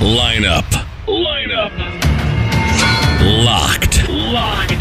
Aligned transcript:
Lineup. 0.00 0.64
Lineup. 1.06 1.72
Locked. 3.44 4.08
Locked. 4.08 4.72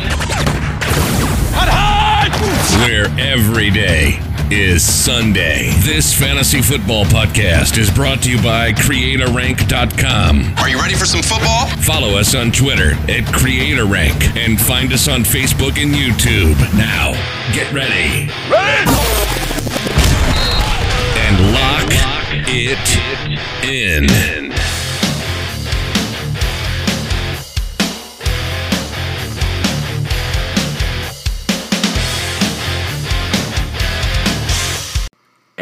Hot, 1.55 1.69
hot! 1.69 2.85
Where 2.85 3.07
every 3.17 3.69
day 3.69 4.19
is 4.51 4.83
Sunday. 4.83 5.71
This 5.79 6.13
fantasy 6.13 6.61
football 6.61 7.05
podcast 7.05 7.77
is 7.77 7.89
brought 7.89 8.21
to 8.23 8.29
you 8.31 8.41
by 8.41 8.73
CreatorRank.com. 8.73 10.53
Are 10.57 10.69
you 10.69 10.79
ready 10.79 10.95
for 10.95 11.05
some 11.05 11.23
football? 11.23 11.67
Follow 11.81 12.17
us 12.17 12.35
on 12.35 12.51
Twitter 12.51 12.91
at 13.09 13.23
CreatorRank 13.31 14.35
and 14.37 14.59
find 14.59 14.91
us 14.91 15.07
on 15.07 15.21
Facebook 15.21 15.81
and 15.81 15.93
YouTube. 15.95 16.57
Now, 16.77 17.13
get 17.53 17.71
ready. 17.71 18.29
Ready! 18.51 18.91
And 21.17 21.53
lock 21.53 21.89
it 22.47 23.65
in. 23.65 24.44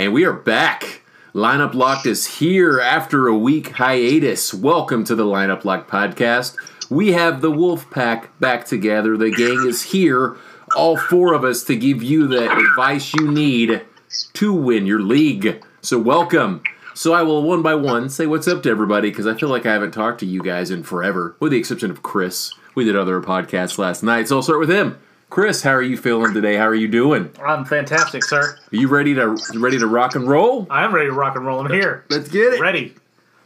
And 0.04 0.12
we 0.12 0.26
are 0.26 0.34
back. 0.34 1.02
Lineup 1.34 1.74
Locked 1.74 2.08
is 2.08 2.40
here 2.40 2.82
after 2.82 3.28
a 3.28 3.38
week 3.38 3.70
hiatus. 3.70 4.54
Welcome 4.54 5.06
to 5.06 5.16
the 5.16 5.24
Lineup 5.24 5.64
Locked 5.64 5.90
podcast. 5.90 6.58
We 6.90 7.14
have 7.14 7.40
the 7.40 7.50
Wolf 7.50 7.90
Pack 7.90 8.38
back 8.38 8.66
together. 8.66 9.16
The 9.16 9.32
gang 9.32 9.66
is 9.66 9.82
here, 9.82 10.36
all 10.76 10.98
four 10.98 11.34
of 11.34 11.46
us, 11.46 11.64
to 11.64 11.78
give 11.78 12.04
you 12.04 12.28
the 12.28 12.52
advice 12.52 13.14
you 13.14 13.32
need 13.32 13.86
to 14.34 14.54
win 14.54 14.86
your 14.86 15.00
league. 15.00 15.64
So, 15.80 15.98
welcome. 15.98 16.64
So, 16.94 17.14
I 17.14 17.22
will 17.22 17.42
one 17.42 17.62
by 17.62 17.76
one 17.76 18.10
say 18.10 18.26
what's 18.26 18.50
up 18.50 18.62
to 18.64 18.70
everybody 18.70 19.10
because 19.10 19.26
I 19.26 19.36
feel 19.36 19.48
like 19.48 19.66
I 19.66 19.72
haven't 19.72 19.92
talked 19.94 20.20
to 20.20 20.26
you 20.26 20.42
guys 20.42 20.70
in 20.70 20.84
forever, 20.84 21.38
with 21.40 21.54
the 21.54 21.58
exception 21.58 21.90
of 21.90 22.04
Chris. 22.04 22.54
We 22.76 22.84
did 22.84 22.98
other 22.98 23.22
podcasts 23.22 23.78
last 23.78 24.04
night, 24.04 24.28
so 24.28 24.36
I'll 24.36 24.44
start 24.44 24.60
with 24.60 24.70
him. 24.70 25.00
Chris, 25.34 25.64
how 25.64 25.72
are 25.72 25.82
you 25.82 25.98
feeling 25.98 26.32
today? 26.32 26.58
How 26.58 26.68
are 26.68 26.76
you 26.76 26.88
doing? 26.88 27.32
I'm 27.44 27.66
fantastic, 27.66 28.24
sir. 28.24 28.56
Are 28.72 28.76
you 28.76 28.88
ready 28.88 29.16
to 29.16 29.36
ready 29.56 29.80
to 29.80 29.88
rock 29.88 30.14
and 30.14 30.28
roll? 30.28 30.68
I 30.70 30.84
am 30.84 30.94
ready 30.94 31.08
to 31.08 31.12
rock 31.12 31.36
and 31.36 31.44
roll. 31.44 31.66
I'm 31.66 31.72
here. 31.72 32.06
Let's 32.12 32.30
get 32.30 32.54
it. 32.54 32.62
Ready. 32.62 32.94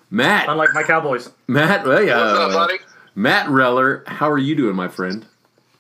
Matt. 0.10 0.50
Unlike 0.50 0.74
my 0.74 0.84
Cowboys. 0.84 1.30
Matt, 1.48 1.88
well, 1.88 2.04
yeah, 2.04 2.18
What's 2.18 2.40
up, 2.40 2.50
uh, 2.50 2.54
buddy? 2.54 2.80
Matt 3.16 3.48
Reller, 3.48 4.06
how 4.06 4.30
are 4.30 4.38
you 4.38 4.54
doing, 4.54 4.76
my 4.76 4.90
friend? 4.90 5.26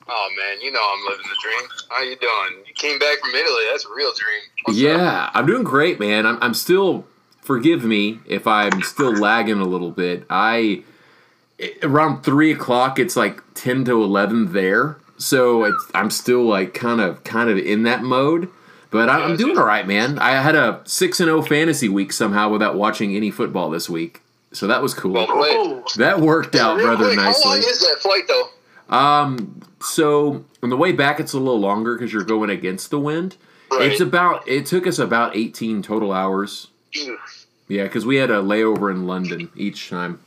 Oh 0.08 0.30
man, 0.38 0.61
you 0.61 0.72
know 0.72 0.80
I'm 0.81 1.09
living 1.09 1.25
the 1.30 1.35
dream. 1.44 1.69
How 1.89 2.02
you 2.02 2.16
doing? 2.16 2.63
You 2.66 2.73
came 2.73 2.97
back 3.00 3.19
from 3.19 3.31
Italy. 3.31 3.63
That's 3.69 3.83
a 3.83 3.94
real 3.94 4.13
dream. 4.17 4.39
What's 4.63 4.80
up? 4.80 4.81
yeah, 4.81 5.30
I'm 5.33 5.45
doing 5.45 5.63
great, 5.66 6.00
man. 6.00 6.25
I'm, 6.25 6.38
I'm 6.41 6.53
still. 6.53 7.05
Forgive 7.41 7.83
me 7.83 8.19
if 8.25 8.47
I'm 8.47 8.81
still 8.81 9.11
lagging 9.11 9.59
a 9.59 9.66
little 9.66 9.91
bit. 9.91 10.25
I 10.30 10.85
around 11.83 12.23
three 12.23 12.53
o'clock. 12.53 12.97
It's 12.97 13.17
like 13.17 13.41
ten 13.55 13.83
to 13.83 14.02
eleven 14.02 14.53
there, 14.53 15.00
so 15.17 15.63
it's, 15.65 15.91
I'm 15.93 16.09
still 16.09 16.43
like 16.43 16.73
kind 16.73 17.01
of 17.01 17.23
kind 17.23 17.49
of 17.49 17.57
in 17.57 17.83
that 17.83 18.03
mode. 18.03 18.49
But 18.89 19.09
I, 19.09 19.19
I'm 19.21 19.35
doing 19.35 19.57
all 19.57 19.65
right, 19.65 19.85
man. 19.85 20.17
I 20.17 20.41
had 20.41 20.55
a 20.55 20.81
six 20.85 21.19
and 21.19 21.27
zero 21.27 21.41
fantasy 21.41 21.89
week 21.89 22.13
somehow 22.13 22.49
without 22.49 22.75
watching 22.75 23.15
any 23.15 23.31
football 23.31 23.69
this 23.69 23.89
week, 23.89 24.21
so 24.53 24.67
that 24.67 24.81
was 24.81 24.93
cool. 24.93 25.13
That 25.97 26.21
worked 26.21 26.55
out 26.55 26.77
rather 26.77 27.05
quick, 27.05 27.19
How 27.19 27.33
long 27.43 27.57
is 27.57 27.79
that 27.81 27.97
flight 27.99 28.23
though? 28.27 28.95
Um, 28.95 29.61
so 29.81 30.45
on 30.63 30.69
the 30.69 30.77
way 30.77 30.93
back, 30.93 31.19
it's 31.19 31.33
a 31.33 31.38
little 31.38 31.59
longer 31.59 31.95
because 31.95 32.13
you're 32.13 32.23
going 32.23 32.49
against 32.49 32.89
the 32.89 32.99
wind. 32.99 33.35
Right. 33.69 33.91
It's 33.91 33.99
about. 33.99 34.47
It 34.47 34.65
took 34.65 34.88
us 34.88 34.99
about 34.99 35.35
18 35.35 35.81
total 35.81 36.13
hours. 36.13 36.67
Yeah, 37.67 37.83
because 37.83 38.05
we 38.05 38.15
had 38.15 38.31
a 38.31 38.41
layover 38.41 38.89
in 38.89 39.05
London 39.05 39.51
each 39.55 39.89
time. 39.89 40.21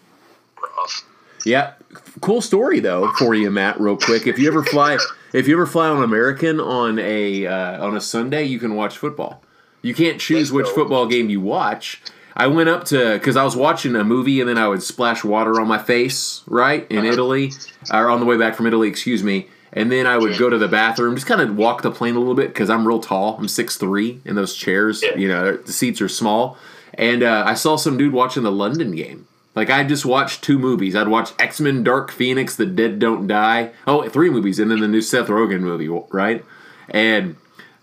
rough. 0.62 1.04
Yeah, 1.44 1.72
cool 2.20 2.40
story 2.40 2.80
though 2.80 3.10
for 3.12 3.34
you, 3.34 3.50
Matt. 3.50 3.80
Real 3.80 3.96
quick, 3.96 4.26
if 4.26 4.38
you 4.38 4.48
ever 4.48 4.62
fly, 4.62 4.98
if 5.32 5.48
you 5.48 5.54
ever 5.54 5.66
fly 5.66 5.88
on 5.88 6.02
American 6.02 6.60
on 6.60 6.98
a 6.98 7.46
uh, 7.46 7.84
on 7.84 7.96
a 7.96 8.00
Sunday, 8.00 8.44
you 8.44 8.58
can 8.58 8.74
watch 8.74 8.96
football. 8.98 9.42
You 9.82 9.94
can't 9.94 10.20
choose 10.20 10.52
which 10.52 10.68
football 10.68 11.06
game 11.06 11.30
you 11.30 11.40
watch. 11.40 12.02
I 12.36 12.46
went 12.46 12.68
up 12.68 12.84
to 12.86 13.14
because 13.14 13.36
I 13.36 13.44
was 13.44 13.56
watching 13.56 13.96
a 13.96 14.04
movie 14.04 14.40
and 14.40 14.48
then 14.48 14.58
I 14.58 14.68
would 14.68 14.82
splash 14.82 15.24
water 15.24 15.60
on 15.60 15.66
my 15.68 15.78
face, 15.78 16.42
right 16.46 16.86
in 16.90 17.04
Italy, 17.04 17.52
or 17.92 18.08
on 18.08 18.20
the 18.20 18.26
way 18.26 18.36
back 18.36 18.54
from 18.54 18.66
Italy, 18.66 18.88
excuse 18.88 19.22
me. 19.24 19.48
And 19.72 19.90
then 19.90 20.06
I 20.06 20.18
would 20.18 20.36
go 20.38 20.50
to 20.50 20.58
the 20.58 20.68
bathroom, 20.68 21.14
just 21.14 21.26
kind 21.26 21.40
of 21.40 21.56
walk 21.56 21.82
the 21.82 21.90
plane 21.92 22.16
a 22.16 22.18
little 22.18 22.34
bit 22.34 22.48
because 22.48 22.68
I'm 22.70 22.86
real 22.86 22.98
tall. 23.00 23.36
I'm 23.38 23.48
six 23.48 23.76
three, 23.76 24.20
and 24.24 24.36
those 24.36 24.54
chairs, 24.54 25.02
Yeah. 25.02 25.16
you 25.16 25.28
know, 25.28 25.56
the 25.56 25.72
seats 25.72 26.00
are 26.00 26.08
small. 26.08 26.56
And 26.94 27.22
uh, 27.22 27.44
I 27.46 27.54
saw 27.54 27.76
some 27.76 27.96
dude 27.96 28.12
watching 28.12 28.42
the 28.42 28.52
London 28.52 28.90
game. 28.94 29.26
Like 29.54 29.70
I 29.70 29.82
just 29.84 30.04
watched 30.06 30.42
two 30.42 30.58
movies. 30.58 30.94
I'd 30.94 31.08
watch 31.08 31.32
X 31.38 31.60
Men: 31.60 31.82
Dark 31.82 32.10
Phoenix, 32.10 32.56
The 32.56 32.66
Dead 32.66 32.98
Don't 32.98 33.26
Die. 33.26 33.70
Oh, 33.86 34.08
three 34.08 34.30
movies, 34.30 34.58
and 34.58 34.70
then 34.70 34.80
the 34.80 34.88
new 34.88 35.02
Seth 35.02 35.26
Rogen 35.26 35.60
movie, 35.60 35.88
right? 36.10 36.44
And 36.88 37.36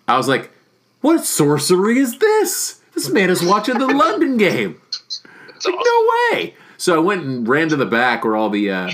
I 0.07 0.17
was 0.17 0.27
like, 0.27 0.51
"What 1.01 1.25
sorcery 1.25 1.99
is 1.99 2.19
this? 2.19 2.81
This 2.93 3.09
man 3.09 3.29
is 3.29 3.43
watching 3.43 3.77
the 3.77 3.87
London 3.87 4.37
game. 4.37 4.81
Like, 5.65 5.75
no 5.75 6.09
way!" 6.31 6.55
So 6.77 6.95
I 6.95 6.99
went 6.99 7.25
and 7.25 7.47
ran 7.47 7.69
to 7.69 7.75
the 7.75 7.85
back 7.85 8.23
where 8.23 8.35
all 8.35 8.49
the 8.49 8.71
uh, 8.71 8.91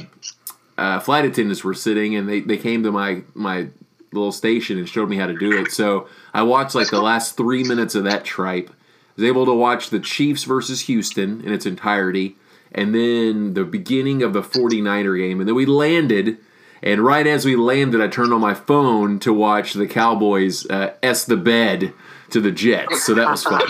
uh, 0.77 0.99
flight 0.99 1.25
attendants 1.25 1.63
were 1.63 1.73
sitting, 1.73 2.15
and 2.15 2.27
they, 2.27 2.39
they 2.41 2.57
came 2.57 2.83
to 2.83 2.91
my 2.91 3.21
my 3.33 3.67
little 4.11 4.31
station 4.31 4.77
and 4.77 4.87
showed 4.87 5.09
me 5.09 5.17
how 5.17 5.27
to 5.27 5.37
do 5.37 5.51
it. 5.59 5.71
So 5.71 6.07
I 6.33 6.43
watched 6.43 6.75
like 6.75 6.89
the 6.89 7.01
last 7.01 7.35
three 7.37 7.63
minutes 7.63 7.95
of 7.95 8.03
that 8.05 8.23
tripe. 8.23 8.69
I 8.69 9.21
Was 9.21 9.25
able 9.25 9.45
to 9.45 9.53
watch 9.53 9.89
the 9.89 9.99
Chiefs 9.99 10.43
versus 10.43 10.81
Houston 10.81 11.41
in 11.41 11.51
its 11.53 11.65
entirety, 11.65 12.35
and 12.73 12.93
then 12.93 13.53
the 13.53 13.63
beginning 13.63 14.23
of 14.23 14.33
the 14.33 14.41
49er 14.41 15.17
game, 15.17 15.39
and 15.39 15.47
then 15.47 15.55
we 15.55 15.65
landed. 15.65 16.37
And 16.81 16.99
right 16.99 17.25
as 17.25 17.45
we 17.45 17.55
landed, 17.55 18.01
I 18.01 18.07
turned 18.07 18.33
on 18.33 18.41
my 18.41 18.53
phone 18.53 19.17
to 19.19 19.31
watch 19.31 19.73
the 19.73 19.87
Cowboys 19.87 20.69
uh, 20.69 20.93
s 21.01 21.23
the 21.23 21.37
bed 21.37 21.93
to 22.31 22.41
the 22.41 22.51
Jets. 22.51 23.05
So 23.05 23.13
that 23.13 23.29
was 23.29 23.43
fun. 23.43 23.61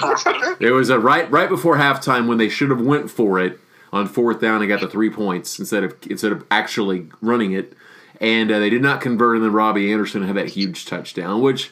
it 0.60 0.72
was 0.72 0.90
a 0.90 0.98
right 0.98 1.30
right 1.30 1.50
before 1.50 1.78
halftime 1.78 2.28
when 2.28 2.40
they 2.40 2.50
should 2.50 2.72
have 2.72 2.82
went 2.82 3.12
for 3.12 3.40
it 3.40 3.60
on 3.92 4.08
fourth 4.08 4.42
down 4.42 4.62
and 4.62 4.68
got 4.70 4.82
the 4.82 4.88
three 4.88 5.12
points 5.12 5.60
instead 5.60 5.84
of 5.84 5.96
instead 6.10 6.32
of 6.32 6.44
actually 6.50 7.10
running 7.22 7.54
it. 7.54 7.74
And 8.20 8.52
uh, 8.52 8.60
they 8.60 8.70
did 8.70 8.82
not 8.82 9.02
convert, 9.02 9.36
and 9.36 9.46
then 9.46 9.52
Robbie 9.52 9.92
Anderson 9.92 10.24
had 10.24 10.36
that 10.38 10.50
huge 10.50 10.86
touchdown, 10.86 11.42
which 11.42 11.72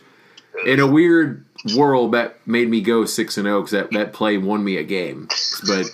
in 0.66 0.80
a 0.80 0.88
weird 0.88 1.46
world 1.76 2.12
that 2.12 2.46
made 2.46 2.70
me 2.70 2.82
go 2.82 3.06
six 3.06 3.38
and 3.38 3.46
zero 3.46 3.62
because 3.62 3.72
that 3.72 3.92
that 3.92 4.14
play 4.14 4.38
won 4.38 4.64
me 4.64 4.78
a 4.78 4.84
game. 4.84 5.28
But 5.66 5.86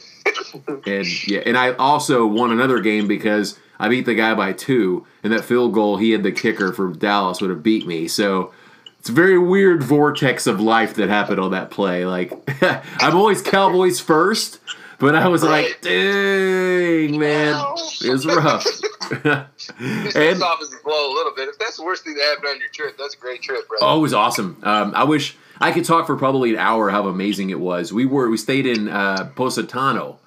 and 0.85 1.27
yeah, 1.27 1.41
and 1.45 1.57
I 1.57 1.73
also 1.73 2.25
won 2.25 2.51
another 2.51 2.79
game 2.79 3.07
because 3.07 3.59
I 3.79 3.89
beat 3.89 4.05
the 4.05 4.15
guy 4.15 4.33
by 4.33 4.53
two, 4.53 5.05
and 5.23 5.31
that 5.33 5.45
field 5.45 5.73
goal 5.73 5.97
he 5.97 6.11
had 6.11 6.23
the 6.23 6.31
kicker 6.31 6.73
for 6.73 6.91
Dallas 6.91 7.41
would 7.41 7.49
have 7.49 7.63
beat 7.63 7.85
me. 7.85 8.07
So 8.07 8.53
it's 8.99 9.09
a 9.09 9.13
very 9.13 9.37
weird 9.37 9.83
vortex 9.83 10.47
of 10.47 10.59
life 10.59 10.95
that 10.95 11.09
happened 11.09 11.39
on 11.39 11.51
that 11.51 11.71
play. 11.71 12.05
Like 12.05 12.33
I'm 13.01 13.15
always 13.15 13.41
Cowboys 13.41 13.99
first, 13.99 14.59
but 14.99 15.15
I 15.15 15.27
was 15.27 15.43
like, 15.43 15.79
dang 15.81 17.19
man, 17.19 17.55
it 18.01 18.11
was 18.11 18.25
rough. 18.25 18.65
And 19.79 20.41
off 20.43 20.59
blow 20.83 21.11
a 21.11 21.13
little 21.13 21.33
bit. 21.35 21.49
If 21.49 21.59
that's 21.59 21.77
the 21.77 21.83
worst 21.83 22.03
thing 22.03 22.15
that 22.15 22.23
happened 22.23 22.47
on 22.47 22.59
your 22.59 22.69
trip, 22.69 22.97
that's 22.97 23.15
a 23.15 23.17
great 23.17 23.41
trip, 23.41 23.67
brother. 23.67 23.85
Oh, 23.85 23.97
it 23.97 24.01
was 24.01 24.13
awesome. 24.13 24.57
Um, 24.63 24.93
I 24.95 25.03
wish 25.03 25.37
I 25.59 25.71
could 25.71 25.85
talk 25.85 26.05
for 26.07 26.15
probably 26.15 26.51
an 26.51 26.59
hour 26.59 26.89
how 26.89 27.07
amazing 27.07 27.49
it 27.49 27.59
was. 27.59 27.91
We 27.91 28.05
were 28.05 28.29
we 28.29 28.37
stayed 28.37 28.65
in 28.65 28.87
uh, 28.87 29.31
Positano, 29.35 30.19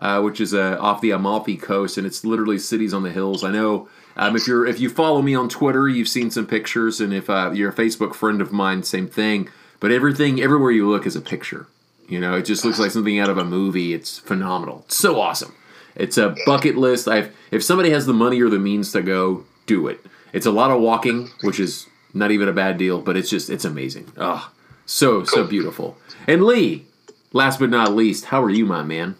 uh, 0.00 0.20
which 0.22 0.40
is 0.40 0.54
uh, 0.54 0.78
off 0.80 1.00
the 1.00 1.10
Amalfi 1.10 1.56
coast, 1.56 1.98
and 1.98 2.06
it's 2.06 2.24
literally 2.24 2.58
cities 2.58 2.94
on 2.94 3.02
the 3.02 3.10
hills. 3.10 3.42
I 3.44 3.50
know 3.50 3.88
um, 4.16 4.36
if 4.36 4.46
you're 4.46 4.66
if 4.66 4.80
you 4.80 4.88
follow 4.88 5.22
me 5.22 5.34
on 5.34 5.48
Twitter, 5.48 5.88
you've 5.88 6.08
seen 6.08 6.30
some 6.30 6.46
pictures, 6.46 7.00
and 7.00 7.12
if 7.12 7.28
uh, 7.28 7.50
you're 7.52 7.70
a 7.70 7.74
Facebook 7.74 8.14
friend 8.14 8.40
of 8.40 8.52
mine, 8.52 8.82
same 8.82 9.08
thing. 9.08 9.48
But 9.78 9.90
everything 9.90 10.40
everywhere 10.40 10.70
you 10.70 10.88
look 10.88 11.06
is 11.06 11.16
a 11.16 11.20
picture. 11.20 11.66
You 12.08 12.20
know, 12.20 12.34
it 12.34 12.44
just 12.44 12.64
looks 12.64 12.78
like 12.78 12.92
something 12.92 13.18
out 13.18 13.28
of 13.28 13.36
a 13.36 13.44
movie. 13.44 13.92
It's 13.92 14.18
phenomenal. 14.18 14.84
It's 14.86 14.96
so 14.96 15.20
awesome. 15.20 15.54
It's 15.94 16.16
a 16.18 16.36
bucket 16.46 16.76
list. 16.76 17.08
I've 17.08 17.34
if 17.50 17.62
somebody 17.62 17.90
has 17.90 18.06
the 18.06 18.12
money 18.12 18.40
or 18.40 18.48
the 18.48 18.58
means 18.58 18.92
to 18.92 19.02
go, 19.02 19.44
do 19.66 19.88
it. 19.88 20.00
It's 20.32 20.46
a 20.46 20.50
lot 20.50 20.70
of 20.70 20.80
walking, 20.80 21.30
which 21.42 21.58
is 21.58 21.86
not 22.14 22.30
even 22.30 22.48
a 22.48 22.52
bad 22.52 22.78
deal, 22.78 23.00
but 23.00 23.16
it's 23.16 23.28
just 23.28 23.50
it's 23.50 23.64
amazing. 23.64 24.12
Oh, 24.16 24.50
so 24.86 25.24
so 25.24 25.44
beautiful. 25.44 25.98
And 26.26 26.44
Lee, 26.44 26.86
last 27.32 27.58
but 27.58 27.70
not 27.70 27.94
least, 27.94 28.26
how 28.26 28.42
are 28.42 28.50
you, 28.50 28.64
my 28.64 28.82
man? 28.82 29.16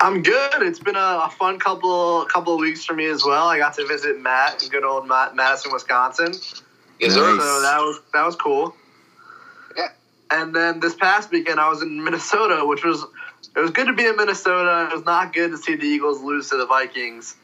I'm 0.00 0.22
good. 0.22 0.62
It's 0.62 0.78
been 0.78 0.96
a, 0.96 1.22
a 1.26 1.30
fun 1.38 1.58
couple 1.58 2.24
couple 2.26 2.54
of 2.54 2.60
weeks 2.60 2.84
for 2.84 2.94
me 2.94 3.06
as 3.06 3.24
well. 3.24 3.48
I 3.48 3.58
got 3.58 3.74
to 3.74 3.86
visit 3.86 4.20
Matt 4.20 4.62
in 4.62 4.68
good 4.68 4.84
old 4.84 5.08
Matt, 5.08 5.34
Madison, 5.34 5.72
Wisconsin. 5.72 6.32
yes, 7.00 7.14
Nice. 7.14 7.14
So 7.16 7.60
that 7.62 7.78
was 7.80 8.00
that 8.12 8.24
was 8.24 8.36
cool. 8.36 8.74
Yeah. 9.76 9.88
And 10.30 10.54
then 10.54 10.80
this 10.80 10.94
past 10.94 11.30
weekend 11.30 11.58
I 11.58 11.68
was 11.68 11.82
in 11.82 12.02
Minnesota, 12.02 12.64
which 12.64 12.84
was 12.84 13.04
it 13.56 13.60
was 13.60 13.70
good 13.72 13.86
to 13.86 13.92
be 13.92 14.06
in 14.06 14.16
Minnesota. 14.16 14.88
It 14.90 14.94
was 14.94 15.04
not 15.04 15.32
good 15.32 15.50
to 15.50 15.58
see 15.58 15.74
the 15.74 15.86
Eagles 15.86 16.20
lose 16.22 16.48
to 16.50 16.56
the 16.56 16.66
Vikings, 16.66 17.34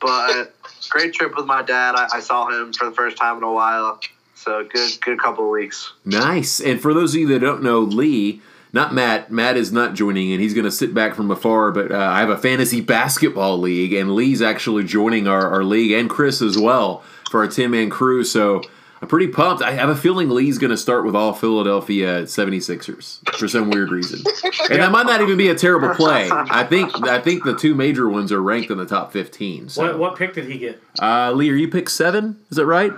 but 0.00 0.54
great 0.90 1.12
trip 1.12 1.36
with 1.36 1.46
my 1.46 1.62
dad. 1.62 1.96
I, 1.96 2.08
I 2.14 2.20
saw 2.20 2.48
him 2.48 2.72
for 2.72 2.84
the 2.84 2.92
first 2.92 3.16
time 3.16 3.38
in 3.38 3.42
a 3.42 3.52
while. 3.52 3.98
So 4.36 4.64
good 4.64 5.00
good 5.00 5.18
couple 5.18 5.44
of 5.44 5.50
weeks. 5.50 5.92
Nice. 6.04 6.60
And 6.60 6.80
for 6.80 6.94
those 6.94 7.14
of 7.14 7.20
you 7.20 7.28
that 7.28 7.40
don't 7.40 7.62
know, 7.62 7.80
Lee 7.80 8.40
not 8.72 8.92
Matt. 8.92 9.32
Matt 9.32 9.56
is 9.56 9.72
not 9.72 9.94
joining 9.94 10.32
and 10.32 10.40
He's 10.40 10.52
going 10.52 10.66
to 10.66 10.70
sit 10.70 10.92
back 10.92 11.14
from 11.14 11.30
afar. 11.30 11.72
But 11.72 11.90
uh, 11.90 11.96
I 11.96 12.20
have 12.20 12.28
a 12.30 12.36
fantasy 12.36 12.80
basketball 12.80 13.58
league, 13.58 13.92
and 13.92 14.14
Lee's 14.14 14.42
actually 14.42 14.84
joining 14.84 15.26
our, 15.26 15.50
our 15.50 15.64
league, 15.64 15.92
and 15.92 16.10
Chris 16.10 16.42
as 16.42 16.58
well 16.58 17.02
for 17.30 17.40
our 17.40 17.48
10 17.48 17.70
man 17.70 17.90
crew. 17.90 18.22
So 18.22 18.62
I'm 19.00 19.08
pretty 19.08 19.28
pumped. 19.28 19.62
I 19.62 19.72
have 19.72 19.88
a 19.88 19.96
feeling 19.96 20.28
Lee's 20.28 20.58
going 20.58 20.70
to 20.70 20.76
start 20.76 21.04
with 21.04 21.16
all 21.16 21.32
Philadelphia 21.32 22.24
76ers 22.24 23.26
for 23.38 23.48
some 23.48 23.70
weird 23.70 23.90
reason. 23.90 24.20
And 24.68 24.82
that 24.82 24.90
might 24.90 25.06
not 25.06 25.20
even 25.20 25.38
be 25.38 25.48
a 25.48 25.54
terrible 25.54 25.94
play. 25.94 26.28
I 26.28 26.64
think 26.64 27.06
I 27.06 27.20
think 27.20 27.44
the 27.44 27.54
two 27.54 27.76
major 27.76 28.08
ones 28.08 28.32
are 28.32 28.42
ranked 28.42 28.70
in 28.72 28.78
the 28.78 28.86
top 28.86 29.12
15. 29.12 29.68
So. 29.68 29.82
What, 29.82 29.98
what 29.98 30.16
pick 30.16 30.34
did 30.34 30.46
he 30.46 30.58
get? 30.58 30.82
Uh, 31.00 31.30
Lee, 31.30 31.50
are 31.50 31.54
you 31.54 31.68
pick 31.68 31.88
seven? 31.88 32.40
Is 32.50 32.56
that 32.56 32.66
right? 32.66 32.92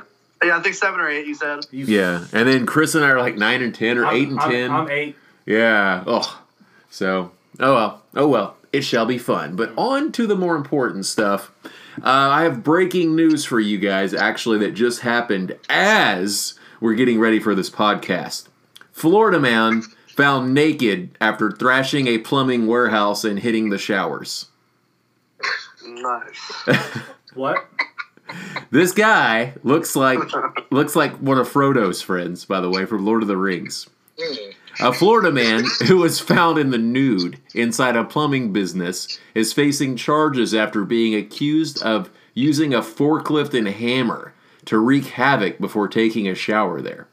Yeah, 0.44 0.56
I 0.58 0.60
think 0.62 0.74
seven 0.74 1.00
or 1.00 1.08
eight. 1.08 1.26
You 1.26 1.34
said. 1.34 1.66
Yeah. 1.72 2.24
And 2.32 2.48
then 2.48 2.64
Chris 2.66 2.94
and 2.94 3.04
I 3.04 3.08
are 3.10 3.20
like 3.20 3.36
nine 3.36 3.62
and 3.62 3.74
10 3.74 3.98
or 3.98 4.06
I'm, 4.06 4.16
eight 4.16 4.28
and 4.28 4.40
I'm- 4.40 4.50
10. 4.50 4.70
I'm, 4.70 4.90
eight. 4.90 5.16
Yeah. 5.46 6.04
Oh. 6.06 6.42
So, 6.90 7.32
oh 7.60 7.74
well. 7.74 8.02
Oh 8.14 8.28
well. 8.28 8.56
It 8.72 8.82
shall 8.82 9.06
be 9.06 9.18
fun. 9.18 9.56
But 9.56 9.72
on 9.76 10.12
to 10.12 10.26
the 10.26 10.36
more 10.36 10.54
important 10.54 11.06
stuff. 11.06 11.50
Uh, 11.98 12.02
I 12.04 12.42
have 12.42 12.62
breaking 12.62 13.16
news 13.16 13.44
for 13.44 13.58
you 13.58 13.78
guys, 13.78 14.12
actually, 14.14 14.58
that 14.58 14.72
just 14.72 15.00
happened 15.00 15.56
as 15.68 16.54
we're 16.80 16.94
getting 16.94 17.18
ready 17.18 17.40
for 17.40 17.54
this 17.54 17.70
podcast. 17.70 18.46
Florida 18.92 19.40
man 19.40 19.82
found 20.14 20.52
naked 20.54 21.10
after 21.20 21.50
thrashing 21.50 22.06
a 22.06 22.18
plumbing 22.18 22.66
warehouse 22.66 23.24
and 23.24 23.38
hitting 23.40 23.70
the 23.70 23.78
showers. 23.78 24.46
Nice. 25.84 26.52
What? 27.34 27.64
This 28.70 28.92
guy 28.92 29.54
looks 29.62 29.96
like 29.96 30.18
looks 30.70 30.94
like 30.94 31.16
one 31.16 31.38
of 31.38 31.48
Frodo's 31.48 32.02
friends, 32.02 32.44
by 32.44 32.60
the 32.60 32.70
way, 32.70 32.84
from 32.84 33.04
Lord 33.04 33.22
of 33.22 33.28
the 33.28 33.36
Rings. 33.36 33.88
A 34.80 34.92
Florida 34.92 35.32
man 35.32 35.64
who 35.86 35.98
was 35.98 36.20
found 36.20 36.58
in 36.58 36.70
the 36.70 36.78
nude 36.78 37.40
inside 37.54 37.96
a 37.96 38.04
plumbing 38.04 38.52
business 38.52 39.18
is 39.34 39.52
facing 39.52 39.96
charges 39.96 40.54
after 40.54 40.84
being 40.84 41.14
accused 41.14 41.82
of 41.82 42.10
using 42.34 42.72
a 42.72 42.80
forklift 42.80 43.56
and 43.56 43.68
hammer 43.68 44.32
to 44.66 44.78
wreak 44.78 45.06
havoc 45.06 45.58
before 45.58 45.88
taking 45.88 46.28
a 46.28 46.34
shower 46.34 46.80
there. 46.80 47.08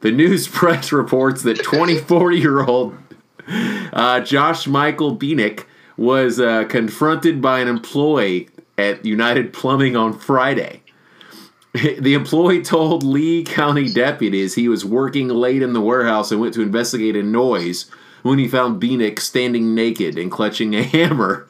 The 0.00 0.10
news 0.10 0.48
press 0.52 0.92
reports 0.92 1.42
that 1.44 1.62
24 1.62 2.32
year 2.32 2.64
old 2.64 2.96
uh, 3.92 4.20
Josh 4.20 4.66
Michael 4.66 5.16
Beanick 5.16 5.64
was 5.96 6.40
uh, 6.40 6.64
confronted 6.64 7.40
by 7.40 7.60
an 7.60 7.68
employee 7.68 8.48
at 8.80 9.04
United 9.04 9.52
Plumbing 9.52 9.96
on 9.96 10.18
Friday. 10.18 10.82
The 11.72 12.14
employee 12.14 12.62
told 12.62 13.04
Lee 13.04 13.44
County 13.44 13.88
deputies 13.92 14.56
he 14.56 14.66
was 14.66 14.84
working 14.84 15.28
late 15.28 15.62
in 15.62 15.72
the 15.72 15.80
warehouse 15.80 16.32
and 16.32 16.40
went 16.40 16.52
to 16.54 16.62
investigate 16.62 17.14
a 17.14 17.22
noise 17.22 17.88
when 18.22 18.40
he 18.40 18.48
found 18.48 18.82
Beanick 18.82 19.20
standing 19.20 19.72
naked 19.72 20.18
and 20.18 20.32
clutching 20.32 20.74
a 20.74 20.82
hammer. 20.96 21.46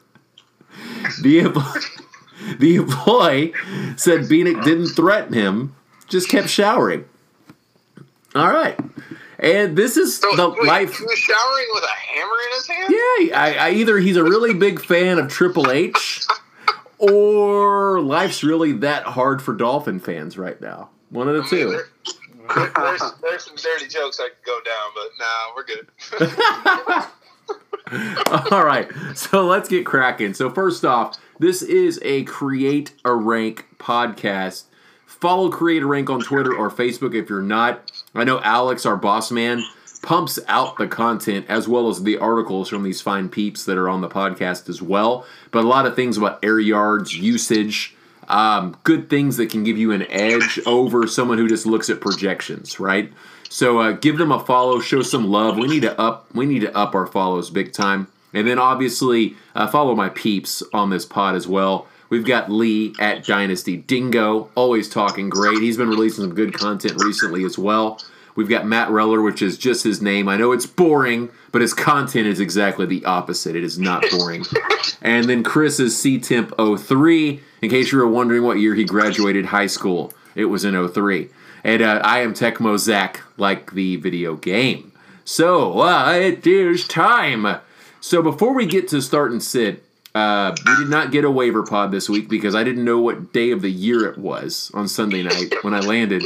The, 1.22 1.48
the 2.58 2.76
employee 2.76 3.54
said 3.96 4.28
Beanick 4.28 4.62
didn't 4.62 4.88
threaten 4.88 5.32
him, 5.32 5.74
just 6.06 6.28
kept 6.28 6.50
showering. 6.50 7.06
All 8.34 8.50
right. 8.52 8.78
And 9.38 9.74
this 9.74 9.96
is 9.96 10.18
So, 10.18 10.36
the 10.36 10.50
wait, 10.50 10.64
life. 10.66 10.98
He 10.98 11.04
was 11.04 11.18
showering 11.18 11.66
with 11.72 11.84
a 11.84 11.96
hammer 11.96 12.36
in 12.46 12.56
his 12.56 12.66
hand. 12.66 12.90
Yeah, 12.90 13.38
I, 13.40 13.54
I 13.58 13.70
either 13.70 13.96
he's 13.98 14.16
a 14.18 14.24
really 14.24 14.52
big 14.52 14.84
fan 14.84 15.18
of 15.18 15.28
Triple 15.28 15.70
H, 15.70 16.26
or 17.00 18.00
life's 18.00 18.42
really 18.44 18.72
that 18.72 19.02
hard 19.04 19.40
for 19.42 19.54
Dolphin 19.54 19.98
fans 20.00 20.36
right 20.38 20.60
now. 20.60 20.90
One 21.10 21.28
of 21.28 21.34
the 21.34 21.42
two. 21.44 21.70
there- 21.70 21.86
there's, 22.76 23.02
there's 23.22 23.44
some 23.44 23.54
dirty 23.54 23.86
jokes 23.88 24.18
I 24.20 24.28
could 24.28 24.44
go 24.44 24.58
down, 24.64 24.90
but 24.94 25.08
nah, 25.20 25.54
we're 25.54 25.64
good. 25.64 25.86
All 28.52 28.64
right, 28.64 28.88
so 29.14 29.46
let's 29.46 29.68
get 29.68 29.86
cracking. 29.86 30.34
So 30.34 30.50
first 30.50 30.84
off, 30.84 31.16
this 31.38 31.62
is 31.62 32.00
a 32.02 32.24
Create 32.24 32.92
a 33.04 33.14
Rank 33.14 33.66
podcast. 33.78 34.64
Follow 35.06 35.50
Create 35.50 35.82
a 35.82 35.86
Rank 35.86 36.08
on 36.10 36.20
Twitter 36.20 36.52
or 36.54 36.70
Facebook 36.70 37.14
if 37.14 37.28
you're 37.28 37.42
not. 37.42 37.90
I 38.14 38.24
know 38.24 38.40
Alex, 38.40 38.84
our 38.86 38.96
boss 38.96 39.30
man, 39.30 39.62
pumps 40.02 40.38
out 40.48 40.76
the 40.78 40.86
content 40.86 41.46
as 41.48 41.68
well 41.68 41.88
as 41.88 42.02
the 42.02 42.18
articles 42.18 42.68
from 42.68 42.82
these 42.82 43.00
fine 43.00 43.28
peeps 43.28 43.64
that 43.64 43.76
are 43.76 43.88
on 43.88 44.00
the 44.00 44.08
podcast 44.08 44.68
as 44.68 44.80
well. 44.80 45.26
But 45.50 45.64
a 45.64 45.68
lot 45.68 45.86
of 45.86 45.94
things 45.94 46.16
about 46.16 46.42
air 46.42 46.58
yards, 46.58 47.16
usage, 47.16 47.94
um, 48.28 48.76
good 48.84 49.10
things 49.10 49.36
that 49.36 49.50
can 49.50 49.64
give 49.64 49.76
you 49.76 49.92
an 49.92 50.06
edge 50.10 50.60
over 50.64 51.06
someone 51.06 51.38
who 51.38 51.48
just 51.48 51.66
looks 51.66 51.90
at 51.90 52.00
projections, 52.00 52.80
right? 52.80 53.12
So 53.48 53.80
uh, 53.80 53.92
give 53.92 54.16
them 54.16 54.30
a 54.30 54.38
follow, 54.38 54.80
show 54.80 55.02
some 55.02 55.26
love. 55.26 55.58
We 55.58 55.66
need 55.66 55.82
to 55.82 56.00
up, 56.00 56.32
we 56.34 56.46
need 56.46 56.60
to 56.60 56.76
up 56.76 56.94
our 56.94 57.06
follows 57.06 57.50
big 57.50 57.72
time, 57.72 58.06
and 58.32 58.46
then 58.46 58.58
obviously 58.58 59.34
uh, 59.56 59.66
follow 59.66 59.96
my 59.96 60.08
peeps 60.08 60.62
on 60.72 60.90
this 60.90 61.04
pod 61.04 61.34
as 61.34 61.48
well. 61.48 61.88
We've 62.10 62.24
got 62.24 62.50
Lee 62.50 62.94
at 62.98 63.24
Dynasty 63.24 63.76
Dingo, 63.76 64.50
always 64.56 64.88
talking 64.88 65.30
great. 65.30 65.60
He's 65.60 65.76
been 65.76 65.88
releasing 65.88 66.24
some 66.24 66.34
good 66.34 66.54
content 66.54 67.02
recently 67.02 67.44
as 67.44 67.56
well. 67.58 68.00
We've 68.36 68.48
got 68.48 68.66
Matt 68.66 68.88
Reller, 68.88 69.24
which 69.24 69.42
is 69.42 69.58
just 69.58 69.84
his 69.84 70.00
name. 70.00 70.28
I 70.28 70.36
know 70.36 70.52
it's 70.52 70.66
boring, 70.66 71.30
but 71.52 71.62
his 71.62 71.74
content 71.74 72.26
is 72.26 72.40
exactly 72.40 72.86
the 72.86 73.04
opposite. 73.04 73.56
It 73.56 73.64
is 73.64 73.78
not 73.78 74.04
boring. 74.10 74.44
and 75.02 75.28
then 75.28 75.42
Chris 75.42 75.80
is 75.80 75.96
C 75.96 76.18
Temp 76.18 76.54
03, 76.56 77.40
In 77.62 77.70
case 77.70 77.92
you 77.92 77.98
were 77.98 78.06
wondering 78.06 78.42
what 78.42 78.58
year 78.58 78.74
he 78.74 78.84
graduated 78.84 79.46
high 79.46 79.66
school, 79.66 80.12
it 80.34 80.46
was 80.46 80.64
in 80.64 80.88
03. 80.88 81.28
And 81.64 81.82
uh, 81.82 82.00
I 82.04 82.20
am 82.20 82.32
Tecmo 82.32 82.78
Zach, 82.78 83.20
like 83.36 83.72
the 83.72 83.96
video 83.96 84.36
game. 84.36 84.92
So 85.24 85.80
uh, 85.82 86.12
it 86.12 86.46
is 86.46 86.88
time. 86.88 87.60
So 88.00 88.22
before 88.22 88.54
we 88.54 88.64
get 88.66 88.88
to 88.88 89.02
start 89.02 89.30
and 89.30 89.42
sit, 89.42 89.84
uh, 90.14 90.54
we 90.66 90.76
did 90.76 90.88
not 90.88 91.12
get 91.12 91.24
a 91.24 91.30
waiver 91.30 91.62
pod 91.62 91.92
this 91.92 92.08
week 92.08 92.28
because 92.28 92.54
I 92.54 92.64
didn't 92.64 92.84
know 92.84 92.98
what 92.98 93.32
day 93.32 93.52
of 93.52 93.62
the 93.62 93.70
year 93.70 94.06
it 94.06 94.18
was 94.18 94.70
on 94.74 94.88
Sunday 94.88 95.22
night 95.22 95.54
when 95.62 95.72
I 95.72 95.80
landed. 95.80 96.24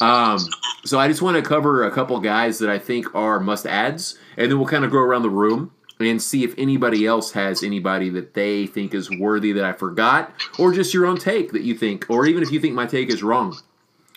Um, 0.00 0.38
so 0.84 0.98
I 0.98 1.08
just 1.08 1.20
want 1.20 1.36
to 1.36 1.42
cover 1.42 1.84
a 1.84 1.90
couple 1.90 2.18
guys 2.20 2.58
that 2.60 2.70
I 2.70 2.78
think 2.78 3.14
are 3.14 3.38
must 3.38 3.66
adds, 3.66 4.18
and 4.36 4.50
then 4.50 4.58
we'll 4.58 4.68
kind 4.68 4.84
of 4.84 4.90
go 4.90 4.98
around 4.98 5.22
the 5.22 5.30
room 5.30 5.72
and 5.98 6.22
see 6.22 6.44
if 6.44 6.54
anybody 6.56 7.06
else 7.06 7.32
has 7.32 7.62
anybody 7.62 8.08
that 8.08 8.32
they 8.32 8.66
think 8.66 8.94
is 8.94 9.10
worthy 9.10 9.52
that 9.52 9.64
I 9.64 9.74
forgot, 9.74 10.32
or 10.58 10.72
just 10.72 10.94
your 10.94 11.04
own 11.04 11.18
take 11.18 11.52
that 11.52 11.62
you 11.62 11.74
think, 11.74 12.06
or 12.08 12.24
even 12.24 12.42
if 12.42 12.50
you 12.50 12.58
think 12.58 12.74
my 12.74 12.86
take 12.86 13.10
is 13.10 13.22
wrong. 13.22 13.58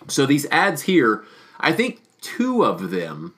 So 0.07 0.25
these 0.25 0.45
ads 0.49 0.83
here, 0.83 1.25
I 1.59 1.73
think 1.73 2.01
two 2.21 2.63
of 2.63 2.89
them 2.89 3.35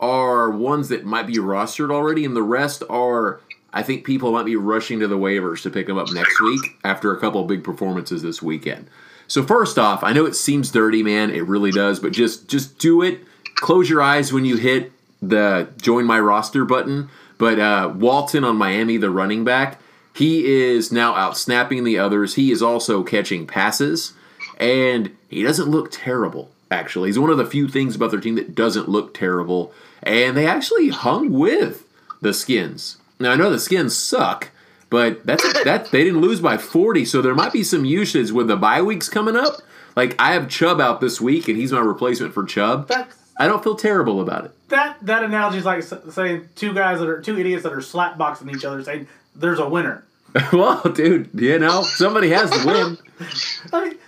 are 0.00 0.50
ones 0.50 0.88
that 0.88 1.04
might 1.04 1.28
be 1.28 1.36
rostered 1.36 1.92
already, 1.92 2.24
and 2.24 2.34
the 2.34 2.42
rest 2.42 2.82
are 2.90 3.40
I 3.76 3.82
think 3.82 4.04
people 4.04 4.32
might 4.32 4.46
be 4.46 4.56
rushing 4.56 5.00
to 5.00 5.06
the 5.06 5.18
waivers 5.18 5.62
to 5.62 5.70
pick 5.70 5.86
them 5.86 5.98
up 5.98 6.10
next 6.10 6.40
week 6.40 6.78
after 6.82 7.14
a 7.14 7.20
couple 7.20 7.44
big 7.44 7.62
performances 7.62 8.22
this 8.22 8.40
weekend. 8.40 8.88
So 9.28 9.42
first 9.42 9.78
off, 9.78 10.02
I 10.02 10.14
know 10.14 10.24
it 10.24 10.34
seems 10.34 10.70
dirty, 10.70 11.02
man. 11.02 11.30
It 11.30 11.46
really 11.46 11.70
does, 11.70 12.00
but 12.00 12.12
just 12.12 12.48
just 12.48 12.78
do 12.78 13.02
it. 13.02 13.20
Close 13.56 13.90
your 13.90 14.00
eyes 14.00 14.32
when 14.32 14.46
you 14.46 14.56
hit 14.56 14.92
the 15.20 15.68
join 15.76 16.06
my 16.06 16.18
roster 16.18 16.64
button. 16.64 17.10
But 17.36 17.58
uh, 17.58 17.92
Walton 17.94 18.44
on 18.44 18.56
Miami, 18.56 18.96
the 18.96 19.10
running 19.10 19.44
back, 19.44 19.78
he 20.14 20.46
is 20.46 20.90
now 20.90 21.14
out 21.14 21.36
snapping 21.36 21.84
the 21.84 21.98
others. 21.98 22.36
He 22.36 22.50
is 22.50 22.62
also 22.62 23.02
catching 23.02 23.46
passes, 23.46 24.14
and 24.58 25.14
he 25.28 25.42
doesn't 25.42 25.68
look 25.68 25.90
terrible. 25.90 26.50
Actually, 26.70 27.10
he's 27.10 27.18
one 27.18 27.28
of 27.28 27.36
the 27.36 27.44
few 27.44 27.68
things 27.68 27.94
about 27.94 28.10
their 28.10 28.20
team 28.20 28.36
that 28.36 28.54
doesn't 28.54 28.88
look 28.88 29.12
terrible. 29.12 29.74
And 30.02 30.34
they 30.34 30.46
actually 30.46 30.88
hung 30.88 31.30
with 31.30 31.84
the 32.22 32.32
Skins. 32.32 32.96
Now 33.18 33.32
I 33.32 33.36
know 33.36 33.50
the 33.50 33.58
Skins 33.58 33.96
suck, 33.96 34.50
but 34.90 35.24
that's 35.26 35.42
that 35.64 35.90
they 35.90 36.04
didn't 36.04 36.20
lose 36.20 36.40
by 36.40 36.56
40, 36.58 37.04
so 37.04 37.22
there 37.22 37.34
might 37.34 37.52
be 37.52 37.62
some 37.62 37.84
usage 37.84 38.30
with 38.32 38.48
the 38.48 38.56
bye 38.56 38.82
weeks 38.82 39.08
coming 39.08 39.36
up. 39.36 39.54
Like 39.94 40.14
I 40.20 40.32
have 40.34 40.48
Chubb 40.48 40.80
out 40.80 41.00
this 41.00 41.20
week, 41.20 41.48
and 41.48 41.56
he's 41.56 41.72
my 41.72 41.80
replacement 41.80 42.34
for 42.34 42.44
Chubb. 42.44 42.88
That 42.88 43.10
I 43.38 43.46
don't 43.46 43.62
feel 43.62 43.76
terrible 43.76 44.20
about 44.20 44.44
it. 44.46 44.68
that 44.68 44.98
that 45.02 45.22
analogy 45.24 45.58
is 45.58 45.64
like 45.64 45.82
saying 45.82 46.48
two 46.54 46.72
guys 46.74 47.00
that 47.00 47.08
are 47.08 47.20
two 47.20 47.38
idiots 47.38 47.62
that 47.62 47.72
are 47.72 47.78
slapboxing 47.78 48.54
each 48.54 48.64
other, 48.64 48.82
saying 48.84 49.08
there's 49.34 49.58
a 49.58 49.68
winner. 49.68 50.04
well, 50.52 50.82
dude, 50.82 51.30
you 51.34 51.58
know 51.58 51.82
somebody 51.82 52.28
has 52.30 52.50
to 52.50 52.66
win. 52.66 52.98
I 53.72 53.88
mean, 53.88 53.98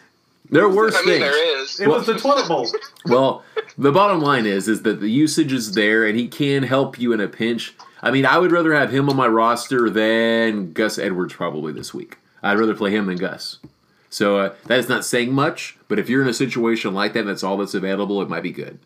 There 0.50 0.64
are 0.64 0.68
worse 0.74 0.94
I 0.94 0.98
mean, 1.00 1.08
things. 1.08 1.20
there 1.20 1.62
is. 1.62 1.80
it 1.80 1.88
was 1.88 2.04
the 2.06 2.18
toilet 2.18 2.48
bowl. 2.48 2.68
Well, 3.06 3.42
the 3.78 3.92
bottom 3.92 4.20
line 4.20 4.44
is 4.44 4.68
is 4.68 4.82
that 4.82 5.00
the 5.00 5.08
usage 5.10 5.52
is 5.54 5.72
there, 5.72 6.06
and 6.06 6.18
he 6.18 6.28
can 6.28 6.64
help 6.64 6.98
you 6.98 7.14
in 7.14 7.20
a 7.20 7.28
pinch. 7.28 7.74
I 8.00 8.10
mean, 8.10 8.26
I 8.26 8.38
would 8.38 8.52
rather 8.52 8.74
have 8.74 8.92
him 8.92 9.08
on 9.08 9.16
my 9.16 9.26
roster 9.26 9.90
than 9.90 10.72
Gus 10.72 10.98
Edwards 10.98 11.34
probably 11.34 11.72
this 11.72 11.92
week. 11.92 12.18
I'd 12.42 12.58
rather 12.58 12.74
play 12.74 12.94
him 12.94 13.06
than 13.06 13.16
Gus. 13.16 13.58
So 14.10 14.38
uh, 14.38 14.54
that 14.66 14.78
is 14.78 14.88
not 14.88 15.04
saying 15.04 15.32
much, 15.32 15.76
but 15.88 15.98
if 15.98 16.08
you're 16.08 16.22
in 16.22 16.28
a 16.28 16.34
situation 16.34 16.94
like 16.94 17.12
that, 17.12 17.26
that's 17.26 17.42
all 17.42 17.56
that's 17.56 17.74
available. 17.74 18.22
It 18.22 18.28
might 18.28 18.42
be 18.42 18.52
good. 18.52 18.78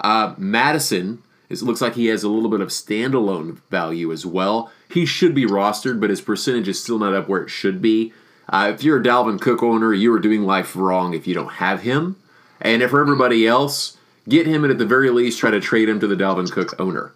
Uh, 0.00 0.34
Mattison, 0.36 1.22
it 1.48 1.62
looks 1.62 1.80
like 1.80 1.94
he 1.94 2.06
has 2.06 2.24
a 2.24 2.28
little 2.28 2.50
bit 2.50 2.60
of 2.60 2.68
standalone 2.70 3.58
value 3.70 4.10
as 4.10 4.26
well. 4.26 4.72
He 4.88 5.06
should 5.06 5.34
be 5.34 5.44
rostered, 5.44 6.00
but 6.00 6.10
his 6.10 6.20
percentage 6.20 6.68
is 6.68 6.82
still 6.82 6.98
not 6.98 7.14
up 7.14 7.28
where 7.28 7.42
it 7.42 7.50
should 7.50 7.80
be. 7.80 8.12
Uh, 8.48 8.72
if 8.74 8.82
you're 8.82 8.98
a 8.98 9.02
Dalvin 9.02 9.40
Cook 9.40 9.62
owner, 9.62 9.92
you 9.92 10.12
are 10.12 10.18
doing 10.18 10.42
life 10.42 10.74
wrong 10.74 11.14
if 11.14 11.26
you 11.26 11.34
don't 11.34 11.54
have 11.54 11.82
him. 11.82 12.16
And 12.60 12.82
if 12.82 12.90
for 12.90 13.00
everybody 13.00 13.46
else, 13.46 13.96
get 14.28 14.46
him 14.46 14.64
and 14.64 14.72
at 14.72 14.78
the 14.78 14.86
very 14.86 15.10
least 15.10 15.38
try 15.38 15.50
to 15.50 15.60
trade 15.60 15.88
him 15.88 16.00
to 16.00 16.06
the 16.06 16.16
Dalvin 16.16 16.50
Cook 16.50 16.78
owner. 16.80 17.12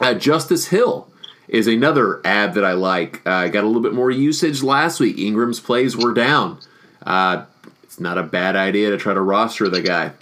Uh, 0.00 0.14
Justice 0.14 0.68
Hill 0.68 1.06
is 1.48 1.66
another 1.66 2.20
ad 2.24 2.54
that 2.54 2.64
I 2.64 2.72
like. 2.72 3.20
Uh, 3.26 3.48
got 3.48 3.64
a 3.64 3.66
little 3.66 3.82
bit 3.82 3.92
more 3.92 4.10
usage 4.10 4.62
last 4.62 5.00
week. 5.00 5.18
Ingram's 5.18 5.60
plays 5.60 5.96
were 5.96 6.14
down. 6.14 6.58
Uh, 7.04 7.44
it's 7.82 8.00
not 8.00 8.18
a 8.18 8.22
bad 8.22 8.56
idea 8.56 8.90
to 8.90 8.96
try 8.96 9.14
to 9.14 9.20
roster 9.20 9.68
the 9.68 9.82
guy. 9.82 10.12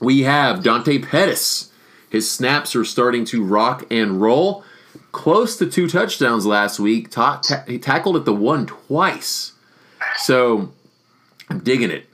We 0.00 0.22
have 0.22 0.62
Dante 0.62 0.98
Pettis. 0.98 1.70
His 2.10 2.30
snaps 2.30 2.74
are 2.74 2.84
starting 2.84 3.24
to 3.26 3.44
rock 3.44 3.84
and 3.90 4.20
roll. 4.20 4.64
Close 5.12 5.56
to 5.58 5.66
two 5.68 5.88
touchdowns 5.88 6.46
last 6.46 6.78
week. 6.80 7.10
Ta- 7.10 7.40
ta- 7.42 7.64
he 7.66 7.78
tackled 7.78 8.16
at 8.16 8.24
the 8.24 8.32
one 8.32 8.66
twice. 8.66 9.52
So 10.16 10.72
I'm 11.50 11.58
digging 11.60 11.90
it. 11.90 12.07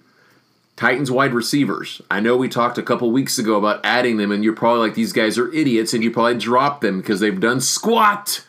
Titans 0.77 1.11
wide 1.11 1.33
receivers. 1.33 2.03
I 2.11 2.21
know 2.21 2.37
we 2.37 2.49
talked 2.49 2.79
a 2.79 2.83
couple 2.83 3.11
weeks 3.13 3.39
ago 3.39 3.57
about 3.57 3.81
adding 3.85 4.17
them, 4.17 4.33
and 4.33 4.43
you're 4.43 4.55
probably 4.55 4.81
like, 4.81 4.95
these 4.95 5.13
guys 5.13 5.39
are 5.39 5.53
idiots, 5.53 5.95
and 5.95 6.03
you 6.03 6.11
probably 6.11 6.39
dropped 6.39 6.81
them 6.81 7.01
because 7.01 7.21
they've 7.21 7.39
done 7.39 7.61
squat. 7.61 8.45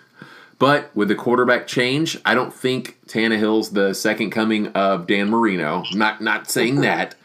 But 0.57 0.89
with 0.95 1.09
the 1.09 1.15
quarterback 1.15 1.67
change, 1.67 2.17
I 2.25 2.33
don't 2.33 2.53
think 2.53 2.97
Tannehill's 3.07 3.71
the 3.71 3.93
second 3.93 4.31
coming 4.31 4.67
of 4.69 5.05
Dan 5.05 5.29
Marino. 5.29 5.83
Not 5.93 6.21
not 6.21 6.49
saying 6.49 6.81
that. 6.81 7.15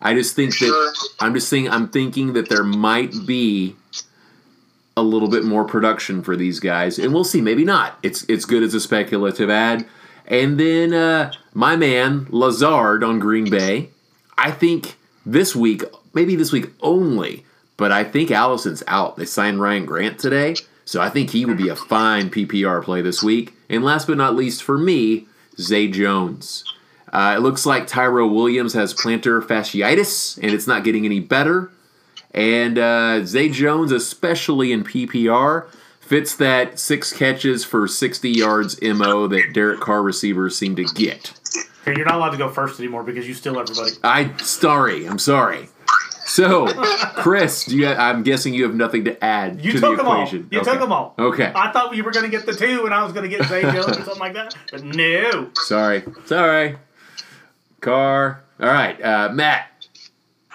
I 0.00 0.14
just 0.14 0.34
think 0.34 0.58
that 0.58 1.08
I'm 1.20 1.34
just 1.34 1.48
saying 1.48 1.68
I'm 1.68 1.88
thinking 1.88 2.32
that 2.32 2.48
there 2.48 2.64
might 2.64 3.12
be 3.26 3.76
a 4.96 5.02
little 5.02 5.28
bit 5.28 5.44
more 5.44 5.64
production 5.64 6.22
for 6.22 6.34
these 6.34 6.60
guys, 6.60 6.98
and 6.98 7.12
we'll 7.12 7.24
see. 7.24 7.40
Maybe 7.40 7.64
not. 7.64 7.98
It's 8.02 8.24
it's 8.24 8.44
good 8.44 8.62
as 8.62 8.74
a 8.74 8.80
speculative 8.80 9.50
ad. 9.50 9.86
And 10.26 10.58
then 10.58 10.92
uh, 10.92 11.32
my 11.54 11.76
man 11.76 12.26
Lazard 12.30 13.04
on 13.04 13.18
Green 13.18 13.48
Bay. 13.50 13.90
I 14.38 14.52
think 14.52 14.96
this 15.26 15.54
week, 15.54 15.82
maybe 16.14 16.36
this 16.36 16.52
week 16.52 16.70
only, 16.80 17.44
but 17.76 17.92
I 17.92 18.04
think 18.04 18.30
Allison's 18.30 18.82
out. 18.86 19.16
They 19.16 19.24
signed 19.24 19.60
Ryan 19.60 19.84
Grant 19.84 20.18
today, 20.18 20.54
so 20.84 21.02
I 21.02 21.10
think 21.10 21.30
he 21.30 21.44
would 21.44 21.58
be 21.58 21.68
a 21.68 21.76
fine 21.76 22.30
PPR 22.30 22.82
play 22.82 23.02
this 23.02 23.22
week. 23.22 23.54
And 23.68 23.84
last 23.84 24.06
but 24.06 24.16
not 24.16 24.36
least, 24.36 24.62
for 24.62 24.78
me, 24.78 25.26
Zay 25.60 25.88
Jones. 25.88 26.64
Uh, 27.12 27.34
it 27.36 27.40
looks 27.40 27.66
like 27.66 27.86
Tyrell 27.86 28.30
Williams 28.30 28.74
has 28.74 28.94
plantar 28.94 29.42
fasciitis, 29.42 30.38
and 30.42 30.52
it's 30.52 30.66
not 30.66 30.84
getting 30.84 31.04
any 31.04 31.20
better. 31.20 31.70
And 32.32 32.78
uh, 32.78 33.24
Zay 33.24 33.48
Jones, 33.48 33.92
especially 33.92 34.72
in 34.72 34.84
PPR, 34.84 35.68
fits 36.00 36.34
that 36.36 36.78
six 36.78 37.12
catches 37.12 37.64
for 37.64 37.88
60 37.88 38.30
yards 38.30 38.80
MO 38.82 39.26
that 39.26 39.52
Derek 39.52 39.80
Carr 39.80 40.02
receivers 40.02 40.56
seem 40.56 40.76
to 40.76 40.84
get. 40.84 41.37
Here, 41.88 41.96
you're 41.96 42.06
not 42.06 42.16
allowed 42.16 42.30
to 42.30 42.36
go 42.36 42.50
first 42.50 42.78
anymore 42.78 43.02
because 43.02 43.26
you 43.26 43.32
steal 43.32 43.58
everybody. 43.58 43.92
I 44.04 44.36
sorry, 44.38 45.06
I'm 45.06 45.18
sorry. 45.18 45.68
So, 46.26 46.66
Chris, 47.16 47.64
do 47.64 47.74
you? 47.78 47.88
I'm 47.88 48.22
guessing 48.22 48.52
you 48.52 48.64
have 48.64 48.74
nothing 48.74 49.04
to 49.06 49.24
add 49.24 49.64
You 49.64 49.72
to 49.72 49.80
took 49.80 49.92
the 49.92 49.96
them 50.02 50.06
all. 50.08 50.16
equation. 50.20 50.48
You 50.50 50.60
okay. 50.60 50.72
took 50.72 50.80
them 50.80 50.92
all. 50.92 51.14
Okay. 51.18 51.50
I 51.54 51.72
thought 51.72 51.96
you 51.96 52.04
were 52.04 52.10
going 52.10 52.26
to 52.26 52.30
get 52.30 52.44
the 52.44 52.52
two, 52.52 52.84
and 52.84 52.92
I 52.92 53.02
was 53.02 53.14
going 53.14 53.28
to 53.28 53.34
get 53.34 53.48
Zay 53.48 53.62
Jones 53.62 53.88
or 53.88 53.94
something 53.94 54.18
like 54.18 54.34
that. 54.34 54.54
But 54.70 54.84
no. 54.84 55.48
Sorry, 55.54 56.04
sorry. 56.26 56.76
Car. 57.80 58.42
All 58.60 58.68
right, 58.68 59.02
uh, 59.02 59.30
Matt. 59.32 59.70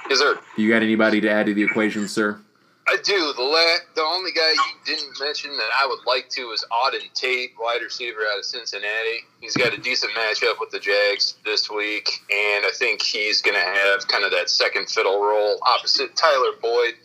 Yes, 0.07 0.19
sir. 0.19 0.37
You 0.55 0.69
got 0.69 0.83
anybody 0.83 1.19
to 1.21 1.29
add 1.31 1.47
to 1.47 1.55
the 1.55 1.63
equation, 1.63 2.07
sir? 2.07 2.39
I 2.87 2.97
do. 3.03 3.33
The 3.35 3.41
la- 3.41 3.79
the 3.95 4.01
only 4.01 4.31
guy 4.31 4.51
you 4.51 4.73
didn't 4.95 5.17
mention 5.19 5.55
that 5.55 5.69
I 5.79 5.87
would 5.87 5.99
like 6.05 6.27
to 6.29 6.51
is 6.51 6.65
Auden 6.71 7.11
Tate, 7.13 7.51
wide 7.59 7.81
receiver 7.81 8.19
out 8.31 8.39
of 8.39 8.45
Cincinnati. 8.45 9.23
He's 9.39 9.55
got 9.55 9.73
a 9.73 9.77
decent 9.77 10.11
matchup 10.13 10.59
with 10.59 10.71
the 10.71 10.79
Jags 10.79 11.35
this 11.45 11.69
week, 11.69 12.09
and 12.29 12.65
I 12.65 12.71
think 12.75 13.01
he's 13.01 13.41
going 13.41 13.55
to 13.55 13.61
have 13.61 14.07
kind 14.07 14.25
of 14.25 14.31
that 14.31 14.49
second 14.49 14.89
fiddle 14.89 15.21
role 15.21 15.59
opposite 15.65 16.15
Tyler 16.17 16.51
Boyd, 16.61 16.95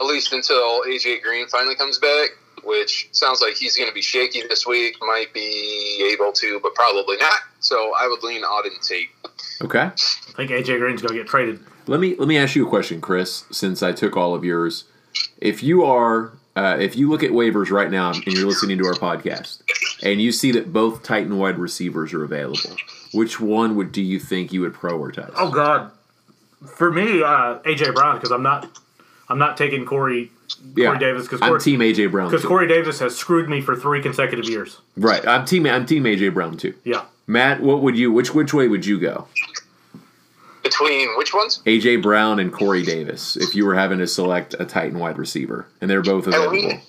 at 0.00 0.06
least 0.06 0.32
until 0.32 0.82
AJ 0.82 1.22
Green 1.22 1.46
finally 1.48 1.76
comes 1.76 1.98
back. 1.98 2.30
Which 2.64 3.08
sounds 3.10 3.40
like 3.40 3.54
he's 3.56 3.76
going 3.76 3.88
to 3.88 3.94
be 3.94 4.02
shaky 4.02 4.42
this 4.48 4.64
week. 4.64 4.94
Might 5.00 5.34
be 5.34 6.12
able 6.12 6.30
to, 6.34 6.60
but 6.62 6.76
probably 6.76 7.16
not. 7.16 7.40
So 7.58 7.92
I 7.98 8.06
would 8.06 8.22
lean 8.22 8.44
Auden 8.44 8.80
Tate. 8.86 9.08
Okay. 9.62 9.80
I 9.80 9.90
think 10.36 10.50
AJ 10.52 10.78
Green's 10.78 11.02
going 11.02 11.14
to 11.16 11.20
get 11.20 11.26
traded. 11.26 11.58
Let 11.88 11.98
me 11.98 12.14
let 12.14 12.28
me 12.28 12.38
ask 12.38 12.54
you 12.54 12.64
a 12.64 12.68
question, 12.68 13.00
Chris. 13.00 13.46
Since 13.50 13.82
I 13.82 13.90
took 13.90 14.16
all 14.16 14.32
of 14.36 14.44
yours, 14.44 14.84
if 15.40 15.62
you 15.62 15.84
are 15.84 16.32
uh, 16.54 16.76
if 16.78 16.96
you 16.96 17.08
look 17.08 17.22
at 17.22 17.30
waivers 17.30 17.70
right 17.70 17.90
now 17.90 18.10
and 18.10 18.26
you're 18.26 18.46
listening 18.46 18.78
to 18.78 18.86
our 18.86 18.94
podcast, 18.94 19.62
and 20.02 20.20
you 20.20 20.32
see 20.32 20.52
that 20.52 20.72
both 20.72 21.02
Titan 21.02 21.38
wide 21.38 21.58
receivers 21.58 22.12
are 22.12 22.24
available, 22.24 22.76
which 23.12 23.40
one 23.40 23.74
would 23.76 23.90
do 23.92 24.02
you 24.02 24.18
think 24.18 24.52
you 24.52 24.60
would 24.60 24.74
prioritize? 24.74 25.32
Oh 25.36 25.50
God, 25.50 25.90
for 26.76 26.92
me, 26.92 27.22
uh, 27.22 27.58
AJ 27.60 27.94
Brown 27.94 28.16
because 28.16 28.30
I'm 28.30 28.42
not, 28.42 28.68
I'm 29.28 29.38
not 29.38 29.56
taking 29.56 29.86
Corey, 29.86 30.30
Corey 30.76 30.98
Davis 30.98 31.22
because 31.22 31.40
I'm 31.40 31.58
Team 31.58 31.80
AJ 31.80 32.10
Brown. 32.10 32.30
because. 32.30 32.44
Corey 32.44 32.68
Davis 32.68 32.98
has 32.98 33.16
screwed 33.16 33.48
me 33.48 33.60
for 33.60 33.74
three 33.74 34.02
consecutive 34.02 34.46
years. 34.48 34.80
Right. 34.96 35.26
I'm 35.26 35.46
team. 35.46 35.66
I'm 35.66 35.86
Team 35.86 36.04
AJ 36.04 36.34
Brown 36.34 36.58
too. 36.58 36.74
Yeah, 36.84 37.04
Matt, 37.26 37.62
what 37.62 37.80
would 37.82 37.96
you? 37.96 38.12
Which 38.12 38.34
which 38.34 38.52
way 38.52 38.68
would 38.68 38.84
you 38.84 39.00
go? 39.00 39.26
Between 40.72 41.16
which 41.16 41.34
ones? 41.34 41.62
AJ 41.66 42.02
Brown 42.02 42.38
and 42.38 42.52
Corey 42.52 42.82
Davis. 42.82 43.36
If 43.36 43.54
you 43.54 43.66
were 43.66 43.74
having 43.74 43.98
to 43.98 44.06
select 44.06 44.54
a 44.58 44.64
Titan 44.64 44.98
wide 44.98 45.18
receiver, 45.18 45.66
and 45.80 45.90
they're 45.90 46.02
both 46.02 46.26
I 46.26 46.30
available. 46.30 46.52
lean, 46.56 46.80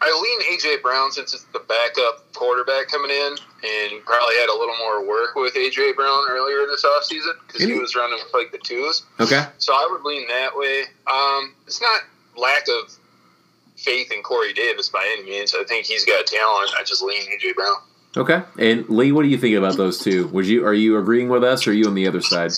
I 0.00 0.20
lean 0.22 0.56
AJ 0.58 0.82
Brown 0.82 1.10
since 1.10 1.34
it's 1.34 1.44
the 1.52 1.58
backup 1.60 2.32
quarterback 2.34 2.88
coming 2.88 3.10
in, 3.10 3.36
and 3.64 4.04
probably 4.04 4.36
had 4.36 4.48
a 4.48 4.56
little 4.56 4.76
more 4.78 5.06
work 5.06 5.34
with 5.34 5.54
AJ 5.54 5.96
Brown 5.96 6.24
earlier 6.30 6.66
this 6.66 6.84
offseason 6.84 7.32
because 7.46 7.62
he 7.62 7.78
was 7.78 7.96
running 7.96 8.18
with 8.22 8.32
like 8.32 8.52
the 8.52 8.58
twos. 8.58 9.02
Okay. 9.18 9.44
So 9.58 9.72
I 9.72 9.88
would 9.90 10.02
lean 10.08 10.28
that 10.28 10.56
way. 10.56 10.84
Um, 11.10 11.54
it's 11.66 11.80
not 11.80 12.00
lack 12.36 12.64
of 12.68 12.92
faith 13.76 14.12
in 14.12 14.22
Corey 14.22 14.52
Davis 14.52 14.88
by 14.88 15.04
any 15.18 15.28
means. 15.30 15.54
I 15.54 15.64
think 15.64 15.86
he's 15.86 16.04
got 16.04 16.26
talent. 16.26 16.70
I 16.78 16.84
just 16.84 17.02
lean 17.02 17.22
AJ 17.22 17.54
Brown. 17.54 17.76
Okay. 18.16 18.42
And 18.58 18.88
Lee, 18.88 19.12
what 19.12 19.22
do 19.22 19.28
you 19.28 19.36
think 19.36 19.56
about 19.56 19.76
those 19.76 19.98
two? 19.98 20.28
Would 20.28 20.46
you 20.46 20.64
are 20.64 20.72
you 20.72 20.96
agreeing 20.96 21.28
with 21.28 21.44
us, 21.44 21.66
or 21.66 21.70
are 21.70 21.74
you 21.74 21.86
on 21.86 21.94
the 21.94 22.06
other 22.06 22.22
side? 22.22 22.52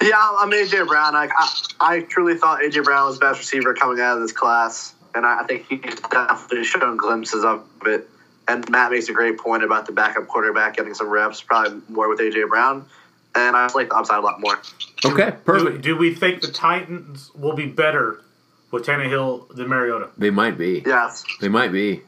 Yeah, 0.00 0.14
I'm 0.16 0.50
AJ 0.50 0.86
Brown. 0.86 1.14
I, 1.14 1.28
I, 1.34 1.50
I 1.80 2.00
truly 2.00 2.36
thought 2.36 2.60
AJ 2.60 2.84
Brown 2.84 3.06
was 3.06 3.18
the 3.18 3.24
best 3.24 3.38
receiver 3.40 3.74
coming 3.74 4.00
out 4.00 4.16
of 4.16 4.22
this 4.22 4.32
class, 4.32 4.94
and 5.14 5.24
I, 5.24 5.40
I 5.40 5.44
think 5.44 5.66
he's 5.68 5.94
definitely 6.00 6.64
shown 6.64 6.96
glimpses 6.96 7.44
of 7.44 7.66
it. 7.86 8.08
And 8.48 8.68
Matt 8.70 8.92
makes 8.92 9.08
a 9.08 9.12
great 9.12 9.38
point 9.38 9.64
about 9.64 9.86
the 9.86 9.92
backup 9.92 10.28
quarterback 10.28 10.76
getting 10.76 10.94
some 10.94 11.08
reps, 11.08 11.40
probably 11.42 11.80
more 11.88 12.08
with 12.08 12.20
AJ 12.20 12.48
Brown. 12.48 12.86
And 13.34 13.56
I 13.56 13.64
just 13.64 13.74
like 13.74 13.88
the 13.88 13.96
upside 13.96 14.18
a 14.18 14.22
lot 14.22 14.40
more. 14.40 14.58
Okay. 15.04 15.34
do, 15.46 15.78
do 15.78 15.96
we 15.96 16.14
think 16.14 16.40
the 16.40 16.50
Titans 16.50 17.30
will 17.34 17.54
be 17.54 17.66
better 17.66 18.22
with 18.70 18.86
Tannehill 18.86 19.48
than 19.54 19.68
Mariota? 19.68 20.10
They 20.16 20.30
might 20.30 20.56
be. 20.56 20.82
Yes. 20.86 21.24
They 21.40 21.48
might 21.48 21.72
be. 21.72 22.02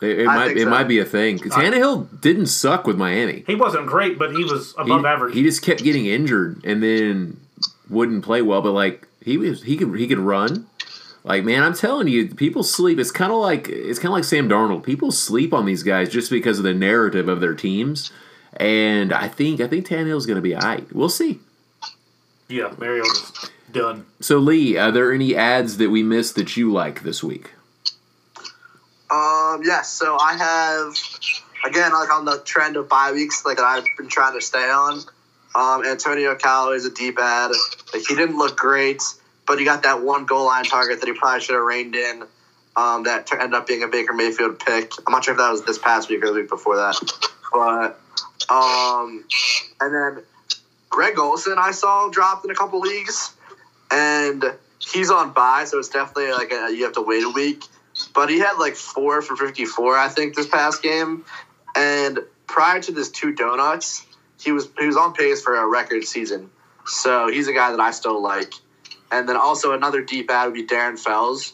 It, 0.00 0.20
it 0.20 0.26
might. 0.26 0.56
It 0.56 0.62
so. 0.64 0.70
might 0.70 0.88
be 0.88 0.98
a 0.98 1.04
thing. 1.04 1.38
Tannehill 1.38 2.20
didn't 2.20 2.46
suck 2.46 2.86
with 2.86 2.96
Miami. 2.96 3.44
He 3.46 3.54
wasn't 3.54 3.86
great, 3.86 4.18
but 4.18 4.32
he 4.34 4.44
was 4.44 4.74
He, 4.76 4.82
above 4.82 5.04
average. 5.04 5.34
he 5.34 5.42
just 5.42 5.62
kept 5.62 5.82
getting 5.82 6.06
injured 6.06 6.64
and 6.64 6.82
then 6.82 7.38
wouldn't 7.88 8.24
play 8.24 8.40
well. 8.42 8.62
But 8.62 8.72
like 8.72 9.06
he 9.22 9.36
was, 9.36 9.62
he 9.64 9.76
could 9.76 9.94
he 9.98 10.06
could 10.06 10.18
run. 10.18 10.66
Like 11.22 11.44
man, 11.44 11.62
I'm 11.62 11.74
telling 11.74 12.08
you, 12.08 12.28
people 12.34 12.62
sleep. 12.62 12.98
It's 12.98 13.10
kind 13.10 13.30
of 13.30 13.38
like 13.38 13.68
it's 13.68 13.98
kind 13.98 14.08
of 14.08 14.14
like 14.14 14.24
Sam 14.24 14.48
Darnold. 14.48 14.82
People 14.84 15.12
sleep 15.12 15.52
on 15.52 15.66
these 15.66 15.82
guys 15.82 16.08
just 16.08 16.30
because 16.30 16.58
of 16.58 16.64
the 16.64 16.72
narrative 16.72 17.28
of 17.28 17.40
their 17.40 17.54
teams. 17.54 18.10
And 18.54 19.12
I 19.12 19.28
think 19.28 19.60
I 19.60 19.66
think 19.68 19.86
Tannehill's 19.86 20.24
going 20.26 20.36
to 20.36 20.42
be 20.42 20.54
alright. 20.56 20.90
We'll 20.94 21.10
see. 21.10 21.40
yeah, 22.48 22.72
Mariota's 22.78 23.50
done. 23.70 24.06
So 24.20 24.38
Lee, 24.38 24.76
are 24.78 24.90
there 24.90 25.12
any 25.12 25.36
ads 25.36 25.76
that 25.76 25.90
we 25.90 26.02
missed 26.02 26.34
that 26.36 26.56
you 26.56 26.72
like 26.72 27.02
this 27.02 27.22
week? 27.22 27.50
Um, 29.10 29.62
yes. 29.64 29.90
So 29.92 30.16
I 30.18 30.36
have 30.36 30.96
again 31.64 31.92
like 31.92 32.12
on 32.12 32.24
the 32.24 32.38
trend 32.44 32.76
of 32.76 32.88
bye 32.88 33.12
weeks, 33.12 33.44
like 33.44 33.56
that 33.56 33.66
I've 33.66 33.84
been 33.98 34.08
trying 34.08 34.34
to 34.34 34.40
stay 34.40 34.70
on. 34.70 35.00
Um, 35.54 35.84
Antonio 35.84 36.36
Callaway 36.36 36.76
is 36.76 36.84
a 36.84 36.90
deep 36.90 37.18
ad. 37.18 37.50
Like 37.92 38.02
he 38.06 38.14
didn't 38.14 38.38
look 38.38 38.56
great, 38.56 39.02
but 39.46 39.58
he 39.58 39.64
got 39.64 39.82
that 39.82 40.00
one 40.00 40.26
goal 40.26 40.46
line 40.46 40.64
target 40.64 41.00
that 41.00 41.06
he 41.06 41.12
probably 41.12 41.40
should 41.40 41.56
have 41.56 41.64
reined 41.64 41.96
in. 41.96 42.22
Um, 42.76 43.02
that 43.02 43.30
ended 43.32 43.54
up 43.54 43.66
being 43.66 43.82
a 43.82 43.88
Baker 43.88 44.12
Mayfield 44.12 44.60
pick. 44.60 44.92
I'm 45.04 45.12
not 45.12 45.24
sure 45.24 45.34
if 45.34 45.38
that 45.38 45.50
was 45.50 45.64
this 45.64 45.76
past 45.76 46.08
week 46.08 46.22
or 46.22 46.28
the 46.28 46.34
week 46.34 46.48
before 46.48 46.76
that, 46.76 46.96
but 47.52 48.00
um, 48.48 49.24
and 49.80 49.92
then 49.92 50.22
Greg 50.88 51.18
Olsen 51.18 51.56
I 51.58 51.72
saw 51.72 52.08
dropped 52.08 52.44
in 52.44 52.50
a 52.52 52.54
couple 52.54 52.78
leagues, 52.78 53.32
and 53.90 54.44
he's 54.78 55.10
on 55.10 55.32
bye, 55.32 55.64
so 55.64 55.80
it's 55.80 55.88
definitely 55.88 56.30
like 56.30 56.52
a, 56.52 56.72
you 56.72 56.84
have 56.84 56.92
to 56.92 57.02
wait 57.02 57.24
a 57.24 57.28
week 57.30 57.64
but 58.08 58.28
he 58.28 58.38
had 58.38 58.54
like 58.58 58.74
four 58.74 59.22
for 59.22 59.36
54 59.36 59.96
i 59.96 60.08
think 60.08 60.34
this 60.34 60.46
past 60.46 60.82
game. 60.82 61.24
And 61.76 62.20
prior 62.46 62.80
to 62.80 62.92
this 62.92 63.10
two 63.10 63.32
donuts 63.32 64.04
he 64.40 64.52
was 64.52 64.68
he 64.78 64.86
was 64.86 64.96
on 64.96 65.12
pace 65.12 65.42
for 65.42 65.54
a 65.54 65.66
record 65.66 66.04
season. 66.04 66.50
So 66.86 67.28
he's 67.28 67.48
a 67.48 67.52
guy 67.52 67.70
that 67.70 67.80
i 67.80 67.90
still 67.90 68.20
like. 68.20 68.52
And 69.12 69.28
then 69.28 69.36
also 69.36 69.72
another 69.72 70.02
deep 70.02 70.30
ad 70.30 70.46
would 70.46 70.54
be 70.54 70.66
darren 70.66 70.98
fells. 70.98 71.52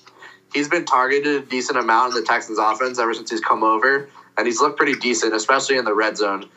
He's 0.54 0.68
been 0.68 0.84
targeted 0.84 1.42
a 1.42 1.46
decent 1.46 1.78
amount 1.78 2.14
in 2.14 2.20
the 2.20 2.26
texans 2.26 2.58
offense 2.58 2.98
ever 2.98 3.12
since 3.14 3.30
he's 3.30 3.40
come 3.40 3.62
over 3.62 4.08
and 4.38 4.46
he's 4.46 4.60
looked 4.60 4.76
pretty 4.76 4.94
decent 4.94 5.34
especially 5.34 5.76
in 5.76 5.84
the 5.84 5.94
red 5.94 6.16
zone. 6.16 6.48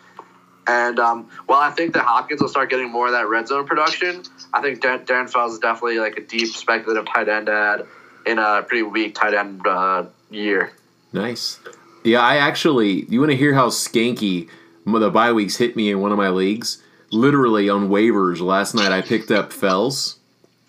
And 0.69 0.99
um, 0.99 1.29
while 1.47 1.59
I 1.59 1.71
think 1.71 1.93
that 1.95 2.03
Hopkins 2.03 2.41
will 2.41 2.47
start 2.47 2.69
getting 2.69 2.91
more 2.91 3.07
of 3.07 3.13
that 3.13 3.27
red 3.27 3.47
zone 3.47 3.65
production, 3.65 4.21
I 4.53 4.61
think 4.61 4.81
Dar- 4.81 4.99
Darren 4.99 5.27
Fells 5.27 5.53
is 5.53 5.59
definitely 5.59 5.97
like 5.97 6.17
a 6.17 6.21
deep 6.21 6.49
speculative 6.49 7.07
tight 7.11 7.27
end 7.27 7.49
ad. 7.49 7.87
In 8.25 8.39
a 8.39 8.63
pretty 8.63 8.83
weak 8.83 9.15
tight 9.15 9.33
end 9.33 9.65
uh, 9.65 10.05
year. 10.29 10.73
Nice. 11.13 11.59
Yeah, 12.03 12.21
I 12.21 12.37
actually. 12.37 13.05
You 13.05 13.19
want 13.19 13.31
to 13.31 13.37
hear 13.37 13.53
how 13.53 13.69
skanky 13.69 14.49
the 14.85 15.09
bye 15.11 15.31
weeks 15.31 15.57
hit 15.57 15.75
me 15.75 15.91
in 15.91 15.99
one 15.99 16.11
of 16.11 16.17
my 16.17 16.29
leagues? 16.29 16.81
Literally 17.11 17.69
on 17.69 17.89
waivers 17.89 18.39
last 18.39 18.73
night, 18.73 18.91
I 18.91 19.01
picked 19.01 19.31
up 19.31 19.51
Fells, 19.51 20.17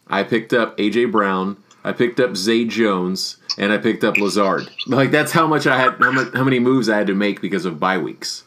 I 0.09 0.23
picked 0.23 0.53
up 0.53 0.77
AJ 0.79 1.13
Brown, 1.13 1.57
I 1.85 1.93
picked 1.93 2.19
up 2.19 2.37
Zay 2.37 2.65
Jones, 2.65 3.37
and 3.59 3.73
I 3.73 3.79
picked 3.79 4.05
up 4.05 4.17
Lazard. 4.17 4.69
Like 4.87 5.11
that's 5.11 5.33
how 5.33 5.47
much 5.47 5.67
I 5.67 5.79
had, 5.79 5.95
how, 6.01 6.13
much, 6.13 6.33
how 6.35 6.45
many 6.45 6.59
moves 6.59 6.89
I 6.89 6.97
had 6.97 7.07
to 7.09 7.15
make 7.15 7.41
because 7.41 7.65
of 7.65 7.79
bye 7.79 7.99
weeks, 7.99 8.45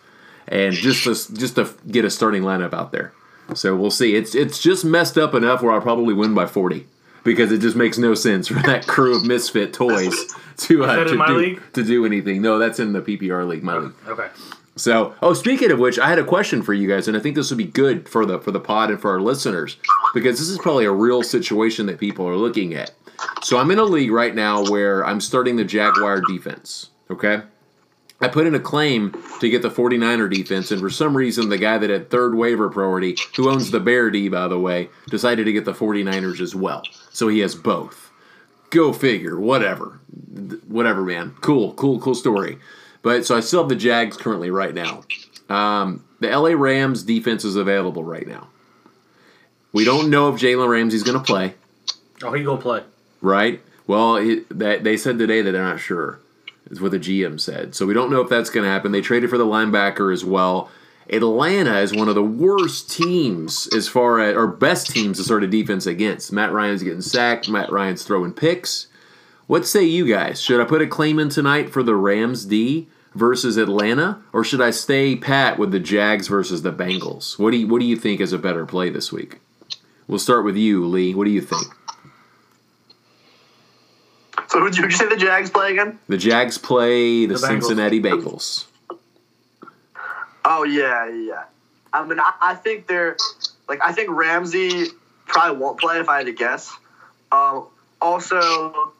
and 0.47 0.73
just 0.73 1.03
to 1.03 1.33
just 1.35 1.55
to 1.55 1.73
get 1.89 2.05
a 2.05 2.09
starting 2.09 2.43
lineup 2.43 2.73
out 2.73 2.91
there. 2.91 3.13
So 3.53 3.75
we'll 3.75 3.91
see. 3.91 4.15
It's 4.15 4.33
it's 4.33 4.59
just 4.59 4.83
messed 4.83 5.17
up 5.17 5.33
enough 5.33 5.61
where 5.61 5.71
I'll 5.71 5.81
probably 5.81 6.13
win 6.13 6.33
by 6.33 6.47
forty 6.47 6.87
because 7.23 7.51
it 7.51 7.59
just 7.59 7.75
makes 7.75 7.97
no 7.97 8.13
sense 8.13 8.47
for 8.47 8.61
that 8.63 8.87
crew 8.87 9.15
of 9.15 9.25
misfit 9.25 9.73
toys 9.73 10.13
to 10.57 10.83
uh, 10.83 11.03
to, 11.03 11.25
do, 11.27 11.33
league? 11.33 11.61
to 11.73 11.83
do 11.83 12.05
anything. 12.05 12.41
No, 12.41 12.57
that's 12.57 12.79
in 12.79 12.93
the 12.93 13.01
PPR 13.01 13.47
league, 13.47 13.63
my 13.63 13.77
league. 13.77 13.93
Okay. 14.07 14.27
So, 14.75 15.13
oh, 15.21 15.33
speaking 15.33 15.71
of 15.71 15.77
which, 15.77 15.99
I 15.99 16.09
had 16.09 16.17
a 16.17 16.23
question 16.23 16.63
for 16.63 16.73
you 16.73 16.87
guys, 16.87 17.07
and 17.07 17.15
I 17.15 17.19
think 17.19 17.35
this 17.35 17.51
would 17.51 17.57
be 17.57 17.65
good 17.65 18.09
for 18.09 18.25
the 18.25 18.39
for 18.39 18.51
the 18.51 18.59
pod 18.59 18.89
and 18.89 18.99
for 18.99 19.11
our 19.11 19.21
listeners 19.21 19.77
because 20.13 20.39
this 20.39 20.49
is 20.49 20.57
probably 20.57 20.85
a 20.85 20.91
real 20.91 21.21
situation 21.21 21.85
that 21.85 21.99
people 21.99 22.27
are 22.27 22.35
looking 22.35 22.73
at. 22.73 22.91
So, 23.43 23.57
I'm 23.57 23.71
in 23.71 23.79
a 23.79 23.83
league 23.83 24.11
right 24.11 24.33
now 24.33 24.63
where 24.63 25.05
I'm 25.05 25.21
starting 25.21 25.55
the 25.55 25.63
Jaguar 25.63 26.21
defense. 26.21 26.89
Okay, 27.11 27.41
I 28.23 28.29
put 28.29 28.47
in 28.47 28.55
a 28.55 28.59
claim 28.59 29.13
to 29.41 29.49
get 29.49 29.61
the 29.61 29.69
49er 29.69 30.33
defense, 30.33 30.71
and 30.71 30.79
for 30.79 30.89
some 30.89 31.15
reason, 31.17 31.49
the 31.49 31.57
guy 31.57 31.77
that 31.77 31.89
had 31.89 32.09
third 32.09 32.35
waiver 32.35 32.69
priority, 32.69 33.17
who 33.35 33.49
owns 33.49 33.69
the 33.71 33.79
Bear 33.79 34.09
D, 34.09 34.29
by 34.29 34.47
the 34.47 34.57
way, 34.59 34.89
decided 35.09 35.43
to 35.45 35.51
get 35.53 35.65
the 35.65 35.73
49ers 35.73 36.39
as 36.39 36.55
well. 36.55 36.83
So 37.11 37.27
he 37.27 37.39
has 37.39 37.53
both. 37.53 38.11
Go 38.69 38.93
figure. 38.93 39.39
Whatever. 39.39 39.99
Whatever, 40.67 41.03
man. 41.03 41.35
Cool, 41.41 41.73
cool, 41.73 41.99
cool 41.99 42.15
story. 42.15 42.57
But 43.01 43.25
so 43.25 43.35
I 43.35 43.41
still 43.41 43.61
have 43.63 43.69
the 43.69 43.75
Jags 43.75 44.15
currently 44.17 44.49
right 44.49 44.73
now. 44.73 45.03
Um, 45.49 46.05
the 46.21 46.29
LA 46.29 46.51
Rams 46.51 47.03
defense 47.03 47.43
is 47.43 47.55
available 47.57 48.03
right 48.03 48.25
now. 48.27 48.47
We 49.73 49.83
don't 49.85 50.09
know 50.09 50.33
if 50.33 50.39
Jalen 50.39 50.69
Ramsey's 50.69 51.03
going 51.03 51.17
to 51.17 51.23
play, 51.23 51.55
Oh, 52.23 52.31
he 52.31 52.43
go 52.43 52.55
play. 52.57 52.83
right? 53.21 53.61
Well, 53.85 54.15
it, 54.15 54.47
that, 54.57 54.83
they 54.85 54.95
said 54.95 55.17
today 55.19 55.41
that 55.41 55.51
they're 55.51 55.63
not 55.63 55.79
sure, 55.81 56.19
is 56.69 56.81
what 56.81 56.91
the 56.91 56.99
GM 56.99 57.39
said. 57.39 57.75
So 57.75 57.85
we 57.85 57.93
don't 57.93 58.11
know 58.11 58.21
if 58.21 58.29
that's 58.29 58.49
going 58.49 58.65
to 58.65 58.69
happen. 58.69 58.91
They 58.91 59.01
traded 59.01 59.29
for 59.29 59.37
the 59.37 59.45
linebacker 59.45 60.13
as 60.13 60.23
well. 60.23 60.69
Atlanta 61.09 61.79
is 61.79 61.93
one 61.93 62.07
of 62.07 62.15
the 62.15 62.23
worst 62.23 62.89
teams 62.89 63.67
as 63.75 63.87
far 63.87 64.21
as, 64.21 64.35
or 64.35 64.47
best 64.47 64.89
teams 64.89 65.17
to 65.17 65.23
start 65.23 65.43
a 65.43 65.47
defense 65.47 65.85
against. 65.85 66.31
Matt 66.31 66.53
Ryan's 66.53 66.83
getting 66.83 67.01
sacked. 67.01 67.49
Matt 67.49 67.71
Ryan's 67.71 68.03
throwing 68.03 68.31
picks. 68.31 68.87
What 69.47 69.67
say 69.67 69.83
you 69.83 70.07
guys? 70.07 70.41
Should 70.41 70.61
I 70.61 70.65
put 70.65 70.81
a 70.81 70.87
claim 70.87 71.19
in 71.19 71.29
tonight 71.29 71.69
for 71.69 71.83
the 71.83 71.95
Rams 71.95 72.45
D 72.45 72.87
versus 73.13 73.57
Atlanta, 73.57 74.21
or 74.31 74.43
should 74.43 74.61
I 74.61 74.71
stay 74.71 75.15
pat 75.15 75.59
with 75.59 75.71
the 75.71 75.79
Jags 75.79 76.27
versus 76.27 76.61
the 76.61 76.71
Bengals? 76.71 77.37
What 77.37 77.51
do 77.51 77.57
you 77.57 77.67
What 77.67 77.79
do 77.79 77.85
you 77.85 77.97
think 77.97 78.21
is 78.21 78.33
a 78.33 78.39
better 78.39 78.65
play 78.65 78.89
this 78.89 79.11
week? 79.11 79.39
We'll 80.07 80.19
start 80.19 80.45
with 80.45 80.55
you, 80.55 80.85
Lee. 80.85 81.13
What 81.13 81.25
do 81.25 81.31
you 81.31 81.41
think? 81.41 81.67
So 84.53 84.59
who'd 84.59 84.77
you, 84.77 84.87
say 84.91 85.09
the 85.09 85.17
Jags 85.17 85.49
play 85.49 85.71
again? 85.71 85.97
The 86.07 86.17
Jags 86.17 86.59
play 86.59 87.25
the, 87.25 87.33
The 87.33 87.39
Bengals. 87.39 87.47
Cincinnati 87.63 87.99
Bengals. 87.99 88.65
Oh 90.45 90.63
yeah, 90.63 91.09
yeah. 91.09 91.45
I 91.91 92.05
mean, 92.05 92.19
I, 92.19 92.33
I 92.39 92.53
think 92.53 92.85
they're 92.85 93.17
like 93.67 93.79
I 93.83 93.93
think 93.93 94.11
Ramsey 94.11 94.89
probably 95.25 95.57
won't 95.57 95.79
play 95.79 95.99
if 95.99 96.07
I 96.07 96.17
had 96.17 96.27
to 96.27 96.33
guess. 96.33 96.71
Um, 97.31 97.65
also, 97.99 98.93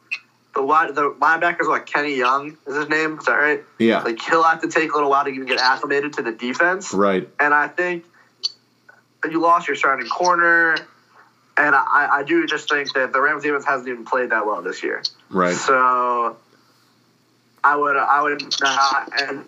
the 0.56 0.62
wide 0.64 0.92
the 0.96 1.12
linebackers 1.20 1.68
like 1.68 1.86
Kenny 1.86 2.16
Young 2.16 2.56
is 2.66 2.74
his 2.74 2.88
name. 2.88 3.20
Is 3.20 3.26
that 3.26 3.34
right? 3.34 3.62
Yeah, 3.78 4.00
Like 4.00 4.20
he'll 4.20 4.42
have 4.42 4.60
to 4.62 4.68
take 4.68 4.90
a 4.90 4.94
little 4.96 5.10
while 5.10 5.24
to 5.24 5.30
even 5.30 5.46
get 5.46 5.60
acclimated 5.60 6.14
to 6.14 6.22
the 6.22 6.32
defense. 6.32 6.92
right. 6.92 7.28
And 7.38 7.54
I 7.54 7.68
think 7.68 8.04
you 9.30 9.40
lost 9.40 9.68
your 9.68 9.76
starting 9.76 10.08
corner. 10.08 10.78
And 11.56 11.74
I, 11.74 12.08
I 12.12 12.22
do 12.24 12.46
just 12.46 12.68
think 12.68 12.92
that 12.94 13.12
the 13.12 13.20
Rams 13.20 13.42
defense 13.44 13.64
hasn't 13.64 13.88
even 13.88 14.04
played 14.04 14.30
that 14.30 14.44
well 14.44 14.60
this 14.62 14.82
year. 14.82 15.02
Right. 15.30 15.54
So 15.54 16.36
I 17.62 17.76
would 17.76 17.96
I 17.96 18.22
would 18.22 18.42
not 18.60 19.10
and 19.22 19.44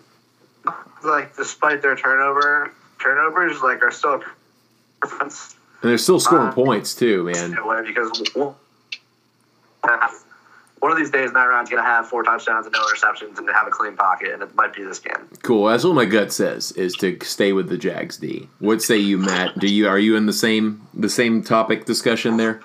like 1.03 1.35
despite 1.35 1.81
their 1.81 1.95
turnover 1.95 2.71
turnovers 2.99 3.61
like 3.61 3.81
are 3.83 3.91
still 3.91 4.23
And 5.03 5.31
they're 5.81 5.97
still 5.97 6.19
scoring 6.19 6.47
Uh, 6.47 6.51
points 6.53 6.95
too, 6.95 7.23
man. 7.25 7.57
because 7.85 8.11
one 10.79 10.91
of 10.91 10.97
these 10.97 11.09
days 11.09 11.31
Matt 11.33 11.47
Ryan's 11.47 11.69
gonna 11.69 11.81
have 11.81 12.07
four 12.07 12.23
touchdowns 12.23 12.65
and 12.65 12.73
no 12.73 12.81
interceptions 12.85 13.37
and 13.37 13.49
have 13.49 13.67
a 13.67 13.71
clean 13.71 13.95
pocket 13.95 14.31
and 14.33 14.41
it 14.43 14.53
might 14.55 14.73
be 14.73 14.83
this 14.83 14.99
game. 14.99 15.27
Cool. 15.43 15.65
That's 15.67 15.83
what 15.83 15.95
my 15.95 16.05
gut 16.05 16.31
says 16.31 16.71
is 16.73 16.93
to 16.95 17.17
stay 17.23 17.53
with 17.53 17.69
the 17.69 17.77
Jags 17.77 18.17
D. 18.17 18.47
What 18.59 18.81
say 18.81 18.97
you, 18.97 19.17
Matt? 19.17 19.57
Do 19.59 19.67
you 19.67 19.87
are 19.87 19.99
you 19.99 20.15
in 20.15 20.25
the 20.25 20.33
same 20.33 20.87
the 20.93 21.09
same 21.09 21.43
topic 21.43 21.85
discussion 21.85 22.37
there? 22.37 22.61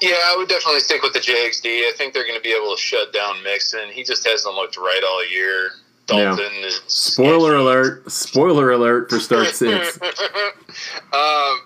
Yeah, 0.00 0.12
I 0.12 0.36
would 0.38 0.48
definitely 0.48 0.80
stick 0.80 1.02
with 1.02 1.12
the 1.12 1.20
Jags 1.20 1.60
D. 1.60 1.68
I 1.68 1.92
think 1.96 2.14
they're 2.14 2.22
going 2.24 2.36
to 2.36 2.40
be 2.42 2.52
able 2.52 2.72
to 2.74 2.80
shut 2.80 3.12
down 3.12 3.42
Mixon. 3.42 3.88
He 3.88 4.04
just 4.04 4.24
hasn't 4.24 4.54
looked 4.54 4.76
right 4.76 5.02
all 5.04 5.26
year. 5.28 5.70
Dalton 6.06 6.52
is 6.62 6.80
Spoiler 6.86 7.56
alert! 7.56 8.10
Spoiler 8.10 8.70
alert 8.70 9.10
for 9.10 9.18
start 9.18 9.48
six. 9.54 10.00
um, 10.00 11.60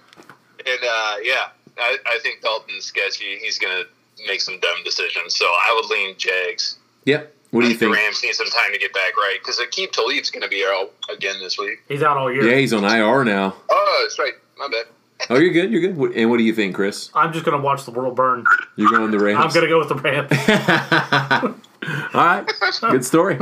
and 0.67 0.81
uh, 0.83 1.17
yeah, 1.23 1.49
I, 1.79 1.99
I 2.07 2.19
think 2.23 2.41
Dalton's 2.43 2.85
sketchy. 2.85 3.37
He's 3.39 3.59
going 3.59 3.83
to 3.83 3.89
make 4.27 4.41
some 4.41 4.59
dumb 4.61 4.79
decisions. 4.85 5.37
So 5.37 5.45
I 5.47 5.73
would 5.81 5.91
lean 5.91 6.15
Jags. 6.19 6.79
Yep. 7.05 7.33
What 7.51 7.61
do 7.63 7.69
you 7.69 7.75
think 7.75 7.81
think? 7.81 7.95
the 7.95 8.03
Rams 8.03 8.23
need 8.23 8.35
some 8.35 8.49
time 8.49 8.73
to 8.73 8.79
get 8.79 8.93
back 8.93 9.17
right 9.17 9.39
because 9.41 9.59
Aqib 9.59 9.93
Talib's 9.93 10.31
going 10.31 10.43
to 10.43 10.49
be 10.49 10.65
out 10.65 10.93
again 11.13 11.37
this 11.39 11.57
week. 11.59 11.79
He's 11.89 12.03
out 12.03 12.17
all 12.17 12.31
year. 12.33 12.45
Yeah, 12.49 12.57
he's 12.57 12.73
on 12.73 12.85
IR 12.85 13.25
now. 13.25 13.55
Oh, 13.71 14.01
that's 14.03 14.19
right. 14.19 14.35
My 14.59 14.69
bad. 14.69 14.87
Oh, 15.31 15.39
you're 15.39 15.51
good. 15.53 15.73
You're 15.73 15.81
good. 15.81 16.15
And 16.15 16.29
what 16.29 16.37
do 16.37 16.43
you 16.45 16.53
think, 16.53 16.75
Chris? 16.75 17.09
I'm 17.15 17.33
just 17.33 17.47
gonna 17.47 17.63
watch 17.63 17.87
the 17.87 17.91
world 17.91 18.15
burn. 18.15 18.45
You're 18.77 18.91
going 18.91 19.11
the 19.11 19.19
Rams. 19.19 19.43
I'm 19.43 19.51
gonna 19.51 19.67
go 19.67 19.79
with 19.79 19.89
the 19.89 19.95
Rams. 19.95 20.31
All 22.15 22.25
right, 22.25 22.47
good 22.91 23.03
story. 23.05 23.39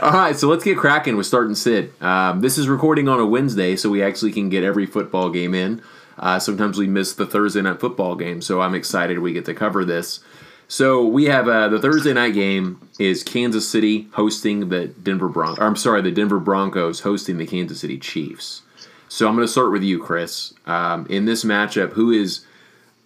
All 0.00 0.12
right, 0.12 0.36
so 0.36 0.46
let's 0.46 0.62
get 0.62 0.78
cracking 0.78 1.16
with 1.16 1.26
starting 1.26 1.56
Sid. 1.56 1.92
Um, 2.00 2.42
this 2.42 2.56
is 2.58 2.68
recording 2.68 3.08
on 3.08 3.18
a 3.18 3.26
Wednesday, 3.26 3.74
so 3.74 3.90
we 3.90 4.04
actually 4.04 4.30
can 4.30 4.48
get 4.50 4.62
every 4.62 4.86
football 4.86 5.28
game 5.28 5.52
in. 5.52 5.82
Uh, 6.18 6.38
sometimes 6.38 6.78
we 6.78 6.86
miss 6.86 7.12
the 7.14 7.26
Thursday 7.26 7.62
night 7.62 7.80
football 7.80 8.14
game, 8.16 8.40
so 8.42 8.60
I'm 8.60 8.74
excited 8.74 9.18
we 9.18 9.32
get 9.32 9.44
to 9.46 9.54
cover 9.54 9.84
this. 9.84 10.20
So 10.68 11.06
we 11.06 11.24
have 11.26 11.46
uh, 11.48 11.68
the 11.68 11.78
Thursday 11.78 12.12
night 12.12 12.34
game 12.34 12.80
is 12.98 13.22
Kansas 13.22 13.68
City 13.68 14.08
hosting 14.14 14.68
the 14.68 14.88
Denver 14.88 15.28
Broncos. 15.28 15.62
I'm 15.62 15.76
sorry, 15.76 16.02
the 16.02 16.10
Denver 16.10 16.40
Broncos 16.40 17.00
hosting 17.00 17.38
the 17.38 17.46
Kansas 17.46 17.80
City 17.80 17.98
Chiefs. 17.98 18.62
So 19.08 19.28
I'm 19.28 19.36
going 19.36 19.46
to 19.46 19.52
start 19.52 19.70
with 19.70 19.84
you, 19.84 20.02
Chris. 20.02 20.54
Um, 20.66 21.06
in 21.08 21.24
this 21.26 21.44
matchup, 21.44 21.92
who 21.92 22.10
is 22.10 22.44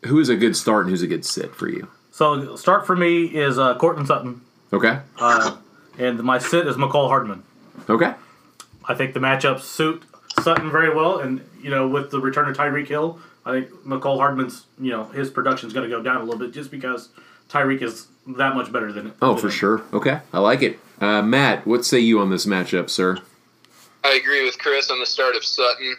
who 0.06 0.18
is 0.18 0.30
a 0.30 0.36
good 0.36 0.56
start 0.56 0.82
and 0.86 0.90
who's 0.90 1.02
a 1.02 1.06
good 1.06 1.24
sit 1.26 1.54
for 1.54 1.68
you? 1.68 1.88
so 2.12 2.56
start 2.56 2.86
for 2.86 2.96
me 2.96 3.24
is 3.26 3.58
uh, 3.58 3.76
Courtland 3.76 4.08
Sutton, 4.08 4.40
Okay, 4.72 4.98
uh, 5.18 5.56
and 5.98 6.22
my 6.22 6.38
sit 6.38 6.66
is 6.66 6.76
Mecole 6.76 7.08
Hardman. 7.08 7.42
okay, 7.88 8.14
I 8.86 8.94
think 8.94 9.12
the 9.14 9.20
matchups 9.20 9.60
suit 9.60 10.02
Sutton 10.42 10.70
very 10.70 10.94
well, 10.94 11.18
and 11.20 11.40
you 11.62 11.70
know 11.70 11.86
with 11.88 12.10
the 12.10 12.20
return 12.20 12.48
of 12.48 12.56
Tyreek 12.56 12.88
Hill, 12.88 13.18
I 13.44 13.52
think 13.52 13.70
Mecole 13.84 14.18
Hardman's 14.18 14.64
you 14.78 14.90
know 14.90 15.04
his 15.04 15.30
production's 15.30 15.72
going 15.72 15.88
to 15.88 15.94
go 15.96 16.02
down 16.02 16.16
a 16.16 16.24
little 16.24 16.38
bit 16.38 16.52
just 16.52 16.70
because 16.70 17.08
Tyreek 17.48 17.82
is 17.82 18.06
that 18.26 18.54
much 18.54 18.72
better 18.72 18.92
than 18.92 19.12
Oh, 19.22 19.32
than 19.32 19.38
for 19.40 19.46
him. 19.48 19.52
sure. 19.52 19.82
Okay, 19.92 20.20
I 20.32 20.38
like 20.38 20.62
it. 20.62 20.78
Uh, 21.00 21.22
Matt, 21.22 21.66
what 21.66 21.84
say 21.84 21.98
you 21.98 22.20
on 22.20 22.30
this 22.30 22.46
matchup, 22.46 22.90
sir? 22.90 23.18
I 24.04 24.12
agree 24.14 24.44
with 24.44 24.58
Chris 24.58 24.90
on 24.90 24.98
the 25.00 25.06
start 25.06 25.34
of 25.36 25.44
Sutton. 25.44 25.96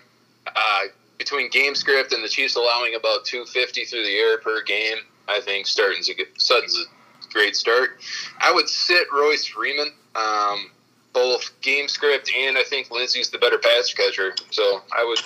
Uh, 0.48 0.80
between 1.20 1.50
game 1.52 1.76
script 1.76 2.14
and 2.14 2.24
the 2.24 2.28
Chiefs 2.28 2.56
allowing 2.56 2.96
about 2.96 3.26
250 3.26 3.86
through 3.86 4.02
the 4.04 4.16
air 4.18 4.40
per 4.40 4.64
game, 4.64 4.98
I 5.28 5.40
think 5.40 5.68
Sutton's 5.68 6.10
a, 6.10 6.16
good, 6.16 6.28
Sutton's 6.38 6.76
a 6.80 7.32
great 7.32 7.56
start. 7.56 8.00
I 8.40 8.52
would 8.52 8.68
sit 8.68 9.06
Royce 9.14 9.46
Freeman, 9.46 9.92
um, 10.16 10.72
both 11.14 11.52
game 11.62 11.88
script 11.88 12.32
and 12.36 12.58
I 12.58 12.64
think 12.64 12.92
Lindsay's 12.92 13.30
the 13.30 13.38
better 13.38 13.58
pass 13.58 13.94
catcher. 13.94 14.34
So 14.52 14.82
I 14.92 15.04
would 15.04 15.20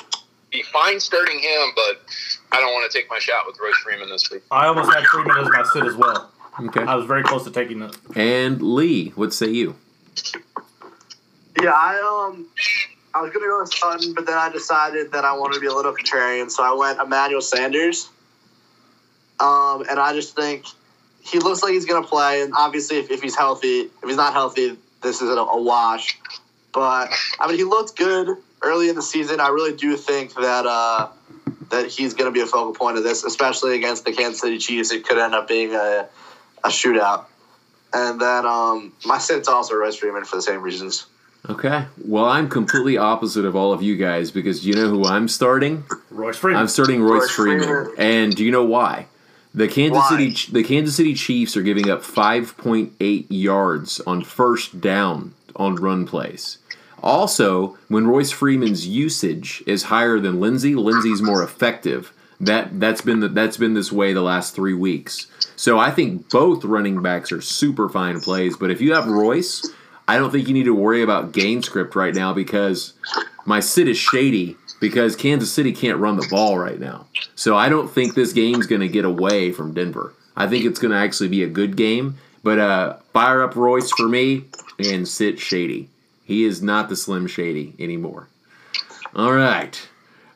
be 0.52 0.63
fine 0.63 1.00
starting 1.00 1.39
him, 1.39 1.69
but 1.76 2.02
I 2.52 2.60
don't 2.60 2.74
want 2.74 2.89
to 2.89 2.98
take 2.98 3.10
my 3.10 3.19
shot 3.19 3.45
with 3.45 3.58
Royce 3.62 3.76
Freeman 3.84 4.10
this 4.10 4.30
week. 4.32 4.43
I 4.52 4.67
almost 4.67 4.93
had 4.93 5.04
Freeman 5.06 5.38
as 5.38 5.50
my 5.50 5.63
sit 5.74 5.86
as 5.86 5.95
well. 5.95 6.32
Okay. 6.60 6.84
I 6.84 6.95
was 6.95 7.06
very 7.06 7.24
close 7.24 7.43
to 7.43 7.52
taking 7.52 7.82
it. 7.82 7.95
And 8.15 8.62
Lee, 8.62 9.10
what 9.10 9.34
say 9.34 9.50
you? 9.50 9.76
Yeah, 11.62 11.71
I 11.71 12.30
um, 12.30 12.48
I 13.13 13.21
was 13.21 13.32
gonna 13.32 13.45
go 13.45 13.62
with 13.62 13.74
Sutton, 13.74 14.13
but 14.13 14.26
then 14.26 14.38
I 14.38 14.50
decided 14.50 15.12
that 15.12 15.26
I 15.26 15.34
wanted 15.34 15.56
to 15.56 15.60
be 15.60 15.67
a 15.67 15.74
little 15.74 15.93
contrarian, 15.93 16.50
so 16.50 16.63
I 16.63 16.74
went 16.74 17.00
Emmanuel 17.00 17.41
Sanders. 17.41 18.10
Um, 19.39 19.84
and 19.89 20.00
I 20.00 20.13
just 20.13 20.36
think 20.36 20.65
he 21.21 21.39
looks 21.39 21.62
like 21.62 21.74
he's 21.74 21.86
gonna 21.86 22.08
play, 22.08 22.41
and 22.41 22.54
obviously, 22.56 22.98
if, 22.98 23.12
if 23.12 23.21
he's 23.21 23.36
healthy, 23.36 23.82
if 23.82 24.04
he's 24.06 24.17
not 24.17 24.34
healthy, 24.34 24.78
this 25.06 25.22
is 25.22 25.30
a, 25.30 25.34
a 25.34 25.62
wash. 25.62 26.20
But 26.74 27.13
I 27.39 27.48
mean, 27.48 27.58
he 27.58 27.63
looked 27.63 27.96
good 27.96 28.38
early 28.62 28.89
in 28.89 28.96
the 28.96 29.02
season. 29.02 29.39
I 29.39 29.50
really 29.50 29.76
do 29.76 29.96
think 29.96 30.34
that 30.36 30.65
uh, 30.65 31.10
that 31.70 31.88
he's 31.88 32.13
gonna 32.13 32.32
be 32.32 32.41
a 32.41 32.46
focal 32.46 32.74
point 32.74 32.98
of 32.98 33.04
this, 33.04 33.24
especially 33.24 33.76
against 33.76 34.04
the 34.04 34.12
Kansas 34.12 34.41
City 34.41 34.58
Chiefs. 34.58 34.91
It 34.91 35.06
could 35.06 35.18
end 35.18 35.34
up 35.34 35.48
being 35.48 35.74
a 35.74 36.08
a 36.63 36.70
shootout. 36.70 37.26
And 37.94 38.20
then 38.20 38.46
um, 38.46 38.91
my 39.06 39.20
sit's 39.20 39.48
also 39.48 39.76
Royce 39.76 39.96
Freeman 39.96 40.26
for 40.26 40.36
the 40.36 40.41
same 40.41 40.62
reasons. 40.62 41.06
Okay. 41.50 41.86
Well, 42.04 42.26
I'm 42.26 42.50
completely 42.50 42.98
opposite 42.98 43.46
of 43.46 43.56
all 43.56 43.72
of 43.72 43.82
you 43.82 43.96
guys 43.96 44.32
because 44.32 44.65
you 44.65 44.74
know 44.74 44.89
who 44.89 45.06
I'm 45.06 45.28
starting? 45.28 45.86
Royce 46.10 46.38
Freeman. 46.38 46.60
I'm 46.60 46.68
starting 46.68 47.02
Royce 47.02 47.22
Royce 47.22 47.32
Freeman. 47.32 47.68
Freeman. 47.68 47.96
And 47.98 48.36
do 48.36 48.44
you 48.44 48.52
know 48.52 48.65
why? 48.65 49.06
The 49.56 49.70
Kansas 49.70 49.98
Why? 49.98 50.10
City 50.10 50.52
the 50.52 50.63
Kansas 50.63 50.98
City 50.98 51.13
Chiefs 51.13 51.56
are 51.56 51.62
giving 51.62 51.89
up 51.89 52.02
5.8 52.02 53.26
yards 53.30 54.02
on 54.02 54.24
first 54.24 54.82
down 54.82 55.34
on 55.56 55.76
run 55.76 56.06
plays. 56.06 56.58
Also, 57.02 57.78
when 57.88 58.06
Royce 58.06 58.32
Freeman's 58.32 58.86
usage 58.86 59.63
is 59.65 59.84
higher 59.84 60.20
than 60.20 60.41
Lindsay, 60.41 60.76
Lindsay's 60.76 61.22
more 61.22 61.41
effective. 61.41 62.12
That 62.41 62.82
that's 62.82 63.00
been 63.02 63.22
the, 63.22 63.30
that's 63.30 63.56
been 63.56 63.76
this 63.76 63.94
way 63.94 64.12
the 64.12 64.22
last 64.22 64.56
3 64.56 64.74
weeks. 64.74 65.28
So 65.56 65.80
I 65.80 65.89
think 65.89 66.30
both 66.30 66.65
running 66.65 67.02
backs 67.02 67.32
are 67.32 67.39
super 67.39 67.88
fine 67.88 68.20
plays, 68.20 68.58
but 68.58 68.72
if 68.72 68.82
you 68.82 68.94
have 68.94 69.08
Royce, 69.08 69.65
I 70.06 70.18
don't 70.18 70.32
think 70.32 70.50
you 70.50 70.54
need 70.54 70.65
to 70.65 70.76
worry 70.76 71.02
about 71.02 71.32
game 71.32 71.63
script 71.63 71.96
right 71.96 72.13
now 72.13 72.34
because 72.34 72.91
my 73.46 73.62
sit 73.62 73.88
is 73.88 73.98
shady 73.98 74.58
because 74.80 75.16
Kansas 75.16 75.52
City 75.52 75.72
can't 75.72 76.00
run 76.00 76.18
the 76.18 76.28
ball 76.30 76.58
right 76.58 76.80
now. 76.80 77.08
So 77.36 77.56
I 77.56 77.70
don't 77.70 77.90
think 77.90 78.14
this 78.14 78.34
game's 78.34 78.68
going 78.68 78.82
to 78.82 78.88
get 78.88 79.06
away 79.06 79.52
from 79.52 79.74
Denver. 79.74 80.14
I 80.36 80.48
think 80.48 80.66
it's 80.66 80.80
going 80.80 80.92
to 80.92 80.98
actually 80.98 81.30
be 81.30 81.44
a 81.44 81.48
good 81.48 81.76
game. 81.76 82.18
But 82.44 82.60
uh, 82.60 82.98
fire 83.12 83.42
up 83.42 83.56
Royce 83.56 83.90
for 83.92 84.08
me 84.08 84.46
and 84.78 85.08
sit 85.08 85.40
Shady. 85.40 85.90
He 86.24 86.44
is 86.44 86.62
not 86.62 86.90
the 86.90 86.96
Slim 86.96 87.26
Shady 87.26 87.74
anymore. 87.80 88.28
All 89.16 89.34
right. 89.34 89.88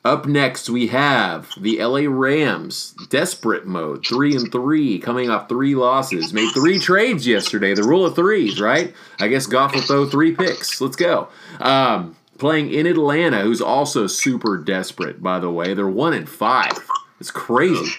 Up 0.05 0.25
next, 0.25 0.69
we 0.69 0.87
have 0.87 1.49
the 1.59 1.83
LA 1.83 2.09
Rams, 2.09 2.95
desperate 3.09 3.67
mode, 3.67 4.07
three 4.07 4.35
and 4.35 4.51
three, 4.51 4.97
coming 4.97 5.29
off 5.29 5.49
three 5.49 5.75
losses. 5.75 6.33
Made 6.33 6.51
three 6.53 6.79
trades 6.79 7.27
yesterday. 7.27 7.75
The 7.75 7.83
rule 7.83 8.05
of 8.05 8.15
threes, 8.15 8.61
right? 8.61 8.93
I 9.19 9.27
guess 9.27 9.45
Goff 9.45 9.75
will 9.75 9.81
throw 9.81 10.09
three 10.09 10.33
picks. 10.33 10.79
Let's 10.79 10.95
go. 10.95 11.27
Um, 11.59 12.15
playing 12.39 12.73
in 12.73 12.87
Atlanta, 12.87 13.41
who's 13.41 13.61
also 13.61 14.07
super 14.07 14.57
desperate. 14.57 15.21
By 15.21 15.39
the 15.39 15.51
way, 15.51 15.73
they're 15.73 15.87
one 15.87 16.13
and 16.13 16.27
five. 16.27 16.77
It's 17.19 17.31
crazy. 17.31 17.91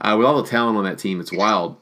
Uh, 0.00 0.16
with 0.18 0.26
all 0.26 0.42
the 0.42 0.48
talent 0.48 0.76
on 0.76 0.84
that 0.84 0.98
team, 0.98 1.20
it's 1.20 1.32
wild. 1.32 1.76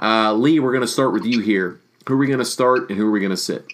Uh, 0.00 0.32
Lee, 0.32 0.60
we're 0.60 0.72
going 0.72 0.80
to 0.80 0.88
start 0.88 1.12
with 1.12 1.24
you 1.24 1.40
here. 1.40 1.80
Who 2.06 2.14
are 2.14 2.16
we 2.16 2.26
going 2.26 2.38
to 2.38 2.44
start 2.44 2.88
and 2.88 2.98
who 2.98 3.06
are 3.06 3.10
we 3.10 3.20
going 3.20 3.30
to 3.30 3.36
sit? 3.36 3.66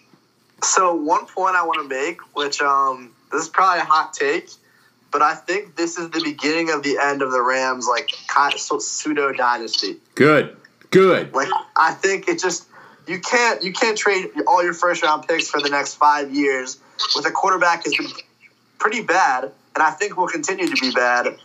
So 0.62 0.94
one 0.94 1.26
point 1.26 1.54
I 1.54 1.64
want 1.64 1.82
to 1.82 1.88
make, 1.88 2.18
which 2.34 2.60
um, 2.60 3.12
this 3.30 3.42
is 3.42 3.48
probably 3.48 3.80
a 3.80 3.84
hot 3.84 4.12
take, 4.12 4.50
but 5.12 5.22
I 5.22 5.34
think 5.34 5.76
this 5.76 5.98
is 5.98 6.10
the 6.10 6.22
beginning 6.22 6.70
of 6.70 6.82
the 6.82 6.98
end 7.00 7.22
of 7.22 7.30
the 7.30 7.42
Rams, 7.42 7.86
like 7.86 8.10
kind 8.26 8.52
of 8.52 8.60
pseudo 8.60 9.32
dynasty. 9.32 9.96
Good. 10.14 10.56
Good. 10.90 11.34
Like 11.34 11.48
I 11.76 11.92
think 11.92 12.28
it 12.28 12.40
just 12.40 12.66
you 13.06 13.20
can't 13.20 13.62
you 13.62 13.72
can't 13.72 13.96
trade 13.96 14.30
all 14.46 14.62
your 14.62 14.74
first 14.74 15.02
round 15.02 15.26
picks 15.26 15.48
for 15.48 15.60
the 15.60 15.70
next 15.70 15.94
five 15.94 16.34
years 16.34 16.78
with 17.14 17.26
a 17.26 17.30
quarterback 17.30 17.84
has 17.84 17.96
been 17.96 18.06
pretty 18.78 19.02
bad, 19.02 19.44
and 19.44 19.82
I 19.82 19.90
think 19.90 20.16
will 20.16 20.28
continue 20.28 20.66
to 20.68 20.80
be 20.80 20.92
bad. 20.92 21.36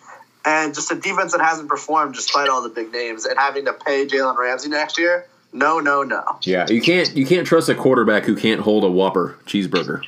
And 0.43 0.73
just 0.73 0.91
a 0.91 0.95
defense 0.95 1.33
that 1.33 1.41
hasn't 1.41 1.69
performed 1.69 2.15
despite 2.15 2.49
all 2.49 2.63
the 2.63 2.69
big 2.69 2.91
names, 2.91 3.25
and 3.25 3.37
having 3.37 3.65
to 3.65 3.73
pay 3.73 4.07
Jalen 4.07 4.37
Ramsey 4.37 4.69
next 4.69 4.97
year, 4.97 5.27
no, 5.53 5.79
no, 5.79 6.03
no. 6.03 6.39
Yeah, 6.43 6.65
you 6.67 6.81
can't 6.81 7.15
you 7.15 7.25
can't 7.25 7.45
trust 7.45 7.69
a 7.69 7.75
quarterback 7.75 8.23
who 8.23 8.35
can't 8.35 8.61
hold 8.61 8.83
a 8.83 8.89
Whopper 8.89 9.37
cheeseburger. 9.45 10.01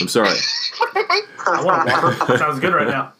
I'm 0.00 0.08
sorry. 0.08 0.36
I 0.94 1.64
want 1.64 1.88
a 1.88 1.92
Whopper. 1.92 2.38
Sounds 2.38 2.60
good 2.60 2.74
right 2.74 2.88
now. 2.88 3.12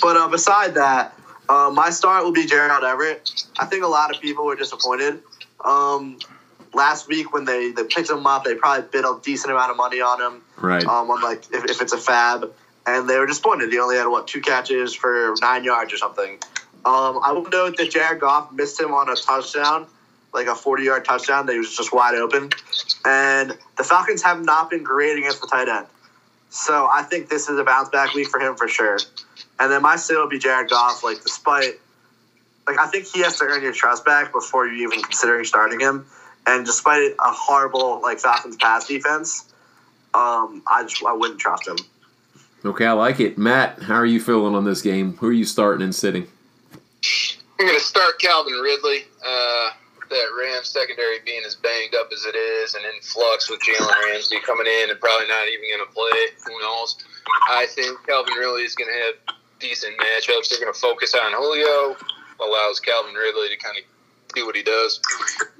But 0.00 0.16
uh, 0.16 0.28
beside 0.28 0.74
that, 0.74 1.14
uh, 1.48 1.70
my 1.74 1.90
start 1.90 2.24
will 2.24 2.32
be 2.32 2.46
Gerald 2.46 2.84
Everett. 2.84 3.46
I 3.58 3.66
think 3.66 3.84
a 3.84 3.88
lot 3.88 4.14
of 4.14 4.20
people 4.20 4.46
were 4.46 4.56
disappointed. 4.56 5.20
Um, 5.64 6.18
last 6.74 7.08
week 7.08 7.32
when 7.32 7.44
they, 7.44 7.70
they 7.72 7.84
picked 7.84 8.10
him 8.10 8.26
up, 8.26 8.44
they 8.44 8.54
probably 8.54 8.88
bid 8.90 9.04
a 9.04 9.18
decent 9.22 9.52
amount 9.52 9.70
of 9.70 9.76
money 9.76 10.00
on 10.00 10.20
him. 10.20 10.42
Right. 10.56 10.84
Um, 10.84 11.10
on 11.10 11.22
like 11.22 11.44
if, 11.52 11.64
if 11.64 11.80
it's 11.82 11.92
a 11.92 11.96
FAAB, 11.96 12.50
and 12.86 13.08
they 13.08 13.18
were 13.18 13.26
disappointed. 13.26 13.70
He 13.70 13.78
only 13.78 13.96
had 13.96 14.06
what 14.06 14.26
two 14.26 14.40
catches 14.40 14.94
for 14.94 15.34
nine 15.40 15.64
yards 15.64 15.92
or 15.92 15.98
something. 15.98 16.38
Um, 16.84 17.20
I 17.22 17.32
will 17.32 17.48
note 17.48 17.76
that 17.76 17.90
Jared 17.90 18.20
Goff 18.20 18.50
missed 18.52 18.80
him 18.80 18.94
on 18.94 19.10
a 19.10 19.14
touchdown, 19.14 19.86
like 20.32 20.46
a 20.46 20.54
forty-yard 20.54 21.04
touchdown 21.04 21.46
that 21.46 21.52
he 21.52 21.58
was 21.58 21.76
just 21.76 21.92
wide 21.92 22.14
open, 22.14 22.50
and 23.04 23.58
the 23.76 23.84
Falcons 23.84 24.22
have 24.22 24.42
not 24.42 24.70
been 24.70 24.84
great 24.84 25.18
against 25.18 25.40
the 25.40 25.46
tight 25.48 25.68
end. 25.68 25.86
So 26.50 26.88
I 26.90 27.02
think 27.02 27.28
this 27.28 27.48
is 27.48 27.58
a 27.58 27.64
bounce 27.64 27.90
back 27.90 28.14
week 28.14 28.28
for 28.28 28.40
him 28.40 28.56
for 28.56 28.68
sure. 28.68 28.98
And 29.58 29.70
then 29.70 29.82
my 29.82 29.96
sit 29.96 30.16
will 30.16 30.28
be 30.28 30.38
Jared 30.38 30.70
Goff. 30.70 31.04
Like 31.04 31.22
despite, 31.22 31.74
like 32.66 32.78
I 32.78 32.86
think 32.86 33.06
he 33.06 33.20
has 33.20 33.38
to 33.38 33.44
earn 33.44 33.62
your 33.62 33.72
trust 33.74 34.04
back 34.04 34.32
before 34.32 34.66
you 34.66 34.86
even 34.86 35.02
considering 35.02 35.44
starting 35.44 35.80
him. 35.80 36.06
And 36.48 36.64
despite 36.64 37.12
a 37.12 37.30
horrible 37.30 38.00
like 38.00 38.18
Falcons 38.18 38.56
pass 38.56 38.88
defense, 38.88 39.52
um, 40.14 40.62
I 40.66 40.82
just 40.82 41.04
I 41.04 41.12
wouldn't 41.12 41.38
trust 41.38 41.68
him. 41.68 41.76
Okay, 42.64 42.86
I 42.86 42.92
like 42.92 43.20
it. 43.20 43.36
Matt, 43.36 43.82
how 43.82 43.96
are 43.96 44.06
you 44.06 44.18
feeling 44.18 44.54
on 44.54 44.64
this 44.64 44.80
game? 44.80 45.16
Who 45.18 45.28
are 45.28 45.32
you 45.32 45.44
starting 45.44 45.84
and 45.84 45.94
sitting? 45.94 46.26
I'm 47.60 47.66
going 47.66 47.78
to 47.78 47.84
start 47.84 48.18
Calvin 48.18 48.54
Ridley. 48.54 49.04
Uh, 49.24 49.70
that 50.08 50.28
Rams 50.40 50.70
secondary 50.70 51.20
being 51.24 51.44
as 51.44 51.54
banged 51.54 51.94
up 51.94 52.08
as 52.12 52.24
it 52.24 52.34
is 52.34 52.74
and 52.74 52.84
in 52.84 53.00
flux 53.02 53.50
with 53.50 53.60
Jalen 53.60 53.92
Ramsey 54.08 54.40
coming 54.40 54.66
in 54.66 54.90
and 54.90 54.98
probably 54.98 55.28
not 55.28 55.46
even 55.48 55.68
going 55.68 55.84
to 55.86 55.92
play. 55.92 56.18
Who 56.46 56.60
knows? 56.60 56.96
I 57.50 57.66
think 57.66 57.92
Calvin 58.06 58.32
Ridley 58.34 58.62
is 58.62 58.74
going 58.74 58.88
to 58.88 58.98
have 59.04 59.36
decent 59.60 59.98
matchups. 59.98 60.48
They're 60.48 60.60
going 60.60 60.72
to 60.72 60.80
focus 60.80 61.14
on 61.14 61.32
Julio, 61.32 61.96
allows 62.40 62.80
Calvin 62.80 63.14
Ridley 63.14 63.50
to 63.50 63.56
kind 63.56 63.76
of 63.76 63.84
do 64.34 64.46
what 64.46 64.56
he 64.56 64.62
does. 64.62 65.00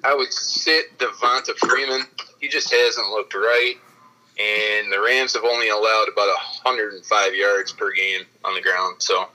I 0.04 0.14
would 0.14 0.32
sit 0.32 0.98
Devonta 0.98 1.56
Freeman. 1.56 2.02
He 2.40 2.48
just 2.48 2.72
hasn't 2.72 3.08
looked 3.08 3.34
right. 3.34 3.74
And 4.38 4.92
the 4.92 5.00
Rams 5.00 5.34
have 5.34 5.44
only 5.44 5.68
allowed 5.68 6.06
about 6.12 6.28
105 6.62 7.34
yards 7.34 7.72
per 7.72 7.92
game 7.92 8.22
on 8.44 8.54
the 8.54 8.60
ground. 8.60 8.96
So 9.00 9.26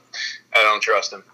I 0.54 0.62
don't 0.62 0.82
trust 0.82 1.12
him. 1.12 1.24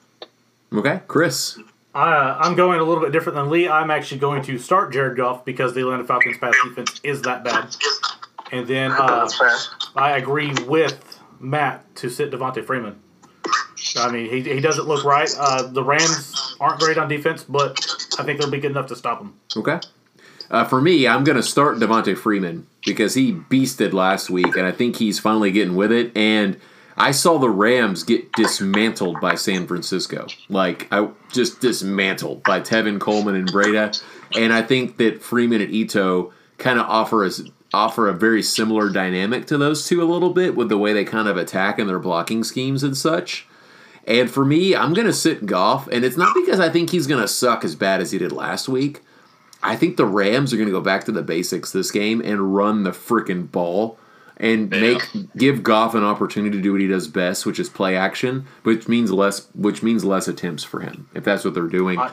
Okay, 0.72 1.00
Chris. 1.06 1.58
Uh, 1.94 2.36
I'm 2.38 2.54
going 2.54 2.80
a 2.80 2.84
little 2.84 3.02
bit 3.02 3.12
different 3.12 3.36
than 3.36 3.50
Lee. 3.50 3.68
I'm 3.68 3.90
actually 3.90 4.18
going 4.18 4.42
to 4.44 4.58
start 4.58 4.92
Jared 4.92 5.16
Goff 5.16 5.44
because 5.44 5.74
the 5.74 5.80
Atlanta 5.80 6.04
Falcons 6.04 6.38
pass 6.38 6.54
defense 6.64 7.00
is 7.02 7.22
that 7.22 7.42
bad. 7.42 7.74
And 8.52 8.66
then 8.66 8.92
uh, 8.92 9.28
I 9.96 10.16
agree 10.16 10.52
with 10.66 11.18
Matt 11.40 11.94
to 11.96 12.08
sit 12.08 12.30
Devonta 12.30 12.64
Freeman. 12.64 13.00
I 13.96 14.10
mean, 14.10 14.30
he, 14.30 14.42
he 14.42 14.60
doesn't 14.60 14.86
look 14.86 15.04
right. 15.04 15.28
Uh, 15.38 15.62
the 15.68 15.82
Rams 15.82 16.49
aren't 16.60 16.78
great 16.78 16.98
on 16.98 17.08
defense, 17.08 17.42
but 17.42 17.84
I 18.18 18.22
think 18.22 18.38
they'll 18.38 18.50
be 18.50 18.60
good 18.60 18.70
enough 18.70 18.86
to 18.88 18.96
stop 18.96 19.18
them. 19.18 19.34
Okay. 19.56 19.80
Uh, 20.50 20.64
for 20.64 20.80
me, 20.80 21.06
I'm 21.06 21.24
going 21.24 21.36
to 21.36 21.42
start 21.42 21.78
Devonta 21.78 22.16
Freeman 22.16 22.66
because 22.84 23.14
he 23.14 23.32
beasted 23.32 23.92
last 23.92 24.30
week, 24.30 24.56
and 24.56 24.66
I 24.66 24.72
think 24.72 24.96
he's 24.96 25.18
finally 25.18 25.52
getting 25.52 25.76
with 25.76 25.92
it. 25.92 26.14
And 26.16 26.60
I 26.96 27.12
saw 27.12 27.38
the 27.38 27.48
Rams 27.48 28.02
get 28.02 28.32
dismantled 28.32 29.20
by 29.20 29.36
San 29.36 29.66
Francisco. 29.66 30.26
Like, 30.48 30.88
I 30.92 31.08
just 31.32 31.60
dismantled 31.60 32.42
by 32.42 32.60
Tevin 32.60 33.00
Coleman 33.00 33.36
and 33.36 33.50
Breida. 33.50 34.02
And 34.36 34.52
I 34.52 34.62
think 34.62 34.96
that 34.98 35.22
Freeman 35.22 35.60
and 35.60 35.72
Ito 35.72 36.32
kind 36.58 36.78
of 36.78 36.86
offer 36.86 37.24
us 37.24 37.42
offer 37.72 38.08
a 38.08 38.12
very 38.12 38.42
similar 38.42 38.90
dynamic 38.90 39.46
to 39.46 39.56
those 39.56 39.86
two 39.86 40.02
a 40.02 40.04
little 40.04 40.30
bit 40.30 40.56
with 40.56 40.68
the 40.68 40.76
way 40.76 40.92
they 40.92 41.04
kind 41.04 41.28
of 41.28 41.36
attack 41.36 41.78
and 41.78 41.88
their 41.88 42.00
blocking 42.00 42.42
schemes 42.42 42.82
and 42.82 42.96
such. 42.96 43.46
And 44.06 44.30
for 44.30 44.44
me, 44.44 44.74
I'm 44.74 44.94
going 44.94 45.06
to 45.06 45.12
sit 45.12 45.46
Goff, 45.46 45.86
and 45.88 46.04
it's 46.04 46.16
not 46.16 46.34
because 46.34 46.58
I 46.58 46.68
think 46.68 46.90
he's 46.90 47.06
going 47.06 47.20
to 47.20 47.28
suck 47.28 47.64
as 47.64 47.74
bad 47.74 48.00
as 48.00 48.10
he 48.10 48.18
did 48.18 48.32
last 48.32 48.68
week. 48.68 49.00
I 49.62 49.76
think 49.76 49.96
the 49.96 50.06
Rams 50.06 50.52
are 50.52 50.56
going 50.56 50.68
to 50.68 50.72
go 50.72 50.80
back 50.80 51.04
to 51.04 51.12
the 51.12 51.22
basics 51.22 51.70
this 51.72 51.90
game 51.90 52.20
and 52.22 52.54
run 52.54 52.82
the 52.82 52.90
freaking 52.92 53.50
ball 53.50 53.98
and 54.38 54.72
Yeah. 54.72 54.80
make 54.80 55.02
give 55.36 55.62
Goff 55.62 55.94
an 55.94 56.02
opportunity 56.02 56.56
to 56.56 56.62
do 56.62 56.72
what 56.72 56.80
he 56.80 56.86
does 56.86 57.08
best, 57.08 57.44
which 57.44 57.60
is 57.60 57.68
play 57.68 57.94
action, 57.94 58.46
which 58.62 58.88
means 58.88 59.12
less 59.12 59.46
which 59.54 59.82
means 59.82 60.02
less 60.02 60.28
attempts 60.28 60.64
for 60.64 60.80
him 60.80 61.08
if 61.14 61.24
that's 61.24 61.44
what 61.44 61.52
they're 61.52 61.64
doing. 61.64 61.98
I- 61.98 62.10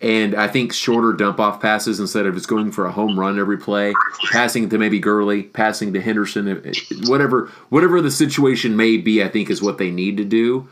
and 0.00 0.34
I 0.34 0.46
think 0.48 0.72
shorter 0.72 1.12
dump 1.12 1.38
off 1.40 1.60
passes 1.60 1.98
instead 2.00 2.26
of 2.26 2.34
just 2.34 2.48
going 2.48 2.70
for 2.72 2.86
a 2.86 2.90
home 2.92 3.18
run 3.18 3.38
every 3.38 3.58
play, 3.58 3.94
passing 4.32 4.68
to 4.70 4.78
maybe 4.78 4.98
Gurley, 4.98 5.42
passing 5.44 5.92
to 5.92 6.00
Henderson, 6.00 6.72
whatever 7.06 7.48
whatever 7.68 8.00
the 8.02 8.10
situation 8.10 8.76
may 8.76 8.96
be, 8.96 9.22
I 9.22 9.28
think 9.28 9.48
is 9.48 9.62
what 9.62 9.78
they 9.78 9.90
need 9.92 10.16
to 10.16 10.24
do. 10.24 10.66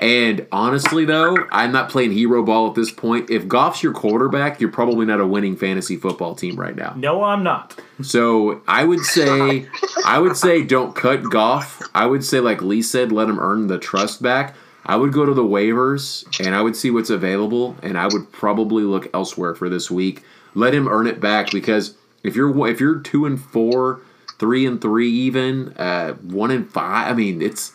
And 0.00 0.46
honestly, 0.50 1.04
though, 1.04 1.36
I'm 1.52 1.72
not 1.72 1.90
playing 1.90 2.12
hero 2.12 2.42
ball 2.42 2.68
at 2.68 2.74
this 2.74 2.90
point. 2.90 3.28
If 3.28 3.46
Goff's 3.46 3.82
your 3.82 3.92
quarterback, 3.92 4.58
you're 4.58 4.72
probably 4.72 5.04
not 5.04 5.20
a 5.20 5.26
winning 5.26 5.56
fantasy 5.56 5.98
football 5.98 6.34
team 6.34 6.56
right 6.56 6.74
now. 6.74 6.94
No, 6.96 7.22
I'm 7.22 7.42
not. 7.42 7.78
So 8.00 8.62
I 8.66 8.84
would 8.84 9.00
say, 9.00 9.68
I 10.06 10.18
would 10.18 10.38
say, 10.38 10.62
don't 10.62 10.96
cut 10.96 11.24
Goff. 11.24 11.82
I 11.94 12.06
would 12.06 12.24
say, 12.24 12.40
like 12.40 12.62
Lee 12.62 12.80
said, 12.80 13.12
let 13.12 13.28
him 13.28 13.38
earn 13.38 13.66
the 13.66 13.78
trust 13.78 14.22
back. 14.22 14.56
I 14.86 14.96
would 14.96 15.12
go 15.12 15.26
to 15.26 15.34
the 15.34 15.44
waivers 15.44 16.24
and 16.44 16.54
I 16.54 16.62
would 16.62 16.76
see 16.76 16.90
what's 16.90 17.10
available, 17.10 17.76
and 17.82 17.98
I 17.98 18.06
would 18.06 18.32
probably 18.32 18.84
look 18.84 19.10
elsewhere 19.12 19.54
for 19.54 19.68
this 19.68 19.90
week. 19.90 20.24
Let 20.54 20.72
him 20.72 20.88
earn 20.88 21.06
it 21.08 21.20
back 21.20 21.50
because 21.50 21.94
if 22.22 22.34
you're 22.34 22.66
if 22.66 22.80
you're 22.80 23.00
two 23.00 23.26
and 23.26 23.38
four, 23.38 24.00
three 24.38 24.64
and 24.64 24.80
three, 24.80 25.10
even 25.10 25.74
uh, 25.76 26.14
one 26.14 26.50
and 26.50 26.68
five, 26.68 27.08
I 27.08 27.12
mean 27.12 27.42
it's 27.42 27.72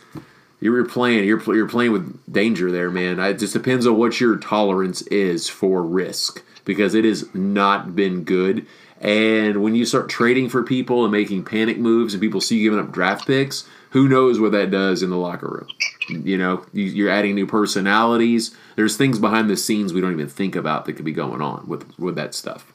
you're 0.59 0.85
playing 0.85 1.25
you're 1.25 1.41
you're 1.55 1.67
playing 1.69 1.91
with 1.91 2.31
danger 2.31 2.71
there, 2.71 2.89
man. 2.89 3.19
It 3.19 3.39
just 3.39 3.53
depends 3.53 3.85
on 3.85 3.97
what 3.97 4.19
your 4.19 4.37
tolerance 4.37 5.01
is 5.03 5.49
for 5.49 5.83
risk. 5.83 6.43
because 6.65 6.95
it 6.95 7.05
has 7.05 7.31
not 7.35 7.95
been 7.95 8.23
good. 8.23 8.65
And 8.99 9.61
when 9.61 9.75
you 9.75 9.85
start 9.85 10.09
trading 10.09 10.49
for 10.49 10.63
people 10.63 11.03
and 11.03 11.11
making 11.11 11.43
panic 11.45 11.77
moves, 11.77 12.13
and 12.15 12.21
people 12.21 12.41
see 12.41 12.57
you 12.57 12.71
giving 12.71 12.83
up 12.83 12.91
draft 12.91 13.27
picks, 13.27 13.67
who 13.91 14.07
knows 14.09 14.39
what 14.39 14.51
that 14.53 14.71
does 14.71 15.03
in 15.03 15.11
the 15.11 15.15
locker 15.17 15.47
room? 15.47 15.67
You 16.25 16.37
know, 16.39 16.65
you- 16.73 16.85
you're 16.85 17.09
adding 17.11 17.35
new 17.35 17.45
personalities. 17.45 18.49
There's 18.75 18.97
things 18.97 19.19
behind 19.19 19.47
the 19.47 19.57
scenes 19.57 19.93
we 19.93 20.01
don't 20.01 20.11
even 20.13 20.27
think 20.27 20.55
about 20.55 20.85
that 20.85 20.93
could 20.93 21.05
be 21.05 21.11
going 21.11 21.41
on 21.41 21.65
with 21.67 21.85
with 21.99 22.15
that 22.15 22.33
stuff. 22.33 22.65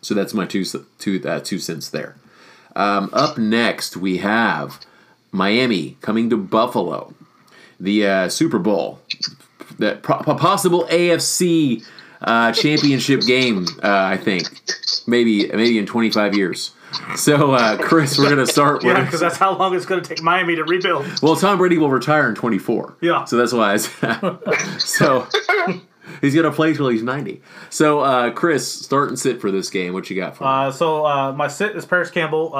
So 0.00 0.14
that's 0.14 0.32
my 0.32 0.46
two 0.46 0.64
two 0.98 1.20
uh, 1.26 1.40
two 1.40 1.58
cents 1.58 1.88
there. 1.90 2.16
Um, 2.74 3.10
up 3.12 3.36
next, 3.36 3.96
we 3.96 4.18
have 4.18 4.80
Miami 5.32 5.96
coming 6.00 6.30
to 6.30 6.36
Buffalo, 6.36 7.14
the 7.80 8.06
uh, 8.06 8.28
Super 8.28 8.58
Bowl, 8.58 9.00
the 9.78 9.98
pro- 10.02 10.22
possible 10.22 10.84
AFC 10.90 11.84
uh, 12.20 12.52
championship 12.52 13.22
game. 13.22 13.66
Uh, 13.82 13.88
I 13.90 14.16
think 14.16 14.48
maybe 15.06 15.48
maybe 15.48 15.78
in 15.78 15.86
25 15.86 16.34
years. 16.36 16.72
So, 17.16 17.52
uh, 17.52 17.78
Chris, 17.78 18.18
we're 18.18 18.28
gonna 18.28 18.46
start 18.46 18.76
with 18.84 18.94
Yeah, 18.94 19.04
because 19.04 19.20
that's 19.20 19.38
how 19.38 19.56
long 19.56 19.74
it's 19.74 19.86
going 19.86 20.02
to 20.02 20.06
take 20.08 20.22
Miami 20.22 20.54
to 20.56 20.64
rebuild. 20.64 21.06
well, 21.22 21.34
Tom 21.36 21.56
Brady 21.56 21.78
will 21.78 21.88
retire 21.88 22.28
in 22.28 22.34
24. 22.34 22.98
Yeah. 23.00 23.24
So 23.24 23.38
that's 23.38 23.54
why. 23.54 23.72
I, 23.72 24.76
so 24.78 25.26
he's 26.20 26.34
gonna 26.34 26.52
play 26.52 26.74
till 26.74 26.88
he's 26.88 27.02
90. 27.02 27.40
So, 27.70 28.00
uh, 28.00 28.30
Chris, 28.32 28.70
start 28.70 29.08
and 29.08 29.18
sit 29.18 29.40
for 29.40 29.50
this 29.50 29.70
game. 29.70 29.94
What 29.94 30.10
you 30.10 30.16
got 30.16 30.36
for 30.36 30.44
me? 30.44 30.50
Uh, 30.50 30.70
so 30.70 31.06
uh, 31.06 31.32
my 31.32 31.48
sit 31.48 31.74
is 31.74 31.86
Parris 31.86 32.10
Campbell. 32.10 32.52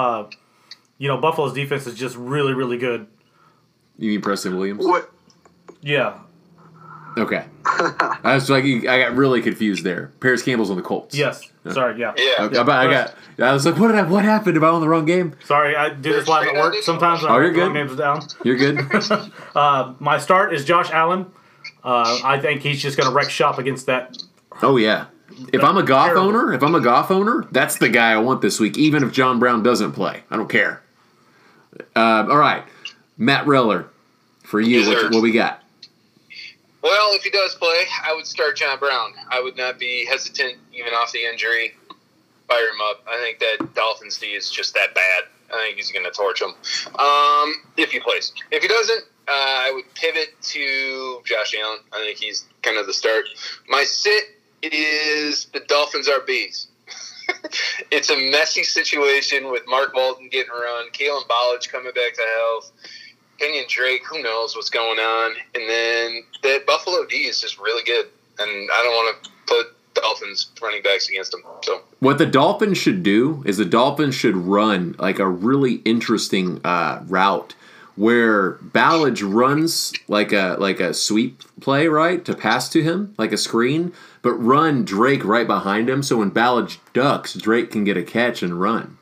You 1.03 1.09
know, 1.09 1.17
Buffalo's 1.19 1.53
defense 1.53 1.85
is 1.89 1.97
just 1.97 2.15
really, 2.15 2.55
really 2.55 2.79
good. 2.79 3.09
You 3.99 4.11
mean 4.11 4.21
Preston 4.21 4.57
Williams? 4.57 4.87
What? 4.87 5.11
Yeah, 5.81 6.19
Okay. 7.19 7.45
I 7.67 8.35
was 8.35 8.49
like, 8.49 8.65
I 8.65 9.01
got 9.01 9.17
really 9.17 9.43
confused 9.43 9.83
there. 9.83 10.13
Parris 10.21 10.45
Campbell's 10.45 10.71
on 10.71 10.77
the 10.77 10.83
Colts. 10.83 11.13
yes. 11.13 11.43
Sorry, 11.73 11.99
yeah. 11.99 12.15
Yeah. 12.17 12.45
Okay, 12.45 12.63
but 12.63 12.69
I 12.71 12.89
got. 12.89 13.15
I 13.41 13.53
was 13.53 13.67
like, 13.67 13.77
what 13.79 13.89
did 13.89 13.97
I? 13.97 14.03
What 14.05 14.25
happened? 14.25 14.57
Am 14.57 14.63
I 14.63 14.69
on 14.69 14.81
the 14.81 14.89
wrong 14.89 15.05
game? 15.05 15.35
Sorry, 15.45 15.75
I 15.75 15.89
do 15.89 16.13
this 16.13 16.29
live 16.29 16.47
at 16.47 16.55
work 16.55 16.77
sometimes. 16.83 17.25
Oh, 17.25 17.37
you're 17.39 17.47
wrong 17.47 17.53
good. 17.53 17.73
Names 17.73 17.97
down. 17.97 18.23
You're 18.45 18.57
good. 18.57 18.79
Uh, 19.57 19.95
my 19.99 20.19
start 20.19 20.55
is 20.55 20.65
Josh 20.65 20.91
Allen. 20.93 21.27
Uh, 21.83 22.21
I 22.25 22.39
think 22.39 22.63
he's 22.63 22.81
just 22.81 22.97
going 22.97 23.09
to 23.09 23.15
wreck 23.15 23.29
shop 23.29 23.59
against 23.59 23.87
that. 23.87 24.17
oh 24.63 24.77
yeah. 24.77 25.07
If 25.53 25.65
I'm 25.65 25.77
a 25.77 25.83
Goff 25.83 26.07
Terrible. 26.07 26.29
owner, 26.29 26.53
if 26.53 26.63
I'm 26.63 26.75
a 26.77 26.81
Goff 26.81 27.11
owner, 27.11 27.47
that's 27.51 27.77
the 27.79 27.89
guy 27.89 28.13
I 28.13 28.19
want 28.19 28.41
this 28.41 28.61
week. 28.61 28.79
Even 28.79 29.03
if 29.03 29.13
John 29.13 29.39
Brown 29.41 29.63
doesn't 29.63 29.93
play, 29.93 30.23
I 30.31 30.37
don't 30.37 30.49
care. 30.49 30.82
Uh, 31.97 32.27
all 32.29 32.39
right, 32.39 32.65
Matt 33.19 33.47
Reller, 33.47 33.87
for 34.43 34.61
you, 34.61 34.81
Yes, 34.81 34.89
what, 34.89 35.13
what 35.13 35.23
we 35.23 35.33
got? 35.33 35.63
Well, 36.83 37.15
if 37.15 37.23
he 37.23 37.31
does 37.31 37.55
play, 37.55 37.85
I 38.05 38.13
would 38.15 38.27
start 38.27 38.57
John 38.57 38.79
Brown. 38.79 39.13
I 39.31 39.41
would 39.41 39.57
not 39.57 39.79
be 39.79 40.05
hesitant, 40.05 40.57
even 40.73 40.93
off 40.93 41.13
the 41.13 41.25
injury. 41.25 41.75
Fire 42.49 42.69
him 42.69 42.81
up. 42.83 43.05
I 43.09 43.19
think 43.19 43.39
that 43.39 43.75
Dolphins 43.75 44.19
D 44.19 44.29
is 44.29 44.51
just 44.51 44.75
that 44.75 44.95
bad. 44.95 45.25
I 45.55 45.67
think 45.67 45.77
he's 45.77 45.93
going 45.93 46.05
to 46.05 46.11
torch 46.11 46.43
him. 46.43 46.51
Um, 46.99 47.55
if 47.77 47.91
he 47.93 48.01
plays. 48.01 48.33
If 48.51 48.63
he 48.63 48.69
doesn't, 48.69 49.05
uh, 49.29 49.31
I 49.31 49.71
would 49.73 49.85
pivot 49.95 50.31
to 50.41 51.21
Josh 51.25 51.55
Allen. 51.59 51.79
I 51.93 51.99
think 51.99 52.19
he's 52.19 52.47
kind 52.63 52.79
of 52.79 52.87
the 52.87 52.93
start. 52.93 53.25
My 53.69 53.85
sit 53.85 54.25
is 54.63 55.47
the 55.53 55.61
Dolphins 55.61 56.09
are 56.09 56.21
bees. 56.21 56.67
It's 57.91 58.09
a 58.09 58.31
messy 58.31 58.63
situation 58.63 59.51
with 59.51 59.63
Mark 59.67 59.95
Walton 59.95 60.29
getting 60.31 60.51
run, 60.51 60.91
Kalen 60.93 61.27
Ballage 61.29 61.69
coming 61.69 61.93
back 61.93 62.15
to 62.15 62.23
health. 62.37 62.73
Kenyan 63.39 63.69
Drake, 63.69 64.03
who 64.07 64.23
knows 64.23 64.55
what's 64.55 64.71
going 64.71 64.99
on. 64.99 65.33
And 65.55 65.69
then 65.69 66.23
that 66.43 66.67
Buffalo 66.67 67.05
D 67.07 67.25
is 67.27 67.41
just 67.41 67.59
really 67.59 67.85
good. 67.85 68.07
And 68.39 68.71
I 68.73 68.83
don't 68.83 68.93
want 68.93 69.25
to 69.25 69.31
put 69.47 69.67
Dolphins 69.95 70.51
running 70.63 70.83
backs 70.83 71.09
against 71.09 71.33
them. 71.33 71.43
So 71.63 71.83
What 72.01 72.19
the 72.19 72.27
Dolphins 72.27 72.79
should 72.79 73.03
do 73.03 73.43
is 73.45 73.57
the 73.57 73.65
Dolphins 73.65 74.15
should 74.15 74.37
run 74.37 74.95
like 74.99 75.19
a 75.19 75.29
really 75.29 75.75
interesting 75.85 76.61
uh, 76.65 77.03
route 77.07 77.55
where 77.97 78.53
Ballage 78.55 79.23
runs 79.23 79.93
like 80.09 80.33
a 80.33 80.57
like 80.59 80.81
a 80.81 80.95
sweep 80.95 81.43
play, 81.61 81.89
right, 81.89 82.25
to 82.25 82.35
pass 82.35 82.69
to 82.71 82.83
him 82.83 83.15
like 83.19 83.33
a 83.33 83.37
screen, 83.37 83.93
but 84.23 84.33
run 84.35 84.85
Drake 84.85 85.25
right 85.25 85.47
behind 85.47 85.91
him. 85.91 86.03
So 86.03 86.17
when 86.19 86.31
Ballage 86.31 86.79
ducks, 86.95 87.35
Drake 87.35 87.71
can 87.71 87.85
get 87.85 87.97
a 87.97 88.03
catch 88.03 88.43
and 88.43 88.61
run, 88.61 88.97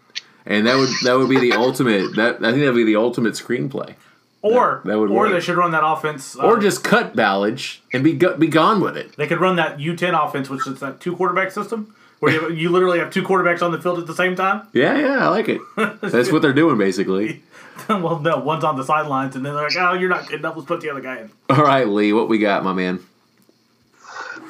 and 0.45 0.67
that 0.67 0.77
would 0.77 0.89
that 1.05 1.19
would 1.19 1.29
be 1.29 1.39
the 1.39 1.53
ultimate. 1.57 2.17
That 2.17 2.37
I 2.45 2.51
think 2.51 2.63
that 2.65 2.73
would 2.73 2.77
be 2.77 2.85
the 2.85 2.97
ultimate 2.97 3.35
screenplay. 3.35 3.95
Or, 4.43 4.81
That- 4.85 4.91
that 4.93 4.99
would 4.99 5.11
or 5.11 5.15
work. 5.25 5.33
they 5.33 5.41
should 5.41 5.59
run 5.59 5.73
that 5.73 5.85
offense. 5.85 6.35
uh, 6.35 6.43
Or 6.45 6.59
just 6.59 6.83
cut 6.83 7.15
Ballage 7.15 7.81
and 7.93 8.03
be 8.03 8.15
go, 8.15 8.35
be 8.39 8.47
gone 8.47 8.81
with 8.81 8.97
it. 8.97 9.15
They 9.17 9.27
could 9.27 9.39
run 9.39 9.57
that 9.57 9.77
U10 9.77 10.15
offense, 10.27 10.49
which 10.49 10.67
is 10.67 10.81
that 10.81 10.99
two 10.99 11.15
quarterback 11.15 11.51
system, 11.51 11.95
where 12.21 12.33
you, 12.33 12.51
you 12.51 12.69
literally 12.71 13.01
have 13.01 13.11
two 13.13 13.23
quarterbacks 13.23 13.61
on 13.61 13.71
the 13.71 13.79
field 13.79 13.99
at 13.99 14.07
the 14.07 14.15
same 14.15 14.35
time. 14.37 14.67
Yeah, 14.73 14.97
yeah, 14.99 15.27
I 15.27 15.29
like 15.29 15.51
it. 15.51 15.61
That's 15.77 16.33
what 16.33 16.41
they're 16.41 16.55
doing 16.55 16.79
basically. 16.79 17.43
well, 17.91 18.19
no, 18.19 18.39
one's 18.39 18.65
on 18.65 18.79
the 18.79 18.83
sidelines, 18.85 19.37
and 19.37 19.45
then 19.45 19.53
they're 19.55 19.65
like, 19.65 19.77
"Oh, 19.77 19.93
you're 19.93 20.09
not 20.09 20.27
good 20.29 20.41
enough. 20.41 20.57
Let's 20.57 20.67
put 20.69 20.81
the 20.81 20.89
other 20.91 21.01
guy 21.03 21.19
in." 21.19 21.31
All 21.51 21.63
right, 21.63 21.87
Lee, 21.87 22.15
what 22.15 22.31
we 22.31 22.39
got, 22.39 22.65
my 22.65 22.73
man? 22.73 23.01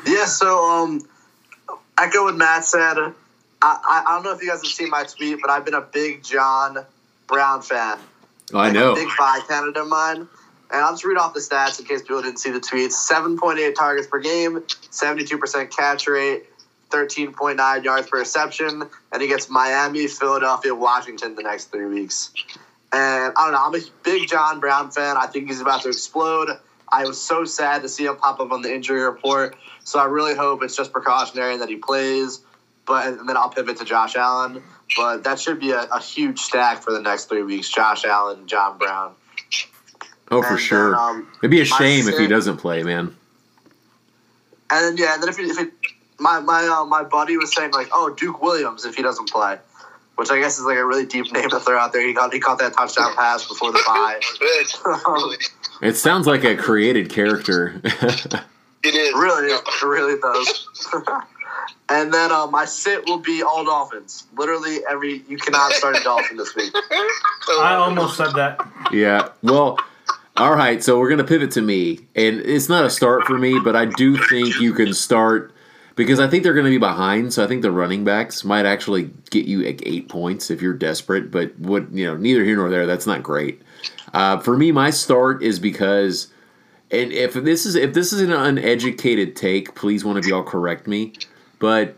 Yeah, 0.07 0.27
so 0.27 0.65
um, 0.65 1.07
echo 1.99 2.25
what 2.25 2.37
Matt 2.37 2.65
said. 2.65 2.97
I, 2.99 3.13
I, 3.63 4.05
I 4.07 4.15
don't 4.15 4.25
know 4.25 4.33
if 4.33 4.43
you 4.43 4.49
guys 4.49 4.63
have 4.63 4.73
seen 4.73 4.91
my 4.91 5.05
tweet, 5.05 5.39
but 5.41 5.51
I've 5.51 5.65
been 5.65 5.75
a 5.75 5.81
big 5.81 6.23
John 6.23 6.79
Brown 7.27 7.63
fan. 7.63 7.99
Oh, 8.53 8.59
I 8.59 8.65
Like, 8.65 8.73
know. 8.75 8.93
A 8.93 8.95
big 8.95 9.09
five 9.09 9.47
candidate 9.47 9.77
of 9.77 9.89
mine. 9.89 10.29
And 10.73 10.85
I'll 10.85 10.93
just 10.93 11.05
read 11.05 11.19
off 11.19 11.35
the 11.35 11.41
stats 11.41 11.81
in 11.81 11.87
case 11.87 12.03
people 12.03 12.23
didn't 12.23 12.39
see 12.39 12.51
the 12.51 12.61
tweets. 12.61 12.93
7.8 12.93 13.75
targets 13.75 14.07
per 14.07 14.21
game, 14.21 14.61
72% 14.61 15.77
catch 15.77 16.07
rate, 16.07 16.45
13.9 16.91 17.85
yards 17.85 18.09
per 18.09 18.19
reception, 18.19 18.85
and 19.13 19.23
he 19.23 19.27
gets 19.27 19.51
Miami, 19.51 20.07
Philadelphia, 20.07 20.75
Washington 20.75 21.35
the 21.35 21.43
next 21.43 21.73
three 21.73 21.87
weeks. 21.87 22.33
And 22.93 23.33
I 23.37 23.45
don't 23.45 23.53
know, 23.53 23.65
I'm 23.65 23.75
a 23.75 23.85
big 24.05 24.29
John 24.29 24.61
Brown 24.61 24.91
fan. 24.91 25.17
I 25.17 25.27
think 25.27 25.49
he's 25.49 25.61
about 25.61 25.83
to 25.83 25.89
explode. 25.89 26.51
I 26.91 27.05
was 27.05 27.21
so 27.21 27.45
sad 27.45 27.83
to 27.83 27.89
see 27.89 28.07
him 28.07 28.17
pop 28.17 28.41
up 28.41 28.51
on 28.53 28.63
the 28.63 28.73
injury 28.73 29.03
report. 29.03 29.57
So 29.91 29.99
I 29.99 30.05
really 30.05 30.37
hope 30.37 30.63
it's 30.63 30.77
just 30.77 30.93
precautionary 30.93 31.55
and 31.55 31.63
that 31.63 31.69
he 31.69 31.75
plays. 31.75 32.39
But 32.87 33.09
and 33.09 33.29
then 33.29 33.37
I'll 33.37 33.49
pivot 33.49 33.77
to 33.79 33.85
Josh 33.85 34.15
Allen. 34.15 34.63
But 34.97 35.25
that 35.25 35.41
should 35.41 35.59
be 35.59 35.73
a, 35.73 35.81
a 35.83 36.01
huge 36.01 36.39
stack 36.39 36.83
for 36.83 36.93
the 36.93 37.01
next 37.01 37.25
three 37.25 37.43
weeks. 37.43 37.69
Josh 37.69 38.05
Allen, 38.05 38.47
John 38.47 38.79
Brown. 38.79 39.15
Oh, 40.31 40.43
for 40.43 40.51
And 40.51 40.61
sure. 40.61 40.91
then, 40.93 41.01
um, 41.01 41.33
It'd 41.39 41.51
be 41.51 41.61
a 41.61 41.65
my 41.69 41.77
shame 41.77 42.09
if 42.09 42.17
he 42.17 42.29
doesn't 42.29 42.59
play, 42.59 42.85
man. 42.85 43.17
And 44.71 44.85
then 44.85 44.97
yeah, 44.97 45.15
and 45.15 45.23
then 45.25 45.29
if, 45.29 45.41
it, 45.41 45.47
if 45.47 45.59
it, 45.59 45.73
my 46.21 46.39
my 46.39 46.65
uh, 46.69 46.85
my 46.85 47.03
buddy 47.03 47.37
was 47.37 47.53
saying 47.53 47.73
like, 47.73 47.89
oh 47.93 48.15
Duke 48.17 48.41
Williams 48.41 48.85
if 48.85 48.95
he 48.95 49.03
doesn't 49.03 49.29
play, 49.29 49.59
which 50.15 50.31
I 50.31 50.39
guess 50.39 50.57
is 50.57 50.67
like 50.67 50.79
a 50.79 50.87
really 50.87 51.05
deep 51.05 51.33
name 51.33 51.51
to 51.51 51.59
throw 51.59 51.77
out 51.77 51.93
there. 51.93 52.07
He 52.07 52.13
got 52.13 52.33
he 52.33 52.39
caught 52.39 52.61
that 52.61 52.75
touchdown 52.75 53.17
pass 53.17 53.49
before 53.49 53.73
the 53.73 53.83
bye. 53.85 55.37
It 55.83 55.97
sounds 55.97 56.29
like 56.29 56.45
a 56.45 56.55
created 56.55 57.11
character. 57.11 57.83
it 58.83 58.95
is. 58.95 59.13
really, 59.15 59.49
No. 59.49 59.57
it 59.57 59.83
really 59.83 60.21
does. 60.21 60.69
and 61.89 62.13
then 62.13 62.31
uh, 62.33 62.47
my 62.47 62.65
sit 62.65 63.05
will 63.07 63.19
be 63.19 63.43
all 63.43 63.65
Dolphins. 63.65 64.27
Literally 64.37 64.79
every 64.89 65.23
you 65.29 65.37
cannot 65.37 65.73
start 65.73 65.97
a 65.97 66.03
Dolphin 66.03 66.37
this 66.37 66.55
week. 66.55 66.73
I 67.61 67.75
almost 67.75 68.17
said 68.17 68.33
that. 68.35 68.61
yeah. 68.93 69.29
Well, 69.43 69.79
all 70.37 70.55
right. 70.55 70.83
So 70.83 70.99
we're 70.99 71.11
gonna 71.11 71.25
pivot 71.25 71.51
to 71.53 71.61
me, 71.63 72.01
and 72.15 72.41
it's 72.41 72.69
not 72.69 72.85
a 72.85 72.91
start 72.91 73.25
for 73.27 73.37
me, 73.37 73.59
but 73.63 73.77
I 73.77 73.85
do 73.85 74.17
think 74.17 74.61
you 74.61 74.73
can 74.73 74.95
start 74.95 75.53
because 75.97 76.21
I 76.21 76.29
think 76.29 76.45
they're 76.45 76.55
gonna 76.55 76.71
be 76.71 76.79
behind. 76.79 77.33
So 77.33 77.45
I 77.45 77.47
think 77.47 77.63
the 77.63 77.73
running 77.73 78.05
backs 78.05 78.45
might 78.45 78.65
actually 78.67 79.11
get 79.31 79.45
you 79.47 79.65
like 79.65 79.83
eight 79.85 80.09
points 80.09 80.51
if 80.51 80.63
you're 80.63 80.73
desperate. 80.75 81.31
But 81.31 81.59
what 81.59 81.93
you 81.93 82.07
know, 82.07 82.17
neither 82.17 82.45
here 82.45 82.57
nor 82.57 82.71
there. 82.71 82.87
That's 82.87 83.07
not 83.07 83.23
great. 83.23 83.61
Uh, 84.15 84.39
for 84.39 84.57
me, 84.57 84.73
my 84.73 84.91
start 84.91 85.43
is 85.43 85.59
because. 85.59 86.29
And 86.91 87.13
if 87.13 87.35
this 87.35 87.67
is 87.67 87.77
if 87.77 87.95
this 87.95 88.13
is 88.13 88.21
an 88.21 88.33
uneducated 88.33 89.37
take, 89.37 89.75
please 89.75 90.05
one 90.05 90.17
of 90.17 90.27
y'all 90.27 90.43
correct 90.43 90.87
me. 90.87 91.13
But 91.59 91.97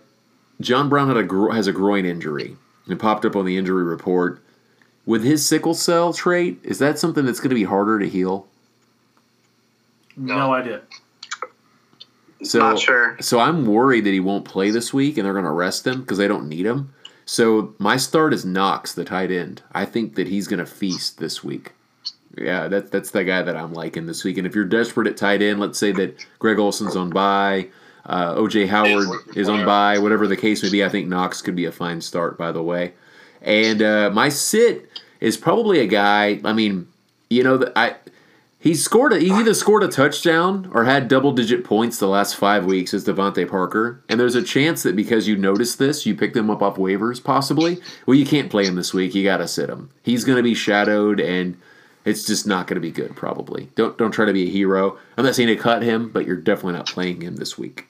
John 0.60 0.88
Brown 0.88 1.08
had 1.08 1.16
a 1.16 1.22
gro- 1.22 1.52
has 1.52 1.66
a 1.66 1.72
groin 1.72 2.04
injury. 2.04 2.56
It 2.88 2.98
popped 2.98 3.24
up 3.24 3.36
on 3.36 3.46
the 3.46 3.56
injury 3.56 3.84
report. 3.84 4.42
With 5.04 5.24
his 5.24 5.44
sickle 5.44 5.74
cell 5.74 6.12
trait, 6.12 6.60
is 6.62 6.78
that 6.78 6.98
something 6.98 7.24
that's 7.24 7.40
going 7.40 7.50
to 7.50 7.56
be 7.56 7.64
harder 7.64 7.98
to 7.98 8.08
heal? 8.08 8.46
No, 10.16 10.54
idea. 10.54 10.82
So, 12.42 12.58
Not 12.58 12.78
sure. 12.78 13.16
So 13.20 13.40
I'm 13.40 13.66
worried 13.66 14.04
that 14.04 14.12
he 14.12 14.20
won't 14.20 14.44
play 14.44 14.70
this 14.70 14.92
week, 14.92 15.16
and 15.16 15.24
they're 15.24 15.32
going 15.32 15.44
to 15.44 15.50
rest 15.50 15.86
him 15.86 16.00
because 16.00 16.18
they 16.18 16.28
don't 16.28 16.48
need 16.48 16.66
him. 16.66 16.92
So 17.24 17.74
my 17.78 17.96
start 17.96 18.34
is 18.34 18.44
Knox, 18.44 18.92
the 18.92 19.04
tight 19.04 19.30
end. 19.30 19.62
I 19.72 19.84
think 19.84 20.16
that 20.16 20.28
he's 20.28 20.48
going 20.48 20.58
to 20.58 20.66
feast 20.66 21.18
this 21.18 21.42
week. 21.42 21.72
Yeah, 22.38 22.68
that's 22.68 22.90
that's 22.90 23.10
the 23.10 23.24
guy 23.24 23.42
that 23.42 23.56
I'm 23.56 23.72
liking 23.72 24.06
this 24.06 24.24
week. 24.24 24.38
And 24.38 24.46
if 24.46 24.54
you're 24.54 24.64
desperate 24.64 25.06
at 25.06 25.16
tight 25.16 25.42
end, 25.42 25.60
let's 25.60 25.78
say 25.78 25.92
that 25.92 26.26
Greg 26.38 26.58
Olsen's 26.58 26.96
on 26.96 27.10
bye, 27.10 27.68
uh, 28.06 28.34
OJ 28.34 28.68
Howard 28.68 29.08
is 29.36 29.48
on 29.48 29.66
bye, 29.66 29.98
whatever 29.98 30.26
the 30.26 30.36
case 30.36 30.62
may 30.62 30.70
be. 30.70 30.84
I 30.84 30.88
think 30.88 31.08
Knox 31.08 31.42
could 31.42 31.56
be 31.56 31.66
a 31.66 31.72
fine 31.72 32.00
start. 32.00 32.38
By 32.38 32.52
the 32.52 32.62
way, 32.62 32.94
and 33.42 33.82
uh, 33.82 34.10
my 34.12 34.28
sit 34.28 34.88
is 35.20 35.36
probably 35.36 35.80
a 35.80 35.86
guy. 35.86 36.40
I 36.44 36.52
mean, 36.52 36.88
you 37.28 37.42
know, 37.42 37.70
I 37.76 37.96
He's 38.62 38.84
scored. 38.84 39.12
A, 39.12 39.18
he's 39.18 39.32
either 39.32 39.54
scored 39.54 39.82
a 39.82 39.88
touchdown 39.88 40.70
or 40.72 40.84
had 40.84 41.08
double 41.08 41.32
digit 41.32 41.64
points 41.64 41.98
the 41.98 42.06
last 42.06 42.36
five 42.36 42.64
weeks 42.64 42.94
as 42.94 43.04
DeVante 43.04 43.50
Parker. 43.50 44.00
And 44.08 44.20
there's 44.20 44.36
a 44.36 44.42
chance 44.42 44.84
that 44.84 44.94
because 44.94 45.26
you 45.26 45.36
noticed 45.36 45.80
this, 45.80 46.06
you 46.06 46.14
picked 46.14 46.36
him 46.36 46.48
up 46.48 46.62
off 46.62 46.76
waivers, 46.76 47.22
possibly. 47.22 47.80
Well, 48.06 48.16
you 48.16 48.24
can't 48.24 48.52
play 48.52 48.64
him 48.64 48.76
this 48.76 48.94
week. 48.94 49.16
You 49.16 49.24
got 49.24 49.38
to 49.38 49.48
sit 49.48 49.68
him. 49.68 49.90
He's 50.04 50.24
going 50.24 50.36
to 50.36 50.44
be 50.44 50.54
shadowed, 50.54 51.18
and 51.18 51.60
it's 52.04 52.26
just 52.26 52.46
not 52.46 52.66
going 52.66 52.76
to 52.76 52.80
be 52.80 52.90
good. 52.90 53.14
Probably. 53.16 53.68
Don't 53.74 53.96
don't 53.98 54.12
try 54.12 54.26
to 54.26 54.32
be 54.32 54.48
a 54.48 54.50
hero. 54.50 54.98
I'm 55.16 55.24
not 55.24 55.34
saying 55.34 55.48
to 55.48 55.56
cut 55.56 55.82
him, 55.82 56.10
but 56.10 56.26
you're 56.26 56.36
definitely 56.36 56.74
not 56.74 56.86
playing 56.86 57.20
him 57.22 57.36
this 57.36 57.58
week. 57.58 57.86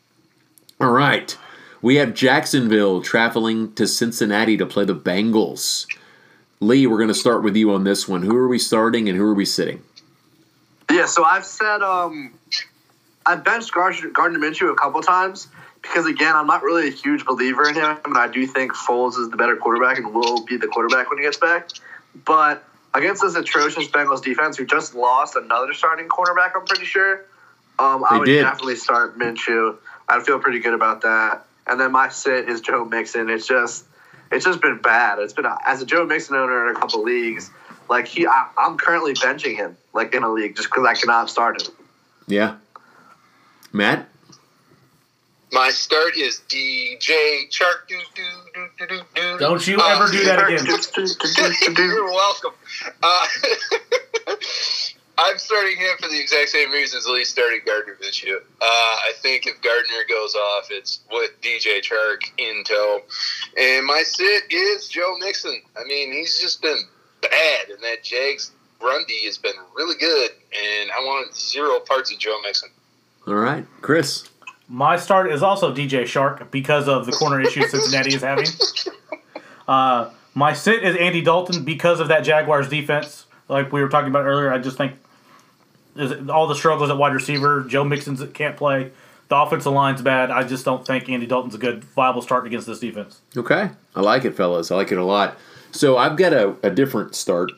All 0.81 0.91
right. 0.91 1.37
We 1.81 1.97
have 1.97 2.15
Jacksonville 2.15 3.03
traveling 3.03 3.73
to 3.75 3.87
Cincinnati 3.89 4.57
to 4.57 4.67
play 4.67 4.85
the 4.85 4.95
Bengals. 4.95 5.87
Lee, 6.61 6.87
we're 6.87 6.97
going 6.97 7.09
to 7.09 7.15
start 7.15 7.43
with 7.43 7.57
you 7.57 7.73
on 7.73 7.83
this 7.83 8.07
one. 8.07 8.23
Who 8.23 8.37
are 8.37 8.47
we 8.47 8.59
starting 8.59 9.09
and 9.09 9.19
who 9.19 9.25
are 9.25 9.35
we 9.35 9.45
sitting? 9.45 9.83
Yeah, 10.91 11.07
so 11.07 11.25
I've 11.25 11.45
said 11.45 11.83
um, 11.83 12.35
I've 13.27 13.43
benched 13.45 13.73
Gardner, 13.73 14.11
Gardner 14.11 14.39
Minshew 14.39 14.71
a 14.71 14.77
couple 14.77 15.03
times 15.03 15.49
because 15.83 16.07
again, 16.07 16.37
I'm 16.37 16.47
not 16.47 16.63
really 16.63 16.89
a 16.89 16.91
huge 16.91 17.25
believer 17.25 17.69
in 17.69 17.75
him, 17.75 17.99
and 18.05 18.17
I 18.17 18.29
do 18.29 18.47
think 18.47 18.73
Foles 18.73 19.19
is 19.19 19.31
the 19.31 19.37
better 19.37 19.57
quarterback 19.57 19.99
and 19.99 20.15
will 20.15 20.45
be 20.45 20.57
the 20.57 20.69
quarterback 20.69 21.11
when 21.11 21.19
he 21.19 21.25
gets 21.25 21.39
back. 21.39 21.71
But 22.25 22.65
against 22.95 23.23
this 23.23 23.35
atrocious 23.35 23.89
Bengals 23.89 24.23
defense, 24.23 24.57
who 24.57 24.67
just 24.67 24.95
lost 24.95 25.37
another 25.37 25.73
starting 25.73 26.09
cornerback. 26.09 26.53
I'm 26.55 26.65
pretty 26.65 26.85
sure. 26.85 27.25
Um, 27.79 28.05
I 28.09 28.19
would 28.19 28.27
did. 28.27 28.43
definitely 28.43 28.77
start 28.77 29.19
Minshew. 29.19 29.77
I'd 30.09 30.25
feel 30.25 30.39
pretty 30.39 30.61
good 30.61 30.75
about 30.75 31.03
that. 31.03 31.47
And 31.67 31.81
then 31.81 31.93
my 31.93 32.09
sit 32.09 32.49
is 32.49 32.61
Joe 32.61 32.85
Mixon. 32.85 33.31
It's 33.31 33.47
just, 33.47 33.85
it's 34.31 34.45
just 34.45 34.61
been 34.61 34.79
bad. 34.79 35.19
It's 35.19 35.33
been 35.33 35.47
as 35.65 35.81
a 35.81 35.87
Joe 35.87 36.05
Mixon 36.05 36.37
owner 36.37 36.69
in 36.69 36.77
a 36.77 36.79
couple 36.79 37.03
leagues. 37.03 37.51
Like 37.89 38.09
he, 38.09 38.27
I, 38.27 38.49
I'm 38.59 38.77
currently 38.77 39.15
benching 39.15 39.57
him 39.57 39.77
like 39.93 40.15
in 40.15 40.23
a 40.23 40.29
league 40.31 40.57
just 40.57 40.69
because 40.69 40.87
I 40.87 40.95
cannot 40.95 41.31
start 41.31 41.63
him. 41.63 41.73
Yeah. 42.27 42.57
Matt? 43.73 44.09
My 45.51 45.71
start 45.71 46.17
is 46.17 46.41
DJ 46.49 47.49
Chark. 47.51 47.87
Do, 47.89 47.99
do, 47.99 48.05
do, 48.15 48.23
do, 48.23 48.23
do, 48.23 48.23
do. 48.23 48.42
Don't 49.39 49.67
you 49.67 49.79
Uh, 49.81 49.89
ever 49.89 50.11
do 50.13 50.25
that 50.25 50.47
again. 50.47 50.67
You're 51.77 52.05
welcome. 52.07 52.53
Uh, 53.03 53.27
I'm 55.19 55.39
starting 55.39 55.77
him 55.77 55.91
for 56.01 56.09
the 56.09 56.19
exact 56.19 56.49
same 56.49 56.71
reasons 56.73 57.07
Lee 57.07 57.25
started 57.25 57.65
Gardner 57.67 57.97
Minshew. 58.03 58.37
Uh, 58.37 58.65
I 58.65 59.13
think 59.21 59.47
if 59.47 59.61
Gardner 59.61 60.05
goes 60.09 60.35
off, 60.35 60.69
it's 60.71 61.01
with 61.11 61.31
DJ 61.43 61.81
Chark 61.83 62.23
in 62.39 62.65
tow. 62.65 63.03
And 63.59 63.87
my 63.87 64.03
sit 64.05 64.45
is 64.51 64.89
Joe 64.89 65.17
Mixon. 65.21 65.61
I 65.79 65.85
mean, 65.85 66.13
he's 66.13 66.41
just 66.41 66.63
been 66.63 66.79
bad, 67.21 67.69
and 67.71 67.79
that 67.83 68.03
Jags 68.03 68.53
run 68.83 69.05
D 69.07 69.25
has 69.27 69.39
been 69.39 69.53
really 69.77 69.97
good, 69.97 70.31
and 70.59 70.91
I 70.91 70.99
want 71.01 71.37
zero 71.37 71.79
parts 71.81 72.11
of 72.13 72.19
Joe 72.19 72.41
Mixon. 72.43 72.71
All 73.27 73.35
right. 73.35 73.65
Chris? 73.83 74.29
My 74.69 74.97
start 74.97 75.31
is 75.31 75.43
also 75.43 75.75
DJ 75.75 76.03
Chark 76.03 76.51
because 76.51 76.89
of 76.89 77.07
the 77.07 77.13
corner 77.13 77.41
issues 77.41 77.71
Cincinnati 77.71 78.15
is 78.15 78.23
having. 78.23 78.47
Uh, 79.69 80.11
my 80.35 80.53
sit 80.53 80.83
is 80.83 80.97
Andy 80.97 81.23
Dalton 81.23 81.65
because 81.65 82.01
of 82.01 82.09
that 82.09 82.23
Jaguars 82.25 82.69
defense. 82.69 83.27
Like 83.49 83.73
we 83.73 83.81
were 83.81 83.89
talking 83.89 84.11
about 84.11 84.25
earlier, 84.25 84.53
I 84.53 84.59
just 84.59 84.77
think 84.77 84.95
all 86.29 86.47
the 86.47 86.55
struggles 86.55 86.91
at 86.91 86.97
wide 86.97 87.15
receiver. 87.15 87.65
Joe 87.69 87.85
Mixon's 87.85 88.23
can't 88.33 88.57
play. 88.57 88.91
The 89.29 89.37
offensive 89.37 89.73
line's 89.73 90.03
bad. 90.03 90.31
I 90.31 90.43
just 90.43 90.65
don't 90.65 90.87
think 90.87 91.09
Andy 91.09 91.27
Dalton's 91.27 91.55
a 91.55 91.59
good 91.59 91.85
viable 91.85 92.23
start 92.23 92.47
against 92.47 92.67
this 92.67 92.81
defense. 92.81 93.21
Okay. 93.37 93.71
I 93.95 94.01
like 94.01 94.25
it, 94.25 94.35
fellas. 94.35 94.71
I 94.71 94.77
like 94.77 94.93
it 94.93 94.99
a 94.99 95.05
lot. 95.05 95.39
So 95.71 95.97
I've 95.97 96.17
got 96.17 96.33
a, 96.33 96.57
a 96.63 96.71
different 96.71 97.15
start. 97.15 97.53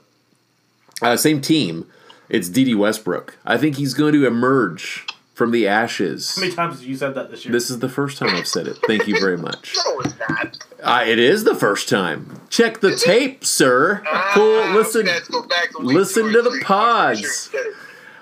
Uh, 1.02 1.16
same 1.16 1.40
team. 1.40 1.90
It's 2.28 2.48
Dede 2.48 2.76
Westbrook. 2.76 3.38
I 3.44 3.56
think 3.56 3.76
he's 3.76 3.94
going 3.94 4.12
to 4.12 4.26
emerge 4.26 5.06
from 5.34 5.50
the 5.50 5.68
ashes. 5.68 6.34
How 6.36 6.40
many 6.40 6.54
times 6.54 6.80
have 6.80 6.88
you 6.88 6.96
said 6.96 7.14
that 7.16 7.30
this 7.30 7.44
year? 7.44 7.52
This 7.52 7.68
is 7.70 7.80
the 7.80 7.88
first 7.88 8.18
time 8.18 8.30
I've 8.30 8.48
said 8.48 8.66
it. 8.66 8.78
Thank 8.86 9.06
you 9.06 9.18
very 9.20 9.36
much. 9.36 9.74
No, 9.84 10.00
it's 10.00 10.14
not. 10.18 10.58
Uh, 10.82 11.04
it 11.06 11.18
is 11.18 11.44
the 11.44 11.54
first 11.54 11.88
time. 11.88 12.40
Check 12.48 12.80
the 12.80 12.94
tape, 12.96 13.44
sir. 13.44 14.02
Cool. 14.32 14.60
Ah, 14.62 14.72
Listen. 14.74 15.06
let's 15.06 15.28
go 15.28 15.42
back 15.42 15.70
to 15.72 15.78
listen 15.78 16.32
to 16.32 16.42
the 16.42 16.60
pods. 16.64 17.20
sure 17.20 17.28
you 17.28 17.32
said 17.34 17.66
it. 17.66 17.74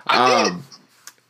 I. 0.07 0.43
Um, 0.47 0.65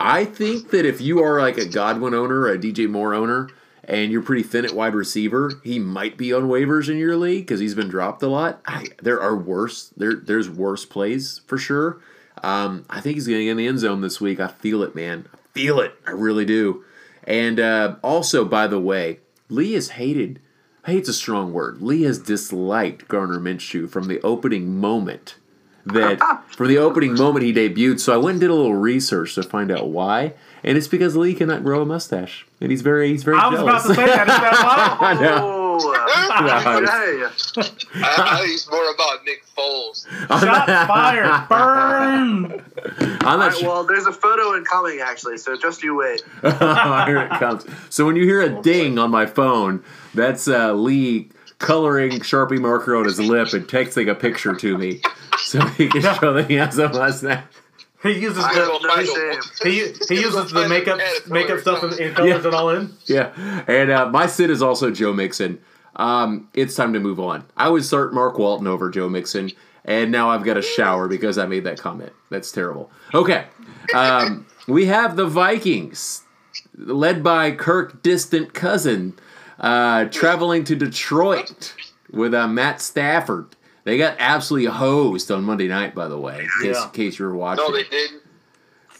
I 0.00 0.24
think 0.24 0.70
that 0.70 0.84
if 0.84 1.00
you 1.00 1.22
are 1.22 1.40
like 1.40 1.58
a 1.58 1.64
Godwin 1.64 2.12
owner, 2.12 2.48
a 2.48 2.58
DJ 2.58 2.88
Moore 2.90 3.14
owner, 3.14 3.48
and 3.84 4.10
you're 4.10 4.22
pretty 4.22 4.42
thin 4.42 4.64
at 4.64 4.72
wide 4.72 4.94
receiver, 4.96 5.60
he 5.62 5.78
might 5.78 6.16
be 6.16 6.32
on 6.32 6.48
waivers 6.48 6.88
in 6.90 6.98
your 6.98 7.16
league 7.16 7.46
because 7.46 7.60
he's 7.60 7.76
been 7.76 7.88
dropped 7.88 8.20
a 8.22 8.26
lot. 8.26 8.60
I, 8.66 8.86
there 9.00 9.20
are 9.22 9.36
worse. 9.36 9.92
There, 9.96 10.14
there's 10.14 10.50
worse 10.50 10.84
plays 10.84 11.40
for 11.46 11.56
sure. 11.56 12.00
Um, 12.42 12.84
I 12.90 13.00
think 13.00 13.14
he's 13.14 13.28
going 13.28 13.38
to 13.40 13.44
get 13.44 13.50
in 13.52 13.56
the 13.58 13.68
end 13.68 13.78
zone 13.78 14.00
this 14.00 14.20
week. 14.20 14.40
I 14.40 14.48
feel 14.48 14.82
it, 14.82 14.96
man. 14.96 15.28
I 15.32 15.36
feel 15.52 15.80
it. 15.80 15.94
I 16.06 16.10
really 16.12 16.44
do. 16.44 16.84
And 17.24 17.60
uh, 17.60 17.96
also, 18.02 18.44
by 18.44 18.66
the 18.66 18.80
way, 18.80 19.20
Lee 19.48 19.72
has 19.74 19.90
hated. 19.90 20.40
Hate's 20.86 21.08
a 21.08 21.12
strong 21.12 21.52
word. 21.52 21.80
Lee 21.80 22.02
has 22.02 22.18
disliked 22.18 23.06
Gardner 23.08 23.38
Minshew 23.38 23.88
from 23.88 24.08
the 24.08 24.20
opening 24.22 24.78
moment 24.78 25.36
that 25.86 26.18
from 26.48 26.68
the 26.68 26.78
opening 26.78 27.14
moment 27.14 27.44
he 27.44 27.52
debuted. 27.52 28.00
So 28.00 28.12
I 28.12 28.16
went 28.16 28.34
and 28.34 28.40
did 28.40 28.50
a 28.50 28.54
little 28.54 28.74
research 28.74 29.34
to 29.36 29.42
find 29.42 29.70
out 29.70 29.88
why, 29.88 30.34
and 30.64 30.76
it's 30.76 30.88
because 30.88 31.16
Lee 31.16 31.34
cannot 31.34 31.62
grow 31.62 31.82
a 31.82 31.86
mustache, 31.86 32.46
and 32.60 32.70
he's 32.70 32.82
very 32.82 33.08
he's 33.10 33.22
very 33.22 33.36
I 33.38 33.48
was 33.48 33.60
jealous. 33.60 33.84
about 33.84 33.88
to 33.88 33.94
say 33.94 34.06
that. 34.06 34.28
Is 34.28 34.34
that 34.34 34.98
why? 35.00 35.08
I 35.08 35.14
know. 35.20 35.61
Oh, 35.84 36.40
No, 36.40 36.78
okay. 36.78 37.70
I, 37.94 38.38
I 38.40 38.46
think 38.46 38.70
more 38.70 38.90
about 38.92 39.24
Nick 39.24 39.44
Foles. 39.56 40.06
Shots 40.28 40.66
fired. 40.88 41.48
Burn. 41.48 42.64
I'm 43.20 43.26
All 43.26 43.38
not 43.38 43.50
right, 43.50 43.56
sure. 43.58 43.68
well, 43.68 43.84
there's 43.84 44.06
a 44.06 44.12
photo 44.12 44.56
incoming 44.56 45.00
actually, 45.00 45.38
so 45.38 45.56
just 45.56 45.82
you 45.82 45.96
wait. 45.96 46.22
Here 46.42 47.22
it 47.22 47.38
comes. 47.38 47.64
So 47.90 48.04
when 48.06 48.16
you 48.16 48.24
hear 48.24 48.40
a 48.40 48.62
ding 48.62 48.98
on 48.98 49.10
my 49.10 49.26
phone, 49.26 49.82
that's 50.14 50.48
uh, 50.48 50.72
Lee 50.74 51.30
coloring 51.58 52.12
Sharpie 52.20 52.58
marker 52.60 52.96
on 52.96 53.04
his 53.04 53.20
lip 53.20 53.52
and 53.52 53.66
texting 53.68 54.10
a 54.10 54.14
picture 54.14 54.54
to 54.54 54.76
me, 54.78 55.00
so 55.38 55.60
he 55.68 55.88
can 55.88 56.02
show 56.02 56.32
that 56.32 56.50
he 56.50 56.56
has 56.56 56.78
a 56.78 56.88
mustache. 56.88 57.44
He 58.02 58.18
uses 58.18 58.42
I 58.42 58.54
the 58.54 58.60
have 58.60 58.82
no 59.62 59.70
he, 59.70 59.92
he 60.08 60.20
uses 60.20 60.50
the 60.50 60.68
makeup 60.68 60.98
makeup 61.28 61.60
stuff 61.60 61.84
and, 61.84 61.92
and 61.92 62.16
colors 62.16 62.44
it 62.44 62.52
all 62.52 62.70
in. 62.70 62.92
Yeah, 63.06 63.32
and 63.68 63.92
uh, 63.92 64.10
my 64.10 64.26
sit 64.26 64.50
is 64.50 64.60
also 64.60 64.90
Joe 64.90 65.12
Mixon. 65.12 65.60
Um, 65.96 66.48
it's 66.54 66.74
time 66.74 66.92
to 66.94 67.00
move 67.00 67.20
on. 67.20 67.44
I 67.56 67.68
would 67.68 67.84
start 67.84 68.14
Mark 68.14 68.38
Walton 68.38 68.66
over 68.66 68.88
Joe 68.90 69.08
Mixon, 69.08 69.50
and 69.84 70.10
now 70.10 70.30
I've 70.30 70.44
got 70.44 70.56
a 70.56 70.62
shower 70.62 71.06
because 71.08 71.36
I 71.38 71.46
made 71.46 71.64
that 71.64 71.78
comment. 71.78 72.12
That's 72.30 72.50
terrible. 72.50 72.90
Okay, 73.14 73.46
um, 73.94 74.46
we 74.68 74.86
have 74.86 75.16
the 75.16 75.26
Vikings, 75.26 76.22
led 76.76 77.22
by 77.22 77.50
Kirk 77.50 78.02
distant 78.02 78.54
cousin, 78.54 79.14
uh, 79.60 80.06
traveling 80.06 80.64
to 80.64 80.76
Detroit 80.76 81.74
with 82.10 82.32
uh, 82.34 82.48
Matt 82.48 82.80
Stafford. 82.80 83.54
They 83.84 83.98
got 83.98 84.16
absolutely 84.18 84.70
hosed 84.70 85.30
on 85.30 85.42
Monday 85.44 85.66
night, 85.68 85.94
by 85.94 86.06
the 86.08 86.18
way, 86.18 86.40
in 86.40 86.48
case, 86.66 86.76
Yeah. 86.76 86.84
in 86.84 86.90
case 86.92 87.18
you 87.18 87.26
were 87.26 87.34
watching. 87.34 87.64
No, 87.64 87.72
they 87.72 87.82
didn't. 87.84 88.22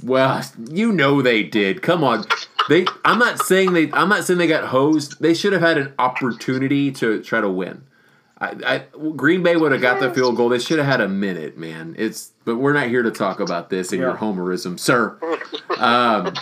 Well, 0.02 0.42
you 0.68 0.90
know 0.92 1.22
they 1.22 1.44
did. 1.44 1.80
Come 1.82 2.02
on. 2.02 2.24
They 2.68 2.86
I'm 3.04 3.18
not 3.18 3.38
saying 3.40 3.72
they 3.72 3.90
I'm 3.92 4.08
not 4.08 4.24
saying 4.24 4.38
they 4.38 4.46
got 4.46 4.64
hosed. 4.68 5.20
They 5.20 5.34
should 5.34 5.52
have 5.52 5.62
had 5.62 5.78
an 5.78 5.92
opportunity 5.98 6.90
to 6.92 7.22
try 7.22 7.40
to 7.40 7.48
win. 7.50 7.84
I, 8.40 8.56
I 8.94 8.98
Green 9.16 9.42
Bay 9.42 9.56
would 9.56 9.72
have 9.72 9.80
got 9.80 10.00
the 10.00 10.12
field 10.12 10.36
goal. 10.36 10.48
They 10.48 10.58
should 10.58 10.78
have 10.78 10.86
had 10.86 11.00
a 11.00 11.08
minute, 11.08 11.56
man. 11.58 11.94
It's 11.98 12.32
but 12.44 12.56
we're 12.56 12.72
not 12.72 12.88
here 12.88 13.02
to 13.02 13.10
talk 13.10 13.40
about 13.40 13.70
this 13.70 13.92
and 13.92 14.00
your 14.00 14.16
homerism, 14.16 14.78
sir. 14.80 15.16
Um, 15.78 16.34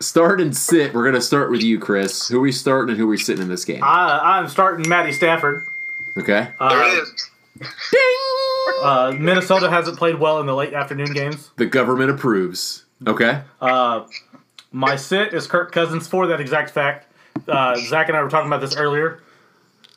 start 0.00 0.40
and 0.40 0.56
sit. 0.56 0.92
We're 0.94 1.04
gonna 1.04 1.20
start 1.20 1.50
with 1.50 1.62
you, 1.62 1.78
Chris. 1.78 2.28
Who 2.28 2.38
are 2.38 2.42
we 2.42 2.52
starting 2.52 2.90
and 2.90 2.98
who 2.98 3.04
are 3.06 3.10
we 3.10 3.18
sitting 3.18 3.42
in 3.42 3.48
this 3.48 3.64
game? 3.64 3.82
I, 3.84 4.38
I'm 4.38 4.48
starting 4.48 4.88
Matty 4.88 5.12
Stafford. 5.12 5.66
Okay. 6.16 6.48
There 6.58 6.68
Uh, 6.68 6.86
it 6.86 7.02
is. 7.02 7.30
uh, 8.82 9.14
Minnesota 9.18 9.70
hasn't 9.70 9.96
played 9.98 10.18
well 10.18 10.40
in 10.40 10.46
the 10.46 10.54
late 10.54 10.72
afternoon 10.74 11.12
games. 11.12 11.50
The 11.56 11.66
government 11.66 12.10
approves. 12.10 12.84
Okay. 13.06 13.42
Uh, 13.60 14.06
my 14.74 14.96
sit 14.96 15.32
is 15.32 15.46
Kirk 15.46 15.70
Cousins 15.70 16.08
for 16.08 16.26
that 16.26 16.40
exact 16.40 16.70
fact. 16.70 17.06
Uh, 17.46 17.76
Zach 17.76 18.08
and 18.08 18.16
I 18.16 18.22
were 18.22 18.28
talking 18.28 18.48
about 18.48 18.60
this 18.60 18.76
earlier. 18.76 19.22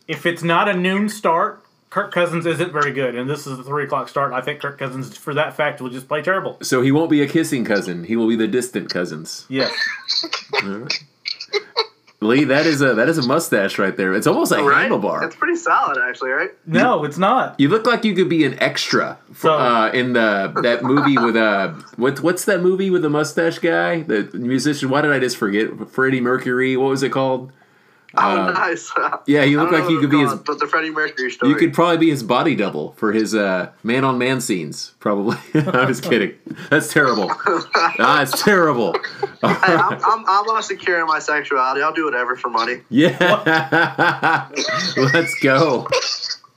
If 0.08 0.26
it's 0.28 0.44
not 0.44 0.70
a 0.70 0.74
noon 0.74 1.10
start, 1.10 1.64
Kirk 1.90 2.14
Cousins 2.14 2.46
isn't 2.46 2.72
very 2.72 2.92
good, 2.94 3.16
and 3.16 3.28
this 3.28 3.48
is 3.48 3.58
a 3.58 3.64
three 3.64 3.86
o'clock 3.86 4.08
start. 4.08 4.34
I 4.34 4.42
think 4.42 4.62
Kirk 4.62 4.78
Cousins, 4.78 5.18
for 5.18 5.34
that 5.34 5.56
fact, 5.56 5.82
will 5.82 5.90
just 5.90 6.08
play 6.08 6.22
terrible. 6.22 6.60
So 6.62 6.82
he 6.82 6.92
won't 6.92 7.10
be 7.10 7.24
a 7.24 7.28
kissing 7.28 7.66
cousin. 7.66 8.04
He 8.04 8.16
will 8.16 8.28
be 8.28 8.36
the 8.36 8.48
distant 8.48 8.92
cousins. 8.92 9.46
Yes. 9.50 9.74
Lee, 12.20 12.46
that 12.46 12.66
is 12.66 12.82
a 12.82 12.96
that 12.96 13.10
is 13.10 13.20
a 13.20 13.28
mustache 13.28 13.78
right 13.78 13.96
there. 13.96 14.14
It's 14.16 14.26
almost 14.26 14.52
like 14.52 14.64
Right? 14.64 14.90
handlebar. 14.90 15.24
It's 15.24 15.36
pretty 15.36 15.56
solid, 15.56 16.00
actually, 16.04 16.32
right? 16.32 16.50
No, 16.66 17.04
it's 17.04 17.20
not. 17.20 17.60
You 17.60 17.70
look 17.70 17.86
like 17.86 18.04
you 18.04 18.16
could 18.16 18.28
be 18.28 18.44
an 18.44 18.58
extra 18.60 19.20
for, 19.32 19.36
So- 19.50 19.54
uh, 19.54 19.92
in 19.94 20.14
the 20.14 20.52
that 20.64 20.84
movie 20.84 21.16
with 21.18 21.36
uh 21.36 21.74
what 21.96 22.22
what's 22.22 22.46
that 22.46 22.62
movie 22.64 22.90
with 22.90 23.04
the 23.04 23.10
mustache 23.12 23.60
guy, 23.60 24.02
the 24.02 24.30
musician? 24.34 24.90
Why 24.90 25.02
did 25.02 25.12
I 25.12 25.20
just 25.20 25.38
forget? 25.38 25.68
Freddie 25.92 26.22
Mercury. 26.22 26.76
What 26.76 26.90
was 26.90 27.04
it 27.04 27.12
called? 27.12 27.52
Oh, 28.20 28.48
Uh, 28.48 28.52
nice. 28.52 28.92
yeah, 29.28 29.44
you 29.44 29.60
I 29.60 29.64
look 29.64 29.72
like 29.72 29.84
know 29.84 29.90
you 29.90 30.00
could 30.00 30.10
be 30.10 30.18
I'm 30.22 30.30
his. 30.30 30.40
but 30.40 30.60
the 30.60 30.68
Freddie 30.68 30.90
Mercury 30.90 31.32
story. 31.32 31.52
You 31.52 31.58
could 31.58 31.74
probably 31.74 31.98
be 31.98 32.10
his 32.10 32.24
body 32.24 32.56
double 32.56 32.94
for 32.94 33.12
his 33.12 33.36
uh, 33.36 33.70
man 33.84 34.04
on 34.04 34.18
man 34.18 34.42
scenes. 34.42 34.94
Probably. 35.00 35.38
I 35.54 35.86
was 35.86 36.02
kidding. 36.02 36.34
That's 36.70 36.92
terrible. 36.92 37.32
Ah, 38.00 38.22
it's 38.22 38.44
terrible. 38.44 38.94
Hey, 38.94 39.00
I'm, 39.42 39.94
I'm, 40.04 40.26
I'm 40.28 40.46
not 40.46 40.64
secure 40.64 41.00
in 41.00 41.08
my 41.08 41.18
sexuality. 41.20 41.82
I'll 41.82 41.94
do 41.94 42.06
whatever 42.06 42.36
for 42.36 42.50
money. 42.50 42.82
Yeah. 42.90 44.48
Let's 44.98 45.40
go. 45.40 45.88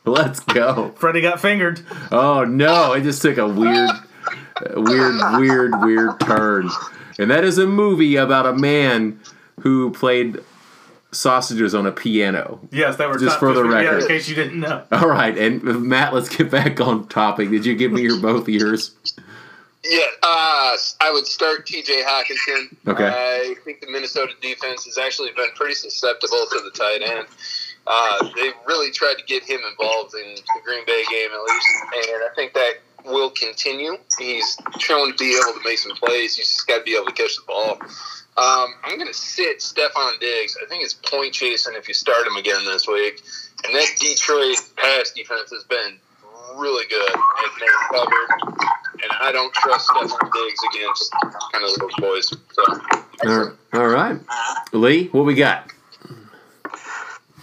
Let's 0.05 0.41
go. 0.41 0.91
Freddie 0.97 1.21
got 1.23 1.41
fingered. 1.41 1.81
Oh 2.11 2.45
no! 2.45 2.93
It 2.95 3.03
just 3.03 3.23
took 3.23 3.39
a 3.39 3.47
weird, 3.47 3.91
weird, 4.77 5.39
weird, 5.39 5.73
weird 5.83 6.21
turn. 6.21 6.69
And 7.19 7.31
that 7.31 7.45
is 7.45 7.59
a 7.59 7.67
movie 7.67 8.17
about 8.17 8.47
a 8.47 8.53
man 8.55 9.21
who 9.61 9.91
played 9.93 10.39
sausages 11.13 11.75
on 11.75 11.87
a 11.87 11.93
piano. 11.93 12.61
Yes, 12.71 12.97
that 12.97 13.09
were 13.09 13.19
Just 13.19 13.33
top 13.33 13.41
for 13.41 13.53
the 13.53 13.65
yeah, 13.65 13.75
record. 13.75 14.03
in 14.03 14.09
case 14.09 14.29
you 14.29 14.35
didn't 14.35 14.61
know. 14.61 14.85
All 14.93 15.09
right, 15.09 15.37
and 15.37 15.63
Matt, 15.63 16.15
let's 16.15 16.35
get 16.35 16.51
back 16.51 16.81
on 16.81 17.09
topic. 17.09 17.51
Did 17.51 17.67
you 17.67 17.75
give 17.75 17.93
me 17.93 18.03
your 18.03 18.21
both 18.21 18.49
ears? 18.49 18.95
Yeah, 19.85 20.01
uh, 20.23 20.77
I 21.01 21.11
would 21.11 21.27
start 21.27 21.67
T.J. 21.67 22.03
Hockenson. 22.03 22.77
Okay. 22.87 23.09
I 23.09 23.55
think 23.65 23.81
the 23.81 23.91
Minnesota 23.91 24.35
defense 24.43 24.85
has 24.85 24.99
actually 24.99 25.31
been 25.33 25.49
pretty 25.55 25.75
susceptible 25.75 26.45
to 26.51 26.61
the 26.63 26.71
tight 26.71 27.01
end. 27.03 27.27
Uh, 27.87 28.29
they 28.37 28.51
really 28.67 28.91
tried 28.91 29.15
to 29.15 29.25
get 29.25 29.43
him 29.43 29.61
involved 29.71 30.15
in 30.15 30.35
the 30.35 30.61
Green 30.65 30.85
Bay 30.87 31.03
game 31.11 31.31
at 31.33 31.43
least, 31.43 31.69
and 32.13 32.23
I 32.23 32.29
think 32.37 32.53
that 32.53 32.75
will 33.07 33.31
continue. 33.31 33.97
He's 34.19 34.59
shown 34.79 35.13
to 35.13 35.17
be 35.17 35.35
able 35.35 35.59
to 35.59 35.65
make 35.65 35.79
some 35.79 35.97
plays. 35.97 36.37
He's 36.37 36.49
just 36.49 36.67
got 36.67 36.79
to 36.79 36.85
be 36.85 36.95
able 36.95 37.07
to 37.07 37.13
catch 37.13 37.35
the 37.37 37.43
ball. 37.49 37.79
Um, 38.41 38.75
I'm 38.85 38.97
going 38.97 39.07
to 39.09 39.15
sit 39.15 39.59
Stefon 39.59 40.19
Diggs. 40.19 40.57
I 40.63 40.67
think 40.67 40.83
it's 40.83 40.95
point 40.95 41.35
chasing 41.35 41.75
if 41.77 41.89
you 41.89 41.95
start 41.95 42.27
him 42.27 42.37
again 42.37 42.65
this 42.65 42.89
week. 42.89 43.23
And 43.65 43.75
that 43.75 43.87
Detroit 44.01 44.57
pass 44.77 45.11
defense 45.11 45.51
has 45.51 45.65
been 45.65 45.99
really 46.57 46.87
good 46.89 47.11
at 47.11 47.61
man 47.61 47.69
covered. 47.91 48.63
And 49.03 49.13
I 49.21 49.31
don't 49.33 49.53
trust 49.53 49.89
Stefon 49.89 50.33
Diggs 50.33 50.61
against 50.75 51.13
kind 51.53 51.65
of 51.65 51.79
those 51.79 51.95
boys. 51.99 52.35
So 52.53 52.65
All- 53.27 53.53
All 53.75 53.89
right, 53.89 54.19
Lee, 54.73 55.09
what 55.09 55.27
we 55.27 55.35
got? 55.35 55.71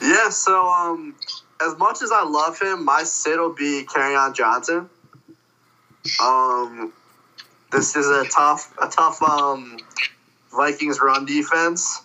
Yeah, 0.02 0.30
so 0.30 0.68
um, 0.68 1.16
as 1.62 1.78
much 1.78 2.02
as 2.02 2.12
I 2.12 2.24
love 2.24 2.60
him, 2.60 2.86
my 2.86 3.04
sit 3.04 3.38
will 3.40 3.54
be 3.54 3.86
on 3.96 4.34
Johnson. 4.34 4.90
Um, 6.24 6.94
this 7.72 7.96
is 7.96 8.08
a 8.08 8.26
tough, 8.26 8.74
a 8.82 8.88
tough 8.88 9.22
um, 9.22 9.78
Vikings 10.58 11.00
run 11.02 11.26
defense, 11.26 12.02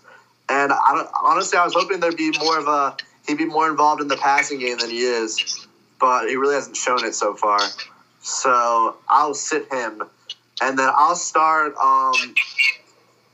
and 0.48 0.72
I 0.72 1.06
honestly, 1.22 1.58
I 1.58 1.64
was 1.64 1.74
hoping 1.74 2.00
there'd 2.00 2.16
be 2.16 2.30
more 2.38 2.58
of 2.58 2.68
a 2.68 2.96
he'd 3.26 3.38
be 3.38 3.46
more 3.46 3.68
involved 3.68 4.00
in 4.00 4.08
the 4.08 4.16
passing 4.16 4.60
game 4.60 4.78
than 4.78 4.90
he 4.90 5.00
is, 5.00 5.66
but 5.98 6.28
he 6.28 6.36
really 6.36 6.54
hasn't 6.54 6.76
shown 6.76 7.04
it 7.04 7.14
so 7.14 7.34
far. 7.34 7.60
So 8.20 8.96
I'll 9.08 9.34
sit 9.34 9.72
him, 9.72 10.02
and 10.60 10.78
then 10.78 10.90
I'll 10.94 11.16
start. 11.16 11.74
Um, 11.76 12.34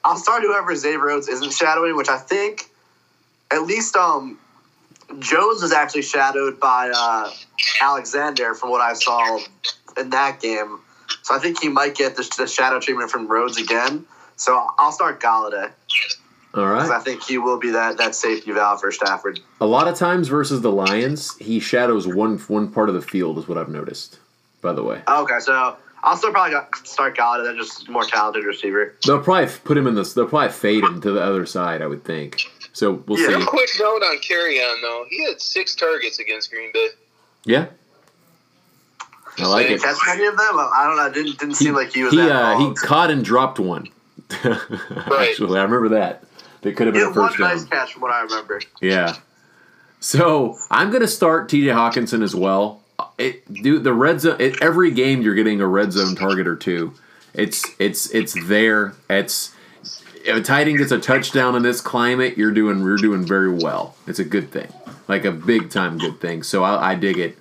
I'll 0.04 0.16
start 0.16 0.42
whoever 0.42 0.74
Xavier 0.74 0.98
Rhodes 0.98 1.28
isn't 1.28 1.52
shadowing, 1.52 1.96
which 1.96 2.08
I 2.08 2.18
think 2.18 2.70
at 3.50 3.62
least 3.62 3.96
um 3.96 4.38
Jones 5.18 5.62
was 5.62 5.72
actually 5.72 6.02
shadowed 6.02 6.60
by 6.60 6.90
uh, 6.94 7.30
Alexander 7.80 8.54
from 8.54 8.70
what 8.70 8.80
I 8.80 8.92
saw 8.92 9.40
in 9.96 10.10
that 10.10 10.40
game. 10.40 10.80
So 11.22 11.34
I 11.34 11.38
think 11.38 11.60
he 11.60 11.68
might 11.68 11.94
get 11.94 12.16
the, 12.16 12.28
the 12.36 12.46
shadow 12.46 12.78
treatment 12.78 13.10
from 13.10 13.26
Rhodes 13.26 13.56
again. 13.56 14.04
So 14.38 14.66
I'll 14.78 14.92
start 14.92 15.20
Golladay 15.20 15.70
All 16.54 16.64
right. 16.66 16.90
I 16.90 17.00
think 17.00 17.22
he 17.24 17.36
will 17.38 17.58
be 17.58 17.70
that, 17.72 17.98
that 17.98 18.14
safety 18.14 18.52
valve 18.52 18.80
for 18.80 18.90
Stafford. 18.92 19.40
A 19.60 19.66
lot 19.66 19.86
of 19.88 19.96
times 19.96 20.28
versus 20.28 20.60
the 20.62 20.72
Lions, 20.72 21.36
he 21.38 21.60
shadows 21.60 22.06
one 22.08 22.38
one 22.38 22.70
part 22.72 22.88
of 22.88 22.94
the 22.94 23.02
field, 23.02 23.36
is 23.38 23.46
what 23.48 23.58
I've 23.58 23.68
noticed. 23.68 24.18
By 24.62 24.72
the 24.72 24.82
way, 24.82 25.02
Okay, 25.06 25.38
so 25.40 25.76
I'll 26.02 26.16
still 26.16 26.32
probably 26.32 26.56
start 26.84 27.16
Golladay. 27.16 27.44
That's 27.44 27.58
just 27.76 27.88
a 27.88 27.90
more 27.90 28.04
talented 28.04 28.44
receiver. 28.44 28.94
they'll 29.06 29.20
probably 29.22 29.52
put 29.64 29.76
him 29.76 29.86
in 29.86 29.94
this. 29.94 30.14
They'll 30.14 30.26
probably 30.26 30.50
fade 30.52 30.82
him 30.84 31.00
to 31.02 31.10
the 31.12 31.22
other 31.22 31.44
side. 31.46 31.82
I 31.82 31.86
would 31.86 32.04
think. 32.04 32.40
So 32.72 33.02
we'll 33.06 33.18
Yeah. 33.18 33.40
see. 33.40 33.44
quick 33.46 33.70
note 33.80 34.02
on 34.02 34.18
Kerryon 34.18 34.80
though. 34.82 35.04
He 35.10 35.24
had 35.24 35.40
six 35.40 35.74
targets 35.74 36.18
against 36.20 36.50
Green 36.50 36.70
Bay. 36.72 36.88
Yeah. 37.44 37.66
I 39.38 39.46
like 39.46 39.66
Did 39.68 39.76
it. 39.76 39.82
catch 39.82 39.96
any 40.08 40.26
of 40.26 40.36
them? 40.36 40.58
I 40.58 40.84
don't 40.86 40.96
know. 40.96 41.06
It 41.06 41.14
didn't 41.14 41.38
didn't 41.38 41.54
seem 41.56 41.74
like 41.74 41.92
he 41.92 42.02
was 42.04 42.12
he, 42.12 42.18
that 42.18 42.30
uh, 42.30 42.58
he 42.58 42.74
caught 42.74 43.10
and 43.10 43.24
dropped 43.24 43.58
one. 43.58 43.88
Actually, 44.44 45.58
I 45.58 45.62
remember 45.62 45.90
that. 45.90 46.24
That 46.62 46.76
could 46.76 46.88
have 46.88 46.94
been 46.94 47.04
a 47.04 47.06
had 47.06 47.16
one 47.16 47.28
first 47.28 47.38
down. 47.38 47.48
nice 47.50 47.64
catch 47.64 47.92
from 47.92 48.02
what 48.02 48.10
I 48.10 48.22
remember. 48.22 48.60
Yeah. 48.80 49.16
So 50.00 50.56
I'm 50.70 50.90
gonna 50.90 51.08
start 51.08 51.48
T.J. 51.48 51.68
Hockenson 51.68 52.22
as 52.22 52.34
well. 52.34 52.82
Uh, 52.98 53.06
it, 53.18 53.52
dude, 53.52 53.84
the 53.84 53.92
red 53.92 54.20
zone. 54.20 54.36
It, 54.40 54.62
every 54.62 54.90
game 54.90 55.22
you're 55.22 55.34
getting 55.34 55.60
a 55.60 55.66
red 55.66 55.92
zone 55.92 56.14
target 56.14 56.46
or 56.46 56.56
two. 56.56 56.94
It's 57.34 57.64
it's 57.78 58.10
it's 58.10 58.34
there. 58.46 58.94
It's 59.08 59.54
if 60.24 60.36
a 60.36 60.42
tight 60.42 60.68
end 60.68 60.78
gets 60.78 60.92
a 60.92 60.98
touchdown 60.98 61.56
in 61.56 61.62
this 61.62 61.80
climate, 61.80 62.36
you're 62.36 62.52
doing 62.52 62.80
you're 62.80 62.96
doing 62.96 63.24
very 63.24 63.52
well. 63.52 63.96
It's 64.06 64.18
a 64.18 64.24
good 64.24 64.50
thing, 64.50 64.68
like 65.06 65.24
a 65.24 65.32
big 65.32 65.70
time 65.70 65.98
good 65.98 66.20
thing. 66.20 66.42
So 66.42 66.64
I, 66.64 66.92
I 66.92 66.94
dig 66.94 67.18
it. 67.18 67.38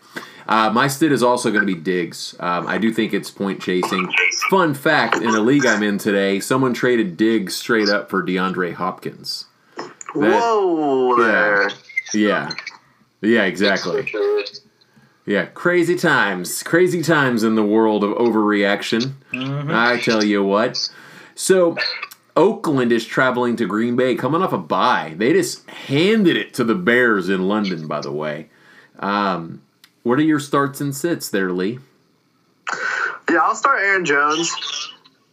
Uh, 0.48 0.70
my 0.72 0.88
stid 0.88 1.12
is 1.12 1.22
also 1.24 1.50
going 1.52 1.66
to 1.66 1.74
be 1.74 1.80
Diggs. 1.80 2.36
Um, 2.40 2.68
I 2.68 2.78
do 2.78 2.94
think 2.94 3.14
it's 3.14 3.30
point 3.30 3.62
chasing. 3.62 4.08
Fun 4.50 4.74
fact: 4.74 5.18
in 5.18 5.30
a 5.30 5.42
league 5.42 5.66
I'm 5.66 5.84
in 5.84 5.98
today, 5.98 6.40
someone 6.40 6.74
traded 6.74 7.18
Diggs 7.18 7.56
straight 7.56 7.90
up 7.90 8.10
for 8.10 8.24
DeAndre 8.24 8.74
Hopkins. 8.74 9.46
That- 9.76 9.90
Whoa 10.16 11.18
there. 11.18 11.70
Yeah. 12.14 12.54
Yeah, 13.22 13.44
exactly. 13.44 14.10
Yeah, 15.26 15.46
crazy 15.48 15.96
times. 15.96 16.64
Crazy 16.64 17.02
times 17.04 17.44
in 17.44 17.56
the 17.56 17.64
world 17.64 18.04
of 18.04 18.12
overreaction. 18.12 19.14
I 19.34 20.00
tell 20.00 20.24
you 20.24 20.44
what. 20.44 20.90
So, 21.36 21.76
Oakland 22.38 22.92
is 22.94 23.06
traveling 23.06 23.56
to 23.58 23.66
Green 23.66 23.96
Bay, 23.98 24.16
coming 24.16 24.42
off 24.42 24.54
a 24.54 24.58
bye. 24.58 25.16
They 25.18 25.34
just 25.34 25.70
handed 25.70 26.38
it 26.38 26.54
to 26.54 26.64
the 26.64 26.76
Bears 26.76 27.28
in 27.28 27.48
London, 27.48 27.88
by 27.88 28.00
the 28.00 28.12
way. 28.12 28.50
Um, 29.00 29.62
what 30.08 30.20
are 30.20 30.24
your 30.24 30.40
starts 30.40 30.80
and 30.80 30.96
sits 30.96 31.30
there, 31.30 31.52
Lee? 31.52 31.80
Yeah, 33.30 33.40
I'll 33.42 33.56
start 33.56 33.82
Aaron 33.82 34.06
Jones. 34.06 34.54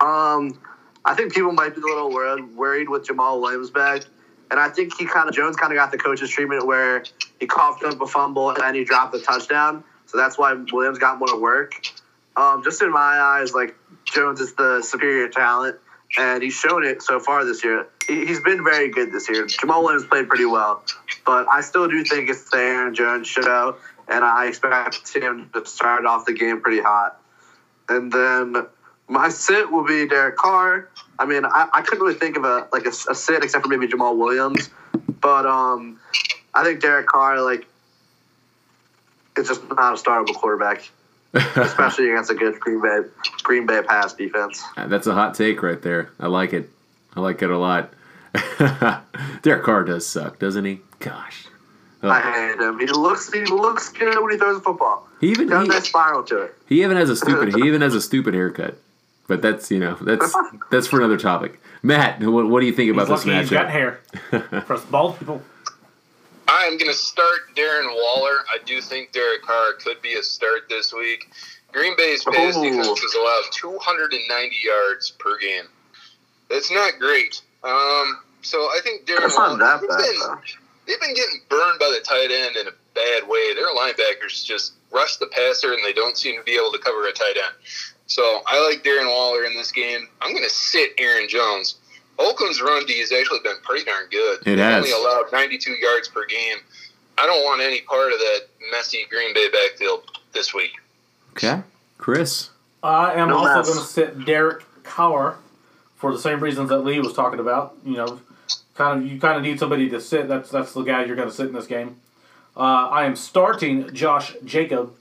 Um, 0.01 0.61
I 1.05 1.15
think 1.15 1.33
people 1.33 1.53
might 1.53 1.77
be 1.77 1.81
a 1.81 1.85
little 1.85 2.11
worried, 2.11 2.57
worried 2.57 2.89
with 2.89 3.07
Jamaal 3.07 3.41
Williams 3.41 3.71
back, 3.71 4.03
and 4.51 4.59
I 4.59 4.69
think 4.69 4.97
he 4.99 5.07
kind 5.07 5.29
of 5.29 5.35
Jones 5.35 5.55
kind 5.55 5.73
of 5.73 5.77
got 5.77 5.93
the 5.93 5.99
coach's 5.99 6.29
treatment 6.29 6.67
where 6.67 7.05
he 7.39 7.47
coughed 7.47 7.85
up 7.85 8.01
a 8.01 8.07
fumble 8.07 8.51
and 8.51 8.59
then 8.59 8.75
he 8.75 8.83
dropped 8.83 9.13
the 9.13 9.21
touchdown, 9.21 9.85
so 10.07 10.19
that's 10.19 10.37
why 10.37 10.53
Williams 10.73 10.99
got 10.99 11.21
more 11.21 11.41
work. 11.41 11.81
Um, 12.37 12.65
just 12.65 12.83
in 12.83 12.91
my 12.91 13.01
eyes, 13.01 13.55
like 13.55 13.77
Jones 14.05 14.41
is 14.41 14.55
the 14.55 14.83
superior 14.83 15.29
talent, 15.29 15.77
and 16.19 16.43
he's 16.43 16.55
shown 16.55 16.85
it 16.85 17.01
so 17.01 17.21
far 17.21 17.45
this 17.45 17.63
year. 17.63 17.87
He, 18.09 18.27
he's 18.27 18.41
been 18.41 18.65
very 18.65 18.91
good 18.91 19.13
this 19.13 19.29
year. 19.29 19.47
Jamaal 19.47 19.85
Williams 19.85 20.07
played 20.07 20.29
pretty 20.29 20.47
well, 20.47 20.83
but 21.25 21.47
I 21.49 21.61
still 21.61 21.87
do 21.87 22.03
think 22.03 22.29
it's 22.29 22.51
the 22.51 22.57
Aaron 22.57 22.93
Jones 22.93 23.29
show, 23.29 23.77
and 24.09 24.25
I 24.25 24.47
expect 24.47 25.15
him 25.15 25.51
to 25.55 25.65
start 25.67 26.07
off 26.07 26.27
the 26.27 26.33
game 26.33 26.61
pretty 26.61 26.81
hot. 26.81 27.21
And 27.89 28.13
then 28.13 28.67
my 29.09 29.29
sit 29.29 29.71
will 29.71 29.85
be 29.85 30.07
Derek 30.07 30.37
Carr. 30.37 30.89
I 31.19 31.27
mean, 31.27 31.45
I, 31.45 31.69
I 31.73 31.83
couldn't 31.83 32.05
really 32.05 32.19
think 32.19 32.37
of 32.37 32.45
a 32.45 32.69
like 32.73 32.87
a, 32.87 32.91
a 33.11 33.15
sit 33.15 33.45
except 33.45 33.65
for 33.65 33.69
maybe 33.69 33.87
Jamaal 33.87 34.17
Williams, 34.17 34.71
but 35.21 35.47
um, 35.47 36.01
I 36.53 36.65
think 36.65 36.81
Derek 36.81 37.07
Carr 37.07 37.41
like 37.41 37.67
it's 39.37 39.49
just 39.49 39.63
not 39.69 39.99
a 39.99 40.03
startable 40.03 40.35
quarterback, 40.35 40.89
especially 41.35 42.11
against 42.11 42.31
a 42.31 42.35
good 42.35 42.59
Green 42.61 42.81
Bay 42.81 43.09
Green 43.43 43.67
Bay 43.67 43.83
pass 43.83 44.15
defense. 44.15 44.63
That's 44.77 45.07
a 45.07 45.15
hot 45.15 45.35
take 45.35 45.63
right 45.63 45.81
there. 45.81 46.11
I 46.19 46.29
like 46.29 46.53
it. 46.53 46.71
I 47.15 47.21
like 47.21 47.43
it 47.43 47.51
a 47.51 47.59
lot. 47.59 47.93
Derek 49.43 49.63
Carr 49.63 49.85
does 49.85 50.07
suck, 50.07 50.39
doesn't 50.39 50.65
he? 50.65 50.81
Gosh. 50.99 51.44
I 52.11 52.21
hate 52.21 52.61
him. 52.61 52.79
He 52.79 52.87
looks 52.87 53.33
he 53.33 53.45
looks 53.45 53.91
good 53.91 54.21
when 54.23 54.33
he 54.33 54.39
throws 54.39 54.59
a 54.59 54.61
football. 54.61 55.07
He 55.21 55.29
even 55.31 55.49
Got 55.49 55.61
a 55.61 55.63
he, 55.63 55.69
nice 55.69 55.89
spiral 55.89 56.23
to 56.25 56.43
it. 56.43 56.55
He 56.69 56.83
even 56.83 56.97
has 56.97 57.11
a 57.11 57.17
stupid. 57.17 57.55
he 57.55 57.63
even 57.67 57.81
has 57.81 57.95
a 57.95 58.01
stupid 58.01 58.35
haircut. 58.35 58.77
But 59.27 59.41
that's 59.43 59.71
you 59.71 59.79
know 59.81 59.95
that's 60.01 60.35
that's 60.71 60.87
for 60.87 60.99
another 60.99 61.17
topic. 61.17 61.61
Matt, 61.83 62.21
what, 62.21 62.49
what 62.49 62.61
do 62.61 62.67
you 62.67 62.73
think 62.73 62.91
about 62.91 63.09
He's 63.09 63.19
this 63.25 63.27
lucky 63.27 63.41
he's 63.41 63.51
got 63.51 63.71
hair. 63.71 64.01
For 64.67 64.73
us 64.75 64.85
bald 64.87 65.19
people. 65.19 65.43
I'm 66.49 66.79
going 66.79 66.91
to 66.91 66.97
start 66.97 67.55
Darren 67.57 67.87
Waller. 67.95 68.39
I 68.51 68.59
do 68.65 68.81
think 68.81 69.13
Derek 69.13 69.43
Carr 69.43 69.75
could 69.75 70.01
be 70.03 70.15
a 70.15 70.23
start 70.23 70.69
this 70.69 70.93
week. 70.95 71.31
Green 71.73 71.95
Bay's 71.97 72.25
pass 72.25 72.57
Ooh. 72.57 72.63
defense 72.63 73.01
has 73.01 73.15
allowed 73.15 73.43
290 73.53 74.57
yards 74.65 75.11
per 75.11 75.37
game. 75.39 75.65
That's 76.49 76.71
not 76.71 76.99
great. 76.99 77.43
Um, 77.65 78.19
so 78.43 78.59
I 78.61 78.81
think 78.83 79.07
Darren 79.07 79.21
That's 79.23 79.37
not 79.37 79.49
Waller. 79.51 79.59
that 79.59 79.81
they've 79.81 79.89
bad, 79.91 79.99
been- 79.99 80.19
though. 80.21 80.39
They've 80.87 81.01
been 81.01 81.15
getting 81.15 81.41
burned 81.49 81.79
by 81.79 81.87
the 81.99 82.05
tight 82.05 82.31
end 82.31 82.57
in 82.57 82.69
a 82.69 82.73
bad 82.95 83.29
way. 83.29 83.55
Their 83.55 83.75
linebackers 83.75 84.45
just 84.45 84.75
rush 84.93 85.17
the 85.17 85.27
passer 85.27 85.73
and 85.73 85.85
they 85.85 85.93
don't 85.93 86.17
seem 86.17 86.39
to 86.39 86.45
be 86.45 86.53
able 86.53 86.73
to 86.73 86.79
cover 86.79 87.07
a 87.07 87.13
tight 87.13 87.37
end. 87.37 87.55
So 88.07 88.43
I 88.47 88.65
like 88.69 88.85
Darren 88.85 89.07
Waller 89.09 89.45
in 89.45 89.55
this 89.55 89.73
game. 89.73 90.09
I'm 90.21 90.33
going 90.33 90.45
to 90.45 90.51
sit 90.51 90.93
Aaron 90.99 91.29
Jones. 91.29 91.77
Oakland's 92.19 92.61
run 92.61 92.87
D 92.87 93.01
has 93.01 93.11
actually 93.13 93.41
been 93.43 93.57
pretty 93.63 93.85
darn 93.85 94.05
good. 94.11 94.41
It 94.41 94.45
They've 94.45 94.59
has. 94.59 94.77
only 94.85 94.93
allowed 94.93 95.33
92 95.33 95.73
yards 95.73 96.09
per 96.09 96.25
game. 96.27 96.59
I 97.19 97.27
don't 97.27 97.45
want 97.45 97.61
any 97.61 97.81
part 97.83 98.13
of 98.13 98.19
that 98.19 98.41
messy 98.71 99.05
Green 99.11 99.35
Bay 99.35 99.49
backfield 99.51 100.03
this 100.33 100.53
week. 100.55 100.73
Okay, 101.33 101.63
Chris. 101.99 102.51
I 102.83 103.15
am 103.15 103.29
No 103.31 103.39
also 103.39 103.73
going 103.73 103.79
to 103.85 103.85
sit 103.93 104.25
Derek 104.25 104.63
Carr 104.85 105.37
for 105.97 106.13
the 106.13 106.19
same 106.19 106.41
reasons 106.41 106.69
that 106.69 106.81
Lee 106.81 107.01
was 107.01 107.15
talking 107.15 107.41
about. 107.41 107.75
You 107.85 107.97
know, 107.97 108.21
kind 108.75 109.03
of 109.05 109.11
you 109.11 109.21
kind 109.21 109.37
of 109.37 109.43
need 109.43 109.59
somebody 109.59 109.89
to 109.91 110.01
sit. 110.01 110.29
That's 110.29 110.51
that's 110.51 110.73
the 110.73 110.83
guy 110.83 111.05
you're 111.05 111.17
going 111.17 111.29
to 111.29 111.35
sit 111.35 111.47
in 111.47 111.53
this 111.55 111.67
game. 111.67 111.97
Uh, 112.57 112.61
I 112.91 113.05
am 113.05 113.17
starting 113.17 113.93
Josh 113.95 114.35
Jacob 114.45 114.95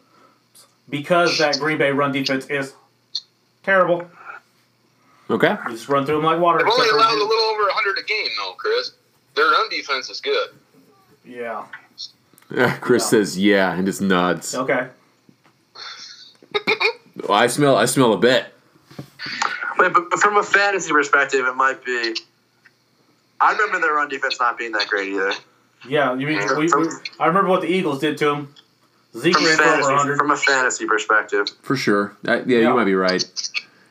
because 0.89 1.37
that 1.37 1.59
Green 1.59 1.77
Bay 1.77 1.91
run 1.91 2.11
defense 2.11 2.47
is 2.47 2.73
terrible. 3.63 4.09
Okay. 5.29 5.55
You 5.65 5.71
just 5.71 5.87
run 5.87 6.05
through 6.05 6.15
them 6.17 6.25
like 6.25 6.39
water. 6.39 6.59
They've 6.59 6.67
only 6.67 6.89
allowed 6.89 7.13
a 7.13 7.23
little 7.23 7.45
over 7.45 7.63
100 7.63 7.97
a 7.97 8.03
game, 8.03 8.27
though, 8.37 8.53
Chris. 8.53 8.91
Their 9.35 9.45
run 9.45 9.69
defense 9.69 10.09
is 10.09 10.19
good. 10.19 10.49
Yeah. 11.25 11.65
Uh, 12.55 12.75
Chris 12.81 13.03
Yeah. 13.03 13.09
says 13.09 13.37
yeah 13.39 13.73
and 13.73 13.85
just 13.85 14.01
nods. 14.01 14.53
Okay. 14.53 14.87
Well, 17.27 17.31
I 17.37 17.47
smell. 17.47 17.75
I 17.77 17.85
smell 17.85 18.13
a 18.13 18.17
bet. 18.17 18.51
Wait, 19.77 19.93
but 19.93 20.11
from 20.19 20.37
a 20.37 20.43
fantasy 20.43 20.91
perspective, 20.91 21.45
it 21.45 21.55
might 21.55 21.83
be. 21.85 22.15
I 23.43 23.51
remember 23.51 23.79
their 23.79 23.93
run 23.95 24.09
defense 24.09 24.39
not 24.39 24.57
being 24.57 24.71
that 24.73 24.87
great 24.87 25.09
either. 25.09 25.33
Yeah. 25.87 26.13
You 26.15 26.27
mean 26.27 26.39
we, 26.57 26.65
we, 26.67 26.89
I 27.19 27.27
remember 27.27 27.49
what 27.49 27.61
the 27.61 27.67
Eagles 27.67 27.99
did 27.99 28.17
to 28.19 28.29
him. 28.29 28.55
Zeke 29.17 29.35
From 29.35 29.43
a 29.45 29.47
ran 29.47 29.57
for 29.57 29.63
over 29.63 29.71
fantasy, 29.73 29.91
100. 29.91 30.17
from 30.17 30.31
a 30.31 30.37
fantasy 30.37 30.85
perspective, 30.87 31.47
For 31.61 31.75
sure. 31.75 32.15
Uh, 32.27 32.37
yeah, 32.45 32.59
Yeah. 32.59 32.67
you 32.69 32.73
might 32.73 32.85
be 32.85 32.95
right. 32.95 33.23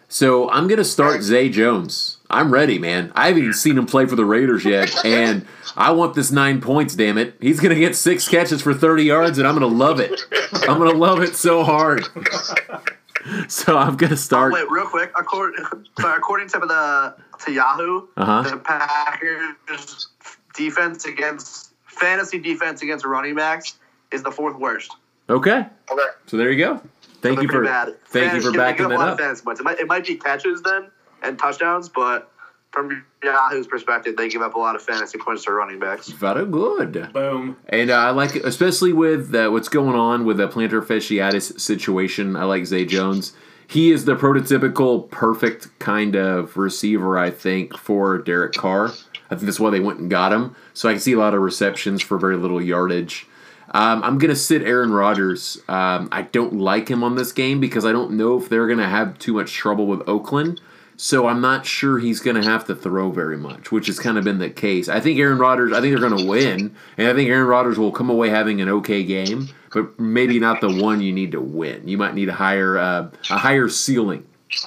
So 0.08 0.50
I'm 0.50 0.66
gonna 0.68 0.84
start 0.84 1.22
Zay 1.22 1.48
Jones. 1.48 2.18
I'm 2.28 2.50
ready, 2.52 2.78
man. 2.78 3.12
I 3.14 3.28
haven't 3.28 3.42
even 3.42 3.54
seen 3.54 3.78
him 3.78 3.86
play 3.86 4.04
for 4.06 4.16
the 4.16 4.24
Raiders 4.24 4.64
yet, 4.64 4.92
and 5.06 5.46
I 5.76 5.92
want 5.92 6.14
this 6.14 6.30
nine 6.30 6.60
points. 6.60 6.94
Damn 6.94 7.16
it! 7.18 7.34
He's 7.40 7.60
gonna 7.60 7.76
get 7.76 7.94
six 7.96 8.26
catches 8.28 8.60
for 8.62 8.74
30 8.74 9.04
yards, 9.04 9.38
and 9.38 9.46
I'm 9.46 9.54
gonna 9.54 9.66
love 9.68 10.00
it. 10.00 10.20
I'm 10.68 10.78
gonna 10.78 10.90
love 10.98 11.20
it 11.22 11.34
so 11.36 11.62
hard. 11.64 12.04
So 13.48 13.78
I'm 13.78 13.96
gonna 13.96 14.16
start. 14.16 14.52
wait, 14.52 14.68
real 14.70 14.86
quick. 14.86 15.12
According, 15.18 15.64
sorry, 16.00 16.16
according 16.16 16.48
to 16.48 16.58
the 16.58 17.14
to 17.44 17.52
Yahoo, 17.52 18.08
Uh 18.16 18.42
the. 18.42 18.56
Packers 18.58 20.08
defense 20.54 21.04
against 21.04 21.72
fantasy 21.86 22.38
defense 22.38 22.82
against 22.82 23.04
running 23.04 23.34
backs 23.34 23.78
is 24.10 24.22
the 24.22 24.30
fourth 24.30 24.56
worst. 24.56 24.92
Okay. 25.30 25.66
Okay. 25.90 26.06
So 26.26 26.36
there 26.36 26.50
you 26.50 26.58
go. 26.64 26.80
Thank 27.20 27.36
They're 27.36 27.42
you 27.44 27.48
for 27.48 27.64
bad. 27.64 27.94
thank 28.06 28.34
you 28.34 28.40
for 28.40 28.52
backing 28.52 28.88
give 28.88 28.98
that 28.98 29.08
up. 29.08 29.18
fantasy. 29.18 29.42
It 29.48 29.62
might, 29.62 29.78
it 29.78 29.86
might 29.86 30.04
be 30.04 30.16
catches 30.16 30.60
then 30.62 30.90
and 31.22 31.38
touchdowns, 31.38 31.88
but 31.88 32.31
from 32.72 33.04
Yahoo's 33.22 33.66
perspective, 33.66 34.16
they 34.16 34.28
give 34.28 34.42
up 34.42 34.54
a 34.54 34.58
lot 34.58 34.74
of 34.74 34.82
fantasy 34.82 35.18
points 35.18 35.44
to 35.44 35.52
running 35.52 35.78
backs. 35.78 36.08
Very 36.08 36.46
good. 36.46 37.12
Boom. 37.12 37.56
And 37.68 37.90
uh, 37.90 37.96
I 37.96 38.10
like, 38.10 38.36
it, 38.36 38.44
especially 38.44 38.92
with 38.92 39.34
uh, 39.34 39.50
what's 39.50 39.68
going 39.68 39.94
on 39.94 40.24
with 40.24 40.38
the 40.38 40.48
plantar 40.48 40.82
fasciitis 40.82 41.60
situation. 41.60 42.34
I 42.34 42.44
like 42.44 42.64
Zay 42.64 42.86
Jones. 42.86 43.34
He 43.68 43.90
is 43.90 44.04
the 44.04 44.16
prototypical 44.16 45.10
perfect 45.10 45.78
kind 45.78 46.16
of 46.16 46.56
receiver, 46.56 47.18
I 47.18 47.30
think, 47.30 47.76
for 47.76 48.18
Derek 48.18 48.54
Carr. 48.54 48.88
I 49.30 49.34
think 49.34 49.42
that's 49.42 49.60
why 49.60 49.70
they 49.70 49.80
went 49.80 49.98
and 49.98 50.10
got 50.10 50.32
him. 50.32 50.54
So 50.74 50.88
I 50.88 50.92
can 50.92 51.00
see 51.00 51.12
a 51.12 51.18
lot 51.18 51.34
of 51.34 51.40
receptions 51.40 52.02
for 52.02 52.18
very 52.18 52.36
little 52.36 52.60
yardage. 52.60 53.26
Um, 53.70 54.02
I'm 54.02 54.18
going 54.18 54.28
to 54.28 54.36
sit 54.36 54.62
Aaron 54.62 54.92
Rodgers. 54.92 55.58
Um, 55.68 56.08
I 56.12 56.22
don't 56.22 56.54
like 56.54 56.88
him 56.88 57.02
on 57.02 57.14
this 57.14 57.32
game 57.32 57.60
because 57.60 57.86
I 57.86 57.92
don't 57.92 58.12
know 58.12 58.38
if 58.38 58.50
they're 58.50 58.66
going 58.66 58.78
to 58.78 58.88
have 58.88 59.18
too 59.18 59.32
much 59.32 59.52
trouble 59.52 59.86
with 59.86 60.06
Oakland. 60.06 60.60
So 60.96 61.26
I'm 61.26 61.40
not 61.40 61.66
sure 61.66 61.98
he's 61.98 62.20
going 62.20 62.40
to 62.40 62.48
have 62.48 62.66
to 62.66 62.74
throw 62.74 63.10
very 63.10 63.36
much, 63.36 63.72
which 63.72 63.86
has 63.86 63.98
kind 63.98 64.18
of 64.18 64.24
been 64.24 64.38
the 64.38 64.50
case. 64.50 64.88
I 64.88 65.00
think 65.00 65.18
Aaron 65.18 65.38
Rodgers, 65.38 65.72
I 65.72 65.80
think 65.80 65.92
they're 65.92 66.08
going 66.08 66.22
to 66.22 66.28
win, 66.28 66.74
and 66.96 67.08
I 67.08 67.14
think 67.14 67.28
Aaron 67.28 67.48
Rodgers 67.48 67.78
will 67.78 67.92
come 67.92 68.08
away 68.08 68.28
having 68.28 68.60
an 68.60 68.68
okay 68.68 69.02
game, 69.02 69.48
but 69.72 69.98
maybe 69.98 70.38
not 70.38 70.60
the 70.60 70.72
one 70.82 71.00
you 71.00 71.12
need 71.12 71.32
to 71.32 71.40
win. 71.40 71.88
You 71.88 71.98
might 71.98 72.14
need 72.14 72.28
a 72.28 72.34
higher 72.34 72.78
uh, 72.78 73.10
a 73.30 73.38
higher 73.38 73.68
ceiling, 73.68 74.26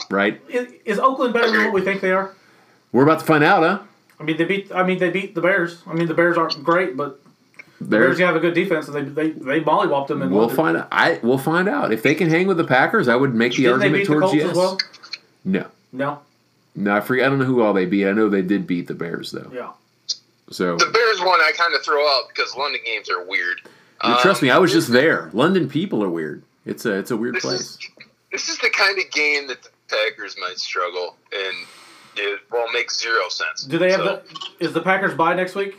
right? 0.10 0.42
Is, 0.50 0.74
is 0.84 1.00
Oakland 1.00 1.34
better 1.34 1.52
than 1.52 1.66
what 1.66 1.74
we 1.74 1.82
think 1.82 2.02
they 2.02 2.12
are? 2.12 2.36
We're 2.92 3.04
about 3.04 3.20
to 3.20 3.26
find 3.26 3.44
out, 3.44 3.64
huh? 3.64 3.84
I 4.20 4.24
mean, 4.24 4.38
they 4.38 4.46
beat. 4.46 4.72
I 4.74 4.84
mean, 4.84 5.00
they 5.00 5.10
beat 5.10 5.36
the 5.36 5.42
Bears. 5.42 5.82
I 5.86 5.94
mean, 5.94 6.08
the 6.08 6.14
Bears 6.14 6.38
aren't 6.38 6.64
great, 6.64 6.96
but 6.96 7.20
the 7.80 7.88
Bears 7.88 8.18
There's, 8.18 8.28
have 8.28 8.36
a 8.36 8.40
good 8.40 8.54
defense, 8.54 8.88
and 8.88 8.96
they 8.96 9.30
they 9.30 9.32
they 9.32 9.60
mollywopped 9.62 10.08
them. 10.08 10.22
And 10.22 10.32
we'll 10.32 10.50
find 10.50 10.78
out. 10.78 10.88
I 10.92 11.20
we'll 11.22 11.38
find 11.38 11.68
out 11.68 11.92
if 11.92 12.04
they 12.04 12.16
can 12.16 12.30
hang 12.30 12.48
with 12.48 12.58
the 12.58 12.64
Packers. 12.64 13.08
I 13.08 13.16
would 13.16 13.36
make 13.36 13.54
the 13.54 13.64
Didn't 13.64 13.82
argument 13.82 14.08
the 14.08 14.14
towards 14.14 14.22
Colts 14.24 14.36
yes. 14.36 14.52
as 14.52 14.58
well? 14.58 14.78
No, 15.44 15.68
No. 15.98 16.20
no, 16.76 16.96
I 16.96 17.02
forget. 17.02 17.26
I 17.26 17.30
don't 17.30 17.40
know 17.40 17.46
who 17.46 17.62
all 17.62 17.74
they 17.74 17.86
beat. 17.86 18.08
I 18.08 18.12
know 18.12 18.30
they 18.30 18.42
did 18.42 18.68
beat 18.68 18.88
the 18.88 18.94
Bears 18.96 19.32
though. 19.32 19.50
Yeah. 19.54 19.72
So 20.52 20.76
The 20.78 20.86
Bears 20.92 21.20
one 21.22 21.40
I 21.42 21.52
kind 21.56 21.74
of 21.74 21.84
throw 21.84 22.06
out 22.08 22.28
because 22.30 22.56
London 22.56 22.82
games 22.86 23.10
are 23.10 23.24
weird. 23.26 23.62
you 24.04 24.16
trust 24.22 24.42
Um, 24.42 24.48
me, 24.48 24.52
I 24.52 24.58
was 24.60 24.72
just 24.72 24.92
there. 24.92 25.30
London 25.34 25.68
people 25.70 26.04
are 26.04 26.10
weird. 26.10 26.44
It's 26.66 26.86
a 26.86 26.94
it's 26.94 27.12
a 27.12 27.18
weird 27.18 27.36
This 27.36 27.44
place. 27.44 27.60
is 27.62 27.80
this 28.32 28.50
is 28.50 28.58
the 28.60 28.70
kind 28.70 28.98
of 29.00 29.10
game 29.12 29.48
that 29.48 29.64
the 29.64 29.70
Packers 29.90 30.36
might 30.40 30.58
struggle, 30.58 31.16
and 31.34 31.56
it 32.18 32.42
will 32.52 32.70
make 32.74 32.92
zero 32.92 33.30
sense. 33.30 33.64
Do 33.64 33.78
they 33.78 33.92
have 33.92 34.02
So, 34.02 34.22
the? 34.60 34.66
Is 34.66 34.74
the 34.74 34.82
Packers 34.82 35.14
bye 35.16 35.34
next 35.36 35.56
week? 35.56 35.76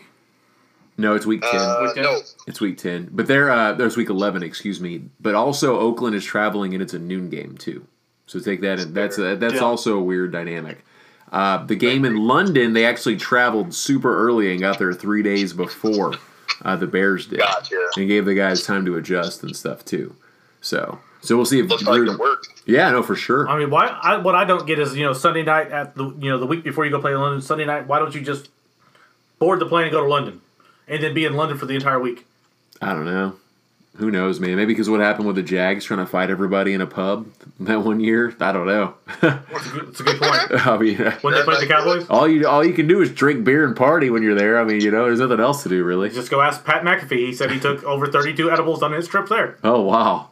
No, 0.98 1.14
it's 1.14 1.26
week 1.26 1.42
ten. 1.42 1.60
Uh, 1.60 1.80
Week 1.82 1.94
ten? 1.94 2.02
no, 2.04 2.20
It's 2.46 2.60
week 2.60 2.78
ten, 2.78 3.08
but 3.12 3.26
they're 3.26 3.50
uh, 3.50 3.72
there's 3.74 3.96
week 3.96 4.08
eleven, 4.08 4.42
excuse 4.42 4.80
me. 4.80 5.02
But 5.20 5.34
also 5.34 5.78
Oakland 5.78 6.14
is 6.16 6.24
traveling, 6.24 6.72
and 6.72 6.82
it's 6.82 6.94
a 6.94 6.98
noon 6.98 7.28
game 7.28 7.56
too. 7.58 7.86
So 8.27 8.41
take 8.41 8.61
that, 8.62 8.81
in. 8.81 8.93
that's 8.93 9.18
a, 9.18 9.37
that's 9.37 9.55
Yeah. 9.55 9.61
also 9.61 9.99
a 9.99 10.03
weird 10.03 10.33
dynamic. 10.33 10.85
Uh, 11.33 11.64
the 11.64 11.74
game 11.77 12.05
in 12.05 12.16
London, 12.27 12.72
they 12.72 12.85
actually 12.85 13.16
traveled 13.16 13.74
super 13.74 14.16
early 14.27 14.51
and 14.53 14.61
got 14.61 14.79
there 14.79 14.93
three 14.93 15.22
days 15.22 15.53
before 15.53 16.14
uh, 16.64 16.77
the 16.77 16.87
Bears 16.87 17.27
did, 17.27 17.41
Gotcha. 17.41 17.77
and 17.97 18.09
gave 18.09 18.24
the 18.24 18.35
guys 18.35 18.64
time 18.64 18.85
to 18.87 18.97
adjust 18.97 19.43
and 19.43 19.55
stuff 19.55 19.85
too. 19.85 20.14
So, 20.61 20.99
so 21.20 21.37
we'll 21.37 21.45
see 21.45 21.59
if 21.61 21.68
looks 21.68 21.83
like 21.85 22.01
Gruden- 22.01 22.14
it 22.14 22.18
worked. 22.20 22.49
yeah, 22.66 22.91
no, 22.91 23.03
for 23.03 23.16
sure. 23.16 23.49
I 23.49 23.59
mean, 23.59 23.70
why? 23.70 23.87
I, 23.89 24.16
what 24.18 24.35
I 24.35 24.45
don't 24.45 24.66
get 24.66 24.79
is 24.79 24.97
you 24.97 25.05
know 25.05 25.12
Sunday 25.12 25.43
night 25.43 25.70
at 25.72 25.95
the 25.97 26.05
you 26.20 26.31
know 26.31 26.39
the 26.39 26.47
week 26.47 26.62
before 26.64 26.85
you 26.85 26.91
go 26.91 27.01
play 27.01 27.12
in 27.12 27.18
London. 27.20 27.43
Sunday 27.43 27.64
night, 27.64 27.87
why 27.87 27.99
don't 27.99 28.14
you 28.14 28.20
just 28.20 28.49
board 29.39 29.59
the 29.61 29.66
plane 29.66 29.85
and 29.85 29.93
go 29.93 30.01
to 30.03 30.09
London, 30.09 30.41
and 30.89 31.03
then 31.03 31.12
be 31.12 31.24
in 31.24 31.35
London 31.35 31.59
for 31.59 31.66
the 31.66 31.74
entire 31.74 32.01
week? 32.01 32.24
I 32.81 32.93
don't 32.93 33.05
know. 33.05 33.35
Who 33.99 34.11
knows, 34.11 34.40
man? 34.40 34.57
Maybe 34.57 34.74
because 34.74 34.90
what 34.90 35.01
happened 35.01 35.26
with 35.26 35.36
the 35.36 35.42
Jags 35.42 35.84
trying 35.84 36.01
to 36.01 36.07
fight 36.07 36.28
everybody 36.28 36.74
in 36.74 36.80
a 36.82 36.86
pub 36.86 37.28
that 37.61 37.82
one 37.82 37.99
year. 38.01 38.34
I 38.40 38.53
don't 38.53 38.66
know. 38.66 38.94
It's 39.51 39.66
a 39.66 39.70
good, 39.70 40.01
a 40.01 40.03
good 40.03 40.20
point. 40.20 40.66
I 40.66 40.76
mean, 40.76 40.97
When 41.22 41.32
they 41.34 41.42
played 41.42 41.61
the 41.62 41.66
Cowboys, 41.66 42.07
all 42.11 42.28
you 42.28 42.47
all 42.47 42.64
you 42.64 42.74
can 42.74 42.86
do 42.86 43.01
is 43.01 43.11
drink 43.11 43.44
beer 43.44 43.64
and 43.66 43.74
party 43.74 44.11
when 44.11 44.22
you're 44.22 44.34
there. 44.34 44.61
I 44.61 44.64
mean, 44.64 44.80
you 44.82 44.90
know, 44.90 45.05
there's 45.07 45.20
nothing 45.20 45.40
else 45.40 45.62
to 45.62 45.68
do 45.70 45.82
really. 45.82 46.11
just 46.11 46.30
go 46.30 46.42
ask 46.42 46.64
Pat 46.64 46.82
McAfee. 46.82 47.26
He 47.28 47.32
said 47.32 47.51
he 47.51 47.59
took 47.59 47.82
over 47.84 48.07
32 48.07 48.51
edibles 48.51 48.82
on 48.82 48.92
his 48.92 49.09
trip 49.09 49.28
there. 49.28 49.59
Oh 49.64 49.80
wow. 49.82 50.28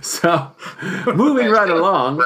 so, 0.00 0.50
moving 1.14 1.50
right 1.50 1.70
along, 1.70 2.22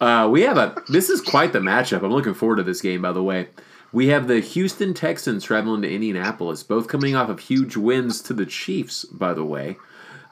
uh, 0.00 0.28
we 0.30 0.42
have 0.42 0.58
a. 0.58 0.74
This 0.88 1.08
is 1.08 1.20
quite 1.20 1.52
the 1.52 1.60
matchup. 1.60 2.02
I'm 2.02 2.12
looking 2.12 2.34
forward 2.34 2.56
to 2.56 2.62
this 2.62 2.80
game. 2.82 3.02
By 3.02 3.12
the 3.12 3.22
way, 3.22 3.48
we 3.92 4.08
have 4.08 4.28
the 4.28 4.40
Houston 4.40 4.94
Texans 4.94 5.44
traveling 5.44 5.82
to 5.82 5.90
Indianapolis, 5.92 6.62
both 6.62 6.88
coming 6.88 7.14
off 7.16 7.28
of 7.28 7.40
huge 7.40 7.76
wins 7.76 8.20
to 8.22 8.32
the 8.34 8.46
Chiefs. 8.46 9.04
By 9.04 9.32
the 9.34 9.44
way, 9.44 9.76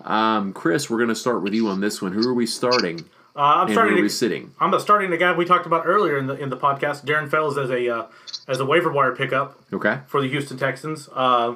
um, 0.05 0.53
Chris, 0.53 0.91
we're 0.91 0.99
going 0.99 1.09
to 1.09 1.15
start 1.15 1.43
with 1.43 1.55
you 1.55 1.69
on 1.69 1.81
this 1.81 2.03
one. 2.03 2.13
Who 2.13 2.29
are 2.29 2.35
we 2.35 2.47
starting? 2.47 3.01
Uh, 3.37 3.41
I'm 3.41 3.61
And 3.61 3.69
where 3.69 3.75
starting 3.75 3.93
are 3.99 4.03
we 4.03 4.09
to. 4.09 4.15
sitting? 4.15 4.53
I'm 4.61 4.79
starting 4.81 5.11
the 5.11 5.17
guy 5.17 5.35
we 5.35 5.45
talked 5.45 5.67
about 5.67 5.85
earlier 5.87 6.17
in 6.19 6.27
the 6.29 6.35
in 6.35 6.51
the 6.51 6.57
podcast, 6.57 7.05
Darren 7.05 7.29
Fells, 7.31 7.59
as 7.59 7.69
a 7.71 7.89
uh, 7.89 8.07
as 8.47 8.61
a 8.61 8.65
waiver 8.65 8.93
wire 8.93 9.15
pickup 9.17 9.59
Okay. 9.73 9.99
for 10.07 10.21
the 10.21 10.29
Houston 10.29 10.57
Texans. 10.57 11.09
Uh, 11.13 11.55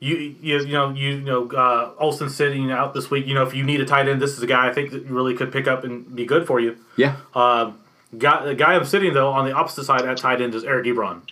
you, 0.00 0.16
you 0.42 0.58
you 0.60 0.72
know 0.72 0.90
you 0.90 1.20
know 1.20 1.48
uh, 1.50 1.92
Olsen 1.98 2.28
sitting 2.28 2.70
out 2.70 2.92
this 2.92 3.10
week. 3.10 3.26
You 3.26 3.34
know 3.34 3.44
if 3.44 3.54
you 3.54 3.62
need 3.62 3.80
a 3.80 3.84
tight 3.86 4.08
end, 4.08 4.20
this 4.20 4.32
is 4.36 4.42
a 4.42 4.46
guy 4.46 4.68
I 4.68 4.72
think 4.72 4.90
that 4.90 5.04
you 5.06 5.14
really 5.14 5.34
could 5.34 5.52
pick 5.52 5.66
up 5.68 5.84
and 5.84 6.14
be 6.14 6.26
good 6.26 6.46
for 6.46 6.58
you. 6.60 6.76
Yeah. 6.96 7.16
Uh, 7.34 7.72
guy, 8.18 8.44
the 8.44 8.54
guy 8.54 8.74
I'm 8.74 8.84
sitting 8.84 9.12
though 9.14 9.30
on 9.30 9.44
the 9.46 9.52
opposite 9.52 9.84
side 9.84 10.02
at 10.04 10.16
tight 10.16 10.40
end 10.40 10.54
is 10.54 10.64
Eric 10.64 10.86
Ebron. 10.86 11.22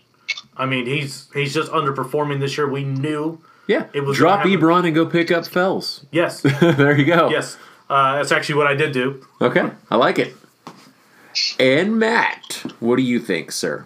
I 0.57 0.66
mean 0.66 0.87
he's 0.87 1.28
he's 1.35 1.53
just 1.55 1.70
underperforming 1.72 2.41
this 2.41 2.57
year. 2.57 2.68
We 2.68 2.85
knew 2.85 3.39
Yeah. 3.66 3.87
It 3.93 4.03
was 4.03 4.16
Drop. 4.16 4.41
Ebron 4.45 4.85
and 4.87 4.95
go 4.95 5.07
pick 5.07 5.30
up 5.30 5.47
Fells. 5.47 6.05
yes 6.11 6.41
there 6.61 6.97
you 6.97 7.05
go. 7.07 7.28
yes 7.30 7.57
uh, 7.91 8.16
that's 8.16 8.32
actually 8.32 8.55
what 8.55 8.66
I 8.66 8.74
did 8.74 8.93
do. 8.93 9.26
Okay. 9.43 9.70
I 9.91 9.97
like 9.97 10.18
it. 10.18 10.35
And 11.59 11.99
Matt, 11.99 12.64
what 12.80 12.97
do 12.97 13.03
you 13.03 13.20
think, 13.20 13.53
sir? 13.53 13.85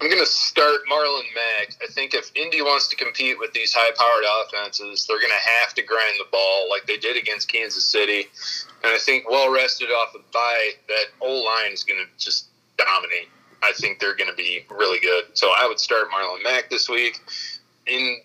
I'm 0.00 0.06
going 0.08 0.20
to 0.20 0.26
start 0.26 0.80
Marlon 0.90 1.24
Mack. 1.34 1.74
I 1.82 1.92
think 1.92 2.14
if 2.14 2.30
Indy 2.36 2.62
wants 2.62 2.86
to 2.88 2.96
compete 2.96 3.36
with 3.40 3.52
these 3.52 3.74
high 3.74 3.90
powered 3.98 4.24
offenses, 4.46 5.04
they're 5.08 5.18
going 5.18 5.30
to 5.30 5.48
have 5.62 5.74
to 5.74 5.82
grind 5.82 6.14
the 6.20 6.26
ball 6.30 6.68
like 6.70 6.86
they 6.86 6.96
did 6.96 7.16
against 7.16 7.50
Kansas 7.52 7.84
City. 7.84 8.26
And 8.84 8.92
I 8.92 8.98
think 8.98 9.28
well 9.28 9.52
rested 9.52 9.90
off 9.90 10.14
a 10.14 10.18
bye, 10.32 10.70
that 10.88 11.06
O 11.20 11.42
line 11.42 11.72
is 11.72 11.84
going 11.84 11.98
to 11.98 12.24
just 12.24 12.46
dominate. 12.76 13.28
I 13.62 13.72
think 13.72 13.98
they're 13.98 14.14
going 14.14 14.30
to 14.30 14.36
be 14.36 14.64
really 14.70 15.00
good. 15.00 15.24
So 15.34 15.48
I 15.48 15.66
would 15.66 15.80
start 15.80 16.08
Marlon 16.10 16.42
Mack 16.44 16.70
this 16.70 16.88
week. 16.88 17.20
In 17.86 18.18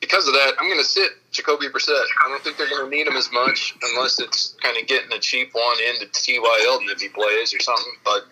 because 0.00 0.26
of 0.26 0.34
that, 0.34 0.54
I'm 0.58 0.66
going 0.66 0.80
to 0.80 0.84
sit 0.84 1.12
Jacoby 1.30 1.68
Brissett. 1.68 2.04
I 2.24 2.28
don't 2.28 2.42
think 2.42 2.56
they're 2.56 2.68
going 2.68 2.90
to 2.90 2.96
need 2.96 3.06
him 3.06 3.16
as 3.16 3.30
much 3.32 3.76
unless 3.82 4.18
it's 4.18 4.56
kind 4.60 4.76
of 4.76 4.88
getting 4.88 5.12
a 5.12 5.20
cheap 5.20 5.50
one 5.54 5.76
into 5.94 6.06
T.Y. 6.12 6.58
Hilton 6.62 6.88
if 6.90 7.00
he 7.00 7.08
plays 7.08 7.54
or 7.54 7.60
something. 7.60 7.92
But 8.04 8.24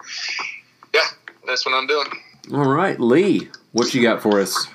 yeah, 0.92 1.06
that's 1.46 1.64
what 1.64 1.76
I'm 1.76 1.86
doing. 1.86 2.08
All 2.52 2.68
right, 2.68 2.98
Lee, 2.98 3.48
what 3.70 3.94
you 3.94 4.02
got 4.02 4.20
for 4.20 4.40
us? 4.40 4.66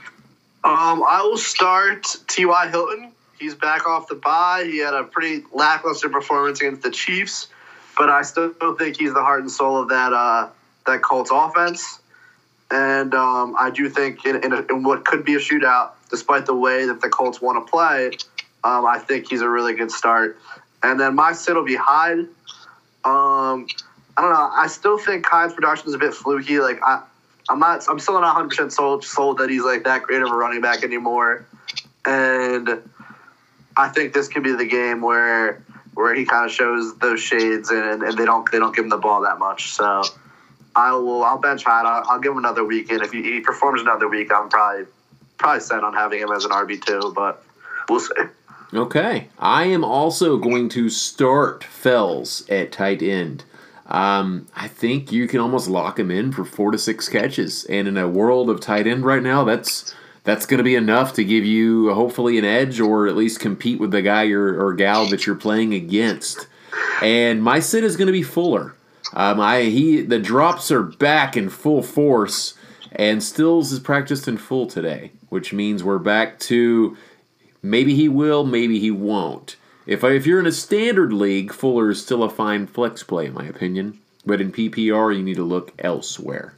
Um, 0.63 1.03
I 1.03 1.21
will 1.21 1.37
start 1.37 2.07
T.Y. 2.29 2.69
Hilton. 2.69 3.11
He's 3.39 3.55
back 3.55 3.87
off 3.87 4.07
the 4.07 4.15
bye. 4.15 4.63
He 4.65 4.79
had 4.79 4.93
a 4.93 5.03
pretty 5.03 5.43
lackluster 5.53 6.09
performance 6.09 6.61
against 6.61 6.81
the 6.81 6.91
Chiefs, 6.91 7.47
but 7.97 8.09
I 8.09 8.21
still 8.21 8.53
think 8.77 8.97
he's 8.97 9.13
the 9.13 9.21
heart 9.21 9.41
and 9.41 9.51
soul 9.51 9.81
of 9.81 9.89
that 9.89 10.13
uh, 10.13 10.49
that 10.85 11.01
Colts 11.01 11.31
offense. 11.33 11.99
And 12.71 13.13
um, 13.13 13.55
I 13.59 13.69
do 13.69 13.89
think 13.89 14.25
in, 14.25 14.43
in, 14.43 14.51
a, 14.51 14.61
in 14.67 14.83
what 14.83 15.05
could 15.05 15.23
be 15.23 15.35
a 15.35 15.39
shootout, 15.39 15.91
despite 16.09 16.45
the 16.45 16.55
way 16.55 16.85
that 16.85 17.01
the 17.01 17.09
Colts 17.09 17.39
want 17.39 17.63
to 17.63 17.69
play, 17.69 18.07
um, 18.63 18.85
I 18.85 18.99
think 18.99 19.29
he's 19.29 19.41
a 19.41 19.49
really 19.49 19.75
good 19.75 19.91
start. 19.91 20.39
And 20.81 20.99
then 20.99 21.15
my 21.15 21.33
sit 21.33 21.55
will 21.55 21.63
be 21.63 21.75
Hyde. 21.75 22.19
Um, 23.03 23.67
I 24.17 24.21
don't 24.21 24.33
know. 24.33 24.49
I 24.51 24.67
still 24.67 24.97
think 24.97 25.25
Hyde's 25.25 25.53
production 25.53 25.89
is 25.89 25.93
a 25.93 25.97
bit 25.97 26.13
fluky. 26.13 26.59
Like 26.59 26.79
I, 26.83 27.03
I'm 27.49 27.59
not. 27.59 27.85
I'm 27.87 27.99
still 27.99 28.15
not 28.15 28.23
100 28.23 28.49
percent 28.49 28.73
sold 28.73 29.03
sold 29.03 29.37
that 29.37 29.49
he's 29.49 29.63
like 29.63 29.83
that 29.83 30.03
great 30.03 30.21
of 30.21 30.31
a 30.31 30.35
running 30.35 30.61
back 30.61 30.83
anymore. 30.83 31.45
And 32.05 32.81
I 33.77 33.89
think 33.89 34.13
this 34.13 34.27
could 34.27 34.43
be 34.43 34.53
the 34.53 34.65
game 34.65 35.01
where 35.01 35.63
where 35.93 36.13
he 36.13 36.25
kind 36.25 36.45
of 36.45 36.51
shows 36.51 36.97
those 36.97 37.21
shades 37.21 37.69
and, 37.69 38.03
and 38.03 38.17
they 38.17 38.25
don't 38.25 38.49
they 38.51 38.59
don't 38.59 38.75
give 38.75 38.85
him 38.85 38.89
the 38.89 38.97
ball 38.97 39.21
that 39.21 39.39
much. 39.39 39.71
So 39.71 40.03
I 40.75 40.93
will 40.93 41.23
I'll 41.23 41.37
bench 41.37 41.63
Hyde. 41.63 41.85
I'll, 41.85 42.03
I'll 42.09 42.19
give 42.19 42.33
him 42.33 42.37
another 42.37 42.63
week, 42.63 42.91
and 42.91 43.01
if 43.01 43.11
he, 43.11 43.23
he 43.23 43.39
performs 43.39 43.81
another 43.81 44.07
week, 44.07 44.31
I'm 44.33 44.49
probably 44.49 44.85
probably 45.37 45.61
set 45.61 45.83
on 45.83 45.93
having 45.93 46.19
him 46.19 46.31
as 46.31 46.45
an 46.45 46.51
RB 46.51 46.83
two. 46.83 47.13
But 47.15 47.43
we'll 47.89 47.99
see. 47.99 48.13
Okay. 48.73 49.29
I 49.39 49.65
am 49.65 49.83
also 49.83 50.37
going 50.37 50.69
to 50.69 50.89
start 50.89 51.63
Fells 51.63 52.47
at 52.49 52.71
tight 52.71 53.01
end. 53.01 53.45
Um, 53.85 54.47
I 54.55 54.67
think 54.67 55.11
you 55.11 55.27
can 55.27 55.39
almost 55.39 55.69
lock 55.69 55.99
him 55.99 56.09
in 56.09 56.31
for 56.31 56.43
four 56.43 56.71
to 56.71 56.77
six 56.77 57.07
catches. 57.07 57.63
And 57.65 57.87
in 57.87 57.97
a 57.97 58.07
world 58.07 58.49
of 58.49 58.59
tight 58.59 58.87
end 58.87 59.05
right 59.05 59.21
now, 59.21 59.43
that's 59.43 59.93
that's 60.25 60.47
going 60.47 60.57
to 60.57 60.63
be 60.63 60.75
enough 60.75 61.13
to 61.13 61.23
give 61.23 61.45
you 61.45 61.93
hopefully 61.93 62.37
an 62.37 62.43
edge 62.43 62.79
or 62.79 63.07
at 63.07 63.15
least 63.15 63.39
compete 63.39 63.79
with 63.79 63.91
the 63.91 64.01
guy 64.01 64.25
or 64.25 64.73
gal 64.73 65.05
that 65.07 65.25
you're 65.25 65.35
playing 65.35 65.73
against. 65.73 66.47
And 67.01 67.41
my 67.41 67.59
sit 67.59 67.83
is 67.83 67.95
going 67.95 68.07
to 68.07 68.11
be 68.11 68.23
Fuller. 68.23 68.75
Um, 69.13 69.39
I 69.39 69.63
he 69.63 70.01
the 70.01 70.19
drops 70.19 70.71
are 70.71 70.81
back 70.81 71.37
in 71.37 71.49
full 71.49 71.83
force, 71.83 72.55
and 72.91 73.23
Stills 73.23 73.71
is 73.71 73.79
practiced 73.79 74.27
in 74.27 74.37
full 74.37 74.65
today, 74.65 75.11
which 75.29 75.53
means 75.53 75.83
we're 75.83 75.99
back 75.99 76.39
to 76.39 76.97
maybe 77.61 77.95
he 77.95 78.09
will, 78.09 78.43
maybe 78.43 78.79
he 78.79 78.91
won't. 78.91 79.55
If 79.85 80.03
I, 80.03 80.11
if 80.11 80.25
you're 80.25 80.39
in 80.39 80.47
a 80.47 80.51
standard 80.51 81.13
league, 81.13 81.53
Fuller 81.53 81.91
is 81.91 82.01
still 82.01 82.23
a 82.23 82.29
fine 82.29 82.65
flex 82.65 83.03
play 83.03 83.27
in 83.27 83.33
my 83.33 83.45
opinion, 83.45 83.99
but 84.25 84.41
in 84.41 84.51
PPR 84.51 85.15
you 85.15 85.23
need 85.23 85.35
to 85.35 85.43
look 85.43 85.71
elsewhere. 85.77 86.55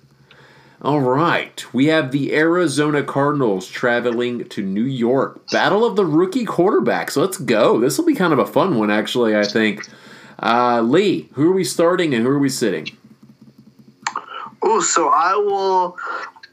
All 0.82 1.02
right, 1.02 1.66
we 1.74 1.88
have 1.88 2.12
the 2.12 2.36
Arizona 2.36 3.02
Cardinals 3.02 3.68
traveling 3.68 4.48
to 4.50 4.62
New 4.62 4.84
York. 4.84 5.50
Battle 5.50 5.84
of 5.84 5.96
the 5.96 6.06
rookie 6.06 6.46
quarterbacks. 6.46 7.18
Let's 7.18 7.38
go. 7.38 7.80
This 7.80 7.98
will 7.98 8.06
be 8.06 8.14
kind 8.14 8.32
of 8.32 8.38
a 8.38 8.46
fun 8.46 8.78
one, 8.78 8.92
actually. 8.92 9.36
I 9.36 9.44
think. 9.44 9.88
Uh, 10.40 10.82
Lee, 10.82 11.30
who 11.34 11.50
are 11.50 11.56
we 11.56 11.64
starting 11.64 12.14
and 12.14 12.24
who 12.24 12.30
are 12.30 12.38
we 12.38 12.50
sitting? 12.50 12.96
Oh, 14.62 14.82
so 14.82 15.10
I 15.10 15.36
will, 15.36 15.98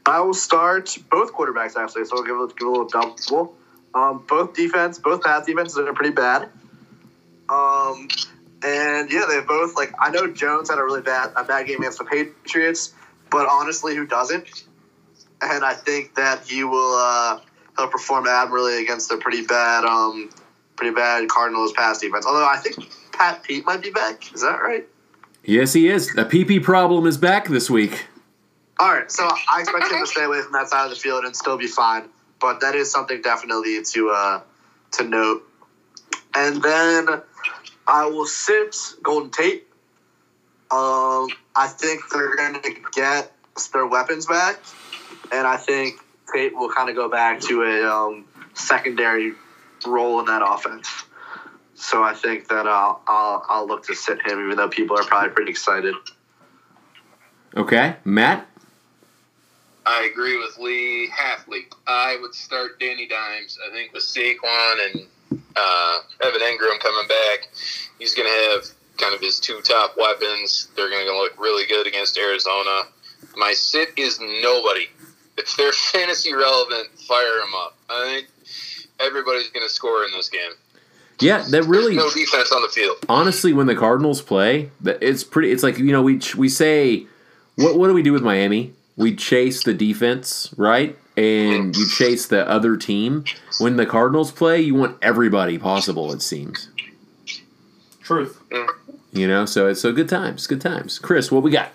I 0.07 0.21
will 0.21 0.33
start 0.33 0.97
both 1.11 1.31
quarterbacks 1.33 1.75
actually. 1.75 2.05
So 2.05 2.17
I'll 2.17 2.23
give, 2.23 2.35
a- 2.35 2.47
give 2.47 2.67
a 2.67 2.71
little 2.71 2.87
double. 2.87 3.55
Um, 3.93 4.25
both 4.27 4.55
defense, 4.55 4.97
both 4.97 5.21
pass 5.21 5.45
defenses 5.45 5.77
are 5.77 5.93
pretty 5.93 6.15
bad. 6.15 6.49
Um, 7.47 8.07
and 8.63 9.11
yeah, 9.11 9.25
they 9.29 9.39
both 9.41 9.75
like. 9.75 9.93
I 9.99 10.09
know 10.09 10.31
Jones 10.31 10.69
had 10.69 10.79
a 10.79 10.83
really 10.83 11.01
bad 11.01 11.31
a 11.35 11.43
bad 11.43 11.67
game 11.67 11.77
against 11.79 11.99
the 11.99 12.05
Patriots, 12.05 12.93
but 13.35 13.49
honestly, 13.51 13.93
who 13.95 14.07
doesn't? 14.07 14.63
And 15.41 15.65
I 15.65 15.73
think 15.73 16.15
that 16.15 16.47
he 16.47 16.63
will 16.63 16.95
uh, 16.95 17.41
he'll 17.77 17.89
perform 17.89 18.27
admirably 18.27 18.81
against 18.81 19.11
a 19.11 19.17
pretty 19.17 19.45
bad 19.45 19.83
um 19.83 20.29
pretty 20.77 20.95
bad 20.95 21.27
Cardinals 21.27 21.73
pass 21.73 21.99
defense. 21.99 22.25
Although 22.25 22.47
I 22.47 22.55
think 22.57 22.89
Pat 23.11 23.43
Pete 23.43 23.65
might 23.65 23.81
be 23.81 23.91
back. 23.91 24.33
Is 24.33 24.41
that 24.41 24.61
right? 24.61 24.87
Yes, 25.43 25.73
he 25.73 25.89
is. 25.89 26.13
The 26.13 26.23
PP 26.23 26.63
problem 26.63 27.05
is 27.05 27.17
back 27.17 27.49
this 27.49 27.69
week. 27.69 28.05
All 28.79 28.91
right, 28.91 29.11
so 29.11 29.27
I 29.49 29.61
expect 29.61 29.91
him 29.91 29.99
to 29.99 30.07
stay 30.07 30.23
away 30.23 30.41
from 30.41 30.53
that 30.53 30.69
side 30.69 30.85
of 30.85 30.89
the 30.89 30.95
field 30.95 31.23
and 31.25 31.35
still 31.35 31.57
be 31.57 31.67
fine. 31.67 32.09
But 32.39 32.61
that 32.61 32.73
is 32.75 32.89
something 32.89 33.21
definitely 33.21 33.81
to 33.83 34.09
uh, 34.11 34.41
to 34.93 35.03
note. 35.03 35.43
And 36.33 36.61
then 36.61 37.21
I 37.85 38.05
will 38.05 38.25
sit 38.25 38.77
Golden 39.03 39.29
Tate. 39.31 39.67
Um, 40.71 41.27
I 41.55 41.67
think 41.67 42.01
they're 42.11 42.35
going 42.35 42.61
to 42.61 42.75
get 42.93 43.31
their 43.71 43.85
weapons 43.85 44.25
back, 44.25 44.59
and 45.31 45.47
I 45.47 45.57
think 45.57 45.99
Tate 46.33 46.55
will 46.55 46.69
kind 46.69 46.89
of 46.89 46.95
go 46.95 47.09
back 47.09 47.39
to 47.41 47.63
a 47.63 47.83
um, 47.83 48.25
secondary 48.55 49.33
role 49.85 50.19
in 50.19 50.25
that 50.25 50.41
offense. 50.45 50.89
So 51.75 52.03
I 52.03 52.13
think 52.13 52.47
that 52.47 52.67
I'll, 52.67 53.01
I'll 53.07 53.45
I'll 53.47 53.67
look 53.67 53.85
to 53.87 53.95
sit 53.95 54.21
him, 54.25 54.43
even 54.43 54.57
though 54.57 54.69
people 54.69 54.97
are 54.97 55.03
probably 55.03 55.31
pretty 55.31 55.51
excited. 55.51 55.93
Okay, 57.55 57.95
Matt. 58.03 58.47
I 59.85 60.09
agree 60.11 60.37
with 60.37 60.57
Lee 60.57 61.09
Halfley. 61.15 61.65
I 61.85 62.17
would 62.19 62.33
start 62.33 62.79
Danny 62.79 63.07
Dimes. 63.07 63.59
I 63.65 63.71
think 63.71 63.93
with 63.93 64.03
Saquon 64.03 64.85
and 64.85 65.07
uh, 65.55 65.99
Evan 66.23 66.41
Engram 66.41 66.79
coming 66.79 67.07
back, 67.07 67.49
he's 67.99 68.15
going 68.15 68.27
to 68.27 68.51
have 68.51 68.65
kind 68.97 69.13
of 69.13 69.21
his 69.21 69.39
two 69.39 69.61
top 69.61 69.95
weapons. 69.97 70.69
They're 70.75 70.89
going 70.89 71.05
to 71.05 71.15
look 71.15 71.39
really 71.39 71.65
good 71.67 71.87
against 71.87 72.17
Arizona. 72.17 72.83
My 73.35 73.53
sit 73.53 73.89
is 73.97 74.19
nobody. 74.19 74.87
If 75.37 75.55
they're 75.57 75.71
fantasy 75.93 76.33
relevant, 76.33 76.89
fire 76.99 77.39
them 77.39 77.53
up. 77.57 77.77
I 77.89 78.03
think 78.05 78.27
everybody's 78.99 79.49
going 79.49 79.65
to 79.65 79.73
score 79.73 80.05
in 80.05 80.11
this 80.11 80.29
game. 80.29 80.51
Yeah, 81.21 81.45
that 81.51 81.63
really 81.63 81.95
no 81.95 82.11
defense 82.11 82.51
on 82.51 82.61
the 82.61 82.67
field. 82.67 82.97
honestly, 83.07 83.53
when 83.53 83.67
the 83.67 83.75
Cardinals 83.75 84.21
play, 84.21 84.69
it's 84.83 85.23
pretty. 85.23 85.49
It's 85.51 85.63
like 85.63 85.77
you 85.77 85.93
know 85.93 86.01
we 86.01 86.19
we 86.35 86.49
say, 86.49 87.05
what 87.55 87.77
what 87.77 87.87
do 87.87 87.93
we 87.93 88.03
do 88.03 88.11
with 88.11 88.21
Miami? 88.21 88.73
We 88.97 89.15
chase 89.15 89.63
the 89.63 89.73
defense, 89.73 90.53
right? 90.57 90.97
And 91.15 91.73
you 91.75 91.87
chase 91.87 92.27
the 92.27 92.45
other 92.49 92.75
team. 92.75 93.23
When 93.59 93.77
the 93.77 93.85
Cardinals 93.85 94.31
play, 94.33 94.59
you 94.59 94.75
want 94.75 94.97
everybody 95.01 95.57
possible. 95.57 96.11
It 96.11 96.21
seems, 96.21 96.67
Truth. 98.01 98.37
Mm. 98.49 98.67
You 99.15 99.27
know. 99.27 99.45
So 99.45 99.67
it's 99.67 99.81
so 99.81 99.91
good 99.91 100.09
times, 100.09 100.45
good 100.47 100.61
times. 100.61 100.99
Chris, 100.99 101.31
what 101.31 101.41
we 101.43 101.51
got? 101.51 101.71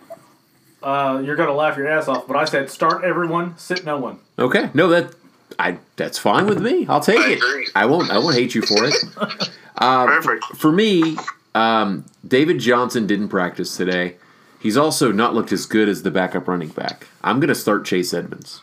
Uh, 0.82 1.20
you're 1.24 1.36
gonna 1.36 1.53
laugh 1.53 1.76
your 1.76 1.88
ass 1.88 2.07
off, 2.09 2.26
but 2.26 2.36
I 2.36 2.45
said 2.45 2.70
start 2.70 3.05
everyone, 3.05 3.57
sit 3.59 3.84
no 3.84 3.99
one. 3.99 4.18
Okay, 4.38 4.70
no 4.74 4.88
that 4.88 5.14
I 5.59 5.78
that's 5.97 6.18
fine 6.18 6.47
with 6.47 6.61
me. 6.61 6.86
I'll 6.88 7.01
take 7.01 7.18
I 7.18 7.32
it. 7.32 7.36
agree. 7.38 7.66
I 7.74 7.86
won't. 7.86 8.11
I 8.11 8.18
won't 8.18 8.34
hate 8.36 8.55
you 8.55 8.62
for 8.62 8.84
it. 8.84 8.95
Uh, 9.76 10.05
Perfect. 10.05 10.45
For 10.57 10.70
me, 10.70 11.16
um, 11.55 12.05
David 12.28 12.59
Johnson 12.59 13.07
didn't 13.07 13.30
practice 13.30 13.78
today. 13.78 14.16
He's 14.61 14.76
also 14.76 15.11
not 15.11 15.34
looked 15.34 15.53
as 15.53 15.64
good 15.64 15.88
as 15.88 16.03
the 16.03 16.11
backup 16.11 16.47
running 16.49 16.68
back. 16.68 17.07
I'm 17.24 17.41
going 17.41 17.49
to 17.49 17.55
start 17.55 17.86
Chase 17.86 18.12
Edmonds. 18.12 18.61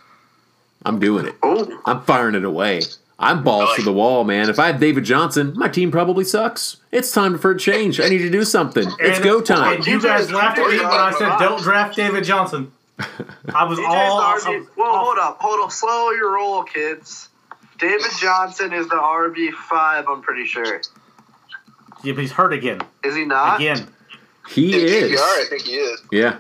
I'm 0.86 1.00
doing 1.00 1.26
it. 1.26 1.34
Oh, 1.42 1.82
I'm 1.86 2.04
firing 2.04 2.36
it 2.36 2.44
away. 2.44 2.82
I'm 3.20 3.44
balls 3.44 3.76
to 3.76 3.82
the 3.82 3.92
wall, 3.94 4.24
man. 4.24 4.48
If 4.50 4.60
I 4.60 4.68
have 4.68 4.80
David 4.80 5.04
Johnson, 5.04 5.54
my 5.56 5.68
team 5.70 5.90
probably 5.92 6.24
sucks. 6.24 6.78
It's 6.92 7.12
time 7.12 7.38
for 7.40 7.52
a 7.52 7.58
change. 7.58 8.00
I 8.00 8.10
need 8.10 8.20
to 8.20 8.30
do 8.30 8.44
something. 8.44 8.88
It's 9.00 9.18
And- 9.18 9.24
go 9.24 9.42
time. 9.42 9.78
And 9.78 9.88
you 9.88 10.00
guys 10.02 10.32
laughed 10.32 10.60
at 10.60 10.68
me 10.70 10.78
when 10.78 10.86
I 10.86 11.12
said 11.18 11.38
don't 11.40 11.62
draft 11.62 11.96
David 11.96 12.24
Johnson. 12.24 12.72
I 13.00 13.64
was 13.64 13.80
DJ's 13.80 13.86
all. 13.88 14.20
the 14.20 14.24
RB. 14.42 14.46
I 14.56 14.58
was 14.60 14.68
well, 14.78 14.98
hold 14.98 15.18
up, 15.20 15.38
hold 15.40 15.60
up, 15.64 15.72
slow 15.72 16.12
your 16.12 16.34
roll, 16.36 16.64
kids. 16.64 17.30
David 17.80 18.12
Johnson 18.20 18.72
is 18.74 18.88
the 18.88 18.96
RB 18.96 19.52
five. 19.52 20.06
I'm 20.08 20.22
pretty 20.22 20.46
sure. 20.46 20.82
Yeah, 22.04 22.14
but 22.14 22.22
he's 22.22 22.32
hurt 22.32 22.54
again. 22.54 22.82
Is 23.04 23.16
he 23.16 23.26
not? 23.26 23.60
Again. 23.60 23.88
He 24.48 24.74
is. 24.76 25.20
PPR, 25.20 25.24
I 25.24 25.46
think 25.50 25.64
he 25.64 25.72
is. 25.76 26.02
Yeah. 26.12 26.38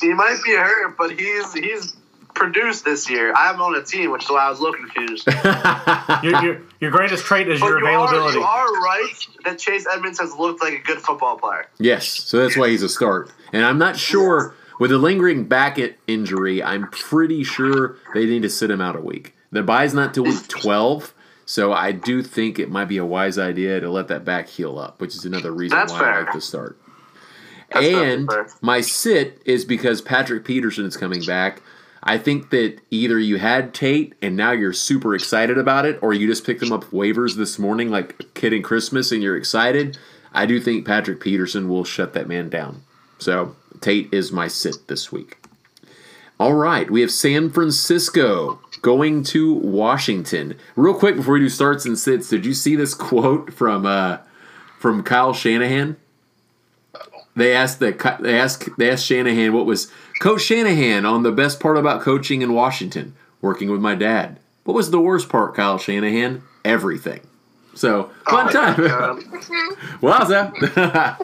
He 0.00 0.12
might 0.12 0.38
be 0.44 0.54
hurt, 0.54 0.96
but 0.98 1.10
he's 1.18 1.52
he's 1.54 1.96
produced 2.34 2.84
this 2.84 3.08
year. 3.08 3.32
I 3.36 3.46
have 3.46 3.56
him 3.56 3.62
on 3.62 3.74
a 3.76 3.82
team, 3.82 4.10
which 4.10 4.24
is 4.24 4.30
why 4.30 4.46
I 4.46 4.50
was 4.50 4.58
a 4.60 4.62
little 4.62 4.76
confused. 4.76 5.26
Your, 6.22 6.42
your, 6.42 6.62
your 6.80 6.90
greatest 6.90 7.24
trait 7.24 7.48
is 7.48 7.60
But 7.60 7.66
your 7.66 7.78
you 7.80 7.86
are, 7.86 8.04
availability. 8.06 8.38
you 8.38 8.44
are 8.44 8.72
right 8.80 9.26
that 9.44 9.58
Chase 9.58 9.86
Edmonds 9.92 10.18
has 10.20 10.34
looked 10.34 10.62
like 10.62 10.72
a 10.74 10.78
good 10.78 10.98
football 10.98 11.36
player. 11.38 11.66
Yes, 11.78 12.06
so 12.06 12.38
that's 12.38 12.56
why 12.56 12.68
he's 12.70 12.82
a 12.82 12.88
start. 12.88 13.30
And 13.52 13.64
I'm 13.64 13.78
not 13.78 13.96
sure 13.96 14.54
with 14.80 14.90
a 14.90 14.98
lingering 14.98 15.44
back 15.44 15.78
injury. 16.06 16.62
I'm 16.62 16.88
pretty 16.90 17.44
sure 17.44 17.96
they 18.14 18.26
need 18.26 18.42
to 18.42 18.50
sit 18.50 18.70
him 18.70 18.80
out 18.80 18.96
a 18.96 19.00
week. 19.00 19.34
The 19.52 19.62
bye's 19.62 19.92
not 19.94 20.14
till 20.14 20.24
week 20.24 20.48
12, 20.48 21.12
so 21.46 21.72
I 21.72 21.92
do 21.92 22.22
think 22.22 22.58
it 22.58 22.70
might 22.70 22.86
be 22.86 22.96
a 22.96 23.04
wise 23.04 23.38
idea 23.38 23.80
to 23.80 23.90
let 23.90 24.08
that 24.08 24.24
back 24.24 24.48
heal 24.48 24.78
up, 24.78 25.00
which 25.00 25.14
is 25.14 25.24
another 25.24 25.52
reason 25.52 25.76
That's 25.76 25.92
why 25.92 26.10
I 26.10 26.20
like 26.22 26.32
to 26.32 26.40
start. 26.40 26.78
That's 27.72 27.86
and 27.86 28.30
my 28.60 28.80
sit 28.80 29.42
is 29.44 29.64
because 29.64 30.00
Patrick 30.00 30.44
Peterson 30.44 30.86
is 30.86 30.96
coming 30.96 31.22
back. 31.24 31.60
I 32.06 32.18
think 32.18 32.50
that 32.50 32.80
either 32.90 33.18
you 33.18 33.38
had 33.38 33.72
Tate 33.72 34.14
and 34.20 34.36
now 34.36 34.52
you're 34.52 34.74
super 34.74 35.14
excited 35.14 35.56
about 35.56 35.86
it, 35.86 35.98
or 36.02 36.12
you 36.12 36.26
just 36.26 36.44
picked 36.44 36.62
him 36.62 36.70
up 36.70 36.84
waivers 36.84 37.34
this 37.34 37.58
morning 37.58 37.90
like 37.90 38.34
kid 38.34 38.62
Christmas 38.62 39.10
and 39.10 39.22
you're 39.22 39.36
excited. 39.36 39.98
I 40.34 40.44
do 40.44 40.60
think 40.60 40.86
Patrick 40.86 41.20
Peterson 41.20 41.66
will 41.68 41.84
shut 41.84 42.12
that 42.12 42.28
man 42.28 42.50
down. 42.50 42.82
So 43.18 43.56
Tate 43.80 44.12
is 44.12 44.32
my 44.32 44.48
sit 44.48 44.86
this 44.86 45.10
week. 45.10 45.38
All 46.38 46.52
right, 46.52 46.90
we 46.90 47.00
have 47.00 47.10
San 47.10 47.48
Francisco 47.48 48.60
going 48.82 49.22
to 49.24 49.54
Washington. 49.54 50.58
Real 50.76 50.92
quick 50.92 51.16
before 51.16 51.34
we 51.34 51.40
do 51.40 51.48
starts 51.48 51.86
and 51.86 51.98
sits, 51.98 52.28
did 52.28 52.44
you 52.44 52.52
see 52.52 52.76
this 52.76 52.92
quote 52.92 53.54
from 53.54 53.86
uh, 53.86 54.18
from 54.78 55.02
Kyle 55.02 55.32
Shanahan? 55.32 55.96
They 57.36 57.54
asked 57.54 57.78
the 57.78 57.92
they 58.20 58.38
asked 58.38 58.68
they 58.76 58.90
asked 58.90 59.06
Shanahan 59.06 59.52
what 59.52 59.64
was 59.64 59.90
Coach 60.20 60.42
Shanahan 60.42 61.04
on 61.04 61.22
the 61.22 61.32
best 61.32 61.60
part 61.60 61.76
about 61.76 62.02
coaching 62.02 62.42
in 62.42 62.52
Washington, 62.52 63.14
working 63.40 63.70
with 63.70 63.80
my 63.80 63.94
dad. 63.94 64.38
What 64.64 64.74
was 64.74 64.90
the 64.90 65.00
worst 65.00 65.28
part, 65.28 65.54
Kyle 65.54 65.78
Shanahan? 65.78 66.42
Everything. 66.64 67.20
So 67.74 68.10
fun 68.28 68.48
Oh, 68.48 68.52
time. 68.52 68.76
God. 68.76 69.18
Wowza. 70.00 71.18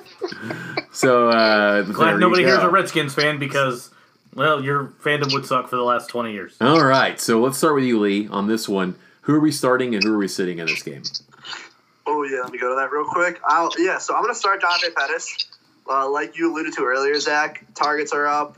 so 0.93 1.29
uh, 1.31 1.83
Glad 1.83 2.19
nobody 2.19 2.43
here's 2.43 2.63
a 2.63 2.69
Redskins 2.69 3.15
fan 3.15 3.39
because, 3.39 3.91
well, 4.35 4.63
your 4.63 4.87
fandom 5.03 5.33
would 5.33 5.47
suck 5.47 5.69
for 5.69 5.77
the 5.77 5.83
last 5.85 6.09
20 6.09 6.33
years. 6.33 6.57
All 6.61 6.85
right, 6.85 7.21
so 7.21 7.41
let's 7.41 7.57
start 7.57 7.75
with 7.77 7.85
you, 7.85 8.01
Lee, 8.01 8.27
on 8.29 8.49
this 8.49 8.69
one. 8.69 8.97
Who 9.23 9.35
are 9.37 9.41
we 9.41 9.53
starting 9.53 9.95
and 9.95 10.03
who 10.03 10.13
are 10.15 10.19
we 10.19 10.29
sitting 10.29 10.59
in 10.59 10.67
this 10.67 10.83
game? 10.83 11.03
Oh 12.07 12.25
yeah, 12.25 12.41
let 12.41 12.51
me 12.51 12.59
go 12.59 12.71
to 12.71 12.75
that 12.81 12.91
real 12.91 13.05
quick. 13.05 13.41
I'll, 13.45 13.71
yeah, 13.79 13.99
so 13.99 14.15
I'm 14.17 14.23
gonna 14.23 14.35
start 14.35 14.61
Dante 14.61 14.91
Pettis. 14.91 15.37
Uh, 15.89 16.09
like 16.09 16.37
you 16.37 16.53
alluded 16.53 16.73
to 16.75 16.83
earlier, 16.85 17.19
Zach, 17.21 17.65
targets 17.75 18.13
are 18.13 18.27
up. 18.27 18.57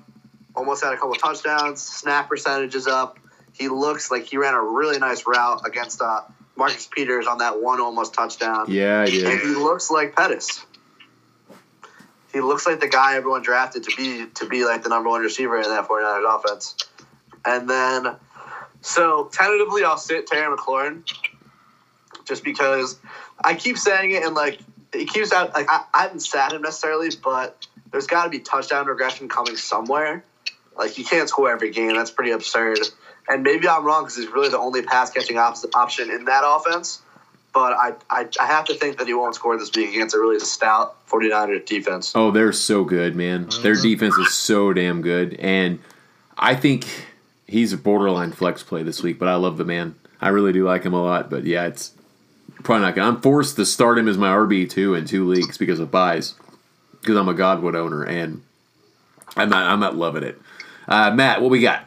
Almost 0.54 0.84
had 0.84 0.92
a 0.92 0.96
couple 0.96 1.14
touchdowns. 1.14 1.82
Snap 1.82 2.28
percentage 2.28 2.74
is 2.74 2.86
up. 2.86 3.18
He 3.54 3.68
looks 3.68 4.10
like 4.10 4.24
he 4.24 4.36
ran 4.36 4.54
a 4.54 4.62
really 4.62 4.98
nice 4.98 5.26
route 5.26 5.62
against 5.66 6.00
uh, 6.00 6.22
Marcus 6.56 6.86
Peters 6.86 7.26
on 7.26 7.38
that 7.38 7.62
one 7.62 7.80
almost 7.80 8.14
touchdown. 8.14 8.66
Yeah, 8.68 9.00
I 9.00 9.04
And 9.04 9.40
he 9.40 9.54
looks 9.54 9.90
like 9.90 10.14
Pettis. 10.14 10.64
He 12.32 12.40
looks 12.40 12.66
like 12.66 12.80
the 12.80 12.88
guy 12.88 13.16
everyone 13.16 13.42
drafted 13.42 13.84
to 13.84 13.96
be 13.96 14.26
to 14.36 14.48
be 14.48 14.64
like 14.64 14.82
the 14.82 14.88
number 14.88 15.10
one 15.10 15.20
receiver 15.20 15.56
in 15.56 15.68
that 15.68 15.86
49ers 15.86 16.36
offense. 16.36 16.76
And 17.44 17.68
then, 17.68 18.16
so 18.80 19.28
tentatively, 19.32 19.84
I'll 19.84 19.98
sit 19.98 20.26
Terry 20.26 20.54
McLaurin 20.54 21.02
just 22.24 22.42
because 22.42 22.98
I 23.42 23.54
keep 23.54 23.76
saying 23.76 24.12
it 24.12 24.22
and 24.22 24.34
like 24.34 24.60
he 24.94 25.04
keeps 25.04 25.32
out. 25.32 25.52
Like 25.52 25.68
I, 25.68 25.84
I 25.92 26.02
haven't 26.02 26.20
sat 26.20 26.52
him 26.52 26.62
necessarily, 26.62 27.10
but 27.22 27.66
there's 27.90 28.06
got 28.06 28.24
to 28.24 28.30
be 28.30 28.38
touchdown 28.38 28.86
regression 28.86 29.28
coming 29.28 29.56
somewhere. 29.56 30.24
Like 30.76 30.98
you 30.98 31.04
can't 31.04 31.28
score 31.28 31.50
every 31.50 31.70
game. 31.70 31.94
That's 31.94 32.10
pretty 32.10 32.32
absurd. 32.32 32.78
And 33.28 33.42
maybe 33.42 33.68
I'm 33.68 33.84
wrong 33.84 34.04
because 34.04 34.16
he's 34.16 34.28
really 34.28 34.48
the 34.48 34.58
only 34.58 34.82
pass 34.82 35.10
catching 35.10 35.38
op- 35.38 35.56
option 35.74 36.10
in 36.10 36.24
that 36.24 36.42
offense. 36.44 37.00
But 37.52 37.74
I, 37.74 37.92
I 38.08 38.26
I 38.40 38.46
have 38.46 38.64
to 38.66 38.74
think 38.74 38.98
that 38.98 39.06
he 39.06 39.14
won't 39.14 39.34
score 39.34 39.58
this 39.58 39.70
week 39.76 39.90
against 39.90 40.14
a 40.14 40.18
really 40.18 40.40
stout 40.40 41.06
49ers 41.08 41.66
defense. 41.66 42.12
Oh, 42.14 42.30
they're 42.30 42.52
so 42.52 42.84
good, 42.84 43.14
man. 43.14 43.42
Their 43.62 43.74
mm-hmm. 43.74 43.82
defense 43.82 44.16
is 44.16 44.32
so 44.32 44.72
damn 44.72 45.02
good. 45.02 45.34
And 45.34 45.78
I 46.38 46.54
think 46.54 46.86
he's 47.46 47.74
a 47.74 47.76
borderline 47.76 48.32
flex 48.32 48.62
play 48.62 48.82
this 48.82 49.02
week, 49.02 49.18
but 49.18 49.28
I 49.28 49.34
love 49.34 49.58
the 49.58 49.64
man. 49.64 49.96
I 50.20 50.28
really 50.28 50.52
do 50.52 50.64
like 50.64 50.84
him 50.84 50.94
a 50.94 51.02
lot. 51.02 51.28
But 51.28 51.44
yeah, 51.44 51.66
it's 51.66 51.92
probably 52.62 52.86
not 52.86 52.94
going 52.94 53.12
to. 53.12 53.16
I'm 53.16 53.22
forced 53.22 53.56
to 53.56 53.66
start 53.66 53.98
him 53.98 54.08
as 54.08 54.16
my 54.16 54.34
RB2 54.34 54.96
in 54.96 55.04
two 55.04 55.28
leagues 55.28 55.58
because 55.58 55.78
of 55.78 55.90
buys. 55.90 56.34
Because 57.00 57.16
I'm 57.16 57.28
a 57.28 57.34
Godwin 57.34 57.76
owner 57.76 58.04
and 58.04 58.42
I'm 59.36 59.48
not, 59.48 59.70
I'm 59.70 59.80
not 59.80 59.96
loving 59.96 60.22
it. 60.22 60.40
Uh, 60.88 61.10
Matt, 61.10 61.40
what 61.40 61.50
we 61.50 61.60
got? 61.60 61.84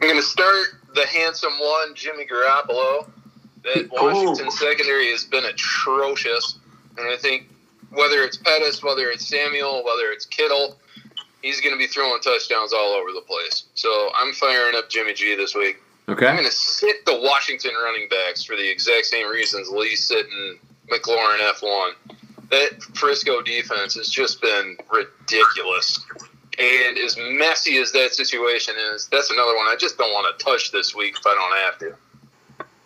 I'm 0.00 0.08
going 0.08 0.20
to 0.20 0.26
start 0.26 0.66
the 0.94 1.06
handsome 1.06 1.52
one, 1.58 1.94
Jimmy 1.94 2.24
Garoppolo. 2.24 3.08
That 3.64 3.88
Washington 3.90 4.50
secondary 4.50 5.10
has 5.10 5.24
been 5.24 5.44
atrocious, 5.44 6.58
and 6.96 7.08
I 7.08 7.16
think 7.16 7.48
whether 7.90 8.22
it's 8.22 8.36
Pettis, 8.36 8.82
whether 8.82 9.08
it's 9.08 9.26
Samuel, 9.26 9.84
whether 9.84 10.10
it's 10.12 10.24
Kittle, 10.24 10.76
he's 11.42 11.60
going 11.60 11.74
to 11.74 11.78
be 11.78 11.86
throwing 11.86 12.20
touchdowns 12.20 12.72
all 12.72 12.92
over 12.92 13.12
the 13.12 13.22
place. 13.22 13.64
So 13.74 14.10
I'm 14.14 14.32
firing 14.34 14.76
up 14.76 14.88
Jimmy 14.88 15.14
G 15.14 15.34
this 15.34 15.54
week. 15.54 15.78
Okay. 16.08 16.26
I'm 16.26 16.36
going 16.36 16.46
to 16.46 16.54
sit 16.54 17.04
the 17.04 17.20
Washington 17.20 17.72
running 17.82 18.08
backs 18.08 18.42
for 18.42 18.56
the 18.56 18.70
exact 18.70 19.06
same 19.06 19.28
reasons 19.28 19.68
Lee 19.68 19.94
sitting 19.94 20.58
McLaurin 20.90 21.38
F1. 21.52 21.92
That 22.50 22.82
Frisco 22.94 23.42
defense 23.42 23.94
has 23.94 24.08
just 24.08 24.40
been 24.40 24.78
ridiculous. 24.90 26.00
And 26.58 26.98
as 26.98 27.16
messy 27.16 27.78
as 27.78 27.92
that 27.92 28.14
situation 28.14 28.74
is, 28.92 29.08
that's 29.12 29.30
another 29.30 29.54
one 29.56 29.66
I 29.66 29.76
just 29.78 29.96
don't 29.96 30.12
want 30.12 30.36
to 30.36 30.44
touch 30.44 30.72
this 30.72 30.94
week 30.94 31.16
if 31.18 31.26
I 31.26 31.34
don't 31.34 31.56
have 31.64 31.78
to. 31.78 31.98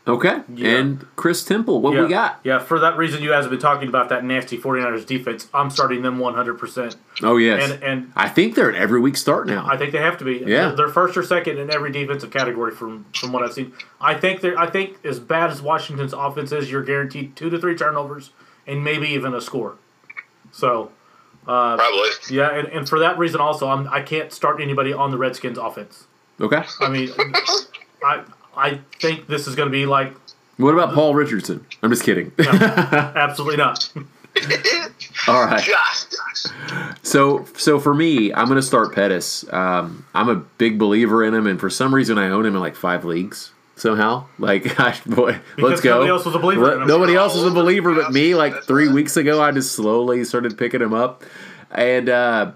Okay. 0.06 0.40
Yeah. 0.52 0.78
And 0.78 1.06
Chris 1.14 1.44
Temple, 1.44 1.80
what 1.80 1.94
yeah. 1.94 2.02
we 2.02 2.08
got? 2.08 2.40
Yeah, 2.42 2.58
for 2.58 2.80
that 2.80 2.96
reason, 2.96 3.22
you 3.22 3.30
guys 3.30 3.44
have 3.44 3.50
been 3.50 3.60
talking 3.60 3.88
about 3.88 4.08
that 4.08 4.24
nasty 4.24 4.58
49ers 4.58 5.06
defense. 5.06 5.48
I'm 5.54 5.70
starting 5.70 6.02
them 6.02 6.18
100%. 6.18 6.96
Oh, 7.22 7.36
yes. 7.36 7.70
And 7.70 7.82
and 7.84 8.12
I 8.16 8.28
think 8.28 8.56
they're 8.56 8.68
an 8.68 8.74
every 8.74 8.98
week 9.00 9.16
start 9.16 9.46
now. 9.46 9.64
I 9.70 9.76
think 9.76 9.92
they 9.92 9.98
have 9.98 10.18
to 10.18 10.24
be. 10.24 10.38
Yeah. 10.38 10.46
They're, 10.46 10.76
they're 10.76 10.88
first 10.88 11.16
or 11.16 11.22
second 11.22 11.58
in 11.58 11.72
every 11.72 11.92
defensive 11.92 12.32
category 12.32 12.72
from 12.72 13.06
from 13.14 13.32
what 13.32 13.44
I've 13.44 13.52
seen. 13.52 13.72
I 14.00 14.14
think 14.14 14.40
they're. 14.40 14.58
I 14.58 14.68
think 14.68 15.04
as 15.04 15.20
bad 15.20 15.50
as 15.50 15.62
Washington's 15.62 16.12
offense 16.12 16.50
is, 16.50 16.68
you're 16.68 16.82
guaranteed 16.82 17.36
two 17.36 17.48
to 17.50 17.58
three 17.58 17.76
turnovers 17.76 18.30
and 18.66 18.82
maybe 18.82 19.08
even 19.08 19.34
a 19.34 19.40
score. 19.40 19.76
So, 20.50 20.90
uh, 21.46 21.76
Probably. 21.76 22.08
yeah, 22.30 22.54
and, 22.54 22.68
and 22.68 22.88
for 22.88 22.98
that 23.00 23.18
reason 23.18 23.40
also, 23.40 23.68
I'm, 23.68 23.88
I 23.88 24.00
can't 24.02 24.32
start 24.32 24.60
anybody 24.60 24.92
on 24.92 25.10
the 25.10 25.18
Redskins 25.18 25.58
offense. 25.58 26.06
okay. 26.40 26.62
I 26.80 26.88
mean, 26.88 27.10
I 28.04 28.24
I 28.56 28.80
think 29.00 29.26
this 29.26 29.46
is 29.46 29.54
going 29.54 29.68
to 29.68 29.72
be 29.72 29.86
like 29.86 30.14
What 30.56 30.74
about 30.74 30.94
Paul 30.94 31.14
Richardson? 31.14 31.66
I'm 31.82 31.90
just 31.90 32.04
kidding. 32.04 32.32
absolutely 32.38 33.56
not. 33.56 33.88
All 35.28 35.44
right. 35.44 35.62
So, 37.02 37.44
so 37.56 37.78
for 37.78 37.94
me, 37.94 38.32
I'm 38.32 38.46
going 38.46 38.56
to 38.56 38.62
start 38.62 38.94
Pettis. 38.94 39.50
Um, 39.52 40.06
I'm 40.14 40.28
a 40.28 40.36
big 40.36 40.78
believer 40.78 41.24
in 41.24 41.34
him, 41.34 41.46
and 41.46 41.60
for 41.60 41.70
some 41.70 41.94
reason, 41.94 42.18
I 42.18 42.30
own 42.30 42.46
him 42.46 42.54
in 42.54 42.60
like 42.60 42.74
five 42.76 43.04
leagues 43.04 43.52
somehow. 43.82 44.26
Like, 44.38 44.76
gosh, 44.76 45.02
boy, 45.02 45.38
let's 45.58 45.80
go. 45.80 45.96
nobody 45.96 46.10
else 46.10 46.24
was 46.24 46.34
a 46.34 46.38
believer 46.38 46.80
in. 46.80 46.86
Nobody 46.86 47.14
else 47.14 47.34
was 47.34 47.44
a 47.44 47.50
believer 47.50 47.94
but 47.94 48.12
me. 48.12 48.34
Like 48.34 48.62
three 48.62 48.86
right. 48.86 48.94
weeks 48.94 49.16
ago, 49.16 49.42
I 49.42 49.50
just 49.50 49.72
slowly 49.72 50.24
started 50.24 50.56
picking 50.56 50.80
him 50.80 50.94
up, 50.94 51.24
and 51.70 52.08
uh, 52.08 52.52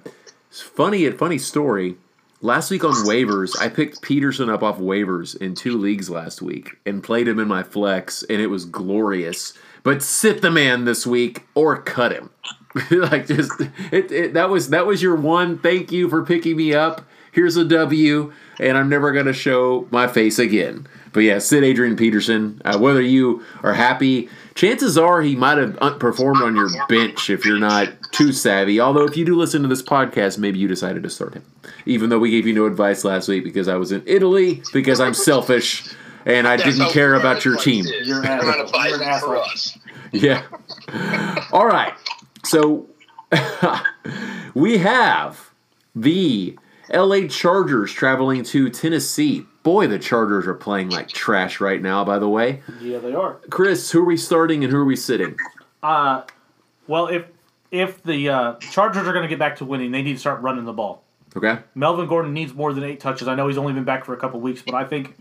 it's 0.48 0.62
funny. 0.62 1.04
A 1.04 1.12
funny 1.12 1.38
story. 1.38 1.96
Last 2.42 2.70
week 2.70 2.84
on 2.84 2.92
waivers, 3.06 3.58
I 3.58 3.68
picked 3.68 4.02
Peterson 4.02 4.50
up 4.50 4.62
off 4.62 4.78
waivers 4.78 5.36
in 5.36 5.54
two 5.54 5.78
leagues 5.78 6.10
last 6.10 6.42
week 6.42 6.76
and 6.84 7.02
played 7.02 7.26
him 7.26 7.38
in 7.38 7.48
my 7.48 7.62
flex, 7.62 8.22
and 8.24 8.40
it 8.40 8.48
was 8.48 8.66
glorious. 8.66 9.54
But 9.82 10.02
sit 10.02 10.42
the 10.42 10.50
man 10.50 10.84
this 10.84 11.06
week 11.06 11.46
or 11.54 11.80
cut 11.80 12.12
him. 12.12 12.30
like 12.90 13.26
just 13.26 13.52
it, 13.90 14.12
it, 14.12 14.34
that 14.34 14.50
was 14.50 14.68
that 14.68 14.86
was 14.86 15.02
your 15.02 15.16
one 15.16 15.58
thank 15.58 15.90
you 15.90 16.10
for 16.10 16.24
picking 16.24 16.56
me 16.56 16.74
up. 16.74 17.06
Here's 17.36 17.58
a 17.58 17.66
W, 17.66 18.32
and 18.58 18.78
I'm 18.78 18.88
never 18.88 19.12
gonna 19.12 19.34
show 19.34 19.86
my 19.90 20.06
face 20.08 20.38
again. 20.38 20.86
But 21.12 21.20
yeah, 21.20 21.38
sit 21.38 21.64
Adrian 21.64 21.94
Peterson. 21.94 22.62
Uh, 22.64 22.78
whether 22.78 23.02
you 23.02 23.42
are 23.62 23.74
happy, 23.74 24.30
chances 24.54 24.96
are 24.96 25.20
he 25.20 25.36
might 25.36 25.58
have 25.58 25.76
performed 25.98 26.40
on 26.42 26.56
your 26.56 26.70
bench 26.88 27.28
if 27.28 27.44
you're 27.44 27.58
not 27.58 27.88
too 28.12 28.32
savvy. 28.32 28.80
Although 28.80 29.04
if 29.04 29.18
you 29.18 29.26
do 29.26 29.36
listen 29.36 29.60
to 29.60 29.68
this 29.68 29.82
podcast, 29.82 30.38
maybe 30.38 30.58
you 30.58 30.66
decided 30.66 31.02
to 31.02 31.10
start 31.10 31.34
him, 31.34 31.44
even 31.84 32.08
though 32.08 32.18
we 32.18 32.30
gave 32.30 32.46
you 32.46 32.54
no 32.54 32.64
advice 32.64 33.04
last 33.04 33.28
week 33.28 33.44
because 33.44 33.68
I 33.68 33.76
was 33.76 33.92
in 33.92 34.02
Italy 34.06 34.62
because 34.72 34.98
I'm 34.98 35.12
selfish 35.12 35.84
and 36.24 36.48
I 36.48 36.56
That's 36.56 36.74
didn't 36.78 36.90
care 36.92 37.16
about 37.16 37.44
your 37.44 37.58
team. 37.58 37.84
it. 37.86 38.06
You're 38.06 38.24
an 38.24 38.40
You're 38.40 38.56
not 38.56 38.66
an 38.66 38.98
for 38.98 39.02
asshole. 39.04 39.38
us. 39.40 39.78
Yeah. 40.12 40.42
All 41.52 41.66
right. 41.66 41.92
So 42.44 42.86
we 44.54 44.78
have 44.78 45.50
the 45.94 46.58
LA 46.92 47.26
Chargers 47.28 47.92
traveling 47.92 48.42
to 48.44 48.70
Tennessee. 48.70 49.44
Boy, 49.62 49.86
the 49.86 49.98
Chargers 49.98 50.46
are 50.46 50.54
playing 50.54 50.90
like 50.90 51.08
trash 51.08 51.60
right 51.60 51.82
now, 51.82 52.04
by 52.04 52.18
the 52.18 52.28
way. 52.28 52.62
Yeah, 52.80 52.98
they 52.98 53.14
are. 53.14 53.34
Chris, 53.50 53.90
who 53.90 54.02
are 54.02 54.04
we 54.04 54.16
starting 54.16 54.62
and 54.62 54.72
who 54.72 54.78
are 54.78 54.84
we 54.84 54.96
sitting? 54.96 55.36
Uh, 55.82 56.22
well, 56.86 57.08
if 57.08 57.26
if 57.70 58.02
the 58.02 58.28
uh, 58.28 58.54
Chargers 58.54 59.06
are 59.06 59.12
going 59.12 59.24
to 59.24 59.28
get 59.28 59.38
back 59.38 59.56
to 59.56 59.64
winning, 59.64 59.90
they 59.90 60.02
need 60.02 60.14
to 60.14 60.18
start 60.18 60.40
running 60.40 60.64
the 60.64 60.72
ball. 60.72 61.02
Okay. 61.36 61.58
Melvin 61.74 62.06
Gordon 62.06 62.32
needs 62.32 62.54
more 62.54 62.72
than 62.72 62.84
eight 62.84 63.00
touches. 63.00 63.28
I 63.28 63.34
know 63.34 63.48
he's 63.48 63.58
only 63.58 63.72
been 63.72 63.84
back 63.84 64.04
for 64.04 64.14
a 64.14 64.16
couple 64.16 64.40
weeks, 64.40 64.62
but 64.62 64.74
I 64.74 64.84
think 64.84 65.14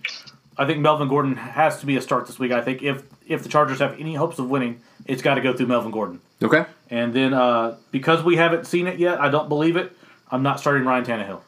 I 0.58 0.66
think 0.66 0.80
Melvin 0.80 1.08
Gordon 1.08 1.36
has 1.36 1.80
to 1.80 1.86
be 1.86 1.98
a 1.98 2.02
start 2.02 2.28
this 2.28 2.40
week. 2.40 2.52
I 2.52 2.62
think 2.62 2.84
if 2.84 3.04
if 3.28 3.44
the 3.44 3.50
Chargers 3.50 3.80
have 3.80 4.00
any 4.00 4.16
hopes 4.16 4.40
of 4.40 4.50
winning, 4.50 4.82
it's 5.06 5.22
got 5.22 5.36
to 5.36 5.42
go 5.42 5.54
through 5.54 5.68
Melvin 5.68 5.92
Gordon. 5.92 6.22
Okay. 6.42 6.66
And 6.90 7.14
then 7.14 7.34
uh, 7.34 7.78
because 7.92 8.24
we 8.24 8.36
haven't 8.36 8.66
seen 8.68 8.88
it 8.88 9.00
yet, 9.00 9.20
I 9.20 9.30
don't 9.30 9.50
believe 9.50 9.76
it. 9.76 9.96
I'm 10.32 10.44
not 10.44 10.60
starting 10.60 10.86
Ryan 10.86 11.06
Tannehill. 11.06 11.42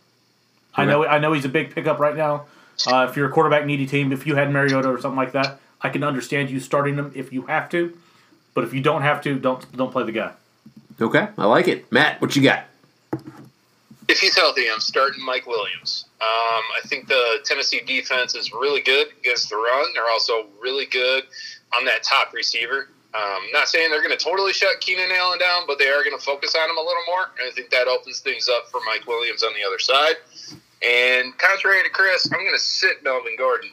I 0.77 0.85
know 0.85 1.05
I 1.05 1.19
know 1.19 1.33
he's 1.33 1.45
a 1.45 1.49
big 1.49 1.73
pickup 1.73 1.99
right 1.99 2.15
now. 2.15 2.45
Uh, 2.85 3.07
if 3.09 3.15
you're 3.15 3.27
a 3.27 3.31
quarterback 3.31 3.65
needy 3.65 3.87
team, 3.87 4.11
if 4.11 4.27
you 4.27 4.35
had 4.35 4.51
Mariota 4.51 4.89
or 4.89 5.01
something 5.01 5.17
like 5.17 5.31
that, 5.31 5.59
I 5.81 5.89
can 5.89 6.03
understand 6.03 6.49
you 6.49 6.59
starting 6.59 6.95
him 6.95 7.11
if 7.15 7.33
you 7.33 7.43
have 7.43 7.69
to. 7.69 7.97
But 8.53 8.63
if 8.63 8.73
you 8.73 8.81
don't 8.81 9.01
have 9.01 9.21
to, 9.23 9.37
don't 9.37 9.69
don't 9.75 9.91
play 9.91 10.03
the 10.03 10.11
guy. 10.11 10.33
Okay. 10.99 11.27
I 11.37 11.45
like 11.45 11.67
it. 11.67 11.91
Matt, 11.91 12.21
what 12.21 12.35
you 12.35 12.41
got? 12.41 12.65
If 14.07 14.19
he's 14.19 14.35
healthy, 14.35 14.69
I'm 14.71 14.79
starting 14.79 15.23
Mike 15.25 15.45
Williams. 15.45 16.05
Um, 16.21 16.63
I 16.75 16.79
think 16.85 17.07
the 17.07 17.39
Tennessee 17.43 17.81
defense 17.85 18.35
is 18.35 18.53
really 18.53 18.81
good 18.81 19.07
against 19.19 19.49
the 19.49 19.57
run. 19.57 19.85
They're 19.93 20.09
also 20.09 20.47
really 20.61 20.85
good 20.85 21.25
on 21.77 21.85
that 21.85 22.03
top 22.03 22.33
receiver. 22.33 22.87
Um, 23.13 23.41
not 23.51 23.67
saying 23.67 23.89
they're 23.89 24.01
going 24.01 24.17
to 24.17 24.23
totally 24.23 24.53
shut 24.53 24.79
Keenan 24.79 25.11
Allen 25.11 25.39
down, 25.39 25.63
but 25.67 25.77
they 25.77 25.87
are 25.89 26.03
going 26.03 26.17
to 26.17 26.23
focus 26.23 26.55
on 26.55 26.69
him 26.69 26.77
a 26.77 26.81
little 26.81 27.03
more. 27.07 27.29
And 27.39 27.47
I 27.47 27.51
think 27.51 27.69
that 27.71 27.87
opens 27.87 28.19
things 28.19 28.47
up 28.49 28.69
for 28.69 28.79
Mike 28.85 29.05
Williams 29.07 29.43
on 29.43 29.53
the 29.53 29.65
other 29.67 29.79
side. 29.79 30.15
And 30.85 31.37
contrary 31.37 31.83
to 31.83 31.89
Chris, 31.89 32.27
I'm 32.31 32.39
going 32.39 32.51
to 32.53 32.59
sit 32.59 33.03
Melvin 33.03 33.35
Gordon. 33.37 33.71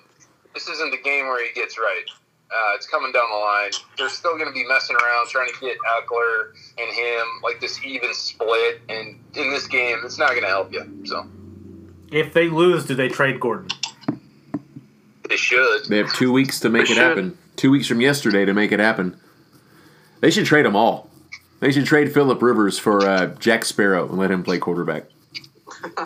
This 0.55 0.69
isn't 0.69 0.91
the 0.91 0.99
game 1.03 1.27
where 1.27 1.45
he 1.45 1.53
gets 1.53 1.79
right. 1.79 2.05
Uh, 2.51 2.75
it's 2.77 2.87
coming 2.87 3.11
down 3.13 3.25
the 3.31 3.37
line. 3.37 3.71
They're 3.99 4.09
still 4.09 4.35
going 4.39 4.47
to 4.47 4.53
be 4.53 4.65
messing 4.67 4.95
around 4.97 5.29
trying 5.29 5.49
to 5.53 5.61
get 5.61 5.77
Ekeler 5.79 6.53
and 6.79 6.93
him 6.95 7.27
like 7.43 7.61
this 7.61 7.83
even 7.85 8.15
split. 8.15 8.81
And 8.89 9.19
in 9.35 9.51
this 9.51 9.67
game, 9.67 9.99
it's 10.05 10.19
not 10.19 10.31
going 10.31 10.43
to 10.43 10.49
help 10.49 10.73
you. 10.73 11.01
So 11.05 11.27
If 12.13 12.33
they 12.33 12.49
lose, 12.49 12.87
do 12.87 12.95
they 12.95 13.09
trade 13.09 13.41
Gordon? 13.41 13.69
they 15.29 15.37
should. 15.37 15.87
They 15.87 15.99
have 15.99 16.13
two 16.15 16.33
weeks 16.33 16.61
to 16.61 16.69
make 16.69 16.87
They 16.87 16.93
it 16.93 16.95
should. 16.97 17.03
happen. 17.03 17.39
Two 17.57 17.71
weeks 17.71 17.87
from 17.87 18.01
yesterday 18.01 18.45
to 18.45 18.55
make 18.55 18.73
it 18.73 18.79
happen. 18.81 19.19
They 20.21 20.31
should 20.31 20.47
trade 20.47 20.65
them 20.67 20.77
all. 20.77 21.11
They 21.61 21.73
should 21.73 21.87
trade 21.87 22.13
Philip 22.13 22.41
Rivers 22.43 22.79
for 22.79 23.01
uh, 23.07 23.27
Jack 23.39 23.65
Sparrow 23.65 24.09
and 24.09 24.19
let 24.19 24.31
him 24.31 24.43
play 24.43 24.59
quarterback. 24.59 25.05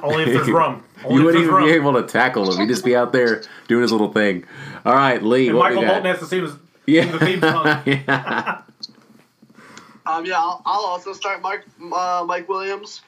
Only 0.03 0.23
if 0.25 0.29
there's 0.33 0.49
rum. 0.51 0.85
Only 1.05 1.19
you 1.19 1.25
wouldn't 1.25 1.45
even 1.45 1.65
be 1.65 1.71
able 1.71 1.93
to 1.95 2.03
tackle 2.03 2.51
him. 2.51 2.61
He'd 2.61 2.69
just 2.69 2.85
be 2.85 2.97
out 2.97 3.13
there 3.13 3.43
doing 3.69 3.83
his 3.83 3.93
little 3.93 4.13
thing. 4.13 4.45
All 4.85 4.95
right, 4.95 5.23
Lee. 5.23 5.49
and 5.49 5.57
what 5.57 5.75
Michael? 5.75 5.87
Bolton 5.87 6.05
has 6.07 6.19
to 6.21 6.27
sing 6.27 6.43
his 6.43 6.55
yeah. 6.87 7.05
the 7.11 7.19
theme 7.19 7.41
song. 7.41 7.67
yeah. 7.87 8.63
Um, 10.07 10.25
yeah, 10.25 10.39
I'll, 10.39 10.63
I'll 10.65 10.87
also 10.87 11.13
start 11.13 11.43
Mike 11.43 11.65
uh, 11.93 12.25
Mike 12.27 12.49
Williams, 12.49 13.03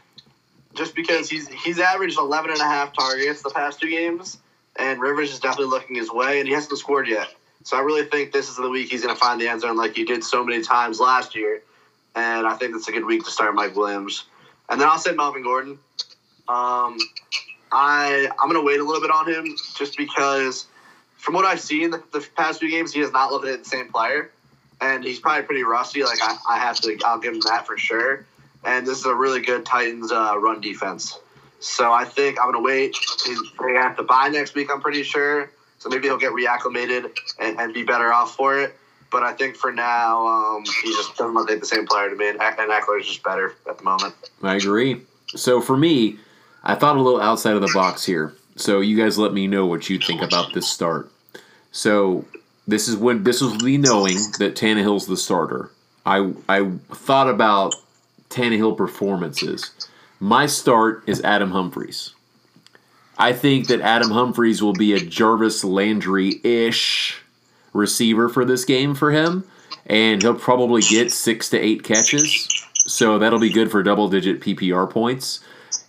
just 0.75 0.95
because 0.95 1.31
he's 1.31 1.49
he's 1.49 1.79
averaged 1.79 2.19
11 2.19 2.51
and 2.51 2.61
a 2.61 2.65
half 2.65 2.93
targets 2.93 3.43
the 3.43 3.51
past 3.51 3.81
two 3.81 3.89
games, 3.89 4.39
and 4.77 5.01
Rivers 5.01 5.33
is 5.33 5.41
definitely 5.41 5.71
looking 5.71 5.97
his 5.97 6.11
way, 6.11 6.41
and 6.41 6.49
he 6.49 6.55
hasn't 6.55 6.79
scored 6.79 7.09
yet. 7.09 7.29
So 7.63 7.77
I 7.77 7.81
really 7.81 8.05
think 8.05 8.33
this 8.33 8.49
is 8.49 8.57
the 8.57 8.69
week 8.69 8.91
he's 8.91 9.03
going 9.03 9.15
to 9.15 9.21
find 9.21 9.41
the 9.41 9.49
end 9.49 9.63
zone 9.63 9.77
like 9.77 9.95
he 9.95 10.05
did 10.05 10.25
so 10.25 10.45
many 10.45 10.63
times 10.63 11.01
last 11.01 11.35
year, 11.35 11.63
and 12.15 12.47
I 12.47 12.55
think 12.57 12.75
it's 12.77 12.89
a 12.89 12.93
good 12.93 13.05
week 13.05 13.25
to 13.25 13.31
start 13.31 13.55
Mike 13.55 13.75
Williams. 13.77 14.25
And 14.69 14.81
then 14.81 14.89
I'll 14.89 14.99
say 14.99 15.13
Melvin 15.13 15.43
Gordon. 15.43 15.79
Um, 16.49 16.99
I 17.73 18.29
I'm 18.41 18.53
to 18.53 18.61
wait 18.61 18.81
a 18.81 18.85
little 18.85 19.01
bit 19.01 19.11
on 19.11 19.29
him 19.29 19.57
just 19.77 19.97
because, 19.97 20.67
from 21.17 21.35
what 21.35 21.45
I've 21.45 21.61
seen 21.61 21.91
the, 21.91 22.03
the 22.13 22.27
past 22.37 22.61
few 22.61 22.71
games, 22.71 22.93
he 22.93 23.01
has 23.01 23.13
not 23.13 23.31
looked 23.31 23.47
at 23.47 23.65
the 23.65 23.69
same 23.69 23.91
player 23.91 24.31
and 24.81 25.05
he's 25.05 25.21
probably 25.21 25.43
pretty 25.45 25.63
rusty. 25.63 26.03
Like 26.03 26.19
I, 26.23 26.37
I 26.49 26.59
have 26.59 26.81
to, 26.81 26.99
I'll 27.05 27.19
give 27.19 27.35
him 27.35 27.41
that 27.41 27.67
for 27.67 27.77
sure. 27.77 28.25
And 28.65 28.87
this 28.87 28.99
is 28.99 29.07
a 29.07 29.15
really 29.15 29.41
good 29.41 29.65
Titans 29.65 30.13
uh, 30.13 30.37
run 30.39 30.61
defense. 30.61 31.19
So 31.61 31.93
I 31.93 32.05
think 32.05 32.39
I'm 32.41 32.53
gonna 32.53 32.65
wait. 32.65 32.97
He's 33.25 33.41
gonna 33.57 33.81
have 33.81 33.97
to 33.97 34.03
buy 34.03 34.29
next 34.29 34.55
week. 34.55 34.69
I'm 34.73 34.81
pretty 34.81 35.03
sure. 35.03 35.51
So 35.79 35.89
maybe 35.89 36.09
he'll 36.09 36.19
get 36.19 36.33
reacclimated 36.33 37.11
and, 37.39 37.59
and 37.59 37.73
be 37.73 37.83
better 37.83 38.13
off 38.13 38.35
for 38.35 38.59
it. 38.59 38.77
But 39.11 39.25
I 39.25 39.33
think 39.33 39.57
for 39.57 39.73
now, 39.73 40.27
um, 40.27 40.65
he 40.83 40.93
just 40.93 41.17
doesn't 41.17 41.35
look 41.35 41.49
like 41.49 41.61
the 41.61 41.67
same 41.67 41.87
player 41.87 42.11
to 42.11 42.17
me, 42.17 42.29
and, 42.29 42.41
and 42.41 42.71
Ekeler 42.71 43.01
is 43.01 43.09
just 43.09 43.25
better 43.25 43.55
at 43.69 43.77
the 43.77 43.83
moment. 43.83 44.15
I 44.43 44.55
agree. 44.55 45.03
So 45.35 45.61
for 45.61 45.77
me, 45.77 46.19
I 46.63 46.75
thought 46.75 46.97
a 46.97 47.03
little 47.03 47.21
outside 47.21 47.55
of 47.55 47.63
the 47.63 47.73
box 47.75 48.05
here. 48.05 48.35
So 48.57 48.81
you 48.81 48.97
guys 48.97 49.19
let 49.19 49.33
me 49.33 49.47
know 49.47 49.67
what 49.67 49.89
you 49.89 49.99
think 49.99 50.23
about 50.23 50.53
this 50.53 50.69
start. 50.69 51.11
So 51.73 52.25
this 52.67 52.89
is 52.89 52.97
when 52.97 53.25
this 53.25 53.41
was 53.41 53.63
me 53.63 53.77
knowing 53.77 54.17
that 54.39 54.55
Tannehill's 54.55 55.07
the 55.07 55.17
starter. 55.17 55.71
I 56.05 56.33
I 56.49 56.71
thought 56.93 57.29
about 57.29 57.75
Tannehill 58.29 58.77
performances. 58.77 59.71
My 60.19 60.47
start 60.47 61.03
is 61.07 61.21
Adam 61.23 61.51
Humphries. 61.51 62.15
I 63.19 63.33
think 63.33 63.69
that 63.69 63.81
Adam 63.81 64.11
Humphries 64.11 64.63
will 64.63 64.73
be 64.73 64.95
a 64.95 65.01
Jarvis 65.01 65.65
Landry 65.65 66.41
ish 66.43 67.21
receiver 67.73 68.29
for 68.29 68.45
this 68.45 68.65
game 68.65 68.95
for 68.95 69.11
him, 69.11 69.45
and 69.87 70.23
he'll 70.23 70.35
probably 70.35 70.83
get 70.83 71.13
six 71.13 71.51
to 71.51 71.59
eight 71.59 71.83
catches. 71.83 72.49
So 72.87 73.19
that'll 73.19 73.39
be 73.39 73.53
good 73.53 73.71
for 73.71 73.83
double 73.83 74.09
digit 74.09 74.41
PPR 74.41 74.89
points. 74.89 75.41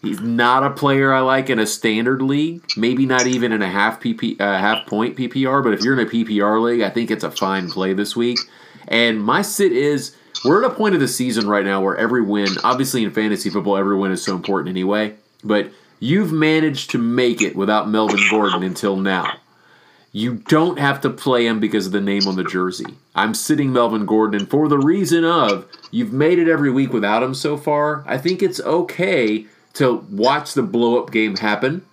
He's 0.01 0.19
not 0.19 0.63
a 0.63 0.71
player 0.71 1.13
I 1.13 1.19
like 1.19 1.51
in 1.51 1.59
a 1.59 1.67
standard 1.67 2.23
league, 2.23 2.63
maybe 2.75 3.05
not 3.05 3.27
even 3.27 3.51
in 3.51 3.61
a 3.61 3.69
half 3.69 4.01
PP, 4.01 4.41
uh, 4.41 4.57
half 4.57 4.87
point 4.87 5.15
PPR. 5.15 5.63
But 5.63 5.73
if 5.73 5.81
you're 5.81 5.99
in 5.99 6.07
a 6.07 6.09
PPR 6.09 6.61
league, 6.61 6.81
I 6.81 6.89
think 6.89 7.11
it's 7.11 7.23
a 7.23 7.29
fine 7.29 7.69
play 7.69 7.93
this 7.93 8.15
week. 8.15 8.39
And 8.87 9.21
my 9.21 9.43
sit 9.43 9.71
is 9.71 10.15
we're 10.43 10.63
at 10.63 10.71
a 10.71 10.73
point 10.73 10.95
of 10.95 11.01
the 11.01 11.07
season 11.07 11.47
right 11.47 11.63
now 11.63 11.81
where 11.81 11.95
every 11.95 12.23
win, 12.23 12.47
obviously 12.63 13.03
in 13.03 13.11
fantasy 13.11 13.51
football, 13.51 13.77
every 13.77 13.95
win 13.95 14.11
is 14.11 14.23
so 14.23 14.35
important 14.35 14.69
anyway. 14.69 15.13
But 15.43 15.71
you've 15.99 16.31
managed 16.31 16.89
to 16.91 16.97
make 16.97 17.41
it 17.43 17.55
without 17.55 17.87
Melvin 17.87 18.21
Gordon 18.31 18.63
until 18.63 18.95
now. 18.95 19.37
You 20.13 20.33
don't 20.33 20.79
have 20.79 20.99
to 21.01 21.09
play 21.09 21.45
him 21.45 21.59
because 21.59 21.85
of 21.85 21.93
the 21.93 22.01
name 22.01 22.27
on 22.27 22.35
the 22.35 22.43
jersey. 22.43 22.97
I'm 23.15 23.33
sitting 23.33 23.71
Melvin 23.71 24.05
Gordon, 24.05 24.41
and 24.41 24.49
for 24.49 24.67
the 24.67 24.77
reason 24.77 25.23
of 25.23 25.67
you've 25.89 26.11
made 26.11 26.37
it 26.37 26.49
every 26.49 26.69
week 26.69 26.91
without 26.91 27.23
him 27.23 27.33
so 27.33 27.55
far, 27.55 28.03
I 28.05 28.17
think 28.17 28.43
it's 28.43 28.59
okay 28.59 29.45
to 29.73 30.05
watch 30.09 30.53
the 30.53 30.63
blow 30.63 31.01
up 31.01 31.11
game 31.11 31.37
happen 31.37 31.85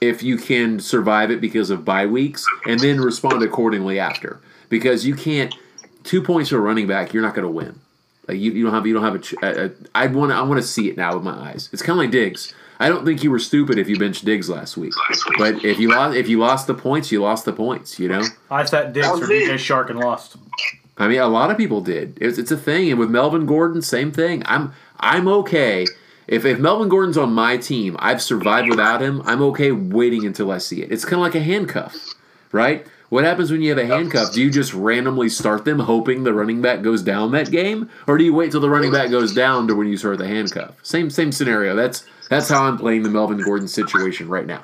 if 0.00 0.22
you 0.22 0.36
can 0.36 0.80
survive 0.80 1.30
it 1.30 1.40
because 1.40 1.70
of 1.70 1.84
bye 1.84 2.06
weeks 2.06 2.44
and 2.66 2.80
then 2.80 3.00
respond 3.00 3.42
accordingly 3.42 3.98
after. 3.98 4.40
Because 4.68 5.06
you 5.06 5.14
can't 5.14 5.54
two 6.02 6.22
points 6.22 6.50
for 6.50 6.56
a 6.56 6.60
running 6.60 6.86
back, 6.86 7.12
you're 7.12 7.22
not 7.22 7.34
going 7.34 7.44
to 7.46 7.50
win. 7.50 7.80
Like 8.26 8.38
you, 8.38 8.52
you 8.52 8.64
don't 8.64 8.74
have 8.74 8.86
you 8.86 8.94
don't 8.94 9.02
have 9.04 9.14
a. 9.14 9.18
ch- 9.18 9.34
a, 9.42 9.66
a 9.66 9.70
I 9.94 10.06
want 10.06 10.32
I 10.32 10.42
want 10.42 10.60
to 10.60 10.66
see 10.66 10.88
it 10.88 10.96
now 10.96 11.14
with 11.14 11.24
my 11.24 11.32
eyes. 11.32 11.68
It's 11.72 11.82
kind 11.82 11.98
of 11.98 12.04
like 12.04 12.10
Diggs. 12.10 12.54
I 12.78 12.88
don't 12.88 13.04
think 13.04 13.22
you 13.22 13.30
were 13.30 13.38
stupid 13.38 13.78
if 13.78 13.88
you 13.88 13.96
benched 13.98 14.24
Diggs 14.24 14.48
last 14.48 14.76
week. 14.76 14.92
But 15.38 15.64
if 15.64 15.78
you 15.78 15.88
lost 15.90 16.16
if 16.16 16.28
you 16.28 16.38
lost 16.38 16.66
the 16.66 16.74
points, 16.74 17.12
you 17.12 17.22
lost 17.22 17.44
the 17.44 17.52
points. 17.52 17.98
You 17.98 18.08
know. 18.08 18.22
I 18.50 18.64
sat 18.64 18.92
Diggs 18.92 19.06
That 19.06 19.14
for 19.14 19.20
was 19.20 19.28
me. 19.28 19.46
DJ 19.46 19.54
Chark 19.54 19.90
and 19.90 19.98
lost. 19.98 20.36
I 20.98 21.08
mean, 21.08 21.20
a 21.20 21.26
lot 21.26 21.50
of 21.50 21.56
people 21.56 21.80
did. 21.80 22.18
It's, 22.20 22.38
it's 22.38 22.50
a 22.50 22.56
thing, 22.56 22.90
and 22.90 22.98
with 22.98 23.10
Melvin 23.10 23.46
Gordon, 23.46 23.82
same 23.82 24.12
thing. 24.12 24.42
I'm 24.46 24.72
I'm 25.00 25.26
okay 25.28 25.86
if 26.26 26.44
if 26.44 26.58
Melvin 26.58 26.88
Gordon's 26.88 27.18
on 27.18 27.32
my 27.32 27.56
team. 27.56 27.96
I've 27.98 28.22
survived 28.22 28.68
without 28.68 29.02
him. 29.02 29.22
I'm 29.24 29.42
okay 29.42 29.72
waiting 29.72 30.24
until 30.24 30.50
I 30.50 30.58
see 30.58 30.82
it. 30.82 30.92
It's 30.92 31.04
kind 31.04 31.14
of 31.14 31.20
like 31.20 31.34
a 31.34 31.40
handcuff, 31.40 31.96
right? 32.52 32.86
What 33.08 33.24
happens 33.24 33.50
when 33.50 33.60
you 33.60 33.68
have 33.68 33.78
a 33.78 33.86
handcuff? 33.86 34.32
Do 34.32 34.40
you 34.40 34.50
just 34.50 34.72
randomly 34.72 35.28
start 35.28 35.66
them, 35.66 35.80
hoping 35.80 36.24
the 36.24 36.32
running 36.32 36.62
back 36.62 36.80
goes 36.80 37.02
down 37.02 37.32
that 37.32 37.50
game, 37.50 37.90
or 38.06 38.16
do 38.16 38.24
you 38.24 38.32
wait 38.32 38.52
till 38.52 38.60
the 38.60 38.70
running 38.70 38.90
back 38.90 39.10
goes 39.10 39.34
down 39.34 39.68
to 39.68 39.74
when 39.74 39.88
you 39.88 39.98
start 39.98 40.16
the 40.16 40.26
handcuff? 40.26 40.76
Same 40.82 41.10
same 41.10 41.30
scenario. 41.30 41.76
That's 41.76 42.04
that's 42.30 42.48
how 42.48 42.64
I'm 42.64 42.78
playing 42.78 43.02
the 43.02 43.10
Melvin 43.10 43.42
Gordon 43.42 43.68
situation 43.68 44.28
right 44.28 44.46
now. 44.46 44.62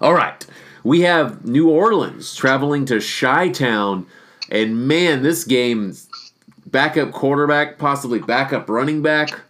All 0.00 0.14
right. 0.14 0.46
We 0.84 1.00
have 1.00 1.44
New 1.44 1.68
Orleans 1.68 2.34
traveling 2.34 2.86
to 2.86 3.00
Chi 3.00 3.48
Town. 3.50 4.06
And 4.50 4.88
man, 4.88 5.22
this 5.22 5.44
game, 5.44 5.94
backup 6.66 7.12
quarterback, 7.12 7.78
possibly 7.78 8.18
backup 8.18 8.68
running 8.68 9.02
back, 9.02 9.40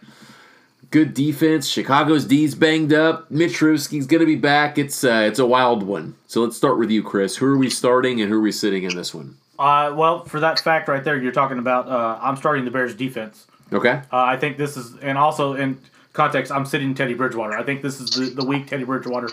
good 0.91 1.13
defense. 1.13 1.67
Chicago's 1.67 2.25
D's 2.25 2.53
banged 2.53 2.93
up. 2.93 3.31
Mitch 3.31 3.53
Trubisky's 3.53 4.05
going 4.05 4.19
to 4.19 4.25
be 4.25 4.35
back. 4.35 4.77
It's 4.77 5.03
uh, 5.03 5.25
it's 5.27 5.39
a 5.39 5.45
wild 5.45 5.83
one. 5.83 6.15
So 6.27 6.41
let's 6.41 6.55
start 6.55 6.77
with 6.77 6.91
you, 6.91 7.01
Chris. 7.01 7.37
Who 7.37 7.47
are 7.47 7.57
we 7.57 7.69
starting 7.69 8.21
and 8.21 8.29
who 8.29 8.37
are 8.37 8.41
we 8.41 8.51
sitting 8.51 8.83
in 8.83 8.95
this 8.95 9.13
one? 9.13 9.37
Uh, 9.57 9.93
well, 9.95 10.25
for 10.25 10.39
that 10.39 10.59
fact 10.59 10.87
right 10.87 11.03
there, 11.03 11.17
you're 11.17 11.31
talking 11.31 11.57
about. 11.57 11.87
Uh, 11.87 12.19
I'm 12.21 12.35
starting 12.35 12.65
the 12.65 12.71
Bears 12.71 12.95
defense. 12.95 13.47
Okay. 13.73 14.01
Uh, 14.11 14.23
I 14.23 14.37
think 14.37 14.57
this 14.57 14.75
is, 14.75 14.97
and 14.97 15.17
also 15.17 15.53
in 15.53 15.79
context, 16.13 16.51
I'm 16.51 16.65
sitting 16.65 16.93
Teddy 16.93 17.13
Bridgewater. 17.13 17.57
I 17.57 17.63
think 17.63 17.81
this 17.81 18.01
is 18.01 18.09
the, 18.09 18.25
the 18.41 18.45
week 18.45 18.67
Teddy 18.67 18.83
Bridgewater 18.83 19.29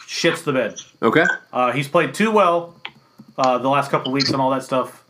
shits 0.00 0.42
the 0.42 0.52
bed. 0.52 0.80
Okay. 1.02 1.24
Uh, 1.52 1.70
he's 1.72 1.86
played 1.86 2.14
too 2.14 2.30
well 2.30 2.74
uh, 3.36 3.58
the 3.58 3.68
last 3.68 3.90
couple 3.90 4.10
weeks 4.10 4.30
and 4.30 4.40
all 4.40 4.50
that 4.50 4.64
stuff. 4.64 5.04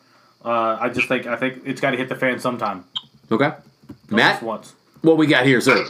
Uh, 0.45 0.77
I 0.81 0.89
just 0.91 1.09
think 1.09 1.27
I 1.27 1.37
think 1.37 1.63
it's 1.65 1.81
got 1.81 1.93
to 1.93 1.97
hit 1.97 2.09
the 2.09 2.15
fan 2.15 2.39
sometime. 2.39 2.85
Okay. 3.31 3.47
At 3.47 3.63
Matt, 4.11 4.43
once. 4.43 4.75
What 5.03 5.17
we 5.17 5.27
got 5.27 5.47
here, 5.47 5.61
sir? 5.61 5.87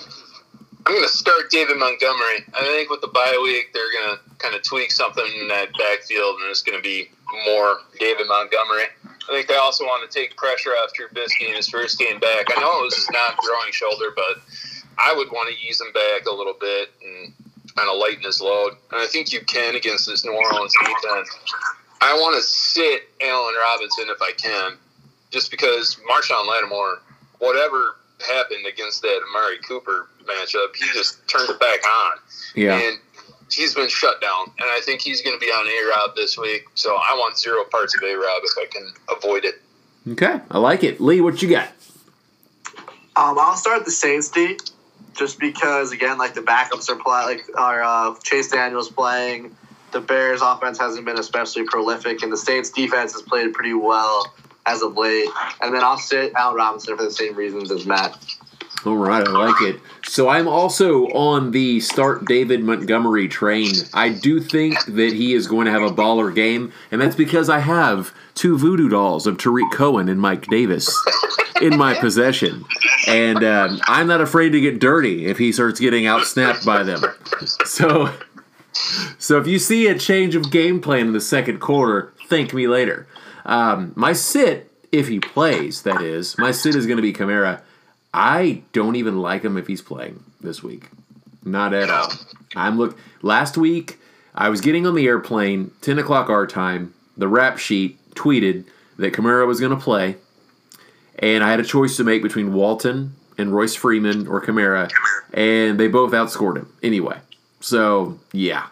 I'm 0.87 0.95
going 0.95 1.03
to 1.03 1.09
start 1.09 1.51
David 1.51 1.77
Montgomery. 1.79 2.45
I 2.55 2.63
think 2.63 2.91
with 2.91 3.01
the 3.01 3.09
bye 3.09 3.39
week, 3.43 3.71
they're 3.73 3.93
going 3.93 4.17
to 4.17 4.37
kind 4.39 4.55
of 4.55 4.63
tweak 4.63 4.93
something 4.93 5.27
in 5.41 5.49
that 5.49 5.69
backfield, 5.79 6.41
and 6.41 6.51
it's 6.51 6.63
going 6.63 6.79
to 6.79 6.83
be 6.83 7.11
more 7.47 7.79
David 7.99 8.27
Montgomery. 8.27 8.85
I 9.05 9.33
think 9.33 9.49
they 9.49 9.57
also 9.57 9.85
want 9.85 10.09
to 10.11 10.19
take 10.19 10.37
pressure 10.37 10.71
off 10.71 10.91
Trubisky 10.93 11.49
in 11.49 11.55
his 11.55 11.69
first 11.69 11.99
game 11.99 12.19
back. 12.19 12.47
I 12.55 12.61
know 12.61 12.81
it 12.81 12.85
was 12.85 12.97
his 12.97 13.11
non-throwing 13.11 13.73
shoulder, 13.73 14.07
but 14.17 14.41
I 14.97 15.13
would 15.15 15.31
want 15.31 15.55
to 15.55 15.67
ease 15.67 15.81
him 15.81 15.93
back 15.93 16.27
a 16.27 16.35
little 16.35 16.57
bit 16.59 16.91
and 17.05 17.33
kind 17.77 17.91
of 17.91 17.99
lighten 17.99 18.25
his 18.25 18.41
load. 18.41 18.73
And 18.91 19.01
I 19.01 19.07
think 19.07 19.33
you 19.33 19.41
can 19.41 19.75
against 19.75 20.07
this 20.07 20.25
New 20.25 20.33
Orleans 20.33 20.73
defense. 20.81 21.29
I 22.01 22.15
want 22.15 22.37
to 22.37 22.43
sit 22.43 23.09
Allen 23.21 23.55
Robinson 23.73 24.07
if 24.09 24.23
I 24.23 24.33
can, 24.33 24.79
just 25.31 25.51
because 25.51 25.99
Marshon 26.11 26.47
Lattimore, 26.47 27.01
whatever 27.39 27.97
happened 28.27 28.67
against 28.67 29.03
that 29.03 29.21
Amari 29.29 29.59
Cooper 29.59 30.09
matchup, 30.25 30.75
he 30.77 30.87
just 30.93 31.27
turned 31.29 31.49
it 31.49 31.61
back 31.61 31.81
on. 31.87 32.19
Yeah. 32.55 32.79
And 32.79 32.99
he's 33.51 33.75
been 33.75 33.89
shut 33.89 34.21
down. 34.21 34.47
And 34.59 34.69
I 34.71 34.81
think 34.85 35.01
he's 35.01 35.23
going 35.23 35.39
to 35.39 35.45
be 35.45 35.51
on 35.51 35.67
A 35.67 35.91
Rob 35.91 36.17
this 36.17 36.37
week. 36.37 36.67
So 36.75 36.95
I 36.95 37.15
want 37.15 37.39
zero 37.39 37.65
parts 37.71 37.97
of 37.97 38.03
A 38.03 38.15
Rob 38.15 38.43
if 38.45 38.59
I 38.59 38.67
can 38.71 38.93
avoid 39.17 39.45
it. 39.45 39.61
Okay. 40.13 40.41
I 40.51 40.59
like 40.59 40.85
it. 40.85 41.01
Lee, 41.01 41.21
what 41.21 41.43
you 41.43 41.49
got? 41.49 41.69
Um, 43.17 43.37
I'll 43.39 43.57
start 43.57 43.85
the 43.85 43.91
Saints 43.91 44.31
D 44.31 44.59
just 45.17 45.41
because 45.41 45.93
again, 45.93 46.19
like 46.19 46.35
the 46.35 46.41
backups 46.41 46.89
are 46.89 46.97
playing, 46.97 47.27
like 47.27 47.45
our 47.57 47.83
uh, 47.83 48.15
Chase 48.23 48.51
Daniels 48.51 48.89
playing. 48.89 49.57
The 49.91 50.01
Bears' 50.01 50.43
offense 50.43 50.79
hasn't 50.79 51.07
been 51.07 51.19
especially 51.19 51.65
prolific, 51.65 52.23
and 52.23 52.31
the 52.31 52.37
Saints' 52.37 52.71
defense 52.71 53.15
has 53.15 53.23
played 53.23 53.55
pretty 53.55 53.73
well 53.73 54.33
as 54.69 54.83
of 54.83 54.97
late. 54.97 55.29
And 55.61 55.75
then 55.75 55.83
I'll 55.83 55.99
sit 55.99 56.35
Al 56.35 56.55
Robinson 56.55 56.97
for 56.97 57.05
the 57.05 57.11
same 57.11 57.35
reasons 57.35 57.71
as 57.71 57.87
Matt. 57.87 58.17
All 58.85 58.97
right, 58.97 59.27
I 59.27 59.31
like 59.31 59.61
it. 59.63 59.81
So 60.05 60.29
I'm 60.29 60.47
also 60.47 61.07
on 61.09 61.51
the 61.51 61.81
start 61.81 62.27
David 62.27 62.63
Montgomery 62.63 63.27
train. 63.27 63.73
I 63.93 64.11
do 64.11 64.41
think 64.41 64.85
that 64.85 65.13
he 65.13 65.35
is 65.35 65.49
going 65.49 65.67
to 65.67 65.73
have 65.73 65.83
a 65.83 65.91
baller 65.91 66.33
game, 66.33 66.73
and 66.93 67.01
that's 67.01 67.17
because 67.17 67.49
I 67.51 67.59
have 67.59 68.15
two 68.35 68.57
voodoo 68.57 68.89
dolls 68.89 69.27
of 69.27 69.37
Tarik 69.37 69.73
Cohen 69.73 70.09
and 70.09 70.21
Mike 70.21 70.47
Davis 70.47 70.97
in 71.61 71.77
my 71.77 71.95
possession. 71.95 72.65
And 73.09 73.43
um, 73.43 73.81
I'm 73.89 74.07
not 74.07 74.21
afraid 74.21 74.51
to 74.51 74.61
get 74.61 74.79
dirty 74.79 75.27
if 75.27 75.39
he 75.39 75.51
starts 75.51 75.81
getting 75.81 76.05
outsnapped 76.05 76.65
by 76.65 76.85
them. 76.85 77.03
So, 77.65 78.15
so 79.19 79.39
if 79.39 79.47
you 79.49 79.59
see 79.59 79.89
a 79.89 79.99
change 79.99 80.37
of 80.37 80.53
game 80.53 80.81
plan 80.81 81.09
in 81.09 81.13
the 81.13 81.21
second 81.21 81.59
quarter, 81.59 82.13
thank 82.29 82.55
me 82.55 82.69
later. 82.69 83.09
Um, 83.45 83.93
my 83.97 84.13
sit, 84.13 84.71
if 84.93 85.09
he 85.09 85.21
plays, 85.21 85.83
that 85.83 86.03
is, 86.03 86.37
my 86.39 86.51
sit 86.51 86.75
is 86.75 86.87
going 86.87 86.97
to 86.97 87.03
be 87.03 87.13
Kamara. 87.13 87.63
I 88.13 88.63
don't 88.73 88.97
even 88.97 89.21
like 89.21 89.43
him 89.43 89.57
if 89.57 89.67
he's 89.67 89.83
playing 89.83 90.25
this 90.41 90.63
week. 90.63 90.89
Not 91.45 91.75
at 91.75 91.91
all. 91.91 92.11
I'm 92.57 92.79
look. 92.79 92.99
Last 93.23 93.57
week, 93.57 93.99
I 94.35 94.49
was 94.49 94.61
getting 94.61 94.87
on 94.87 94.95
the 94.95 95.07
airplane, 95.07 95.73
10 95.81 95.99
o'clock 95.99 96.31
our 96.31 96.47
time. 96.47 96.95
The 97.17 97.29
rap 97.29 97.59
sheet 97.59 97.99
tweeted 98.15 98.65
that 98.99 99.13
Kamara 99.13 99.47
was 99.47 99.61
going 99.61 99.77
to 99.77 99.83
play, 99.83 100.17
and 101.19 101.43
I 101.43 101.51
had 101.51 101.61
a 101.61 101.65
choice 101.65 101.97
to 101.97 102.05
make 102.05 102.23
between 102.23 102.53
Walton 102.53 103.15
and 103.37 103.55
Royce 103.55 103.75
Freeman 103.75 104.27
or 104.27 104.41
Kamara, 104.41 104.91
and 105.33 105.79
they 105.79 105.89
both 105.89 106.13
outscored 106.13 106.57
him 106.57 106.73
anyway. 106.83 107.19
So 107.61 108.19
yeah, 108.33 108.67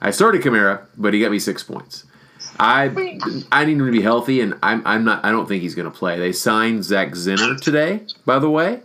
I 0.00 0.10
started 0.10 0.42
Kamara, 0.42 0.86
but 0.96 1.14
he 1.14 1.20
got 1.20 1.30
me 1.30 1.38
six 1.38 1.62
points. 1.62 2.04
I 2.58 2.86
I 3.52 3.64
need 3.64 3.72
him 3.72 3.86
to 3.86 3.92
be 3.92 4.02
healthy, 4.02 4.40
and 4.40 4.54
I'm 4.62 4.82
I'm 4.86 5.04
not. 5.04 5.24
I 5.24 5.30
don't 5.30 5.46
think 5.46 5.62
he's 5.62 5.74
going 5.74 5.90
to 5.90 5.96
play. 5.96 6.18
They 6.18 6.32
signed 6.32 6.84
Zach 6.84 7.10
Zenner 7.10 7.60
today, 7.60 8.02
by 8.24 8.38
the 8.38 8.50
way, 8.50 8.80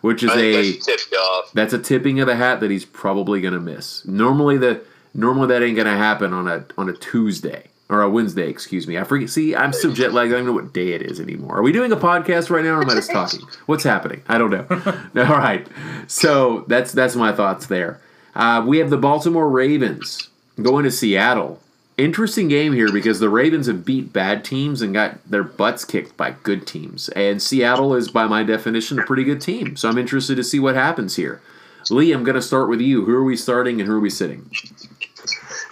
which 0.00 0.22
is 0.22 0.30
I 0.30 0.38
a 0.40 0.52
that 0.56 0.64
should 0.64 0.82
tip 0.82 1.00
you 1.10 1.18
off. 1.18 1.52
that's 1.52 1.72
a 1.72 1.78
tipping 1.78 2.20
of 2.20 2.26
the 2.26 2.36
hat 2.36 2.60
that 2.60 2.70
he's 2.70 2.84
probably 2.84 3.40
going 3.40 3.54
to 3.54 3.60
miss. 3.60 4.04
Normally 4.06 4.58
the 4.58 4.82
normally 5.14 5.48
that 5.48 5.62
ain't 5.62 5.76
going 5.76 5.86
to 5.86 5.96
happen 5.96 6.32
on 6.32 6.48
a 6.48 6.64
on 6.78 6.88
a 6.88 6.92
Tuesday 6.92 7.64
or 7.88 8.02
a 8.02 8.10
Wednesday, 8.10 8.48
excuse 8.48 8.86
me. 8.86 8.98
I 8.98 9.04
forget. 9.04 9.30
See, 9.30 9.54
I'm 9.54 9.72
so 9.72 9.92
jet 9.92 10.12
lagged. 10.12 10.32
I 10.32 10.36
don't 10.36 10.46
know 10.46 10.52
what 10.52 10.72
day 10.72 10.92
it 10.92 11.02
is 11.02 11.20
anymore. 11.20 11.58
Are 11.58 11.62
we 11.62 11.72
doing 11.72 11.92
a 11.92 11.96
podcast 11.96 12.50
right 12.50 12.64
now, 12.64 12.74
or 12.74 12.82
am 12.82 12.90
I 12.90 12.94
just 12.94 13.10
talking? 13.10 13.40
What's 13.66 13.84
happening? 13.84 14.22
I 14.28 14.38
don't 14.38 14.50
know. 14.50 14.66
All 15.16 15.38
right. 15.38 15.66
So 16.08 16.64
that's 16.68 16.92
that's 16.92 17.14
my 17.16 17.32
thoughts 17.32 17.66
there. 17.66 18.00
Uh, 18.34 18.62
we 18.66 18.78
have 18.78 18.90
the 18.90 18.98
Baltimore 18.98 19.48
Ravens 19.48 20.28
going 20.60 20.84
to 20.84 20.90
Seattle. 20.90 21.60
Interesting 21.98 22.48
game 22.48 22.74
here 22.74 22.92
because 22.92 23.20
the 23.20 23.30
Ravens 23.30 23.68
have 23.68 23.84
beat 23.84 24.12
bad 24.12 24.44
teams 24.44 24.82
and 24.82 24.92
got 24.92 25.18
their 25.30 25.42
butts 25.42 25.82
kicked 25.82 26.14
by 26.14 26.32
good 26.42 26.66
teams. 26.66 27.08
And 27.10 27.42
Seattle 27.42 27.94
is, 27.94 28.10
by 28.10 28.26
my 28.26 28.42
definition, 28.42 28.98
a 28.98 29.04
pretty 29.04 29.24
good 29.24 29.40
team. 29.40 29.76
So 29.76 29.88
I'm 29.88 29.96
interested 29.96 30.34
to 30.34 30.44
see 30.44 30.60
what 30.60 30.74
happens 30.74 31.16
here. 31.16 31.40
Lee, 31.88 32.12
I'm 32.12 32.22
going 32.22 32.34
to 32.34 32.42
start 32.42 32.68
with 32.68 32.82
you. 32.82 33.04
Who 33.06 33.14
are 33.14 33.24
we 33.24 33.36
starting 33.36 33.80
and 33.80 33.88
who 33.88 33.96
are 33.96 34.00
we 34.00 34.10
sitting? 34.10 34.50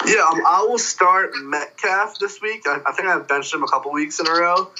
Yeah, 0.06 0.26
um, 0.30 0.40
I 0.46 0.66
will 0.66 0.78
start 0.78 1.32
Metcalf 1.42 2.18
this 2.18 2.40
week. 2.40 2.62
I, 2.66 2.80
I 2.86 2.92
think 2.92 3.08
I've 3.08 3.28
benched 3.28 3.52
him 3.52 3.62
a 3.62 3.68
couple 3.68 3.92
weeks 3.92 4.18
in 4.18 4.26
a 4.26 4.32
row. 4.32 4.70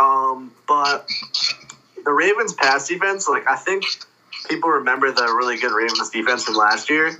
Um, 0.00 0.52
but 0.66 1.08
the 2.04 2.12
Ravens 2.12 2.52
pass 2.52 2.88
defense, 2.88 3.28
like 3.28 3.48
I 3.48 3.56
think 3.56 3.84
people 4.48 4.70
remember 4.70 5.12
the 5.12 5.24
really 5.24 5.58
good 5.58 5.72
Ravens 5.72 6.10
defense 6.10 6.44
from 6.44 6.54
last 6.54 6.90
year, 6.90 7.16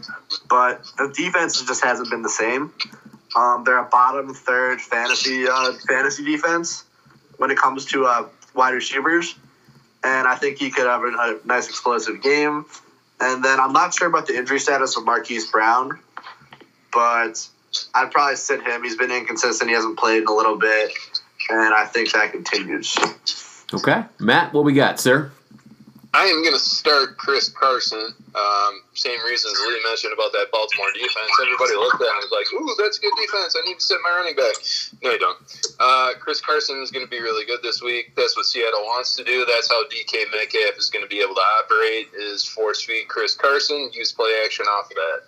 but 0.49 0.83
the 0.97 1.13
defense 1.15 1.63
just 1.63 1.85
hasn't 1.85 2.11
been 2.11 2.23
the 2.23 2.29
same. 2.29 2.73
Um, 3.37 3.65
they're 3.65 3.79
a 3.79 3.85
bottom 3.85 4.33
third 4.35 4.81
fantasy 4.81 5.47
uh, 5.47 5.73
fantasy 5.87 6.25
defense 6.25 6.85
when 7.37 7.51
it 7.51 7.59
comes 7.59 7.85
to 7.87 8.05
uh, 8.05 8.27
wide 8.55 8.75
receivers, 8.75 9.35
and 10.03 10.27
I 10.27 10.35
think 10.37 10.59
he 10.59 10.71
could 10.71 10.87
have 10.87 11.03
a, 11.03 11.09
a 11.09 11.39
nice 11.45 11.69
explosive 11.69 12.23
game. 12.23 12.65
And 13.21 13.45
then 13.45 13.59
I'm 13.59 13.73
not 13.73 13.95
sure 13.95 14.09
about 14.09 14.27
the 14.27 14.37
injury 14.37 14.61
status 14.61 14.97
of 14.97 15.05
Marquise 15.05 15.51
Brown, 15.51 15.99
but 16.93 17.49
I'd 17.95 18.11
probably 18.11 18.37
sit 18.37 18.63
him. 18.63 18.83
He's 18.83 18.97
been 18.97 19.11
inconsistent. 19.11 19.69
He 19.69 19.75
hasn't 19.75 19.99
played 19.99 20.23
in 20.23 20.29
a 20.29 20.35
little 20.35 20.57
bit, 20.57 20.93
and 21.51 21.75
I 21.75 21.85
think 21.85 22.13
that 22.13 22.33
continues. 22.33 22.97
Okay. 23.75 24.05
Matt, 24.19 24.53
what 24.53 24.65
we 24.65 24.73
got, 24.73 25.01
sir? 25.01 25.31
I 26.15 26.25
am 26.25 26.43
going 26.43 26.55
to 26.55 26.61
start 26.61 27.19
Chris 27.19 27.51
Carson. 27.51 28.01
Um, 28.35 28.73
same 28.95 29.21
reasons 29.27 29.53
Lee 29.61 29.81
mentioned 29.85 30.15
about 30.15 30.33
that 30.33 30.47
Baltimore 30.51 30.89
defense. 30.95 31.31
Everybody 31.43 31.77
looked 31.77 32.01
at 32.01 32.09
him 32.09 32.17
and 32.17 32.25
was 32.25 32.33
like, 32.33 32.49
"Ooh, 32.55 32.75
that's 32.81 32.99
good 32.99 33.13
defense. 33.21 33.55
I 33.55 33.65
need 33.67 33.79
to 33.79 33.85
sit 33.85 33.99
my 34.03 34.17
running 34.17 34.35
back." 34.35 34.57
No, 35.03 35.11
you 35.13 35.19
don't. 35.19 35.37
Uh, 35.79 36.17
Chris 36.19 36.41
Carson 36.41 36.81
is 36.81 36.91
going 36.91 37.05
to 37.05 37.11
be 37.11 37.21
really 37.21 37.45
good 37.45 37.61
this 37.63 37.83
week. 37.83 38.17
That's 38.17 38.37
what 38.37 38.47
Seattle 38.47 38.85
wants 38.85 39.17
to 39.17 39.25
do. 39.25 39.45
That's 39.45 39.69
how 39.69 39.85
DK 39.85 40.33
Metcalf 40.33 40.79
is 40.79 40.89
going 40.89 41.05
to 41.05 41.09
be 41.09 41.21
able 41.21 41.35
to 41.35 41.47
operate. 41.61 42.09
Is 42.17 42.45
force 42.45 42.83
feed 42.83 43.09
Chris 43.09 43.35
Carson, 43.35 43.91
use 43.93 44.13
play 44.13 44.33
action 44.45 44.65
off 44.67 44.91
of 44.91 44.97
that. 44.97 45.21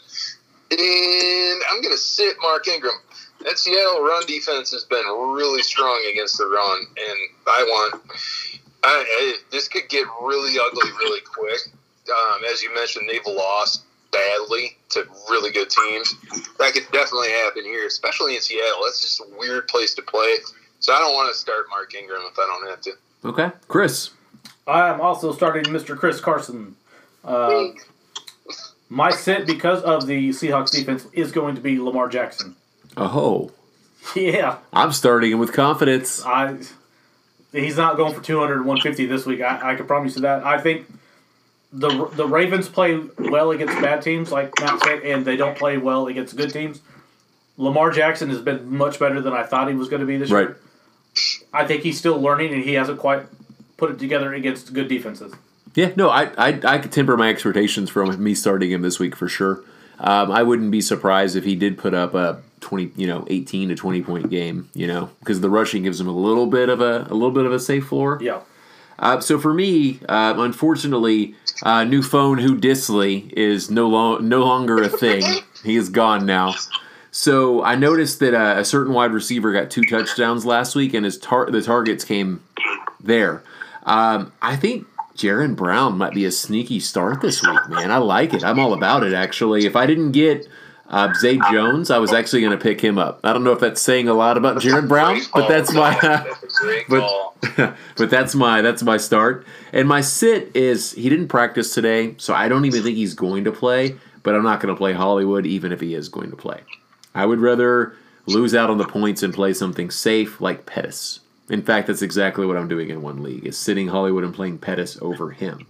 And 0.81 1.63
I'm 1.71 1.83
going 1.83 1.95
to 1.95 2.01
sit 2.01 2.37
Mark 2.41 2.69
Ingram. 2.69 2.95
That 3.41 3.59
Seattle 3.59 4.03
run 4.03 4.25
defense 4.27 4.71
has 4.73 4.85
been 4.85 5.05
really 5.05 5.63
strong 5.63 6.01
against 6.11 6.39
the 6.39 6.47
run, 6.47 6.81
and 6.97 7.19
I 7.47 7.65
want. 7.65 8.03
I, 8.83 8.89
I, 8.89 9.37
this 9.51 9.69
could 9.69 9.89
get 9.89 10.07
really 10.23 10.59
ugly 10.59 10.91
really 10.99 11.21
quick. 11.21 11.59
Um, 12.09 12.43
as 12.51 12.63
you 12.63 12.75
mentioned, 12.75 13.09
they've 13.09 13.25
lost 13.27 13.85
badly 14.11 14.77
to 14.91 15.07
really 15.29 15.53
good 15.53 15.71
teams. 15.71 16.15
That 16.59 16.73
could 16.73 16.87
definitely 16.93 17.31
happen 17.31 17.65
here, 17.65 17.87
especially 17.87 18.37
in 18.37 18.41
Seattle. 18.43 18.81
That's 18.85 19.01
just 19.01 19.21
a 19.21 19.25
weird 19.39 19.69
place 19.69 19.95
to 19.95 20.03
play. 20.03 20.37
So 20.81 20.93
I 20.93 20.99
don't 20.99 21.15
want 21.15 21.33
to 21.33 21.39
start 21.39 21.67
Mark 21.69 21.95
Ingram 21.95 22.23
if 22.31 22.39
I 22.39 22.47
don't 22.47 22.71
have 22.71 22.81
to. 22.83 22.93
Okay. 23.25 23.57
Chris. 23.69 24.11
I 24.67 24.89
am 24.89 25.01
also 25.01 25.33
starting 25.33 25.65
Mr. 25.65 25.97
Chris 25.97 26.21
Carson. 26.21 26.77
Uh, 27.25 27.69
my 28.89 29.11
sit 29.11 29.47
because 29.47 29.83
of 29.83 30.07
the 30.07 30.31
Seahawks 30.31 30.71
defense 30.73 31.07
is 31.13 31.33
going 31.33 31.55
to 31.55 31.61
be 31.61 31.79
Lamar 31.79 32.09
Jackson. 32.09 32.57
Oh, 32.97 33.53
Yeah, 34.17 34.59
I'm 34.73 34.93
starting 34.93 35.33
him 35.33 35.39
with 35.39 35.53
confidence. 35.53 36.25
I. 36.25 36.57
He's 37.53 37.77
not 37.77 37.97
going 37.97 38.15
for 38.15 38.23
200 38.23 38.55
and 38.59 38.65
150 38.67 39.07
this 39.07 39.27
week. 39.27 39.41
I, 39.41 39.73
I 39.73 39.75
can 39.75 39.87
promise 39.87 40.15
you 40.17 40.23
that. 40.23 40.45
I 40.45 40.61
think 40.61 40.87
the 41.73 42.07
the 42.15 42.27
Ravens 42.27 42.69
play 42.69 43.01
well 43.19 43.51
against 43.51 43.81
bad 43.81 44.03
teams, 44.03 44.31
like 44.33 44.53
Matt 44.61 44.83
said, 44.85 45.01
and 45.03 45.25
they 45.25 45.37
don't 45.37 45.57
play 45.59 45.77
well 45.79 46.07
against 46.07 46.37
good 46.37 46.53
teams. 46.53 46.81
Lamar 47.57 47.91
Jackson 47.91 48.31
has 48.31 48.41
been 48.41 48.75
much 48.77 48.99
better 48.99 49.21
than 49.21 49.33
I 49.33 49.43
thought 49.43 49.69
he 49.69 49.75
was 49.75 49.89
going 49.89 50.01
to 50.01 50.07
be 50.07 50.17
this 50.17 50.31
Right. 50.31 50.49
year. 50.49 50.57
I 51.53 51.67
think 51.67 51.83
he's 51.83 51.99
still 51.99 52.21
learning, 52.21 52.55
and 52.55 52.63
he 52.63 52.75
hasn't 52.75 52.99
quite 52.99 53.23
put 53.77 53.91
it 53.91 53.99
together 53.99 54.33
against 54.33 54.73
good 54.73 54.89
defenses. 54.89 55.33
Yeah, 55.75 55.91
no, 55.97 56.09
I, 56.09 56.31
I 56.39 56.61
I 56.65 56.79
could 56.79 56.93
temper 56.93 57.17
my 57.17 57.29
expectations 57.29 57.91
from 57.91 58.23
me 58.23 58.35
starting 58.35 58.71
him 58.71 58.83
this 58.83 58.99
week 58.99 59.15
for 59.17 59.29
sure. 59.29 59.63
Um, 59.99 60.31
I 60.31 60.43
wouldn't 60.43 60.71
be 60.71 60.81
surprised 60.81 61.37
if 61.37 61.45
he 61.45 61.55
did 61.57 61.77
put 61.79 61.95
up 61.95 62.15
a 62.15 62.41
twenty, 62.61 62.91
you 62.97 63.07
know, 63.07 63.25
eighteen 63.29 63.69
to 63.69 63.75
twenty 63.75 64.03
point 64.03 64.31
game. 64.31 64.69
You 64.75 64.87
know, 64.87 65.11
because 65.21 65.41
the 65.41 65.51
rushing 65.51 65.83
gives 65.83 66.01
him 66.01 66.09
a 66.09 66.17
little 66.17 66.47
bit 66.47 66.69
of 66.69 66.81
a 66.81 67.07
a 67.11 67.15
little 67.15 67.31
bit 67.31 67.47
of 67.47 67.53
a 67.53 67.61
safe 67.61 67.87
floor. 67.87 68.19
Yeah. 68.21 68.41
Uh, 68.99 69.19
so 69.19 69.39
for 69.39 69.55
me, 69.55 69.99
uh, 70.09 70.35
unfortunately, 70.37 71.35
uh, 71.63 71.85
new 71.85 72.03
phone 72.03 72.37
who 72.37 72.59
Disley 72.59 73.33
is 73.33 73.71
no 73.71 73.89
lo- 73.89 74.19
no 74.19 74.45
longer 74.45 74.83
a 74.83 74.89
thing. 74.89 75.23
he 75.65 75.77
is 75.77 75.89
gone 75.89 76.27
now. 76.27 76.55
So 77.11 77.63
I 77.65 77.75
noticed 77.75 78.21
that 78.21 78.35
uh, 78.35 78.61
a 78.61 78.65
certain 78.65 78.93
wide 78.93 79.13
receiver 79.13 79.53
got 79.53 79.71
two 79.71 79.83
touchdowns 79.85 80.45
last 80.45 80.77
week, 80.77 80.95
and 80.95 81.05
his 81.05 81.19
tar- 81.19 81.51
the 81.51 81.63
targets 81.63 82.05
came 82.05 82.43
there. 83.03 83.43
Um, 83.85 84.33
I 84.43 84.55
think 84.57 84.87
Jaron 85.17 85.57
Brown 85.57 85.99
might 85.99 86.15
be 86.15 86.25
a 86.25 86.31
sneaky 86.31 86.79
start 86.79 87.21
this 87.21 87.43
week, 87.43 87.69
man. 87.69 87.91
I 87.91 87.99
like 87.99 88.33
it. 88.35 88.45
I'm 88.45 88.59
all 88.61 88.75
about 88.75 89.03
it. 89.03 89.13
Actually, 89.13 89.67
if 89.67 89.77
I 89.77 89.87
didn't 89.87 90.13
get 90.13 90.47
uh, 90.91 91.13
Zay 91.15 91.39
Jones, 91.51 91.91
I 91.91 91.99
was 91.99 92.13
actually 92.13 92.41
going 92.43 92.57
to 92.57 92.63
pick 92.63 92.81
him 92.81 92.99
up. 92.99 93.21
I 93.25 93.33
don't 93.33 93.45
know 93.45 93.53
if 93.53 93.61
that's 93.61 93.81
saying 93.81 94.09
a 94.09 94.15
lot 94.15 94.37
about 94.37 94.57
Jaron 94.57 94.89
Brown, 94.89 95.21
but 95.33 95.49
that's 95.49 95.73
my. 95.73 95.95
But- 96.89 97.31
but 97.97 98.11
that's 98.11 98.35
my 98.35 98.61
that's 98.61 98.83
my 98.83 98.99
start. 98.99 99.47
And 99.73 99.89
my 99.89 100.03
sit 100.03 100.55
is 100.55 100.93
he 100.93 101.09
didn't 101.09 101.29
practice 101.29 101.73
today, 101.73 102.15
so 102.19 102.35
I 102.35 102.49
don't 102.51 102.67
even 102.67 102.83
think 102.83 102.97
he's 102.97 103.15
going 103.15 103.45
to 103.45 103.53
play. 103.53 103.97
But 104.23 104.35
I'm 104.35 104.43
not 104.43 104.61
going 104.61 104.75
to 104.75 104.79
play 104.79 104.93
Hollywood, 104.93 105.47
even 105.47 105.73
if 105.73 105.81
he 105.81 105.95
is 105.95 106.11
going 106.11 106.29
to 106.31 106.37
play. 106.37 106.61
I 107.15 107.25
would 107.25 107.39
rather 107.41 107.95
lose 108.27 108.55
out 108.55 108.69
on 108.69 108.77
the 108.77 108.85
points 108.85 109.23
and 109.23 109.33
play 109.33 109.55
something 109.55 109.91
safe 109.91 110.39
like 110.41 110.67
Pettis. 110.67 111.21
In 111.49 111.63
fact, 111.63 111.87
that's 111.87 112.03
exactly 112.03 112.45
what 112.45 112.59
I'm 112.59 112.69
doing 112.69 112.91
in 112.91 113.01
one 113.01 113.23
league: 113.23 113.47
is 113.47 113.57
sitting 113.57 113.89
Hollywood 113.89 114.25
and 114.25 114.35
playing 114.35 114.59
Pettis 114.59 114.99
over 115.01 115.31
him. 115.31 115.67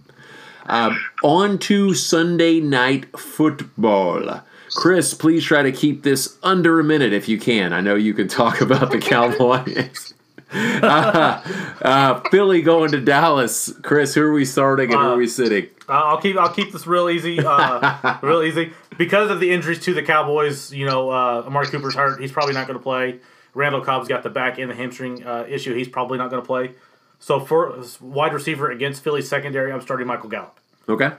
Um, 0.65 0.99
on 1.23 1.57
to 1.59 1.93
Sunday 1.93 2.59
night 2.59 3.17
football. 3.17 4.41
Chris, 4.73 5.13
please 5.13 5.43
try 5.43 5.63
to 5.63 5.71
keep 5.71 6.03
this 6.03 6.37
under 6.43 6.79
a 6.79 6.83
minute 6.83 7.13
if 7.13 7.27
you 7.27 7.37
can. 7.37 7.73
I 7.73 7.81
know 7.81 7.95
you 7.95 8.13
can 8.13 8.27
talk 8.27 8.61
about 8.61 8.91
the 8.91 8.99
Cowboys. 8.99 10.13
uh, 10.53 11.41
uh, 11.81 12.21
Philly 12.29 12.61
going 12.61 12.91
to 12.91 12.99
Dallas. 12.99 13.73
Chris, 13.83 14.13
who 14.13 14.21
are 14.23 14.33
we 14.33 14.45
starting 14.45 14.91
and 14.91 14.99
who 14.99 15.07
are 15.07 15.17
we 15.17 15.27
sitting? 15.27 15.67
Uh, 15.87 15.93
I'll 15.93 16.21
keep 16.21 16.37
I'll 16.37 16.53
keep 16.53 16.71
this 16.71 16.85
real 16.85 17.09
easy, 17.09 17.39
uh, 17.39 18.17
real 18.21 18.43
easy 18.43 18.73
because 18.97 19.29
of 19.31 19.39
the 19.39 19.51
injuries 19.51 19.79
to 19.81 19.93
the 19.93 20.03
Cowboys. 20.03 20.73
You 20.73 20.85
know, 20.85 21.09
uh, 21.09 21.43
Amari 21.45 21.67
Cooper's 21.67 21.95
hurt; 21.95 22.19
he's 22.19 22.31
probably 22.31 22.53
not 22.53 22.67
going 22.67 22.77
to 22.77 22.83
play. 22.83 23.19
Randall 23.53 23.81
Cobb's 23.81 24.07
got 24.07 24.23
the 24.23 24.29
back 24.29 24.57
and 24.57 24.69
the 24.69 24.75
hamstring 24.75 25.25
uh, 25.25 25.45
issue; 25.47 25.73
he's 25.73 25.87
probably 25.87 26.17
not 26.17 26.29
going 26.29 26.41
to 26.41 26.45
play. 26.45 26.71
So 27.19 27.39
for 27.39 27.81
wide 28.01 28.33
receiver 28.33 28.71
against 28.71 29.03
Philly 29.03 29.21
secondary, 29.21 29.71
I'm 29.71 29.81
starting 29.81 30.07
Michael 30.07 30.29
Gallup. 30.29 30.59
Okay. 30.89 31.11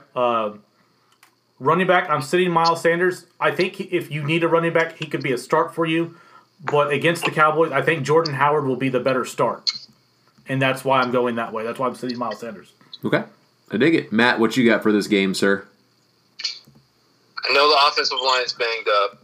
Running 1.63 1.87
back, 1.87 2.09
I'm 2.09 2.21
sitting 2.21 2.51
Miles 2.51 2.81
Sanders. 2.81 3.25
I 3.39 3.51
think 3.51 3.79
if 3.79 4.11
you 4.11 4.21
need 4.21 4.43
a 4.43 4.49
running 4.49 4.73
back, 4.73 4.97
he 4.97 5.05
could 5.05 5.23
be 5.23 5.31
a 5.31 5.37
start 5.37 5.73
for 5.73 5.85
you. 5.85 6.17
But 6.59 6.91
against 6.91 7.23
the 7.23 7.31
Cowboys, 7.31 7.71
I 7.71 7.81
think 7.81 8.05
Jordan 8.05 8.33
Howard 8.33 8.65
will 8.65 8.75
be 8.75 8.89
the 8.89 8.99
better 8.99 9.23
start, 9.23 9.71
and 10.49 10.61
that's 10.61 10.83
why 10.83 10.99
I'm 10.99 11.11
going 11.11 11.35
that 11.35 11.53
way. 11.53 11.63
That's 11.63 11.79
why 11.79 11.87
I'm 11.87 11.95
sitting 11.95 12.17
Miles 12.17 12.41
Sanders. 12.41 12.73
Okay. 13.05 13.23
I 13.71 13.77
dig 13.77 13.95
it. 13.95 14.11
Matt, 14.11 14.41
what 14.41 14.57
you 14.57 14.69
got 14.69 14.83
for 14.83 14.91
this 14.91 15.07
game, 15.07 15.33
sir? 15.33 15.65
I 16.43 17.53
know 17.53 17.69
the 17.69 17.87
offensive 17.87 18.19
line's 18.21 18.51
banged 18.51 18.89
up. 19.03 19.23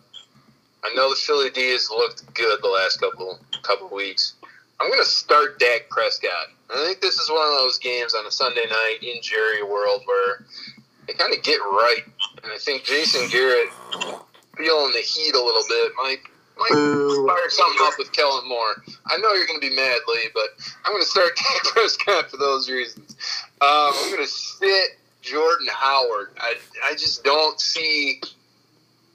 I 0.86 0.94
know 0.96 1.10
the 1.10 1.18
Philly 1.18 1.50
D 1.50 1.72
has 1.74 1.90
looked 1.90 2.34
good 2.36 2.62
the 2.62 2.70
last 2.70 3.02
couple 3.02 3.38
couple 3.64 3.90
weeks. 3.94 4.36
I'm 4.80 4.90
going 4.90 5.04
to 5.04 5.10
start 5.10 5.60
Dak 5.60 5.90
Prescott. 5.90 6.48
I 6.74 6.86
think 6.86 7.02
this 7.02 7.16
is 7.16 7.30
one 7.30 7.46
of 7.46 7.54
those 7.56 7.80
games 7.80 8.14
on 8.14 8.26
a 8.26 8.32
Sunday 8.32 8.66
night 8.70 9.00
in 9.02 9.22
Jerry 9.22 9.62
World 9.62 10.04
where 10.06 10.46
they 11.10 11.18
kind 11.18 11.34
of 11.36 11.42
get 11.44 11.58
right, 11.58 12.04
and 12.44 12.52
I 12.54 12.58
think 12.60 12.84
Jason 12.84 13.28
Garrett 13.30 13.70
feeling 14.58 14.92
the 14.94 15.00
heat 15.00 15.34
a 15.34 15.42
little 15.42 15.64
bit 15.68 15.92
might 15.98 16.20
might 16.60 16.70
Boo. 16.72 17.26
fire 17.28 17.50
something 17.50 17.82
up 17.88 17.94
with 17.98 18.12
Kellen 18.12 18.48
Moore. 18.48 18.84
I 19.08 19.18
know 19.18 19.34
you're 19.34 19.48
going 19.48 19.60
to 19.62 19.68
be 19.70 19.76
mad, 19.76 19.98
Lee, 20.10 20.28
but 20.34 20.50
I'm 20.86 20.92
going 20.92 21.02
to 21.04 21.10
start 21.10 21.30
Dak 21.38 21.64
Prescott 21.74 22.30
for 22.30 22.38
those 22.38 22.70
reasons. 22.70 23.16
Um, 23.62 23.92
I'm 23.96 24.12
going 24.12 24.24
to 24.26 24.30
sit 24.30 24.98
Jordan 25.22 25.68
Howard. 25.72 26.32
I, 26.38 26.56
I 26.84 26.92
just 26.94 27.24
don't 27.24 27.60
see 27.62 28.22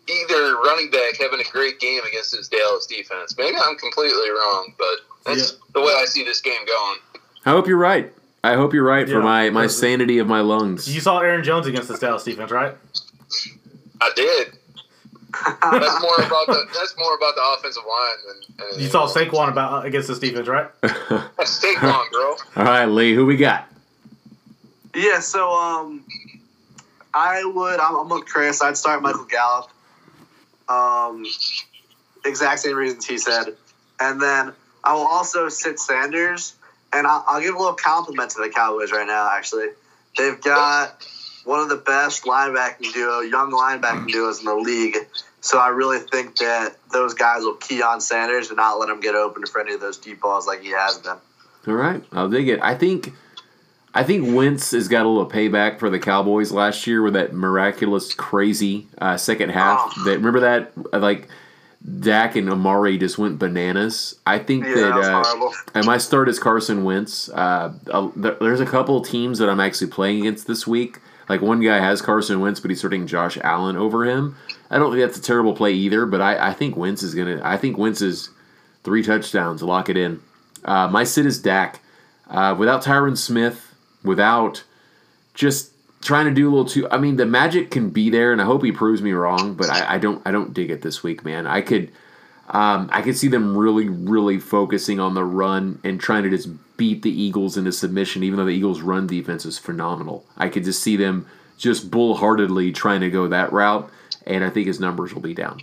either 0.08 0.56
running 0.56 0.90
back 0.90 1.16
having 1.20 1.38
a 1.40 1.50
great 1.52 1.78
game 1.80 2.00
against 2.08 2.32
this 2.32 2.48
Dallas 2.48 2.86
defense. 2.86 3.36
Maybe 3.38 3.56
I'm 3.62 3.76
completely 3.76 4.30
wrong, 4.30 4.72
but 4.78 5.00
that's 5.26 5.52
Yeah. 5.52 5.58
the 5.74 5.80
way 5.82 5.94
I 5.98 6.06
see 6.06 6.24
this 6.24 6.40
game 6.40 6.64
going. 6.66 6.98
I 7.44 7.50
hope 7.50 7.66
you're 7.68 7.76
right. 7.76 8.10
I 8.44 8.56
hope 8.56 8.74
you're 8.74 8.84
right 8.84 9.08
for 9.08 9.22
my, 9.22 9.48
my 9.48 9.66
sanity 9.66 10.18
of 10.18 10.26
my 10.26 10.40
lungs. 10.40 10.92
You 10.94 11.00
saw 11.00 11.20
Aaron 11.20 11.42
Jones 11.42 11.66
against 11.66 11.88
this 11.88 11.98
Dallas 11.98 12.24
defense, 12.24 12.50
right? 12.50 12.76
I 14.02 14.10
did. 14.14 14.58
That's 15.62 16.02
more 16.02 16.16
about 16.18 16.46
the 16.46 16.66
that's 16.72 16.94
more 16.96 17.14
about 17.16 17.34
the 17.34 17.42
offensive 17.58 17.82
line 17.88 18.16
than 18.26 18.66
anything 18.66 18.82
You 18.84 18.88
saw 18.88 19.02
else. 19.02 19.14
Saquon 19.16 19.48
about 19.48 19.84
against 19.86 20.08
this 20.08 20.18
defense, 20.18 20.46
right? 20.46 20.68
That's 20.80 21.64
Saquon, 21.64 22.10
bro. 22.12 22.36
All 22.56 22.64
right, 22.64 22.84
Lee, 22.84 23.14
who 23.14 23.24
we 23.26 23.36
got? 23.36 23.66
Yeah, 24.94 25.20
so 25.20 25.50
um, 25.50 26.04
I 27.14 27.44
would. 27.44 27.80
I'm, 27.80 27.96
I'm 27.96 28.08
with 28.10 28.26
Chris. 28.26 28.62
I'd 28.62 28.76
start 28.76 29.02
Michael 29.02 29.24
Gallup. 29.24 29.70
Um, 30.68 31.24
exact 32.24 32.60
same 32.60 32.76
reasons 32.76 33.06
he 33.06 33.18
said, 33.18 33.56
and 33.98 34.20
then 34.20 34.52
I 34.84 34.94
will 34.94 35.06
also 35.06 35.48
sit 35.48 35.80
Sanders, 35.80 36.54
and 36.94 37.06
I'll, 37.06 37.24
I'll 37.26 37.40
give 37.40 37.54
a 37.54 37.58
little 37.58 37.74
compliment 37.74 38.30
to 38.30 38.42
the 38.42 38.48
Cowboys 38.48 38.92
right 38.92 39.06
now. 39.06 39.28
Actually, 39.32 39.68
they've 40.16 40.40
got 40.40 41.06
one 41.44 41.60
of 41.60 41.68
the 41.68 41.76
best 41.76 42.24
linebacking 42.24 42.92
duo, 42.92 43.20
young 43.20 43.50
linebacking 43.50 44.10
duos 44.10 44.38
in 44.38 44.46
the 44.46 44.54
league. 44.54 44.96
So 45.40 45.58
I 45.58 45.68
really 45.68 45.98
think 45.98 46.36
that 46.36 46.76
those 46.90 47.12
guys 47.12 47.42
will 47.42 47.56
key 47.56 47.82
on 47.82 48.00
Sanders 48.00 48.48
and 48.48 48.56
not 48.56 48.78
let 48.78 48.88
him 48.88 49.00
get 49.00 49.14
open 49.14 49.44
for 49.44 49.60
any 49.60 49.74
of 49.74 49.80
those 49.80 49.98
deep 49.98 50.20
balls 50.20 50.46
like 50.46 50.62
he 50.62 50.70
has 50.70 50.98
been. 50.98 51.18
All 51.66 51.74
right, 51.74 52.02
I'll 52.12 52.28
dig 52.28 52.48
it. 52.48 52.60
I 52.62 52.74
think, 52.74 53.12
I 53.92 54.04
think 54.04 54.34
Wentz 54.34 54.70
has 54.70 54.88
got 54.88 55.04
a 55.04 55.08
little 55.08 55.28
payback 55.28 55.78
for 55.78 55.90
the 55.90 55.98
Cowboys 55.98 56.50
last 56.50 56.86
year 56.86 57.02
with 57.02 57.14
that 57.14 57.34
miraculous, 57.34 58.14
crazy 58.14 58.86
uh, 58.98 59.16
second 59.16 59.50
half. 59.50 59.92
Oh. 59.98 60.04
That 60.04 60.16
remember 60.16 60.40
that 60.40 60.72
uh, 60.92 60.98
like 60.98 61.28
Dak 62.00 62.34
and 62.36 62.48
Amari 62.50 62.96
just 62.96 63.18
went 63.18 63.38
bananas. 63.38 64.16
I 64.26 64.38
think 64.38 64.64
Yeah, 64.64 64.74
that, 64.74 64.92
uh, 64.96 65.50
and 65.74 65.84
my 65.84 65.98
start 65.98 66.28
is 66.30 66.38
Carson 66.38 66.82
Wentz. 66.82 67.28
Uh, 67.28 67.72
uh, 67.90 68.08
there- 68.16 68.36
there's 68.40 68.60
a 68.60 68.66
couple 68.66 69.00
teams 69.02 69.38
that 69.38 69.50
I'm 69.50 69.60
actually 69.60 69.88
playing 69.88 70.20
against 70.20 70.46
this 70.46 70.66
week. 70.66 71.00
Like 71.28 71.42
one 71.42 71.60
guy 71.60 71.78
has 71.80 72.00
Carson 72.00 72.40
Wentz, 72.40 72.60
but 72.60 72.70
he's 72.70 72.78
starting 72.78 73.06
Josh 73.06 73.36
Allen 73.42 73.76
over 73.76 74.04
him. 74.04 74.36
I 74.70 74.78
don't 74.78 74.92
think 74.92 75.04
that's 75.04 75.18
a 75.18 75.22
terrible 75.22 75.54
play 75.54 75.72
either, 75.72 76.06
but 76.06 76.20
I, 76.22 76.48
I 76.48 76.52
think 76.54 76.76
Wentz 76.76 77.02
is 77.02 77.14
gonna. 77.14 77.40
I 77.44 77.56
think 77.58 77.76
Wentz 77.78 78.00
is 78.00 78.30
three 78.82 79.02
touchdowns. 79.02 79.62
Lock 79.62 79.88
it 79.90 79.96
in. 79.98 80.20
Uh, 80.64 80.88
my 80.88 81.04
sit 81.04 81.26
is 81.26 81.38
Dak. 81.38 81.80
Uh, 82.30 82.54
without 82.58 82.82
Tyron 82.82 83.16
Smith, 83.18 83.74
without 84.02 84.64
just 85.34 85.70
trying 86.04 86.26
to 86.26 86.30
do 86.30 86.48
a 86.48 86.50
little 86.50 86.64
too. 86.66 86.88
I 86.90 86.98
mean, 86.98 87.16
the 87.16 87.26
magic 87.26 87.70
can 87.70 87.90
be 87.90 88.10
there, 88.10 88.30
and 88.30 88.40
I 88.40 88.44
hope 88.44 88.62
he 88.62 88.70
proves 88.70 89.02
me 89.02 89.12
wrong. 89.12 89.54
But 89.54 89.70
I, 89.70 89.94
I 89.94 89.98
don't. 89.98 90.22
I 90.24 90.30
don't 90.30 90.54
dig 90.54 90.70
it 90.70 90.82
this 90.82 91.02
week, 91.02 91.24
man. 91.24 91.46
I 91.46 91.60
could. 91.60 91.90
Um, 92.50 92.90
I 92.92 93.00
could 93.00 93.16
see 93.16 93.28
them 93.28 93.56
really, 93.56 93.88
really 93.88 94.38
focusing 94.38 95.00
on 95.00 95.14
the 95.14 95.24
run 95.24 95.80
and 95.82 95.98
trying 95.98 96.24
to 96.24 96.30
just 96.30 96.50
beat 96.76 97.00
the 97.02 97.10
Eagles 97.10 97.56
into 97.56 97.72
submission, 97.72 98.22
even 98.22 98.38
though 98.38 98.44
the 98.44 98.50
Eagles' 98.50 98.82
run 98.82 99.06
defense 99.06 99.46
is 99.46 99.58
phenomenal. 99.58 100.26
I 100.36 100.50
could 100.50 100.64
just 100.64 100.82
see 100.82 100.96
them 100.96 101.26
just 101.56 101.90
bullheartedly 101.90 102.72
trying 102.72 103.00
to 103.00 103.10
go 103.10 103.28
that 103.28 103.50
route, 103.50 103.90
and 104.26 104.44
I 104.44 104.50
think 104.50 104.66
his 104.66 104.78
numbers 104.78 105.14
will 105.14 105.22
be 105.22 105.32
down. 105.32 105.62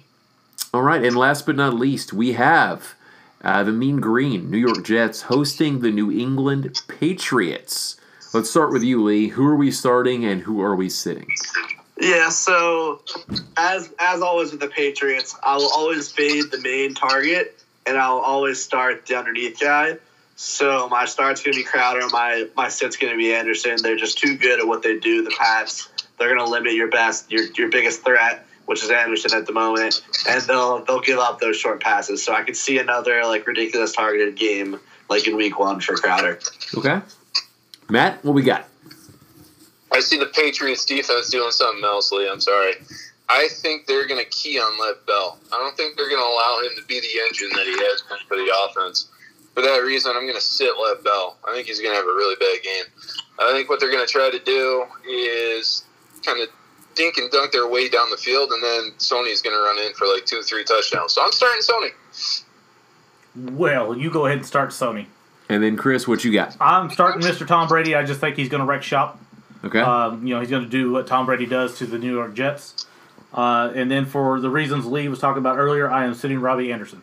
All 0.73 0.81
right, 0.81 1.03
and 1.03 1.15
last 1.15 1.45
but 1.45 1.55
not 1.55 1.75
least, 1.75 2.13
we 2.13 2.33
have 2.33 2.95
uh, 3.43 3.63
the 3.63 3.71
Mean 3.71 3.99
Green 3.99 4.49
New 4.49 4.57
York 4.57 4.83
Jets 4.83 5.23
hosting 5.23 5.81
the 5.81 5.91
New 5.91 6.11
England 6.11 6.81
Patriots. 6.87 7.97
Let's 8.33 8.49
start 8.49 8.71
with 8.71 8.83
you, 8.83 9.03
Lee. 9.03 9.27
Who 9.27 9.45
are 9.45 9.57
we 9.57 9.71
starting 9.71 10.23
and 10.25 10.41
who 10.41 10.61
are 10.61 10.75
we 10.75 10.87
sitting? 10.87 11.27
Yeah, 11.99 12.29
so 12.29 13.01
as 13.57 13.93
as 13.99 14.21
always 14.21 14.51
with 14.51 14.61
the 14.61 14.69
Patriots, 14.69 15.35
I 15.43 15.57
will 15.57 15.71
always 15.71 16.11
be 16.13 16.41
the 16.41 16.59
main 16.59 16.93
target, 16.93 17.61
and 17.85 17.97
I'll 17.97 18.19
always 18.19 18.63
start 18.63 19.05
the 19.05 19.15
underneath 19.15 19.59
guy. 19.59 19.97
So 20.37 20.87
my 20.89 21.05
start's 21.05 21.43
gonna 21.43 21.57
be 21.57 21.63
Crowder, 21.63 22.07
my 22.09 22.47
my 22.55 22.69
sit's 22.69 22.95
gonna 22.95 23.17
be 23.17 23.33
Anderson. 23.33 23.75
They're 23.83 23.97
just 23.97 24.17
too 24.17 24.37
good 24.37 24.59
at 24.59 24.67
what 24.67 24.81
they 24.81 24.97
do. 24.97 25.23
The 25.23 25.35
Pats, 25.37 25.89
they're 26.17 26.33
gonna 26.33 26.49
limit 26.49 26.73
your 26.73 26.87
best, 26.87 27.29
your 27.29 27.43
your 27.51 27.69
biggest 27.69 28.03
threat, 28.03 28.47
which 28.65 28.81
is 28.81 28.89
Anderson 28.89 29.37
at 29.37 29.45
the 29.45 29.53
moment, 29.53 30.01
and 30.27 30.41
they'll 30.43 30.83
they'll 30.85 31.01
give 31.01 31.19
up 31.19 31.39
those 31.39 31.57
short 31.57 31.81
passes. 31.81 32.23
So 32.23 32.33
I 32.33 32.43
could 32.43 32.55
see 32.55 32.79
another 32.79 33.25
like 33.25 33.45
ridiculous 33.45 33.91
targeted 33.91 34.37
game 34.37 34.79
like 35.09 35.27
in 35.27 35.35
Week 35.35 35.59
One 35.59 35.81
for 35.81 35.95
Crowder. 35.95 36.39
Okay. 36.75 37.01
Matt, 37.91 38.23
what 38.23 38.33
we 38.33 38.41
got? 38.41 38.69
I 39.91 39.99
see 39.99 40.17
the 40.17 40.27
Patriots 40.27 40.85
defense 40.85 41.29
doing 41.29 41.51
something 41.51 41.83
else, 41.83 42.09
Lee. 42.13 42.29
I'm 42.29 42.39
sorry. 42.39 42.75
I 43.27 43.49
think 43.49 43.85
they're 43.85 44.07
going 44.07 44.23
to 44.23 44.29
key 44.29 44.57
on 44.57 44.79
Lev 44.79 45.05
Bell. 45.05 45.37
I 45.51 45.57
don't 45.57 45.75
think 45.75 45.97
they're 45.97 46.07
going 46.07 46.21
to 46.21 46.25
allow 46.25 46.59
him 46.63 46.71
to 46.79 46.85
be 46.87 47.01
the 47.01 47.19
engine 47.27 47.49
that 47.53 47.65
he 47.65 47.73
has 47.73 48.01
been 48.03 48.17
for 48.29 48.37
the 48.37 48.49
offense. 48.63 49.09
For 49.53 49.61
that 49.61 49.79
reason, 49.79 50.13
I'm 50.15 50.23
going 50.23 50.35
to 50.35 50.41
sit 50.41 50.71
Lev 50.81 51.03
Bell. 51.03 51.35
I 51.45 51.53
think 51.53 51.67
he's 51.67 51.81
going 51.81 51.91
to 51.91 51.97
have 51.97 52.05
a 52.05 52.15
really 52.15 52.35
bad 52.39 52.63
game. 52.63 52.85
I 53.39 53.51
think 53.51 53.69
what 53.69 53.81
they're 53.81 53.91
going 53.91 54.05
to 54.05 54.11
try 54.11 54.29
to 54.31 54.39
do 54.39 54.85
is 55.05 55.83
kind 56.25 56.41
of 56.41 56.47
dink 56.95 57.17
and 57.17 57.29
dunk 57.29 57.51
their 57.51 57.67
way 57.67 57.89
down 57.89 58.09
the 58.09 58.17
field, 58.17 58.51
and 58.51 58.63
then 58.63 58.91
Sony's 58.99 59.41
going 59.41 59.55
to 59.55 59.61
run 59.61 59.79
in 59.79 59.93
for 59.95 60.07
like 60.07 60.25
two, 60.25 60.41
three 60.43 60.63
touchdowns. 60.63 61.11
So 61.11 61.21
I'm 61.21 61.33
starting 61.33 61.61
Sony. 61.61 61.91
Well, 63.51 63.97
you 63.97 64.09
go 64.09 64.27
ahead 64.27 64.37
and 64.37 64.47
start 64.47 64.69
Sony. 64.69 65.07
And 65.51 65.61
then 65.61 65.75
Chris, 65.75 66.07
what 66.07 66.23
you 66.23 66.31
got? 66.31 66.55
I'm 66.61 66.89
starting 66.89 67.21
Mr. 67.21 67.45
Tom 67.45 67.67
Brady. 67.67 67.93
I 67.93 68.05
just 68.05 68.21
think 68.21 68.37
he's 68.37 68.47
going 68.47 68.61
to 68.61 68.65
wreck 68.65 68.83
shop. 68.83 69.19
Okay. 69.65 69.81
Um, 69.81 70.25
you 70.25 70.33
know, 70.33 70.39
he's 70.39 70.49
going 70.49 70.63
to 70.63 70.69
do 70.69 70.93
what 70.93 71.07
Tom 71.07 71.25
Brady 71.25 71.45
does 71.45 71.77
to 71.79 71.85
the 71.85 71.99
New 71.99 72.13
York 72.13 72.33
Jets. 72.33 72.87
Uh, 73.33 73.69
and 73.75 73.91
then 73.91 74.05
for 74.05 74.39
the 74.39 74.49
reasons 74.49 74.85
Lee 74.85 75.09
was 75.09 75.19
talking 75.19 75.39
about 75.39 75.57
earlier, 75.57 75.91
I 75.91 76.05
am 76.05 76.13
sitting 76.13 76.39
Robbie 76.39 76.71
Anderson. 76.71 77.01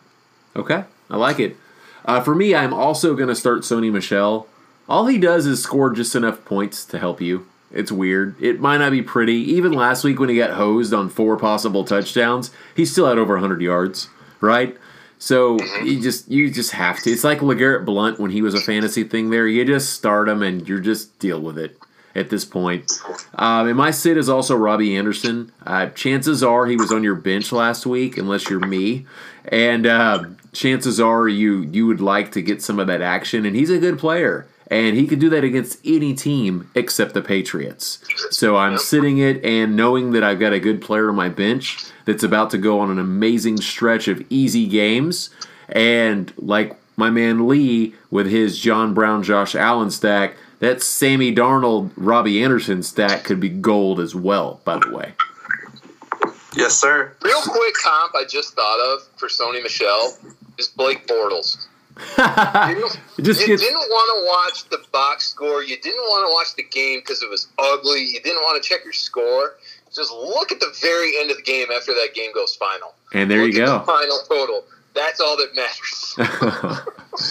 Okay, 0.55 0.83
I 1.11 1.17
like 1.17 1.39
it. 1.39 1.57
Uh, 2.05 2.21
for 2.21 2.33
me, 2.33 2.55
I'm 2.55 2.73
also 2.73 3.13
going 3.13 3.29
to 3.29 3.35
start 3.35 3.61
Sony 3.61 3.91
Michel. 3.91 4.47
All 4.87 5.05
he 5.05 5.19
does 5.19 5.45
is 5.45 5.61
score 5.61 5.91
just 5.91 6.15
enough 6.15 6.43
points 6.43 6.85
to 6.85 6.97
help 6.97 7.21
you. 7.21 7.47
It's 7.71 7.91
weird. 7.91 8.35
It 8.41 8.59
might 8.59 8.77
not 8.77 8.91
be 8.91 9.03
pretty. 9.03 9.35
Even 9.35 9.73
last 9.73 10.03
week 10.03 10.19
when 10.19 10.29
he 10.29 10.37
got 10.37 10.51
hosed 10.51 10.91
on 10.91 11.09
four 11.09 11.37
possible 11.37 11.83
touchdowns, 11.83 12.49
he 12.75 12.83
still 12.83 13.05
had 13.05 13.19
over 13.19 13.35
100 13.35 13.61
yards, 13.61 14.09
right? 14.41 14.75
So 15.19 15.59
you 15.83 16.01
just 16.01 16.31
you 16.31 16.49
just 16.49 16.71
have 16.71 16.99
to. 17.03 17.11
It's 17.11 17.25
like 17.25 17.39
LeGarrette 17.39 17.85
Blount 17.85 18.19
when 18.19 18.31
he 18.31 18.41
was 18.41 18.53
a 18.53 18.61
fantasy 18.61 19.03
thing. 19.03 19.29
There, 19.29 19.47
you 19.47 19.65
just 19.65 19.93
start 19.93 20.29
him 20.29 20.41
and 20.41 20.67
you 20.67 20.79
just 20.79 21.19
deal 21.19 21.41
with 21.41 21.57
it 21.57 21.77
at 22.15 22.29
this 22.29 22.45
point. 22.45 22.91
Um, 23.35 23.67
and 23.67 23.77
my 23.77 23.91
sit 23.91 24.17
is 24.17 24.29
also 24.29 24.55
Robbie 24.55 24.95
Anderson. 24.95 25.51
Uh, 25.65 25.87
chances 25.87 26.41
are 26.41 26.65
he 26.65 26.77
was 26.77 26.91
on 26.91 27.03
your 27.03 27.15
bench 27.15 27.51
last 27.51 27.85
week, 27.85 28.17
unless 28.17 28.49
you're 28.49 28.65
me, 28.65 29.05
and 29.45 29.85
uh, 29.85 30.23
chances 30.53 30.99
are 31.01 31.27
you 31.27 31.61
you 31.63 31.85
would 31.85 32.01
like 32.01 32.31
to 32.31 32.41
get 32.41 32.61
some 32.61 32.79
of 32.79 32.87
that 32.87 33.01
action. 33.01 33.45
And 33.45 33.55
he's 33.55 33.69
a 33.69 33.77
good 33.77 33.99
player, 33.99 34.47
and 34.69 34.95
he 34.95 35.07
could 35.07 35.19
do 35.19 35.29
that 35.29 35.43
against 35.43 35.79
any 35.85 36.13
team 36.13 36.69
except 36.75 37.13
the 37.13 37.21
Patriots. 37.21 37.99
So 38.31 38.55
I'm 38.55 38.77
sitting 38.77 39.17
it 39.17 39.43
and 39.43 39.75
knowing 39.75 40.11
that 40.11 40.23
I've 40.23 40.39
got 40.39 40.53
a 40.53 40.59
good 40.59 40.81
player 40.81 41.09
on 41.09 41.15
my 41.15 41.29
bench 41.29 41.85
that's 42.05 42.23
about 42.23 42.51
to 42.51 42.57
go 42.57 42.79
on 42.79 42.91
an 42.91 42.99
amazing 42.99 43.57
stretch 43.57 44.07
of 44.07 44.23
easy 44.29 44.67
games, 44.67 45.29
and 45.67 46.31
like 46.37 46.75
my 46.97 47.09
man 47.09 47.47
Lee 47.47 47.95
with 48.11 48.27
his 48.27 48.59
John 48.59 48.93
Brown, 48.93 49.23
Josh 49.23 49.55
Allen 49.55 49.91
stack. 49.91 50.35
That 50.59 50.83
Sammy 50.83 51.33
Darnold, 51.33 51.91
Robbie 51.95 52.43
Anderson 52.43 52.83
stack 52.83 53.23
could 53.23 53.39
be 53.39 53.47
gold 53.47 54.01
as 54.01 54.13
well. 54.13 54.59
By 54.65 54.77
the 54.77 54.93
way, 54.93 55.13
Yes, 56.55 56.73
sir. 56.75 57.13
Real 57.21 57.41
quick 57.41 57.73
comp 57.81 58.15
I 58.15 58.25
just 58.25 58.55
thought 58.55 58.79
of 58.93 59.07
for 59.17 59.29
Sony 59.29 59.61
Michel 59.63 60.17
is 60.57 60.67
Blake 60.67 61.07
Bortles. 61.07 61.67
You 62.17 62.75
didn't, 62.75 62.99
It 63.17 63.21
just 63.23 63.41
you 63.41 63.47
gets- 63.47 63.61
didn't 63.61 63.77
want 63.77 64.09
to 64.19 64.27
watch 64.27 64.69
the 64.69 64.85
box 64.91 65.27
score. 65.27 65.63
You 65.63 65.77
didn't 65.79 66.01
want 66.01 66.27
to 66.29 66.33
watch 66.33 66.55
the 66.55 66.63
game 66.63 66.99
because 66.99 67.21
it 67.23 67.29
was 67.29 67.47
ugly. 67.57 68.05
You 68.05 68.19
didn't 68.21 68.41
want 68.43 68.61
to 68.61 68.67
check 68.67 68.83
your 68.83 68.93
score. 68.93 69.55
Just 69.93 70.11
look 70.11 70.51
at 70.51 70.59
the 70.59 70.73
very 70.81 71.17
end 71.19 71.31
of 71.31 71.37
the 71.37 71.43
game 71.43 71.67
after 71.75 71.93
that 71.95 72.09
game 72.13 72.31
goes 72.33 72.55
final. 72.55 72.93
and 73.13 73.29
there 73.29 73.43
Look 73.43 73.53
you 73.53 73.65
go. 73.65 73.79
the 73.79 73.85
final 73.85 74.19
total. 74.29 74.63
That's 74.93 75.19
all 75.19 75.37
that 75.37 75.55
matters. 75.55 76.75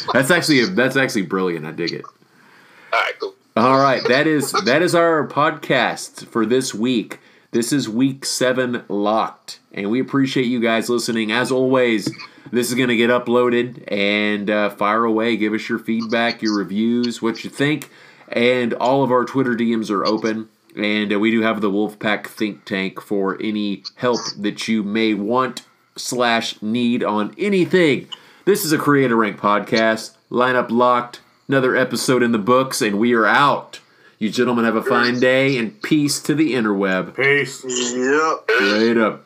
that's 0.13 0.31
actually 0.31 0.65
that's 0.67 0.97
actually 0.97 1.23
brilliant. 1.23 1.67
I 1.67 1.73
dig 1.73 1.93
it. 1.93 2.05
all 2.05 3.01
right, 3.01 3.13
cool. 3.21 3.35
All 3.57 3.79
right, 3.81 4.03
that 4.09 4.27
is 4.27 4.53
that 4.65 4.83
is 4.83 4.95
our 4.95 5.27
podcast 5.29 6.27
for 6.27 6.47
this 6.47 6.75
week. 6.75 7.19
This 7.51 7.73
is 7.73 7.89
week 7.89 8.25
seven 8.25 8.85
locked, 8.89 9.59
and 9.73 9.91
we 9.91 10.01
appreciate 10.01 10.47
you 10.47 10.61
guys 10.61 10.89
listening. 10.91 11.33
As 11.33 11.51
always, 11.51 12.09
this 12.51 12.69
is 12.69 12.75
going 12.75 12.89
to 12.89 12.97
get 12.97 13.11
uploaded 13.11 13.85
and 13.91 14.51
uh, 14.51 14.71
fire 14.71 15.05
away. 15.05 15.37
Give 15.37 15.53
us 15.53 15.69
your 15.69 15.79
feedback, 15.79 16.43
your 16.43 16.57
reviews, 16.57 17.21
what 17.23 17.45
you 17.45 17.51
think, 17.51 17.91
and 18.29 18.75
all 18.75 19.03
of 19.03 19.11
our 19.11 19.25
Twitter 19.25 19.55
DMs 19.55 19.91
are 19.91 20.07
open. 20.07 20.49
And 20.77 21.13
uh, 21.13 21.19
we 21.19 21.31
do 21.31 21.43
have 21.43 21.61
the 21.61 21.71
Wolfpack 21.71 22.27
think 22.27 22.65
tank 22.65 23.01
for 23.01 23.41
any 23.43 23.83
help 23.97 24.21
that 24.39 24.69
you 24.69 24.83
may 24.83 25.15
want 25.15 25.63
slash 25.97 26.61
need 26.63 27.03
on 27.03 27.35
anything. 27.39 28.09
This 28.45 28.65
is 28.65 28.73
a 28.73 28.79
Creator 28.79 29.17
Rank 29.17 29.39
podcast. 29.39 30.17
Lineup 30.31 30.71
locked. 30.71 31.21
Another 31.49 31.75
episode 31.75 32.23
in 32.23 32.33
the 32.33 32.39
books, 32.39 32.83
and 32.83 32.99
we 32.99 33.15
are 33.15 33.27
out. 33.27 33.81
You 34.19 34.31
gentlemen 34.31 34.65
have 34.65 34.77
a 34.77 34.83
fine 34.83 35.21
day 35.21 35.57
and 35.57 35.81
peace 35.81 36.21
to 36.23 36.35
the 36.35 36.53
interweb. 36.55 37.15
Peace. 37.15 37.65
Yep. 37.65 38.51
Straight 38.51 38.97
up. 38.97 39.25